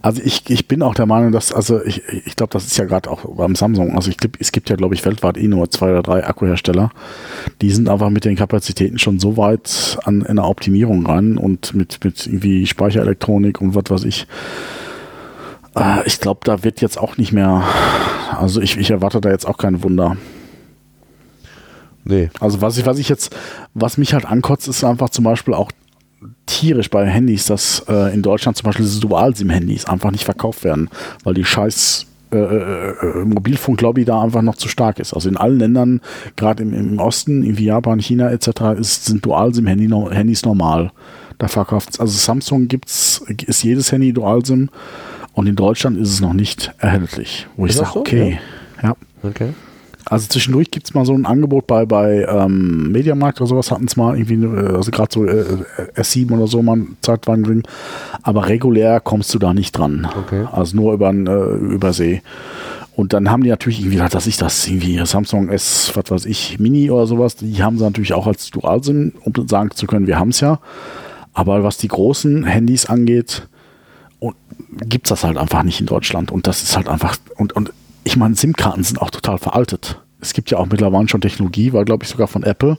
Also 0.00 0.22
ich, 0.24 0.48
ich 0.48 0.68
bin 0.68 0.82
auch 0.82 0.94
der 0.94 1.06
Meinung, 1.06 1.32
dass, 1.32 1.52
also 1.52 1.82
ich, 1.84 2.02
ich 2.24 2.36
glaube, 2.36 2.52
das 2.52 2.66
ist 2.66 2.76
ja 2.78 2.84
gerade 2.84 3.10
auch 3.10 3.24
beim 3.24 3.56
Samsung, 3.56 3.96
also 3.96 4.10
ich 4.10 4.16
glaub, 4.16 4.32
es 4.38 4.52
gibt 4.52 4.70
ja, 4.70 4.76
glaube 4.76 4.94
ich, 4.94 5.04
weltweit 5.04 5.36
eh 5.36 5.48
nur 5.48 5.70
zwei 5.70 5.90
oder 5.90 6.02
drei 6.02 6.24
Akkuhersteller. 6.24 6.90
Die 7.60 7.70
sind 7.70 7.88
einfach 7.88 8.10
mit 8.10 8.24
den 8.24 8.36
Kapazitäten 8.36 8.98
schon 8.98 9.18
so 9.18 9.36
weit 9.36 9.98
an 10.04 10.22
in 10.22 10.36
der 10.36 10.46
Optimierung 10.46 11.04
ran 11.04 11.36
und 11.36 11.74
mit, 11.74 12.02
mit 12.04 12.26
irgendwie 12.26 12.66
Speicherelektronik 12.66 13.60
und 13.60 13.74
was 13.74 13.84
weiß 13.88 14.04
ich. 14.04 14.26
Äh, 15.76 16.06
ich 16.06 16.20
glaube, 16.20 16.40
da 16.44 16.62
wird 16.62 16.80
jetzt 16.80 16.98
auch 16.98 17.16
nicht 17.16 17.32
mehr, 17.32 17.62
also 18.38 18.60
ich, 18.60 18.76
ich 18.78 18.90
erwarte 18.90 19.20
da 19.20 19.30
jetzt 19.30 19.46
auch 19.46 19.58
kein 19.58 19.82
Wunder. 19.82 20.16
Nee. 22.04 22.30
Also 22.40 22.60
was 22.60 22.78
ich, 22.78 22.86
was 22.86 22.98
ich 22.98 23.08
jetzt, 23.08 23.34
was 23.74 23.98
mich 23.98 24.14
halt 24.14 24.24
ankotzt, 24.24 24.68
ist 24.68 24.84
einfach 24.84 25.10
zum 25.10 25.24
Beispiel 25.24 25.54
auch 25.54 25.70
tierisch 26.46 26.90
bei 26.90 27.06
Handys, 27.06 27.46
dass 27.46 27.84
äh, 27.88 28.12
in 28.12 28.22
Deutschland 28.22 28.56
zum 28.56 28.64
Beispiel 28.66 28.84
diese 28.84 29.00
Dual-SIM-Handys 29.00 29.86
einfach 29.86 30.10
nicht 30.10 30.24
verkauft 30.24 30.64
werden, 30.64 30.90
weil 31.24 31.34
die 31.34 31.44
scheiß 31.44 32.06
äh, 32.32 32.36
äh, 32.36 32.90
äh, 32.90 33.24
Mobilfunklobby 33.24 34.04
da 34.04 34.22
einfach 34.22 34.42
noch 34.42 34.56
zu 34.56 34.68
stark 34.68 34.98
ist. 34.98 35.14
Also 35.14 35.28
in 35.28 35.36
allen 35.36 35.58
Ländern, 35.58 36.00
gerade 36.36 36.62
im, 36.62 36.72
im 36.72 36.98
Osten, 36.98 37.42
irgendwie 37.42 37.64
Japan, 37.64 37.98
China 37.98 38.30
etc., 38.30 38.78
ist, 38.78 39.06
sind 39.06 39.24
Dual-SIM-Handys 39.24 40.44
normal. 40.44 40.92
Da 41.38 41.48
verkauft 41.48 41.98
also 41.98 42.16
Samsung 42.16 42.68
gibt's, 42.68 43.24
ist 43.46 43.64
jedes 43.64 43.90
Handy 43.90 44.12
Dual-SIM 44.12 44.68
und 45.32 45.46
in 45.46 45.56
Deutschland 45.56 45.96
ist 45.96 46.10
es 46.10 46.20
noch 46.20 46.34
nicht 46.34 46.72
erhältlich. 46.78 47.46
Wo 47.56 47.64
ich 47.64 47.70
Ist 47.70 47.80
das 47.80 47.88
sage, 47.88 47.94
so? 47.94 48.00
okay, 48.00 48.38
ja. 48.82 48.94
Okay. 49.22 49.54
Also 50.06 50.28
zwischendurch 50.28 50.70
gibt 50.70 50.86
es 50.86 50.94
mal 50.94 51.04
so 51.04 51.14
ein 51.14 51.26
Angebot 51.26 51.66
bei, 51.66 51.86
bei 51.86 52.26
ähm, 52.28 52.90
Mediamarkt 52.90 53.40
oder 53.40 53.48
sowas, 53.48 53.70
hatten 53.70 53.84
es 53.84 53.96
mal 53.96 54.18
irgendwie, 54.18 54.44
äh, 54.44 54.76
also 54.76 54.90
gerade 54.90 55.12
so 55.12 55.24
äh, 55.24 55.44
S7 55.94 56.32
oder 56.32 56.46
so 56.46 56.62
mal 56.62 56.74
einen 56.74 56.96
zeitweiligen 57.00 57.44
Ding. 57.44 57.62
Aber 58.22 58.48
regulär 58.48 59.00
kommst 59.00 59.32
du 59.34 59.38
da 59.38 59.52
nicht 59.52 59.72
dran. 59.72 60.08
Okay. 60.26 60.46
Also 60.52 60.76
nur 60.76 60.94
über, 60.94 61.10
äh, 61.10 61.56
über 61.74 61.92
See. 61.92 62.22
Und 62.96 63.12
dann 63.12 63.30
haben 63.30 63.42
die 63.42 63.50
natürlich 63.50 63.80
irgendwie, 63.80 63.98
dass 63.98 64.26
ich 64.26 64.36
das 64.36 64.66
irgendwie 64.66 65.00
Samsung 65.06 65.48
S, 65.48 65.92
was 65.94 66.10
weiß 66.10 66.26
ich, 66.26 66.58
Mini 66.58 66.90
oder 66.90 67.06
sowas, 67.06 67.36
die 67.36 67.62
haben 67.62 67.78
sie 67.78 67.84
natürlich 67.84 68.12
auch 68.12 68.26
als 68.26 68.50
Dual-SIM, 68.50 69.12
um 69.24 69.48
sagen 69.48 69.70
zu 69.74 69.86
können, 69.86 70.06
wir 70.06 70.18
haben 70.18 70.30
es 70.30 70.40
ja. 70.40 70.60
Aber 71.32 71.62
was 71.62 71.78
die 71.78 71.88
großen 71.88 72.44
Handys 72.44 72.86
angeht, 72.86 73.48
gibt 74.84 75.06
es 75.06 75.10
das 75.10 75.24
halt 75.24 75.38
einfach 75.38 75.62
nicht 75.62 75.80
in 75.80 75.86
Deutschland. 75.86 76.30
Und 76.30 76.46
das 76.46 76.62
ist 76.62 76.76
halt 76.76 76.88
einfach, 76.88 77.16
und, 77.36 77.54
und 77.54 77.72
ich 78.04 78.16
meine, 78.16 78.34
SIM-Karten 78.34 78.82
sind 78.82 79.00
auch 79.00 79.10
total 79.10 79.38
veraltet. 79.38 80.00
Es 80.20 80.32
gibt 80.32 80.50
ja 80.50 80.58
auch 80.58 80.66
mittlerweile 80.66 81.08
schon 81.08 81.20
Technologie, 81.20 81.72
war 81.72 81.84
glaube 81.84 82.04
ich 82.04 82.10
sogar 82.10 82.28
von 82.28 82.42
Apple, 82.42 82.78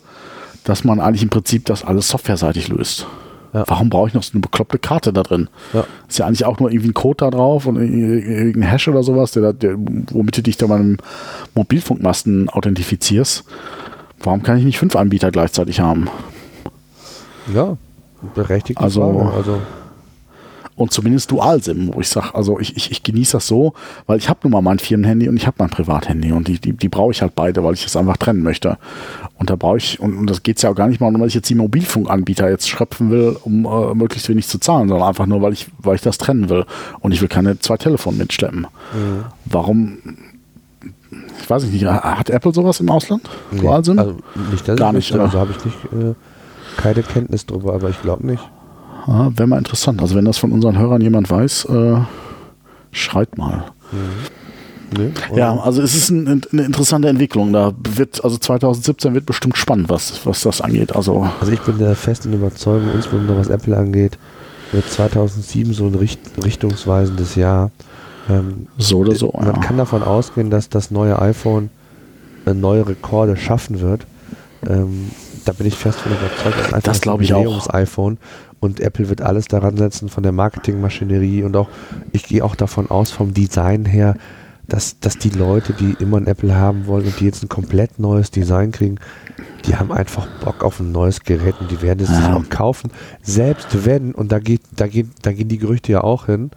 dass 0.64 0.84
man 0.84 1.00
eigentlich 1.00 1.24
im 1.24 1.30
Prinzip 1.30 1.66
das 1.66 1.84
alles 1.84 2.08
softwareseitig 2.08 2.68
löst. 2.68 3.08
Ja. 3.54 3.66
Warum 3.68 3.90
brauche 3.90 4.08
ich 4.08 4.14
noch 4.14 4.24
so 4.24 4.32
eine 4.34 4.42
bekloppte 4.42 4.80
Karte 4.80 5.12
da 5.12 5.24
drin? 5.24 5.50
Ja. 5.74 5.84
Ist 6.08 6.20
ja 6.20 6.26
eigentlich 6.26 6.46
auch 6.46 6.60
nur 6.60 6.72
irgendwie 6.72 6.90
ein 6.92 6.94
Code 6.94 7.18
da 7.18 7.30
drauf 7.32 7.66
und 7.66 7.76
irgendein 7.78 8.70
Hash 8.70 8.88
oder 8.88 9.04
sowas, 9.04 9.32
der, 9.32 9.52
der, 9.54 9.76
womit 9.78 10.38
du 10.38 10.44
dich 10.44 10.56
da 10.58 10.68
bei 10.68 10.76
einem 10.76 10.98
Mobilfunkmasten 11.56 12.48
authentifizierst. 12.50 13.44
Warum 14.24 14.44
kann 14.44 14.58
ich 14.58 14.64
nicht 14.64 14.78
fünf 14.80 14.96
Anbieter 14.96 15.32
gleichzeitig 15.32 15.80
haben? 15.82 16.08
Ja, 17.54 17.76
berechtigte 18.36 18.82
Also- 18.82 19.02
Frage. 19.02 19.34
Also, 19.36 19.62
Und 20.76 20.92
zumindest 20.92 21.30
Dual-SIM, 21.32 21.94
wo 21.94 22.00
ich 22.00 22.08
sage, 22.08 22.34
also 22.34 22.60
ich, 22.60 22.76
ich, 22.78 22.92
ich 22.92 23.04
genieße 23.04 23.34
das 23.34 23.48
so, 23.48 23.74
weil 24.08 24.18
ich 24.18 24.30
habe 24.30 24.40
nun 24.44 24.54
mal 24.54 24.62
mein 24.62 24.80
Firmenhandy 24.80 25.28
und 25.28 25.38
ich 25.38 25.46
habe 25.46 25.58
mein 25.60 25.70
Privathandy 25.70 26.32
und 26.32 26.48
die, 26.48 26.60
die, 26.60 26.74
die 26.74 26.90
brauche 26.90 27.12
ich 27.12 27.22
halt 27.22 27.36
beide, 27.36 27.64
weil 27.64 27.74
ich 27.74 27.84
das 27.84 27.96
einfach 27.96 28.18
trennen 28.18 28.42
möchte. 28.42 28.78
Und 29.38 29.50
da 29.50 29.56
brauche 29.56 29.78
ich, 29.78 30.00
und, 30.00 30.18
und 30.18 30.30
das 30.30 30.44
geht 30.44 30.62
ja 30.62 30.70
auch 30.70 30.76
gar 30.76 30.88
nicht 30.88 31.02
mal, 31.02 31.12
nur 31.12 31.22
weil 31.22 31.28
ich 31.28 31.34
jetzt 31.34 31.50
die 31.50 31.56
Mobilfunkanbieter 31.56 32.50
jetzt 32.50 32.70
schröpfen 32.70 33.12
will, 33.12 33.38
um 33.44 33.66
äh, 33.66 33.94
möglichst 33.94 34.30
wenig 34.30 34.48
zu 34.48 34.60
zahlen, 34.60 34.88
sondern 34.88 35.08
einfach 35.08 35.26
nur, 35.26 35.42
weil 35.42 35.54
ich, 35.54 35.68
weil 35.80 35.96
ich 35.96 36.02
das 36.02 36.18
trennen 36.18 36.50
will. 36.50 36.66
Und 37.00 37.12
ich 37.12 37.22
will 37.22 37.28
keine 37.28 37.60
zwei 37.60 37.78
Telefone 37.78 38.18
mitschleppen. 38.18 38.68
Warum, 39.46 39.98
ich 41.42 41.50
weiß 41.50 41.66
nicht, 41.66 41.86
hat 41.86 42.30
Apple 42.30 42.54
sowas 42.54 42.80
im 42.80 42.90
Ausland? 42.90 43.30
nee, 43.52 43.62
Dual-SIM? 43.62 44.00
also 44.00 44.18
nicht, 44.52 44.68
dass 44.68 44.78
Gar 44.78 44.90
ich 44.90 45.12
nicht? 45.12 45.20
Also 45.20 45.40
habe 45.40 45.52
ich 45.52 45.66
nicht, 45.66 45.78
äh, 45.86 46.14
keine 46.78 47.04
Kenntnis 47.04 47.46
drüber, 47.46 47.74
aber 47.74 47.90
ich 47.90 48.02
glaube 48.02 48.26
nicht. 48.26 48.44
Ja, 49.08 49.32
Wäre 49.36 49.48
mal 49.48 49.58
interessant. 49.58 50.02
Also 50.02 50.16
wenn 50.16 50.26
das 50.26 50.38
von 50.38 50.52
unseren 50.52 50.78
Hörern 50.78 51.02
jemand 51.02 51.30
weiß, 51.30 51.66
äh, 51.66 51.98
schreit 52.92 53.38
mal. 53.38 53.66
Nee, 54.98 55.12
Ja, 55.36 55.58
also 55.58 55.82
es 55.82 55.96
ist 55.96 56.10
ein, 56.10 56.42
eine 56.52 56.64
interessante 56.64 57.08
Entwicklung. 57.08 57.54
Da 57.54 57.72
wird, 57.96 58.24
also 58.24 58.38
2017 58.38 59.14
wird 59.14 59.26
bestimmt 59.26 59.58
spannend, 59.58 59.90
was, 59.90 60.26
was 60.26 60.42
das 60.42 60.62
angeht. 60.62 60.96
Also, 60.96 61.28
Also 61.40 61.52
ich 61.52 61.62
bin 61.62 61.78
der 61.78 61.96
festen 61.96 62.34
Überzeugung, 62.34 62.90
insbesondere 62.94 63.38
was 63.38 63.48
Apple 63.48 63.78
angeht, 63.78 64.18
wird 64.72 64.90
2007 64.90 65.74
so 65.74 65.86
ein 65.86 65.96
richt 65.96 66.20
richtungsweisendes 66.44 67.36
Jahr. 67.36 67.72
Ähm, 68.30 68.68
so 68.78 69.00
oder 69.00 69.16
so. 69.16 69.34
Man 69.34 69.48
ja. 69.48 69.54
kann 69.54 69.78
davon 69.78 70.04
ausgehen, 70.04 70.50
dass 70.50 70.70
das 70.70 70.92
neue 70.92 71.20
iPhone 71.20 71.70
äh, 72.46 72.54
neue 72.54 72.88
Rekorde 72.88 73.38
schaffen 73.38 73.80
wird. 73.80 74.06
Ähm, 74.68 75.12
da 75.46 75.54
bin 75.54 75.68
ich 75.68 75.76
fest 75.76 76.00
von 76.00 76.12
überzeugt. 76.12 76.72
Das, 76.72 76.84
Das 76.84 77.02
glaube 77.02 77.24
ich 77.24 77.34
auch. 77.34 77.40
Jubiläums-iPhone 77.40 78.18
und 78.62 78.80
Apple 78.80 79.10
wird 79.10 79.22
alles 79.22 79.48
daran 79.48 79.76
setzen 79.76 80.08
von 80.08 80.24
der 80.24 80.32
Marketingmaschinerie 80.32 81.44
und 81.44 81.58
auch, 81.58 81.68
ich 82.14 82.24
gehe 82.24 82.46
auch 82.46 82.56
davon 82.56 82.90
aus, 82.90 83.12
vom 83.12 83.34
Design 83.34 83.84
her, 83.86 84.16
dass, 84.68 85.00
dass 85.00 85.18
die 85.18 85.32
Leute, 85.32 85.74
die 85.74 85.98
immer 86.00 86.18
ein 86.18 86.28
Apple 86.28 86.56
haben 86.56 86.86
wollen 86.86 87.08
und 87.08 87.20
die 87.20 87.26
jetzt 87.26 87.44
ein 87.44 87.50
komplett 87.50 88.00
neues 88.00 88.32
Design 88.32 88.72
kriegen, 88.72 89.00
die 89.66 89.76
haben 89.76 89.92
einfach 89.92 90.28
Bock 90.44 90.64
auf 90.64 90.80
ein 90.80 90.92
neues 90.92 91.22
Gerät 91.22 91.56
und 91.60 91.72
die 91.72 91.82
werden 91.82 92.00
es 92.02 92.10
sich 92.10 92.26
auch 92.26 92.50
kaufen. 92.50 92.92
Selbst 93.22 93.86
wenn, 93.86 94.14
und 94.14 94.32
da 94.32 94.40
geht, 94.40 94.62
da 94.76 94.88
geht, 94.88 95.08
da 95.24 95.34
gehen 95.34 95.50
die 95.50 95.58
Gerüchte 95.58 95.92
ja 95.92 96.04
auch 96.04 96.28
hin, 96.28 96.52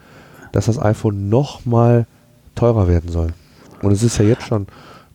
dass 0.53 0.67
das 0.67 0.79
iPhone 0.79 1.29
noch 1.29 1.65
mal 1.65 2.07
teurer 2.55 2.87
werden 2.87 3.11
soll. 3.11 3.33
Und 3.83 3.93
es 3.93 4.03
ist 4.03 4.19
ja 4.19 4.25
jetzt 4.25 4.47
schon 4.47 4.67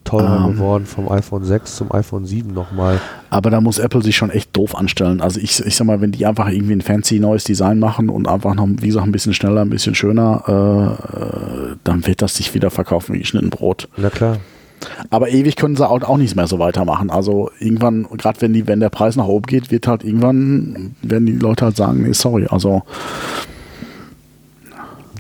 teurer 0.10 0.45
Ähm. 0.45 0.53
geworden 0.53 0.86
vom 0.86 1.10
iPhone 1.12 1.43
6 1.43 1.76
zum 1.76 1.91
iPhone 1.91 2.26
7 2.26 2.53
nochmal. 2.53 2.99
Aber 3.30 3.49
da 3.49 3.62
muss 3.62 3.80
Apple 3.80 4.01
sich 4.01 4.16
schon 4.16 4.32
echt 4.32 4.55
doof 4.55 4.76
anstellen. 4.76 5.22
Also 5.22 5.39
ich, 5.39 5.64
ich 5.64 5.76
sag 5.76 5.86
mal, 5.86 6.01
wenn 6.01 6.12
die 6.12 6.26
einfach 6.26 6.49
irgendwie 6.49 6.74
ein 6.74 6.82
fancy 6.82 7.20
neues 7.20 7.43
Design 7.43 7.80
machen 7.80 8.10
und 8.10 8.28
einfach 8.28 8.55
noch, 8.55 8.68
wie 8.68 8.88
gesagt, 8.88 9.05
ein 9.05 9.12
bisschen 9.12 9.34
schneller, 9.34 9.62
ein 9.62 9.70
bisschen 9.70 9.95
schöner, 9.95 10.43
äh, 10.47 11.74
äh, 11.74 11.76
dann 11.84 12.05
wird 12.07 12.22
das 12.22 12.36
sich 12.36 12.53
wieder 12.53 12.72
verkaufen 12.72 13.14
wie 13.14 13.20
geschnitten 13.20 13.49
Brot. 13.49 13.88
Na 13.97 14.10
klar. 14.10 14.38
Aber 15.10 15.30
ewig 15.30 15.57
können 15.57 15.76
sie 15.76 15.88
auch, 15.88 16.01
auch 16.01 16.18
nicht 16.18 16.36
mehr 16.36 16.47
so 16.47 16.57
weitermachen. 16.57 17.10
Also 17.10 17.51
irgendwann, 17.60 18.07
gerade 18.18 18.41
wenn 18.41 18.53
die, 18.53 18.66
wenn 18.68 18.80
der 18.80 18.89
Preis 18.89 19.16
nach 19.16 19.28
oben 19.28 19.45
geht, 19.45 19.72
wird 19.72 19.88
halt 19.88 20.03
irgendwann, 20.03 20.95
werden 21.01 21.26
die 21.26 21.34
Leute 21.34 21.66
halt 21.66 21.76
sagen, 21.76 22.03
nee, 22.03 22.14
sorry. 22.14 22.47
Also 22.49 22.84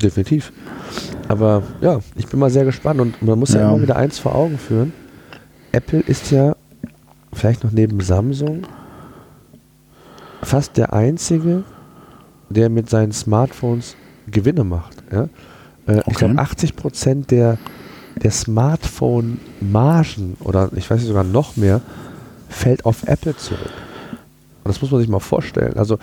Definitiv. 0.01 0.53
Aber 1.27 1.63
ja, 1.81 1.99
ich 2.15 2.27
bin 2.27 2.39
mal 2.39 2.49
sehr 2.49 2.65
gespannt 2.65 2.99
und 3.01 3.21
man 3.21 3.37
muss 3.39 3.53
ja, 3.53 3.61
Ja. 3.61 3.69
immer 3.73 3.81
wieder 3.81 3.95
eins 3.95 4.19
vor 4.19 4.35
Augen 4.35 4.57
führen. 4.57 4.93
Apple 5.71 5.99
ist 5.99 6.31
ja 6.31 6.55
vielleicht 7.33 7.63
noch 7.63 7.71
neben 7.71 7.99
Samsung 8.01 8.63
fast 10.41 10.77
der 10.77 10.93
einzige, 10.93 11.63
der 12.49 12.69
mit 12.69 12.89
seinen 12.89 13.11
Smartphones 13.11 13.95
Gewinne 14.27 14.63
macht. 14.63 15.03
Ja? 15.11 15.23
Äh, 15.85 15.99
Ich 15.99 16.07
Okay. 16.07 16.15
glaube, 16.25 16.39
80 16.39 16.75
Prozent 16.75 17.29
der, 17.31 17.57
der 18.23 18.31
Smartphone-Margen 18.31 20.37
oder 20.41 20.69
ich 20.75 20.89
weiß 20.89 20.97
nicht 20.99 21.07
sogar 21.07 21.23
noch 21.23 21.55
mehr, 21.57 21.81
fällt 22.49 22.85
auf 22.85 23.03
Apple 23.07 23.35
zurück. 23.37 23.69
Und 24.63 24.69
das 24.69 24.81
muss 24.81 24.89
man 24.91 24.99
sich 25.01 25.09
mal 25.09 25.19
vorstellen. 25.19 25.77
Also 25.77 25.95
äh, 25.95 25.99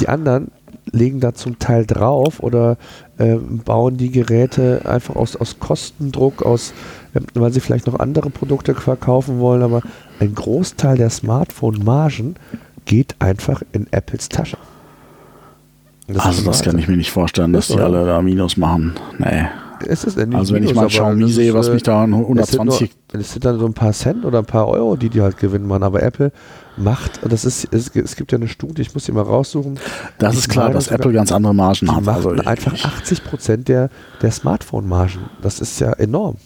die 0.00 0.08
anderen 0.08 0.50
legen 0.92 1.20
da 1.20 1.34
zum 1.34 1.58
Teil 1.58 1.86
drauf 1.86 2.40
oder 2.40 2.76
äh, 3.18 3.36
bauen 3.36 3.96
die 3.96 4.10
Geräte 4.10 4.82
einfach 4.84 5.16
aus, 5.16 5.36
aus 5.36 5.58
Kostendruck, 5.58 6.42
aus, 6.42 6.72
äh, 7.14 7.20
weil 7.34 7.52
sie 7.52 7.60
vielleicht 7.60 7.86
noch 7.86 7.98
andere 7.98 8.30
Produkte 8.30 8.74
verkaufen 8.74 9.38
wollen, 9.40 9.62
aber 9.62 9.82
ein 10.20 10.34
Großteil 10.34 10.96
der 10.96 11.10
Smartphone-Margen 11.10 12.36
geht 12.84 13.16
einfach 13.18 13.62
in 13.72 13.86
Apples 13.90 14.28
Tasche. 14.28 14.58
Und 16.08 16.24
also 16.24 16.44
das 16.44 16.62
kann 16.62 16.78
ich 16.78 16.86
mir 16.86 16.96
nicht 16.96 17.10
vorstellen, 17.10 17.52
dass 17.52 17.64
Ist 17.68 17.74
die 17.74 17.78
so, 17.78 17.84
alle 17.84 18.06
da 18.06 18.22
Minus 18.22 18.56
machen. 18.56 18.94
Nee. 19.18 19.46
Es 19.84 20.04
ist 20.04 20.16
nicht 20.16 20.34
Also 20.34 20.54
wenn 20.54 20.62
ich 20.62 20.74
mal 20.74 20.88
Xiaomi 20.88 21.22
das 21.22 21.34
sehe, 21.34 21.54
was 21.54 21.70
mich 21.70 21.82
da 21.82 22.04
an 22.04 22.12
Es 22.12 22.50
sind, 22.50 22.60
120 22.60 22.90
nur, 23.12 23.20
es 23.20 23.32
sind 23.32 23.44
dann 23.44 23.58
so 23.58 23.66
ein 23.66 23.74
paar 23.74 23.92
Cent 23.92 24.24
oder 24.24 24.38
ein 24.38 24.44
paar 24.44 24.68
Euro, 24.68 24.96
die 24.96 25.08
die 25.08 25.20
halt 25.20 25.36
gewinnen 25.36 25.66
machen. 25.66 25.82
Aber 25.82 26.02
Apple 26.02 26.32
macht, 26.76 27.20
das 27.28 27.44
ist, 27.44 27.68
es, 27.72 27.88
es 27.94 28.16
gibt 28.16 28.32
ja 28.32 28.38
eine 28.38 28.48
Studie, 28.48 28.82
ich 28.82 28.94
muss 28.94 29.04
die 29.04 29.12
mal 29.12 29.22
raussuchen. 29.22 29.78
Das 30.18 30.34
Ich 30.34 30.40
ist 30.40 30.48
klar, 30.48 30.70
dass 30.70 30.88
Apple 30.88 31.12
ganz 31.12 31.32
andere 31.32 31.54
Margen 31.54 31.90
hat. 31.94 32.04
machen 32.04 32.14
Also 32.14 32.30
einfach 32.30 32.74
ich, 32.74 32.84
80 32.84 33.24
Prozent 33.24 33.68
der, 33.68 33.90
der 34.22 34.30
Smartphone-Margen. 34.30 35.30
Das 35.42 35.60
ist 35.60 35.80
ja 35.80 35.92
enorm. 35.92 36.36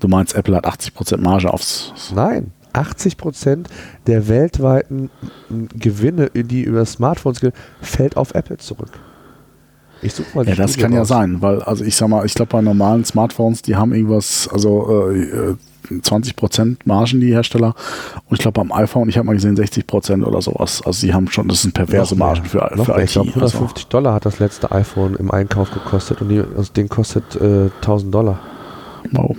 du 0.00 0.08
meinst, 0.08 0.34
Apple 0.34 0.56
hat 0.56 0.66
80% 0.66 1.18
Marge 1.18 1.52
aufs. 1.52 1.92
Nein, 2.14 2.52
80 2.72 3.16
Prozent 3.16 3.68
der 4.06 4.28
weltweiten 4.28 5.10
Gewinne, 5.78 6.30
die 6.30 6.62
über 6.62 6.84
Smartphones 6.84 7.40
gehen, 7.40 7.52
fällt 7.80 8.16
auf 8.16 8.34
Apple 8.34 8.58
zurück. 8.58 8.90
Ich 10.02 10.14
suche 10.14 10.28
mal 10.34 10.44
die 10.44 10.50
Ja, 10.50 10.56
das 10.56 10.70
Studie 10.72 10.82
kann 10.82 10.92
ja 10.92 11.00
raus. 11.00 11.08
sein, 11.08 11.42
weil, 11.42 11.62
also 11.62 11.84
ich 11.84 11.94
sag 11.96 12.08
mal, 12.08 12.24
ich 12.24 12.34
glaube 12.34 12.50
bei 12.50 12.60
normalen 12.62 13.04
Smartphones, 13.04 13.62
die 13.62 13.76
haben 13.76 13.92
irgendwas, 13.92 14.48
also 14.52 15.10
äh, 15.10 15.22
äh, 15.22 15.56
20% 15.90 16.76
Margen, 16.84 17.20
die 17.20 17.32
Hersteller. 17.32 17.74
Und 18.28 18.36
ich 18.36 18.38
glaube 18.38 18.60
beim 18.60 18.72
iPhone, 18.72 19.08
ich 19.08 19.16
habe 19.18 19.26
mal 19.26 19.34
gesehen, 19.34 19.56
60% 19.56 20.24
oder 20.24 20.40
sowas. 20.40 20.82
Also 20.84 21.06
die 21.06 21.12
haben 21.12 21.28
schon, 21.30 21.48
das 21.48 21.62
sind 21.62 21.74
perverse 21.74 22.14
Noch. 22.14 22.26
Margen 22.26 22.44
für, 22.44 22.70
Noch 22.76 22.86
für. 22.86 22.92
IT. 22.98 23.04
Ich 23.04 23.12
glaube, 23.12 23.28
also. 23.34 23.56
150 23.58 23.86
Dollar 23.88 24.14
hat 24.14 24.24
das 24.24 24.38
letzte 24.38 24.70
iPhone 24.72 25.16
im 25.16 25.30
Einkauf 25.30 25.70
gekostet 25.70 26.20
und 26.22 26.28
die, 26.28 26.42
das 26.56 26.72
Ding 26.72 26.88
kostet 26.88 27.36
äh, 27.36 27.70
1000 27.80 28.14
Dollar. 28.14 28.38
Wow. 29.12 29.36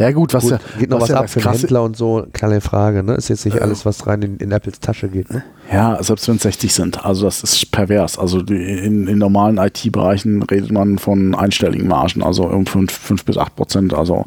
Ja 0.00 0.12
gut, 0.12 0.32
was 0.32 0.44
Gut, 0.44 0.52
ja, 0.52 0.58
geht 0.78 0.88
noch 0.88 1.02
was, 1.02 1.10
ja 1.10 1.16
ab 1.18 1.28
für 1.28 1.40
Händler 1.40 1.82
und 1.82 1.94
so, 1.94 2.26
keine 2.32 2.62
Frage. 2.62 3.02
Ne? 3.02 3.12
Ist 3.14 3.28
jetzt 3.28 3.44
nicht 3.44 3.60
alles, 3.60 3.84
was 3.84 4.06
rein 4.06 4.22
in, 4.22 4.36
in 4.38 4.50
Apples 4.50 4.80
Tasche 4.80 5.08
geht. 5.08 5.30
Ne? 5.30 5.42
Ja, 5.70 6.02
selbst 6.02 6.26
wenn 6.26 6.36
es 6.36 6.42
60 6.42 6.72
sind. 6.72 7.04
Also 7.04 7.26
das 7.26 7.42
ist 7.42 7.70
pervers. 7.70 8.18
Also 8.18 8.40
die, 8.40 8.54
in, 8.54 9.06
in 9.08 9.18
normalen 9.18 9.58
IT-Bereichen 9.58 10.42
redet 10.42 10.72
man 10.72 10.98
von 10.98 11.34
einstelligen 11.34 11.86
Margen, 11.86 12.22
also 12.22 12.44
um 12.44 12.64
5, 12.64 12.90
5 12.90 13.24
bis 13.26 13.36
8 13.36 13.54
Prozent. 13.54 13.92
Also 13.92 14.24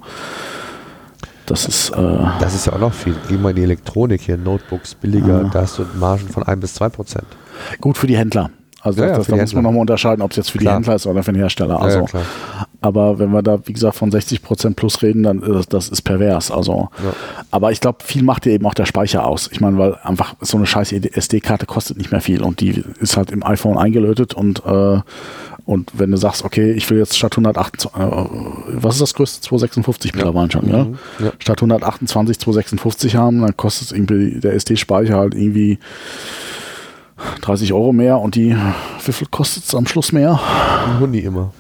das 1.47 1.65
ist 1.67 1.89
äh, 1.89 2.19
Das 2.39 2.53
ist 2.53 2.67
ja 2.67 2.73
auch 2.73 2.79
noch 2.79 2.93
viel. 2.93 3.15
Geh 3.27 3.37
mal 3.37 3.49
in 3.49 3.55
die 3.55 3.63
Elektronik 3.63 4.21
hier, 4.21 4.37
Notebooks 4.37 4.93
billiger, 4.93 5.41
Ja. 5.41 5.49
da 5.49 5.61
hast 5.61 5.79
du 5.79 5.85
Margen 5.99 6.29
von 6.29 6.43
1 6.43 6.61
bis 6.61 6.75
2 6.75 6.89
Prozent. 6.89 7.25
gut 7.81 7.97
für 7.97 8.05
die 8.05 8.15
Händler. 8.17 8.51
Also 8.83 9.01
Ja, 9.01 9.09
ja, 9.09 9.17
das, 9.17 9.25
für 9.25 9.31
da 9.31 9.37
muss 9.41 9.53
man 9.53 9.63
nochmal 9.63 9.81
unterscheiden, 9.81 10.21
ob 10.21 10.31
es 10.31 10.37
jetzt 10.37 10.51
für 10.51 10.57
Klar. 10.57 10.73
die 10.73 10.75
Händler 10.77 10.95
ist 10.95 11.07
oder 11.07 11.23
für 11.23 11.31
den 11.31 11.39
Hersteller. 11.39 11.75
Ja, 11.75 11.79
Also, 11.79 11.99
ja, 12.13 12.21
aber 12.81 13.17
wenn 13.17 13.31
wir 13.31 13.41
da, 13.41 13.59
wie 13.65 13.71
gesagt, 13.73 13.95
von 13.95 14.11
60 14.11 14.43
Prozent 14.43 14.75
plus 14.75 15.01
reden, 15.01 15.23
dann 15.23 15.41
ist 15.41 15.73
das 15.73 15.87
ist 15.87 16.01
pervers. 16.01 16.51
Also, 16.51 16.89
Ja. 17.03 17.13
aber 17.49 17.71
ich 17.71 17.79
glaube, 17.79 17.99
viel 18.03 18.23
macht 18.23 18.45
ja 18.45 18.51
eben 18.51 18.65
auch 18.65 18.73
der 18.73 18.85
Speicher 18.85 19.25
aus. 19.25 19.49
Ich 19.53 19.61
meine, 19.61 19.77
weil 19.77 19.95
einfach 20.03 20.35
so 20.41 20.57
eine 20.57 20.65
scheiß 20.65 20.91
SD-Karte 20.91 21.65
kostet 21.65 21.97
nicht 21.97 22.11
mehr 22.11 22.21
viel 22.21 22.43
und 22.43 22.59
die 22.59 22.83
ist 22.99 23.15
halt 23.15 23.31
im 23.31 23.43
iPhone 23.43 23.77
eingelötet 23.77 24.33
und 24.33 24.63
äh, 24.65 24.99
und 25.65 25.91
wenn 25.93 26.11
du 26.11 26.17
sagst, 26.17 26.43
okay, 26.43 26.73
ich 26.73 26.89
will 26.89 26.97
jetzt 26.97 27.17
statt 27.17 27.37
128, 27.37 27.89
äh, 27.97 28.25
was 28.73 28.95
ist 28.95 29.01
das 29.01 29.13
größte? 29.13 29.39
256 29.41 30.13
mittlerweile 30.13 30.51
schon, 30.51 30.67
ja? 30.69 30.83
Mhm. 30.83 30.97
Ja. 31.19 31.31
Statt 31.39 31.59
128 31.59 32.37
256 32.37 33.15
haben, 33.15 33.39
dann 33.39 33.55
kostet 33.55 33.93
irgendwie 33.93 34.41
der 34.41 34.55
SD-Speicher 34.55 35.15
halt 35.15 35.35
irgendwie 35.35 35.79
30 37.41 37.73
Euro 37.73 37.93
mehr 37.93 38.19
und 38.19 38.35
die, 38.35 38.55
wie 39.05 39.11
viel 39.11 39.27
kostet 39.27 39.65
es 39.65 39.75
am 39.75 39.85
Schluss 39.87 40.11
mehr? 40.11 40.39
Ein 40.87 40.99
Huni 40.99 41.19
immer. 41.19 41.53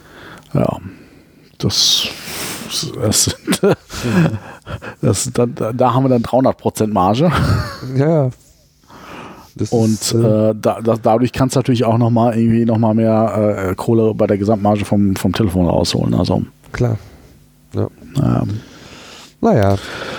Ja, 0.53 0.77
das, 1.57 2.07
das, 3.01 3.23
sind, 3.25 3.61
das 5.01 5.23
sind 5.25 5.37
dann, 5.37 5.55
da 5.75 5.93
haben 5.93 6.03
wir 6.05 6.09
dann 6.09 6.23
300% 6.23 6.87
Marge 6.87 7.31
Ja. 7.95 8.29
Und 9.69 9.93
ist, 10.01 10.13
äh, 10.13 10.49
äh, 10.49 10.55
da, 10.59 10.79
da, 10.83 10.95
dadurch 11.01 11.31
kannst 11.31 11.55
du 11.55 11.59
natürlich 11.59 11.85
auch 11.85 11.99
nochmal 11.99 12.35
irgendwie 12.37 12.65
nochmal 12.65 12.95
mehr 12.95 13.67
äh, 13.69 13.75
Kohle 13.75 14.13
bei 14.15 14.25
der 14.25 14.39
Gesamtmarge 14.39 14.83
vom, 14.83 15.15
vom 15.15 15.31
Telefon 15.31 15.67
rausholen. 15.67 16.15
Also, 16.15 16.41
klar. 16.71 16.97
Ja. 17.75 17.87
ähm, 18.17 18.61
Naja. 19.41 19.75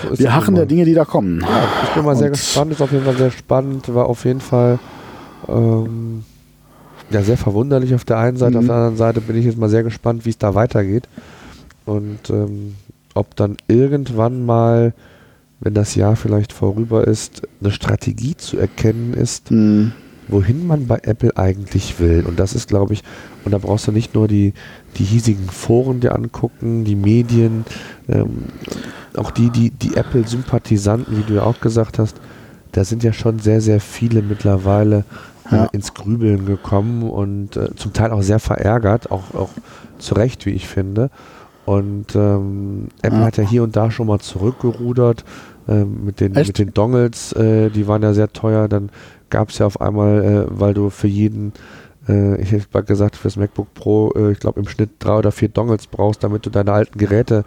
so 0.08 0.18
wir 0.18 0.30
nun 0.46 0.54
der. 0.54 0.66
Dinge, 0.66 0.84
die 0.84 0.94
da 0.94 1.04
kommen. 1.04 1.40
Ja, 1.40 1.64
ich 1.82 1.90
bin 1.90 2.04
mal 2.04 2.14
sehr 2.14 2.28
Und- 2.28 2.34
gespannt, 2.34 2.70
ist 2.72 2.80
auf 2.80 2.92
jeden 2.92 3.04
Fall 3.04 3.16
sehr 3.16 3.32
spannend, 3.32 3.92
war 3.92 4.06
auf 4.06 4.24
jeden 4.24 4.40
Fall 4.40 4.78
ähm, 5.48 6.24
ja, 7.10 7.22
sehr 7.22 7.36
verwunderlich 7.36 7.94
auf 7.94 8.04
der 8.04 8.18
einen 8.18 8.36
Seite, 8.36 8.58
auf 8.58 8.64
Mhm. 8.64 8.68
der 8.68 8.76
anderen 8.76 8.96
Seite 8.96 9.20
bin 9.20 9.36
ich 9.36 9.44
jetzt 9.44 9.58
mal 9.58 9.68
sehr 9.68 9.82
gespannt, 9.82 10.24
wie 10.24 10.30
es 10.30 10.38
da 10.38 10.54
weitergeht 10.54 11.08
und 11.84 12.30
ähm, 12.30 12.74
ob 13.14 13.36
dann 13.36 13.56
irgendwann 13.68 14.44
mal, 14.44 14.94
wenn 15.60 15.74
das 15.74 15.94
Jahr 15.94 16.16
vielleicht 16.16 16.52
vorüber 16.52 17.06
ist, 17.06 17.42
eine 17.60 17.70
Strategie 17.70 18.36
zu 18.36 18.56
erkennen 18.58 19.14
ist, 19.14 19.50
Hm, 19.50 19.92
wohin 20.26 20.66
man 20.66 20.86
bei 20.86 20.98
Apple 21.02 21.36
eigentlich 21.36 22.00
will. 22.00 22.24
Und 22.26 22.40
das 22.40 22.54
ist, 22.54 22.68
glaube 22.68 22.94
ich, 22.94 23.02
und 23.44 23.52
da 23.52 23.58
brauchst 23.58 23.86
du 23.86 23.92
nicht 23.92 24.14
nur 24.14 24.26
die, 24.26 24.54
die 24.96 25.04
hiesigen 25.04 25.48
Foren 25.50 26.00
dir 26.00 26.14
angucken, 26.14 26.84
die 26.84 26.94
Medien, 26.96 27.66
ähm, 28.08 28.44
auch 29.16 29.30
die, 29.30 29.50
die, 29.50 29.70
die 29.70 29.94
Apple-Sympathisanten, 29.96 31.18
wie 31.18 31.22
du 31.22 31.34
ja 31.34 31.42
auch 31.42 31.60
gesagt 31.60 31.98
hast, 31.98 32.16
da 32.72 32.84
sind 32.84 33.02
ja 33.04 33.12
schon 33.12 33.38
sehr, 33.38 33.60
sehr 33.60 33.80
viele 33.80 34.22
mittlerweile 34.22 35.04
äh, 35.50 35.56
Ja. 35.56 35.64
ins 35.72 35.94
Grübeln 35.94 36.46
gekommen 36.46 37.02
und 37.08 37.56
äh, 37.56 37.74
zum 37.76 37.92
Teil 37.92 38.10
auch 38.12 38.22
sehr 38.22 38.38
verärgert, 38.38 39.10
auch, 39.10 39.34
auch 39.34 39.50
zu 39.98 40.14
Recht, 40.14 40.46
wie 40.46 40.50
ich 40.50 40.66
finde. 40.68 41.10
Und 41.64 42.14
ähm, 42.14 42.88
Apple 43.02 43.20
Ja. 43.20 43.24
hat 43.26 43.36
ja 43.38 43.44
hier 43.44 43.62
und 43.62 43.74
da 43.76 43.90
schon 43.90 44.06
mal 44.06 44.20
zurückgerudert 44.20 45.24
ähm, 45.66 46.04
mit, 46.04 46.20
den, 46.20 46.34
Echt? 46.34 46.48
mit 46.48 46.58
den 46.58 46.74
Dongles, 46.74 47.32
äh, 47.32 47.70
die 47.70 47.86
waren 47.88 48.02
ja 48.02 48.12
sehr 48.12 48.32
teuer. 48.32 48.68
Dann 48.68 48.90
gab 49.30 49.48
es 49.50 49.58
ja 49.58 49.66
auf 49.66 49.80
einmal, 49.80 50.22
äh, 50.24 50.60
weil 50.60 50.74
du 50.74 50.90
für 50.90 51.08
jeden 51.08 51.52
äh, 52.06 52.40
ich 52.40 52.52
hätte 52.52 52.82
gesagt, 52.84 53.16
fürs 53.16 53.36
MacBook 53.36 53.72
Pro, 53.72 54.12
äh, 54.14 54.32
ich 54.32 54.40
glaube 54.40 54.60
im 54.60 54.68
Schnitt 54.68 54.90
drei 54.98 55.16
oder 55.18 55.32
vier 55.32 55.48
Dongles 55.48 55.86
brauchst, 55.86 56.22
damit 56.22 56.44
du 56.44 56.50
deine 56.50 56.72
alten 56.72 56.98
Geräte 56.98 57.44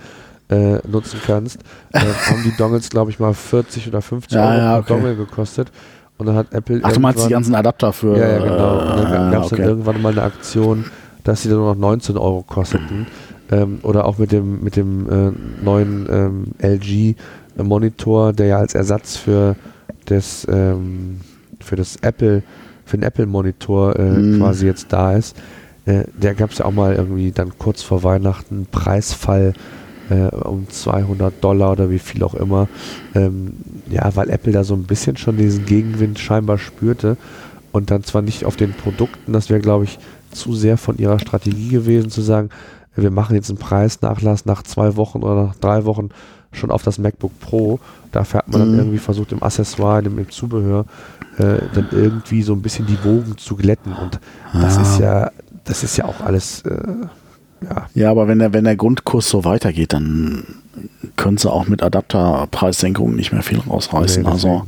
äh, 0.49 0.79
nutzen 0.87 1.19
kannst, 1.25 1.59
äh, 1.91 1.99
haben 1.99 2.41
die 2.43 2.55
Dongles, 2.57 2.89
glaube 2.89 3.11
ich, 3.11 3.19
mal 3.19 3.33
40 3.35 3.87
oder 3.87 4.01
50 4.01 4.35
Ja, 4.35 4.49
Euro 4.49 4.57
ja, 4.57 4.71
pro 4.73 4.79
okay. 4.79 4.93
Dongle 4.93 5.15
gekostet. 5.15 5.71
Und 6.17 6.25
dann 6.25 6.35
hat 6.35 6.53
Apple. 6.53 6.79
Ach, 6.83 6.91
du 6.91 6.99
meinst 6.99 7.25
die 7.25 7.31
ganzen 7.31 7.53
Adapter 7.55 7.93
für. 7.93 8.17
Ja, 8.17 8.27
ja, 8.27 8.39
genau. 8.39 8.79
Und 8.79 9.03
dann 9.11 9.29
äh, 9.29 9.31
gab 9.33 9.45
es 9.45 9.51
okay. 9.51 9.61
dann 9.61 9.69
irgendwann 9.69 10.01
mal 10.01 10.11
eine 10.11 10.23
Aktion, 10.23 10.85
dass 11.23 11.43
sie 11.43 11.49
dann 11.49 11.59
nur 11.59 11.75
noch 11.75 11.79
19 11.79 12.17
Euro 12.17 12.43
kosteten. 12.43 13.07
Ähm, 13.51 13.79
oder 13.83 14.05
auch 14.05 14.17
mit 14.17 14.31
dem, 14.31 14.63
mit 14.63 14.75
dem 14.75 15.09
äh, 15.09 15.31
neuen 15.63 16.07
ähm, 16.11 16.45
LG-Monitor, 16.59 18.33
der 18.33 18.47
ja 18.47 18.57
als 18.57 18.75
Ersatz 18.75 19.15
für 19.15 19.55
das, 20.05 20.45
ähm, 20.49 21.21
für 21.59 21.75
das 21.75 21.97
Apple, 21.97 22.43
für 22.85 22.97
den 22.97 23.03
Apple-Monitor 23.03 23.97
äh, 23.97 24.01
Mhm. 24.03 24.39
quasi 24.39 24.65
jetzt 24.65 24.91
da 24.91 25.13
ist. 25.15 25.37
Äh, 25.85 26.03
der 26.21 26.33
gab 26.35 26.51
es 26.51 26.57
ja 26.57 26.65
auch 26.65 26.71
mal 26.73 26.95
irgendwie 26.95 27.31
dann 27.31 27.57
kurz 27.57 27.81
vor 27.83 28.03
Weihnachten 28.03 28.55
einen 28.55 28.65
Preisfall 28.65 29.53
äh, 30.09 30.35
um 30.35 30.67
200 30.69 31.33
Dollar 31.41 31.73
oder 31.73 31.89
wie 31.89 31.99
viel 31.99 32.23
auch 32.23 32.33
immer. 32.35 32.67
Ähm, 33.15 33.53
ja, 33.89 34.15
weil 34.15 34.29
Apple 34.29 34.51
da 34.53 34.63
so 34.63 34.73
ein 34.75 34.83
bisschen 34.83 35.17
schon 35.17 35.37
diesen 35.37 35.65
Gegenwind 35.65 36.19
scheinbar 36.19 36.57
spürte 36.57 37.17
und 37.71 37.91
dann 37.91 38.03
zwar 38.03 38.21
nicht 38.21 38.45
auf 38.45 38.55
den 38.55 38.73
Produkten, 38.73 39.33
das 39.33 39.49
wäre 39.49 39.59
glaube 39.61 39.85
ich 39.85 39.99
zu 40.31 40.53
sehr 40.55 40.77
von 40.77 40.97
ihrer 40.97 41.19
Strategie 41.19 41.69
gewesen 41.69 42.09
zu 42.09 42.21
sagen, 42.21 42.49
wir 42.95 43.11
machen 43.11 43.35
jetzt 43.35 43.49
einen 43.49 43.59
Preisnachlass 43.59 44.45
nach 44.45 44.63
zwei 44.63 44.95
Wochen 44.95 45.19
oder 45.23 45.43
nach 45.45 45.55
drei 45.55 45.85
Wochen 45.85 46.09
schon 46.51 46.71
auf 46.71 46.81
das 46.81 46.97
MacBook 46.97 47.39
Pro. 47.39 47.79
Dafür 48.11 48.39
hat 48.39 48.47
man 48.47 48.61
dann 48.61 48.71
Mhm. 48.71 48.77
irgendwie 48.79 48.97
versucht 48.97 49.31
im 49.31 49.43
Accessoire, 49.43 50.01
im, 50.03 50.17
im 50.17 50.29
Zubehör, 50.31 50.85
äh, 51.37 51.59
dann 51.73 51.87
irgendwie 51.91 52.41
so 52.41 52.53
ein 52.53 52.61
bisschen 52.61 52.87
die 52.87 52.97
Wogen 53.03 53.37
zu 53.37 53.55
glätten 53.55 53.93
und 53.93 54.19
das 54.53 54.77
Ah. 54.77 54.81
ist 54.81 54.99
ja, 54.99 55.31
das 55.65 55.83
ist 55.83 55.97
ja 55.97 56.05
auch 56.05 56.21
alles, 56.21 56.61
äh, 56.63 56.81
ja, 57.63 57.87
Ja, 57.93 58.11
aber 58.11 58.27
wenn 58.27 58.39
der, 58.39 58.53
wenn 58.53 58.63
der 58.65 58.75
Grundkurs 58.75 59.29
so 59.29 59.43
weitergeht, 59.45 59.93
dann 59.93 60.43
können 61.15 61.37
sie 61.37 61.51
auch 61.51 61.67
mit 61.67 61.81
Adapterpreissenkungen 61.81 63.15
nicht 63.15 63.31
mehr 63.31 63.41
viel 63.43 63.59
rausreißen. 63.59 64.23
Nee, 64.23 64.29
also, 64.29 64.65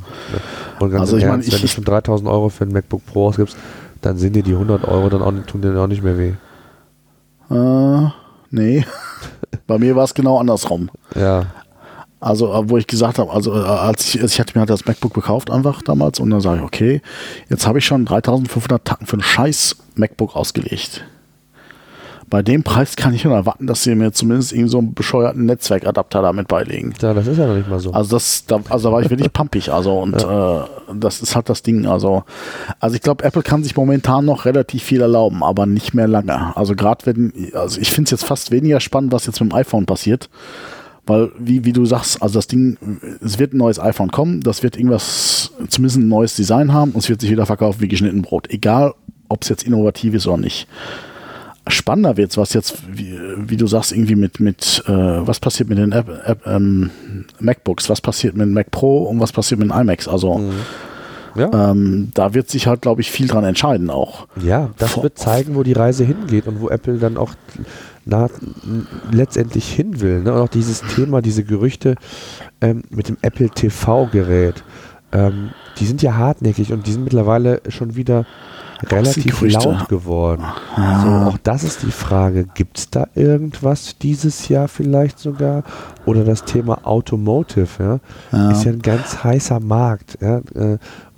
also 0.79 1.17
ich 1.17 1.23
mein, 1.23 1.33
Ernst, 1.33 1.47
ich- 1.49 1.53
wenn 1.53 1.61
du 1.61 1.67
schon 1.67 1.83
3000 1.83 2.29
Euro 2.29 2.49
für 2.49 2.63
ein 2.65 2.71
MacBook 2.71 3.05
Pro 3.05 3.27
ausgibst, 3.27 3.55
dann 4.01 4.17
sind 4.17 4.33
dir 4.35 4.43
die 4.43 4.53
100 4.55 4.85
Euro 4.87 5.09
dann 5.09 5.21
auch, 5.21 5.31
nicht- 5.31 5.47
tun 5.47 5.61
dir 5.61 5.77
auch 5.79 5.87
nicht 5.87 6.01
mehr 6.03 6.17
weh. 6.17 6.33
äh, 7.51 8.09
nee. 8.51 8.85
Bei 9.67 9.77
mir 9.77 9.95
war 9.95 10.03
es 10.03 10.13
genau 10.13 10.39
andersrum. 10.39 10.89
Ja, 11.15 11.45
Also, 12.19 12.51
äh, 12.53 12.69
wo 12.69 12.77
ich 12.77 12.87
gesagt 12.87 13.19
habe, 13.19 13.31
also 13.31 13.53
äh, 13.53 13.57
als 13.65 14.15
ich, 14.15 14.21
ich 14.21 14.39
hatte 14.39 14.53
mir 14.55 14.61
halt 14.61 14.69
das 14.69 14.85
MacBook 14.85 15.13
gekauft 15.13 15.49
einfach 15.51 15.81
damals 15.81 16.19
und 16.19 16.29
dann 16.31 16.41
sage 16.41 16.57
ich, 16.59 16.63
okay, 16.63 17.01
jetzt 17.49 17.65
habe 17.67 17.79
ich 17.79 17.85
schon 17.85 18.05
3500 18.05 18.83
Tacken 18.83 19.05
für 19.07 19.17
ein 19.17 19.21
scheiß 19.21 19.75
MacBook 19.95 20.35
ausgelegt. 20.35 21.05
Bei 22.29 22.43
dem 22.43 22.63
Preis 22.63 22.95
kann 22.95 23.13
ich 23.13 23.23
nur 23.23 23.33
erwarten, 23.33 23.65
dass 23.65 23.83
sie 23.83 23.95
mir 23.95 24.11
zumindest 24.11 24.53
irgendwie 24.53 24.69
so 24.69 24.77
einen 24.77 24.93
bescheuerten 24.93 25.45
Netzwerkadapter 25.45 26.21
damit 26.21 26.47
beilegen. 26.47 26.93
ja, 27.01 27.13
das 27.13 27.25
ist 27.27 27.37
ja 27.37 27.47
noch 27.47 27.55
nicht 27.55 27.69
mal 27.69 27.79
so. 27.79 27.91
Also 27.91 28.15
das, 28.15 28.45
da, 28.45 28.59
also 28.69 28.89
da 28.89 28.93
war 28.93 29.01
ich 29.01 29.09
wirklich 29.11 29.33
pumpig, 29.33 29.71
also 29.71 29.99
und 29.99 30.15
äh, 30.15 30.59
das 30.93 31.21
ist 31.21 31.35
halt 31.35 31.49
das 31.49 31.63
Ding. 31.63 31.87
Also, 31.87 32.23
also 32.79 32.95
ich 32.95 33.01
glaube, 33.01 33.23
Apple 33.23 33.41
kann 33.41 33.63
sich 33.63 33.75
momentan 33.75 34.25
noch 34.25 34.45
relativ 34.45 34.83
viel 34.83 35.01
erlauben, 35.01 35.43
aber 35.43 35.65
nicht 35.65 35.93
mehr 35.93 36.07
lange. 36.07 36.55
Also 36.55 36.75
gerade 36.75 37.05
wenn, 37.05 37.51
also 37.53 37.79
ich 37.81 37.91
finde 37.91 38.07
es 38.07 38.11
jetzt 38.11 38.25
fast 38.25 38.51
weniger 38.51 38.79
spannend, 38.79 39.11
was 39.11 39.25
jetzt 39.25 39.41
mit 39.41 39.51
dem 39.51 39.55
iPhone 39.55 39.85
passiert. 39.85 40.29
Weil, 41.05 41.31
wie, 41.39 41.65
wie 41.65 41.73
du 41.73 41.85
sagst, 41.85 42.21
also 42.21 42.35
das 42.35 42.45
Ding, 42.45 42.77
es 43.19 43.39
wird 43.39 43.53
ein 43.53 43.57
neues 43.57 43.79
iPhone 43.79 44.11
kommen, 44.11 44.41
das 44.41 44.61
wird 44.61 44.77
irgendwas, 44.77 45.51
zumindest 45.67 45.97
ein 45.97 46.07
neues 46.07 46.35
Design 46.35 46.71
haben 46.71 46.91
und 46.91 46.99
es 46.99 47.09
wird 47.09 47.21
sich 47.21 47.31
wieder 47.31 47.47
verkaufen 47.47 47.81
wie 47.81 47.87
geschnitten 47.87 48.21
Brot. 48.21 48.47
Egal, 48.51 48.93
ob 49.27 49.41
es 49.41 49.49
jetzt 49.49 49.63
innovativ 49.63 50.13
ist 50.13 50.27
oder 50.27 50.37
nicht. 50.37 50.67
Spannender 51.67 52.17
wird 52.17 52.31
es, 52.31 52.37
was 52.37 52.53
jetzt, 52.53 52.77
wie, 52.91 53.17
wie 53.37 53.57
du 53.57 53.67
sagst, 53.67 53.91
irgendwie 53.91 54.15
mit, 54.15 54.39
mit 54.39 54.83
äh, 54.87 54.91
was 54.91 55.39
passiert 55.39 55.69
mit 55.69 55.77
den 55.77 55.91
App, 55.91 56.09
App, 56.25 56.45
ähm, 56.47 56.89
MacBooks, 57.39 57.89
was 57.89 58.01
passiert 58.01 58.35
mit 58.35 58.47
dem 58.47 58.53
Mac 58.53 58.71
Pro 58.71 59.03
und 59.03 59.19
was 59.19 59.31
passiert 59.31 59.59
mit 59.59 59.69
iMacs. 59.71 60.07
Also 60.07 60.41
ja. 61.35 61.71
ähm, 61.71 62.09
da 62.13 62.33
wird 62.33 62.49
sich 62.49 62.67
halt, 62.67 62.81
glaube 62.81 63.01
ich, 63.01 63.11
viel 63.11 63.27
dran 63.27 63.43
entscheiden 63.43 63.89
auch. 63.89 64.27
Ja, 64.41 64.69
das 64.77 64.91
Vor- 64.91 65.03
wird 65.03 65.17
zeigen, 65.17 65.55
wo 65.55 65.63
die 65.63 65.73
Reise 65.73 66.03
hingeht 66.03 66.47
und 66.47 66.61
wo 66.61 66.69
Apple 66.69 66.97
dann 66.97 67.17
auch 67.17 67.33
na, 68.05 68.27
letztendlich 69.11 69.71
hin 69.71 70.01
will. 70.01 70.21
Ne? 70.23 70.33
Und 70.33 70.39
auch 70.39 70.49
dieses 70.49 70.81
Thema, 70.81 71.21
diese 71.21 71.43
Gerüchte 71.43 71.95
ähm, 72.61 72.83
mit 72.89 73.09
dem 73.09 73.17
Apple 73.21 73.49
TV-Gerät, 73.49 74.63
ähm, 75.11 75.51
die 75.79 75.85
sind 75.85 76.01
ja 76.01 76.15
hartnäckig 76.15 76.73
und 76.73 76.87
die 76.87 76.91
sind 76.91 77.03
mittlerweile 77.03 77.61
schon 77.69 77.95
wieder 77.95 78.25
relativ 78.83 79.41
laut 79.41 79.89
geworden. 79.89 80.43
Ah. 80.75 81.01
So, 81.01 81.29
auch 81.29 81.37
das 81.43 81.63
ist 81.63 81.83
die 81.83 81.91
Frage, 81.91 82.45
gibt 82.53 82.77
es 82.77 82.89
da 82.89 83.07
irgendwas 83.15 83.97
dieses 83.97 84.47
Jahr 84.47 84.67
vielleicht 84.67 85.19
sogar? 85.19 85.63
Oder 86.05 86.23
das 86.23 86.43
Thema 86.43 86.87
Automotive, 86.87 87.67
ja? 87.79 87.99
Ja. 88.31 88.51
ist 88.51 88.63
ja 88.63 88.71
ein 88.71 88.81
ganz 88.81 89.23
heißer 89.23 89.59
Markt, 89.59 90.17
ja? 90.21 90.41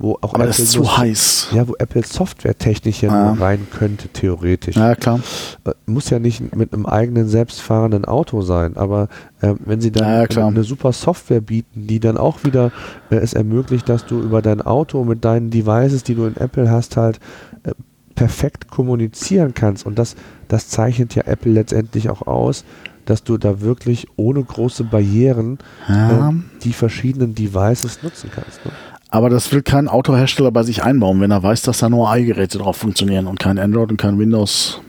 Äh, 0.01 0.03
wo 0.03 0.17
auch 0.21 0.33
Aber 0.33 0.45
das 0.47 0.55
Apple 0.57 0.63
ist 0.65 0.71
so- 0.71 0.81
zu 0.83 0.97
heiß. 0.97 1.47
ja, 1.53 1.67
wo 1.67 1.75
Apple 1.77 2.03
softwaretechnisch 2.05 3.03
ja 3.03 3.09
Ja. 3.09 3.31
nur 3.33 3.41
rein 3.41 3.67
könnte, 3.71 4.07
theoretisch. 4.09 4.75
Ja, 4.75 4.95
klar. 4.95 5.19
Äh, 5.65 5.71
Muss 5.85 6.09
ja 6.09 6.19
nicht 6.19 6.55
mit 6.55 6.73
einem 6.73 6.85
eigenen 6.85 7.27
selbstfahrenden 7.27 8.05
Auto 8.05 8.41
sein, 8.41 8.77
aber 8.77 9.07
ähm, 9.41 9.57
wenn 9.65 9.81
sie 9.81 9.91
dann 9.91 10.27
Ja, 10.29 10.47
eine 10.47 10.63
super 10.63 10.91
Software 10.93 11.41
bieten, 11.41 11.87
die 11.87 11.99
dann 11.99 12.17
auch 12.17 12.43
wieder 12.43 12.71
äh, 13.09 13.15
es 13.15 13.33
ermöglicht, 13.33 13.87
dass 13.89 14.05
du 14.05 14.19
über 14.21 14.41
dein 14.41 14.61
Auto 14.61 15.03
mit 15.03 15.23
deinen 15.25 15.49
Devices, 15.49 16.03
die 16.03 16.15
du 16.15 16.25
in 16.25 16.37
Apple 16.37 16.69
hast, 16.69 16.97
halt 16.97 17.19
äh, 17.63 17.71
perfekt 18.15 18.69
kommunizieren 18.69 19.53
kannst. 19.53 19.85
Und 19.85 19.97
das, 19.97 20.15
das 20.47 20.67
zeichnet 20.69 21.15
ja 21.15 21.23
Apple 21.25 21.51
letztendlich 21.53 22.09
auch 22.09 22.27
aus, 22.27 22.63
dass 23.05 23.23
du 23.23 23.37
da 23.37 23.61
wirklich 23.61 24.07
ohne 24.15 24.43
große 24.43 24.83
Barrieren 24.83 25.57
Ja. 25.89 26.29
äh, 26.29 26.33
die 26.63 26.73
verschiedenen 26.73 27.33
Devices 27.35 28.03
nutzen 28.03 28.29
kannst. 28.33 28.63
Ne? 28.65 28.71
Aber 29.11 29.29
das 29.29 29.51
will 29.51 29.61
kein 29.61 29.89
Autohersteller 29.89 30.51
bei 30.51 30.63
sich 30.63 30.83
einbauen, 30.83 31.19
wenn 31.19 31.31
er 31.31 31.43
weiß, 31.43 31.63
dass 31.63 31.79
da 31.79 31.89
nur 31.89 32.15
i-Geräte 32.15 32.57
drauf 32.57 32.77
funktionieren 32.77 33.27
und 33.27 33.39
kein 33.39 33.59
Android 33.59 33.91
und 33.91 33.97
kein 33.97 34.17
Windows. 34.17 34.79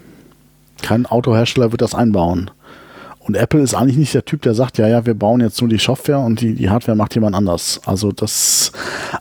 Kein 0.80 1.06
Autohersteller 1.06 1.72
wird 1.72 1.82
das 1.82 1.94
einbauen. 1.94 2.50
Und 3.18 3.36
Apple 3.36 3.60
ist 3.60 3.74
eigentlich 3.74 3.96
nicht 3.96 4.14
der 4.14 4.24
Typ, 4.24 4.42
der 4.42 4.54
sagt, 4.54 4.78
ja, 4.78 4.88
ja, 4.88 5.06
wir 5.06 5.14
bauen 5.14 5.40
jetzt 5.40 5.60
nur 5.60 5.68
die 5.68 5.78
Software 5.78 6.20
und 6.20 6.40
die, 6.40 6.54
die 6.54 6.70
Hardware 6.70 6.96
macht 6.96 7.14
jemand 7.14 7.36
anders. 7.36 7.80
Also 7.84 8.10
das, 8.10 8.72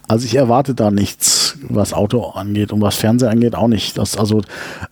also 0.08 0.26
ich 0.26 0.36
erwarte 0.36 0.74
da 0.76 0.92
nichts, 0.92 1.58
was 1.68 1.94
Auto 1.94 2.30
angeht 2.30 2.72
und 2.72 2.82
was 2.82 2.96
Fernseher 2.96 3.30
angeht 3.30 3.56
auch 3.56 3.68
nicht. 3.68 3.98
Das, 3.98 4.18
also 4.18 4.42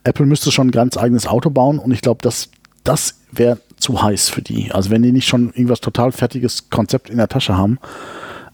Apple 0.03 0.25
müsste 0.25 0.51
schon 0.51 0.67
ein 0.67 0.71
ganz 0.71 0.97
eigenes 0.97 1.27
Auto 1.27 1.49
bauen 1.49 1.79
und 1.79 1.91
ich 1.91 2.01
glaube, 2.01 2.19
das, 2.21 2.49
das 2.83 3.15
wäre 3.31 3.59
zu 3.77 4.01
heiß 4.01 4.29
für 4.29 4.41
die. 4.41 4.71
Also 4.71 4.89
wenn 4.89 5.01
die 5.01 5.11
nicht 5.11 5.27
schon 5.27 5.49
irgendwas 5.53 5.81
total 5.81 6.11
fertiges 6.11 6.69
Konzept 6.69 7.09
in 7.09 7.17
der 7.17 7.29
Tasche 7.29 7.57
haben, 7.57 7.79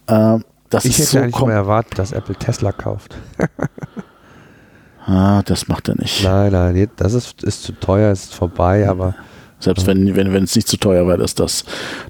äh, 0.07 0.39
das 0.69 0.85
Ich 0.85 0.99
ist 0.99 0.99
hätte 0.99 1.09
so 1.11 1.17
eigentlich 1.19 1.35
kom- 1.35 1.47
mal 1.47 1.53
erwartet, 1.53 1.97
dass 1.99 2.11
Apple 2.11 2.35
Tesla 2.35 2.71
kauft. 2.71 3.15
Ah, 5.05 5.43
das 5.43 5.67
macht 5.67 5.87
er 5.89 5.95
nicht. 5.95 6.23
Nein, 6.23 6.51
nein, 6.51 6.89
das 6.95 7.13
ist, 7.13 7.43
ist 7.43 7.63
zu 7.63 7.73
teuer, 7.73 8.11
ist 8.11 8.33
vorbei, 8.33 8.89
aber 8.89 9.13
Selbst 9.59 9.85
wenn, 9.85 10.15
wenn, 10.15 10.33
wenn 10.33 10.43
es 10.43 10.55
nicht 10.55 10.67
zu 10.67 10.77
teuer 10.77 11.07
wäre, 11.07 11.23
ist 11.23 11.39
das, 11.39 11.63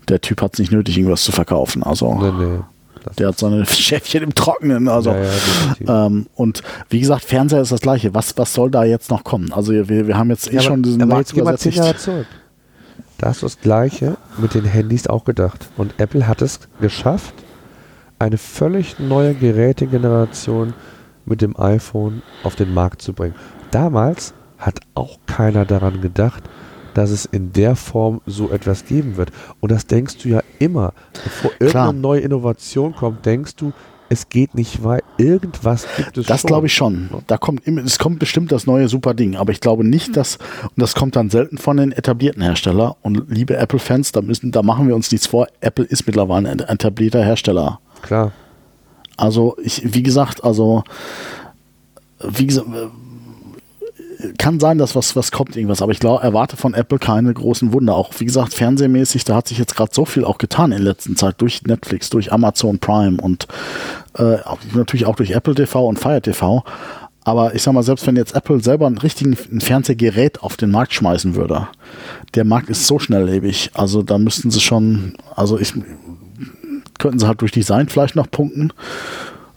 der 0.07 0.21
Typ 0.21 0.41
hat 0.41 0.53
es 0.53 0.59
nicht 0.59 0.71
nötig, 0.71 0.97
irgendwas 0.97 1.23
zu 1.23 1.31
verkaufen. 1.31 1.83
Also 1.83 2.13
nee, 2.15 2.31
nee. 2.45 2.59
Der 3.19 3.27
hat 3.27 3.37
seine 3.37 3.63
Schäfchen 3.67 4.23
im 4.23 4.33
Trockenen. 4.33 4.87
Also 4.87 5.11
ja, 5.11 5.23
ja, 5.85 6.05
ähm, 6.07 6.25
und 6.33 6.63
wie 6.89 6.99
gesagt, 6.99 7.23
Fernseher 7.23 7.61
ist 7.61 7.71
das 7.71 7.81
gleiche. 7.81 8.15
Was, 8.15 8.35
was 8.37 8.51
soll 8.53 8.71
da 8.71 8.83
jetzt 8.83 9.11
noch 9.11 9.23
kommen? 9.23 9.53
Also 9.53 9.73
wir, 9.73 9.87
wir 10.07 10.17
haben 10.17 10.31
jetzt 10.31 10.51
eh 10.51 10.55
Ja, 10.55 10.61
schon 10.61 10.81
diesen 10.81 11.03
aber 11.03 11.13
Markt 11.15 11.31
jetzt 11.31 11.45
wir 11.45 11.57
zehn 11.57 11.73
Jahre 11.73 11.95
zurück. 11.97 12.25
Da 13.19 13.27
hast 13.27 13.43
du 13.43 13.45
das 13.45 13.59
Gleiche 13.59 14.17
mit 14.39 14.55
den 14.55 14.65
Handys 14.65 15.05
auch 15.05 15.23
gedacht. 15.23 15.67
Und 15.77 15.93
Apple 15.99 16.27
hat 16.27 16.41
es 16.41 16.59
geschafft, 16.81 17.33
eine 18.19 18.37
völlig 18.37 18.99
neue 18.99 19.33
Gerätegeneration 19.33 20.73
mit 21.25 21.41
dem 21.41 21.59
iPhone 21.59 22.21
auf 22.43 22.55
den 22.55 22.73
Markt 22.73 23.01
zu 23.01 23.13
bringen. 23.13 23.35
Damals 23.71 24.33
hat 24.57 24.79
auch 24.93 25.17
keiner 25.25 25.65
daran 25.65 26.01
gedacht, 26.01 26.43
dass 26.93 27.09
es 27.09 27.25
in 27.25 27.51
der 27.51 27.75
Form 27.75 28.21
so 28.25 28.49
etwas 28.51 28.85
geben 28.85 29.17
wird. 29.17 29.31
Und 29.59 29.71
das 29.71 29.85
denkst 29.85 30.17
du 30.19 30.29
ja 30.29 30.41
immer. 30.59 30.93
Bevor 31.23 31.51
Klar. 31.51 31.61
irgendeine 31.61 31.99
neue 31.99 32.19
Innovation 32.21 32.95
kommt, 32.95 33.25
denkst 33.25 33.55
du, 33.57 33.73
es 34.07 34.29
geht 34.29 34.55
nicht 34.55 34.83
weit. 34.83 35.03
Irgendwas 35.17 35.87
gibt 35.97 36.17
es 36.17 36.27
Das 36.27 36.43
glaube 36.43 36.67
ich 36.67 36.73
schon. 36.73 37.09
Da 37.27 37.37
kommt 37.37 37.65
immer, 37.67 37.83
es 37.83 37.97
kommt 37.99 38.19
bestimmt 38.19 38.51
das 38.51 38.67
neue 38.67 38.87
super 38.87 39.13
Ding. 39.13 39.35
Aber 39.35 39.51
ich 39.51 39.59
glaube 39.59 39.83
nicht, 39.83 40.15
dass, 40.15 40.37
und 40.63 40.77
das 40.77 40.95
kommt 40.95 41.15
dann 41.15 41.29
selten 41.29 41.57
von 41.57 41.77
den 41.77 41.91
etablierten 41.91 42.41
Herstellern. 42.41 42.93
Und 43.01 43.25
liebe 43.29 43.57
Apple-Fans, 43.57 44.11
da 44.11 44.21
müssen, 44.21 44.51
da 44.51 44.61
machen 44.61 44.87
wir 44.87 44.95
uns 44.95 45.11
nichts 45.11 45.27
vor. 45.27 45.47
Apple 45.59 45.85
ist 45.85 46.05
mittlerweile 46.05 46.49
ein 46.49 46.59
etablierter 46.59 47.23
Hersteller. 47.23 47.79
Klar. 48.05 48.31
Also 49.17 49.55
ich, 49.61 49.81
wie 49.93 50.03
gesagt, 50.03 50.43
also 50.43 50.83
wie 52.19 52.47
gesagt, 52.47 52.67
kann 54.37 54.59
sein, 54.59 54.77
dass 54.77 54.95
was, 54.95 55.15
was 55.15 55.31
kommt, 55.31 55.55
irgendwas, 55.55 55.81
aber 55.81 55.91
ich 55.91 55.99
glaube, 55.99 56.23
erwarte 56.23 56.57
von 56.57 56.73
Apple 56.73 56.99
keine 56.99 57.33
großen 57.33 57.73
Wunder. 57.73 57.95
Auch 57.95 58.11
wie 58.17 58.25
gesagt, 58.25 58.53
fernsehmäßig, 58.53 59.23
da 59.23 59.35
hat 59.35 59.47
sich 59.47 59.57
jetzt 59.57 59.75
gerade 59.75 59.91
so 59.93 60.05
viel 60.05 60.25
auch 60.25 60.37
getan 60.37 60.71
in 60.71 60.81
letzter 60.81 61.15
Zeit 61.15 61.41
durch 61.41 61.63
Netflix, 61.63 62.09
durch 62.09 62.31
Amazon 62.31 62.79
Prime 62.79 63.21
und 63.21 63.47
äh, 64.17 64.37
natürlich 64.73 65.05
auch 65.05 65.15
durch 65.15 65.31
Apple 65.31 65.55
TV 65.55 65.85
und 65.87 65.99
Fire 65.99 66.21
TV. 66.21 66.63
Aber 67.23 67.55
ich 67.55 67.63
sag 67.63 67.73
mal, 67.73 67.83
selbst 67.83 68.05
wenn 68.05 68.15
jetzt 68.15 68.35
Apple 68.35 68.63
selber 68.63 68.85
einen 68.85 68.99
richtigen 68.99 69.35
ein 69.51 69.59
Fernsehgerät 69.59 70.43
auf 70.43 70.57
den 70.57 70.69
Markt 70.69 70.93
schmeißen 70.93 71.35
würde, 71.35 71.67
der 72.35 72.45
Markt 72.45 72.69
ist 72.69 72.85
so 72.85 72.99
schnelllebig. 72.99 73.71
Also 73.73 74.03
da 74.03 74.17
müssten 74.17 74.51
sie 74.51 74.61
schon, 74.61 75.15
also 75.35 75.59
ich 75.59 75.73
könnten 76.99 77.19
sie 77.19 77.27
halt 77.27 77.41
durch 77.41 77.51
Design 77.51 77.89
vielleicht 77.89 78.15
noch 78.15 78.29
punkten. 78.29 78.71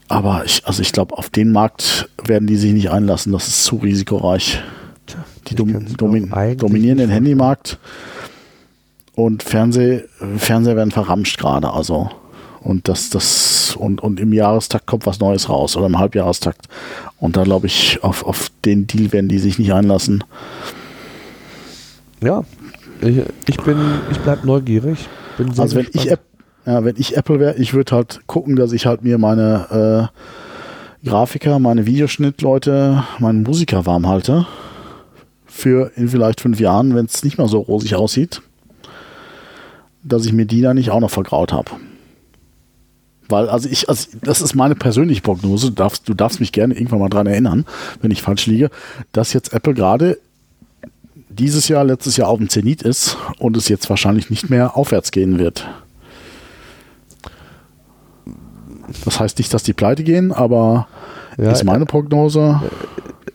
Aber 0.09 0.45
ich, 0.45 0.67
also 0.67 0.81
ich 0.83 0.93
glaube, 0.93 1.17
auf 1.17 1.29
den 1.29 1.53
Markt 1.53 2.09
werden 2.25 2.47
die 2.47 2.57
sich 2.57 2.73
nicht 2.73 2.91
einlassen. 2.91 3.33
Das 3.33 3.47
ist 3.47 3.65
zu 3.65 3.77
risikoreich. 3.77 4.63
Die 5.49 5.55
dom 5.55 5.97
domin 5.97 6.31
dominieren 6.59 6.99
den 6.99 7.11
Handymarkt 7.11 7.79
und 9.15 9.43
Fernseh, 9.43 10.05
Fernseher 10.37 10.77
werden 10.77 10.91
verramscht 10.91 11.39
gerade. 11.39 11.73
Also 11.73 12.11
und 12.61 12.89
das, 12.89 13.11
das, 13.11 13.77
und, 13.77 14.03
und 14.03 14.21
im 14.21 14.33
Jahrestakt 14.33 14.87
kommt 14.87 15.07
was 15.07 15.21
Neues 15.21 15.49
raus 15.49 15.77
oder 15.77 15.87
im 15.87 15.99
Halbjahrestakt. 15.99 16.69
Und 17.19 17.37
da 17.37 17.45
glaube 17.45 17.67
ich, 17.67 18.03
auf, 18.03 18.25
auf 18.25 18.51
den 18.65 18.87
Deal 18.87 19.13
werden 19.13 19.29
die 19.29 19.39
sich 19.39 19.59
nicht 19.59 19.73
einlassen. 19.73 20.25
Ja, 22.23 22.43
ich, 23.01 23.23
ich 23.47 23.57
bin, 23.59 23.79
ich 24.11 24.19
bleib 24.19 24.45
neugierig. 24.45 24.99
Also 25.57 25.77
wenn 25.77 25.87
ich, 25.93 26.13
ja, 26.69 26.85
wenn 26.85 26.97
ich 26.99 27.17
Apple 27.17 27.41
wäre, 27.41 27.57
ich 27.57 27.73
würde 27.73 27.97
halt 27.97 28.21
gucken, 28.27 28.55
dass 28.55 28.73
ich 28.73 28.85
halt 28.85 29.03
mir 29.03 29.17
meine 29.17 30.11
äh, 31.03 31.09
Grafiker, 31.09 31.59
meine 31.59 31.87
Videoschnittleute, 31.87 33.05
meine 33.21 33.39
Musiker 33.39 33.87
warm 33.87 34.07
halte. 34.07 34.47
Für 35.47 35.91
in 35.97 36.11
vielleicht 36.11 36.43
fünf 36.43 36.61
Jahren, 36.61 36.95
wenn 36.95 37.07
es 37.07 37.25
nicht 37.25 37.39
mehr 37.39 37.49
so 37.49 37.61
rosig 37.61 37.95
aussieht, 37.95 38.43
dass 40.03 40.27
ich 40.27 40.35
mir 40.35 40.45
die 40.45 40.61
da 40.61 40.75
nicht 40.75 40.91
auch 40.91 41.01
noch 41.01 41.11
vergraut 41.11 41.55
habe. 41.55 41.71
Weil, 43.31 43.49
also 43.49 43.67
ich, 43.67 43.89
also 43.89 44.11
das 44.23 44.43
ist 44.43 44.55
meine 44.55 44.75
persönliche 44.75 45.23
Prognose, 45.23 45.69
du 45.69 45.73
darfst, 45.73 46.07
du 46.07 46.13
darfst 46.13 46.39
mich 46.39 46.53
gerne 46.53 46.75
irgendwann 46.75 46.99
mal 46.99 47.09
dran 47.09 47.27
erinnern, 47.27 47.65
wenn 48.03 48.11
ich 48.11 48.21
falsch 48.21 48.45
liege, 48.45 48.69
dass 49.13 49.33
jetzt 49.33 49.55
Apple 49.55 49.73
gerade 49.73 50.19
dieses 51.31 51.69
Jahr, 51.69 51.85
letztes 51.85 52.19
Jahr 52.19 52.29
auf 52.29 52.39
dem 52.39 52.51
Zenit 52.51 52.83
ist 52.83 53.17
und 53.39 53.57
es 53.57 53.71
jetzt 53.71 53.89
wahrscheinlich 53.89 54.29
nicht 54.29 54.51
mehr 54.51 54.77
aufwärts 54.77 55.13
gehen 55.13 55.39
wird. 55.39 55.67
Das 59.05 59.21
heißt 59.21 59.39
nicht, 59.39 59.53
dass 59.53 59.63
die 59.63 59.73
pleite 59.73 60.03
gehen, 60.03 60.33
aber 60.33 60.89
ja, 61.37 61.53
ist 61.53 61.65
meine 61.65 61.87
Prognose. 61.87 62.61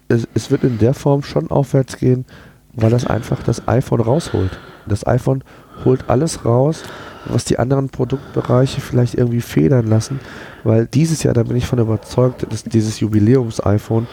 Es, 0.07 0.27
es 0.33 0.51
wird 0.51 0.63
in 0.63 0.77
der 0.79 0.93
Form 0.93 1.23
schon 1.23 1.49
aufwärts 1.49 1.97
gehen, 1.97 2.25
weil 2.73 2.89
das 2.89 3.05
einfach 3.05 3.43
das 3.43 3.67
iPhone 3.67 4.01
rausholt. 4.01 4.59
Das 4.87 5.07
iPhone 5.07 5.43
holt 5.85 6.09
alles 6.09 6.45
raus, 6.45 6.83
was 7.25 7.45
die 7.45 7.59
anderen 7.59 7.89
Produktbereiche 7.89 8.81
vielleicht 8.81 9.15
irgendwie 9.15 9.41
federn 9.41 9.87
lassen, 9.87 10.19
weil 10.63 10.87
dieses 10.87 11.23
Jahr, 11.23 11.33
da 11.33 11.43
bin 11.43 11.55
ich 11.55 11.65
von 11.65 11.79
überzeugt, 11.79 12.45
dass 12.51 12.63
dieses 12.63 12.99
Jubiläums-iPhone, 12.99 14.07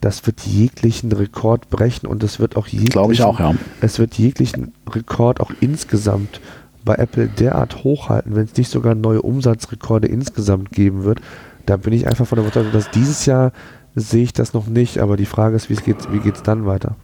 das 0.00 0.26
wird 0.26 0.40
jeglichen 0.40 1.12
Rekord 1.12 1.70
brechen 1.70 2.06
und 2.06 2.22
es 2.22 2.40
wird 2.40 2.56
auch 2.56 2.66
jeglichen, 2.66 3.12
ich 3.12 3.22
auch, 3.22 3.38
ja. 3.38 3.54
es 3.80 3.98
wird 3.98 4.14
jeglichen 4.14 4.72
Rekord 4.92 5.40
auch 5.40 5.50
insgesamt 5.60 6.40
bei 6.84 6.94
Apple 6.96 7.28
derart 7.28 7.84
hochhalten, 7.84 8.34
wenn 8.34 8.44
es 8.44 8.56
nicht 8.56 8.70
sogar 8.70 8.94
neue 8.94 9.22
Umsatzrekorde 9.22 10.08
insgesamt 10.08 10.72
geben 10.72 11.04
wird. 11.04 11.20
Da 11.66 11.76
bin 11.76 11.92
ich 11.92 12.06
einfach 12.06 12.26
von 12.26 12.38
überzeugt, 12.38 12.74
dass 12.74 12.90
dieses 12.90 13.26
Jahr 13.26 13.52
sehe 13.94 14.24
ich 14.24 14.32
das 14.32 14.54
noch 14.54 14.66
nicht, 14.66 14.98
aber 14.98 15.16
die 15.16 15.26
Frage 15.26 15.56
ist, 15.56 15.68
wie 15.68 15.76
geht 15.76 16.12
wie 16.12 16.20
geht's 16.20 16.42
dann 16.42 16.66
weiter? 16.66 16.96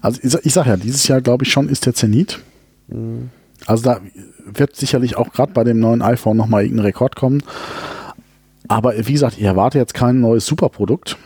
Also 0.00 0.20
ich, 0.22 0.34
ich 0.46 0.52
sage 0.52 0.70
ja, 0.70 0.76
dieses 0.76 1.06
Jahr 1.08 1.20
glaube 1.20 1.44
ich 1.44 1.52
schon 1.52 1.68
ist 1.68 1.86
der 1.86 1.94
Zenit. 1.94 2.40
Mhm. 2.88 3.30
Also 3.66 3.84
da 3.84 4.00
wird 4.44 4.76
sicherlich 4.76 5.16
auch 5.16 5.32
gerade 5.32 5.52
bei 5.52 5.64
dem 5.64 5.78
neuen 5.78 6.02
iPhone 6.02 6.36
nochmal 6.36 6.62
irgendein 6.64 6.86
Rekord 6.86 7.16
kommen. 7.16 7.42
Aber 8.68 8.94
wie 8.96 9.12
gesagt, 9.12 9.36
ich 9.38 9.44
erwarte 9.44 9.78
jetzt 9.78 9.94
kein 9.94 10.20
neues 10.20 10.46
Superprodukt, 10.46 11.16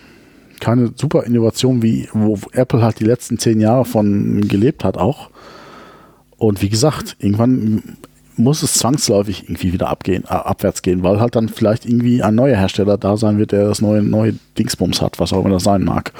keine 0.60 0.92
super 0.94 1.24
Innovation, 1.24 1.82
wie 1.82 2.08
wo 2.12 2.38
Apple 2.52 2.82
halt 2.82 3.00
die 3.00 3.04
letzten 3.04 3.38
zehn 3.38 3.60
Jahre 3.60 3.84
von 3.84 4.46
gelebt 4.48 4.84
hat 4.84 4.98
auch. 4.98 5.30
Und 6.38 6.62
wie 6.62 6.68
gesagt, 6.68 7.16
irgendwann 7.18 7.96
muss 8.36 8.62
es 8.62 8.74
zwangsläufig 8.74 9.44
irgendwie 9.44 9.72
wieder 9.72 9.88
abgehen, 9.88 10.24
äh, 10.24 10.34
abwärts 10.34 10.82
gehen, 10.82 11.02
weil 11.02 11.20
halt 11.20 11.36
dann 11.36 11.48
vielleicht 11.48 11.86
irgendwie 11.86 12.22
ein 12.22 12.34
neuer 12.34 12.56
Hersteller 12.56 12.98
da 12.98 13.16
sein 13.16 13.38
wird, 13.38 13.52
der 13.52 13.66
das 13.66 13.80
neue, 13.80 14.02
neue 14.02 14.34
Dingsbums 14.58 15.00
hat, 15.00 15.18
was 15.18 15.32
auch 15.32 15.40
immer 15.40 15.54
das 15.54 15.64
sein 15.64 15.84
mag. 15.84 16.12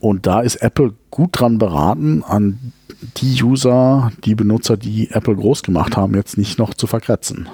Und 0.00 0.26
da 0.26 0.40
ist 0.40 0.56
Apple 0.56 0.94
gut 1.10 1.30
dran 1.32 1.58
beraten, 1.58 2.22
an 2.22 2.72
die 3.16 3.42
User, 3.42 4.12
die 4.24 4.34
Benutzer, 4.34 4.76
die 4.76 5.10
Apple 5.10 5.36
groß 5.36 5.62
gemacht 5.62 5.96
haben, 5.96 6.14
jetzt 6.14 6.38
nicht 6.38 6.58
noch 6.58 6.74
zu 6.74 6.86
verkratzen. 6.86 7.48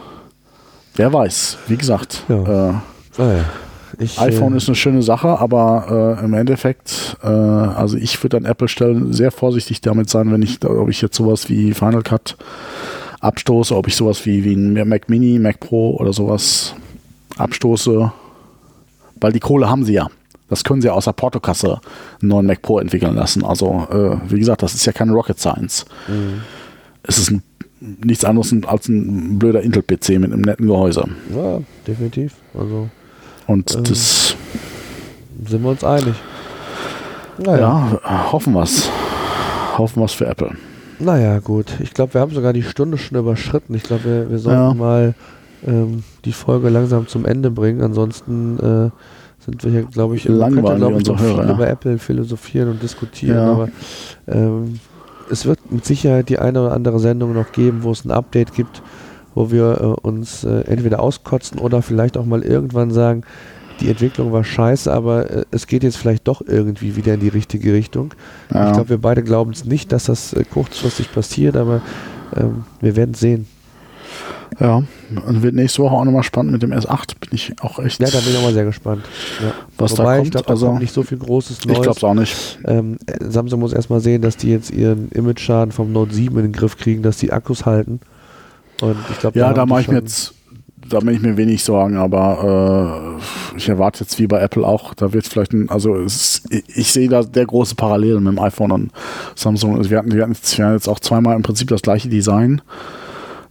Wer 0.95 1.13
weiß, 1.13 1.59
wie 1.69 1.77
gesagt. 1.77 2.25
Ja. 2.29 2.71
Äh, 2.71 2.75
ah 3.19 3.33
ja. 3.33 3.45
Ich, 4.01 4.19
iPhone 4.19 4.55
äh, 4.55 4.57
ist 4.57 4.69
eine 4.69 4.77
schöne 4.77 5.03
Sache, 5.03 5.39
aber 5.39 6.17
äh, 6.21 6.25
im 6.25 6.33
Endeffekt, 6.35 7.17
äh, 7.23 7.27
also 7.27 7.97
ich 7.97 8.23
würde 8.23 8.39
an 8.39 8.47
Apple 8.47 8.69
stellen 8.69 9.13
sehr 9.13 9.31
vorsichtig 9.31 9.83
damit 9.83 10.09
sein, 10.09 10.33
wenn 10.33 10.43
ich, 10.43 10.65
ob 10.65 10.89
ich 10.89 11.03
jetzt 11.03 11.17
sowas 11.17 11.49
wie 11.51 11.75
Final 11.75 12.03
Cut 12.03 12.37
abstoße, 13.21 13.77
ob 13.77 13.87
ich 13.87 13.97
sowas 13.97 14.25
wie, 14.25 14.45
wie 14.45 14.55
ein 14.55 14.89
Mac 14.89 15.09
Mini, 15.09 15.39
Mac 15.39 15.61
Pro 15.61 15.97
oder 15.97 16.13
sowas 16.13 16.75
abstoße, 17.37 18.11
weil 19.21 19.33
die 19.33 19.41
Kohle 19.41 19.69
haben 19.69 19.85
sie 19.85 19.95
ja. 19.95 20.09
Das 20.49 20.65
können 20.65 20.83
sie 20.83 20.91
aus 20.91 21.05
der 21.05 21.13
Portokasse 21.13 21.81
einen 22.21 22.29
neuen 22.29 22.47
Mac 22.47 22.63
Pro 22.63 22.81
entwickeln 22.81 23.15
lassen. 23.15 23.45
Also, 23.45 23.87
äh, 23.91 24.17
wie 24.31 24.41
gesagt, 24.41 24.63
das 24.63 24.75
ist 24.75 24.85
ja 24.85 24.93
keine 24.93 25.13
Rocket 25.13 25.39
Science. 25.39 25.85
Mhm. 26.09 26.41
Es 27.05 27.19
ist 27.19 27.31
ein, 27.31 27.43
nichts 27.81 28.25
anderes 28.25 28.53
als 28.67 28.89
ein 28.89 29.39
blöder 29.39 29.63
Intel-PC 29.63 30.19
mit 30.19 30.33
einem 30.33 30.41
netten 30.41 30.67
Gehäuse. 30.67 31.05
Ja, 31.35 31.61
definitiv. 31.87 32.35
Also, 32.53 32.89
Und 33.51 33.75
ähm, 33.75 33.85
das. 33.85 34.37
Sind 35.47 35.63
wir 35.63 35.71
uns 35.71 35.83
einig. 35.83 36.15
Naja. 37.39 37.99
Ja, 38.05 38.33
hoffen 38.33 38.53
wir 38.53 38.63
es. 38.63 38.89
Hoffen 39.77 40.01
wir 40.01 40.05
es 40.05 40.13
für 40.13 40.27
Apple. 40.27 40.53
Naja, 41.01 41.39
gut. 41.41 41.67
Ich 41.81 41.93
glaube, 41.93 42.15
wir 42.15 42.21
haben 42.21 42.33
sogar 42.33 42.53
die 42.53 42.63
Stunde 42.63 42.99
schon 42.99 43.19
überschritten. 43.19 43.75
Ich 43.75 43.83
glaube, 43.83 44.05
wir, 44.05 44.31
wir 44.31 44.39
sollten 44.39 44.61
ja. 44.61 44.75
mal 44.75 45.15
ähm, 45.67 46.05
die 46.25 46.33
Folge 46.33 46.69
langsam 46.69 47.09
zum 47.09 47.25
Ende 47.25 47.51
bringen. 47.51 47.81
Ansonsten 47.81 48.59
äh, 48.59 48.91
sind 49.45 49.65
wir 49.65 49.71
hier, 49.73 49.83
glaube 49.83 50.15
ich, 50.15 50.27
langweilig 50.27 50.77
glaube 50.77 51.01
ich, 51.01 51.07
noch 51.09 51.19
viel 51.19 51.37
ja. 51.37 51.53
über 51.53 51.69
Apple 51.69 51.99
philosophieren 51.99 52.69
und 52.69 52.83
diskutieren, 52.83 53.37
ja. 53.37 53.53
aber 53.53 53.69
ähm, 54.29 54.79
es 55.31 55.47
wird 55.47 55.59
mit 55.73 55.85
Sicherheit 55.87 56.29
die 56.29 56.39
eine 56.39 56.63
oder 56.63 56.73
andere 56.73 57.01
Sendung 57.01 57.33
noch 57.33 57.51
geben, 57.53 57.83
wo 57.83 57.93
es 57.93 58.05
ein 58.05 58.11
Update 58.11 58.53
gibt, 58.55 58.83
wo 59.35 59.51
wir 59.51 59.81
äh, 59.81 59.85
uns 60.07 60.45
äh, 60.45 60.63
entweder 60.63 61.01
auskotzen 61.01 61.59
oder 61.59 61.83
vielleicht 61.83 62.17
auch 62.17 62.25
mal 62.25 62.43
irgendwann 62.43 62.91
sagen, 62.91 63.23
die 63.81 63.89
Entwicklung 63.89 64.33
war 64.33 64.45
scheiße, 64.45 64.93
aber 64.93 65.31
äh, 65.31 65.45
es 65.51 65.67
geht 65.67 65.83
jetzt 65.83 65.97
vielleicht 65.97 66.29
doch 66.29 66.43
irgendwie 66.47 66.97
wieder 66.97 67.15
in 67.15 67.21
die 67.21 67.29
richtige 67.29 67.73
Richtung. 67.73 68.15
Ja. 68.53 68.69
Ich 68.69 68.73
glaube, 68.75 68.91
wir 68.91 68.99
beide 68.99 69.23
glauben 69.23 69.53
es 69.53 69.65
nicht, 69.65 69.93
dass 69.93 70.05
das 70.05 70.33
äh, 70.33 70.45
kurzfristig 70.45 71.13
passiert, 71.13 71.57
aber 71.57 71.81
ähm, 72.37 72.65
wir 72.81 72.97
werden 72.97 73.15
sehen. 73.15 73.47
Ja, 74.59 74.83
und 75.27 75.43
wird 75.43 75.55
nächste 75.55 75.83
Woche 75.83 75.95
auch 75.95 76.05
nochmal 76.05 76.25
spannend 76.25 76.53
mit 76.53 76.63
dem 76.63 76.73
S8. 76.73 77.15
Bin 77.21 77.31
ich 77.33 77.55
auch 77.63 77.79
echt. 77.79 78.01
Ja, 78.01 78.09
da 78.11 78.19
bin 78.19 78.31
ich 78.31 78.37
auch 78.37 78.43
mal 78.43 78.53
sehr 78.53 78.65
gespannt. 78.65 79.05
Ja. 79.41 79.53
Was 79.79 79.93
Wobei, 79.93 80.03
da 80.03 80.17
kommt. 80.17 80.27
Ich 80.27 80.31
glaube, 80.33 80.47
da 80.47 80.53
also, 80.53 80.67
kommt 80.67 80.81
nicht 80.81 80.93
so 80.93 81.03
viel 81.03 81.19
Großes 81.19 81.65
Neues. 81.65 81.79
Ich 81.79 81.83
glaube 81.83 81.97
es 81.97 82.05
auch 82.05 82.15
nicht. 82.15 82.59
Ähm, 82.67 82.99
Samsung 83.21 83.61
muss 83.61 83.73
erstmal 83.73 84.01
sehen, 84.01 84.23
dass 84.23 84.37
die 84.37 84.51
jetzt 84.51 84.71
ihren 84.71 85.09
Image-Schaden 85.11 85.73
vom 85.73 85.93
Note 85.93 86.13
7 86.13 86.37
in 86.37 86.47
den 86.47 86.53
Griff 86.53 86.77
kriegen, 86.77 87.03
dass 87.03 87.17
die 87.19 87.33
Akkus 87.33 87.65
halten. 87.65 88.01
Und 88.83 88.97
ich 89.11 89.19
glaube, 89.19 89.39
ja, 89.39 89.53
da, 89.53 89.67
mache 89.67 89.83
ich 89.83 89.89
mir 89.89 89.99
jetzt, 89.99 90.35
da 90.89 91.01
bin 91.01 91.15
ich 91.15 91.21
mir 91.21 91.37
wenig 91.37 91.63
Sorgen, 91.63 91.97
aber 91.97 93.19
äh, 93.19 93.57
ich 93.57 93.69
erwarte 93.69 94.01
jetzt 94.01 94.19
wie 94.19 94.27
bei 94.27 94.41
Apple 94.41 94.67
auch, 94.67 94.95
da 94.95 95.13
wird 95.13 95.27
vielleicht 95.27 95.53
ein, 95.53 95.69
also 95.71 95.97
es, 95.97 96.43
ich, 96.51 96.65
ich 96.77 96.93
sehe 96.93 97.09
da 97.09 97.23
der 97.23 97.47
große 97.47 97.75
Parallel 97.75 98.21
mit 98.21 98.35
dem 98.35 98.39
iPhone 98.39 98.73
und 98.73 98.93
Samsung. 99.35 99.77
Also 99.77 99.91
wir 99.91 99.99
hatten, 99.99 100.13
wir 100.13 100.23
hatten 100.23 100.35
jetzt 100.35 100.89
auch 100.89 101.01
zweimal 101.01 101.37
im 101.37 101.43
Prinzip 101.43 101.69
das 101.69 101.83
gleiche 101.83 102.09
Design. 102.09 102.63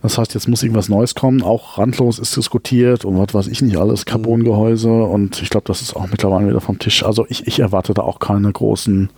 Das 0.01 0.17
heißt, 0.17 0.33
jetzt 0.33 0.47
muss 0.47 0.63
irgendwas 0.63 0.87
Neues 0.87 1.13
kommen. 1.13 1.41
Auch 1.41 1.77
randlos 1.77 2.19
ist 2.19 2.35
diskutiert 2.35 3.03
und 3.03 3.17
was 3.17 3.33
weiß 3.33 3.47
ich 3.47 3.61
nicht 3.61 3.77
alles, 3.77 4.05
Carbongehäuse 4.05 4.89
und 4.89 5.41
ich 5.41 5.49
glaube, 5.49 5.65
das 5.67 5.81
ist 5.81 5.95
auch 5.95 6.07
mittlerweile 6.09 6.47
wieder 6.47 6.61
vom 6.61 6.79
Tisch. 6.79 7.03
Also 7.03 7.25
ich, 7.27 7.47
ich 7.47 7.59
erwarte 7.59 7.93
da 7.93 8.03
auch 8.03 8.19
keine 8.19 8.51
großen 8.51 9.09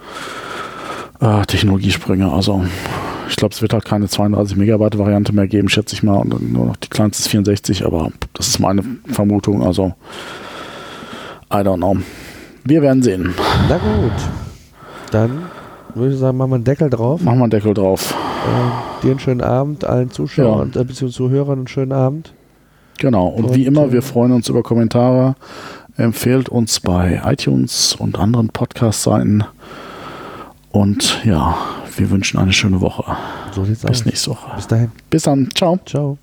äh, 1.19 1.45
Technologiesprünge. 1.45 2.31
Also 2.31 2.65
ich 3.31 3.37
glaube, 3.37 3.53
es 3.53 3.61
wird 3.61 3.71
halt 3.71 3.85
keine 3.85 4.09
32 4.09 4.57
Megabyte 4.57 4.97
Variante 4.97 5.31
mehr 5.31 5.47
geben, 5.47 5.69
schätze 5.69 5.95
ich 5.95 6.03
mal, 6.03 6.17
und 6.17 6.51
nur 6.51 6.65
noch 6.65 6.75
die 6.75 6.89
kleinste 6.89 7.21
ist 7.21 7.29
64, 7.29 7.85
aber 7.85 8.11
das 8.33 8.49
ist 8.49 8.59
meine 8.59 8.83
Vermutung. 9.07 9.63
Also 9.63 9.93
I 11.51 11.57
don't 11.57 11.77
know. 11.77 11.95
Wir 12.65 12.81
werden 12.81 13.01
sehen. 13.01 13.33
Na 13.69 13.77
gut. 13.77 14.11
Dann 15.11 15.43
würde 15.95 16.13
ich 16.13 16.19
sagen, 16.19 16.37
machen 16.37 16.51
wir 16.51 16.55
einen 16.55 16.63
Deckel 16.65 16.89
drauf. 16.89 17.21
Machen 17.21 17.37
wir 17.37 17.43
einen 17.43 17.51
Deckel 17.51 17.73
drauf. 17.73 18.13
Äh, 18.13 19.03
dir 19.03 19.11
einen 19.11 19.19
schönen 19.19 19.41
Abend, 19.41 19.85
allen 19.85 20.11
Zuschauern 20.11 20.73
ja. 20.75 20.81
äh, 20.81 20.83
bzw. 20.83 21.09
Zuhörern 21.09 21.59
einen 21.59 21.67
schönen 21.67 21.93
Abend. 21.93 22.33
Genau, 22.99 23.27
und, 23.27 23.45
und 23.45 23.55
wie 23.55 23.65
immer, 23.65 23.93
wir 23.93 23.99
äh, 23.99 24.03
freuen 24.03 24.33
uns 24.33 24.49
über 24.49 24.61
Kommentare. 24.61 25.35
Empfehlt 25.95 26.49
uns 26.49 26.81
bei 26.81 27.21
iTunes 27.25 27.95
und 27.97 28.19
anderen 28.19 28.49
Podcast-Seiten. 28.49 29.45
Und 30.71 31.21
ja, 31.25 31.57
wir 31.97 32.09
wünschen 32.09 32.39
eine 32.39 32.53
schöne 32.53 32.81
Woche. 32.81 33.03
So 33.53 33.65
sieht's 33.65 33.81
Bis 33.81 33.99
aus. 34.01 34.05
nächste 34.05 34.31
Woche. 34.31 34.55
Bis 34.55 34.67
dahin. 34.67 34.91
Bis 35.09 35.23
dann. 35.23 35.49
Ciao. 35.55 35.79
Ciao. 35.85 36.17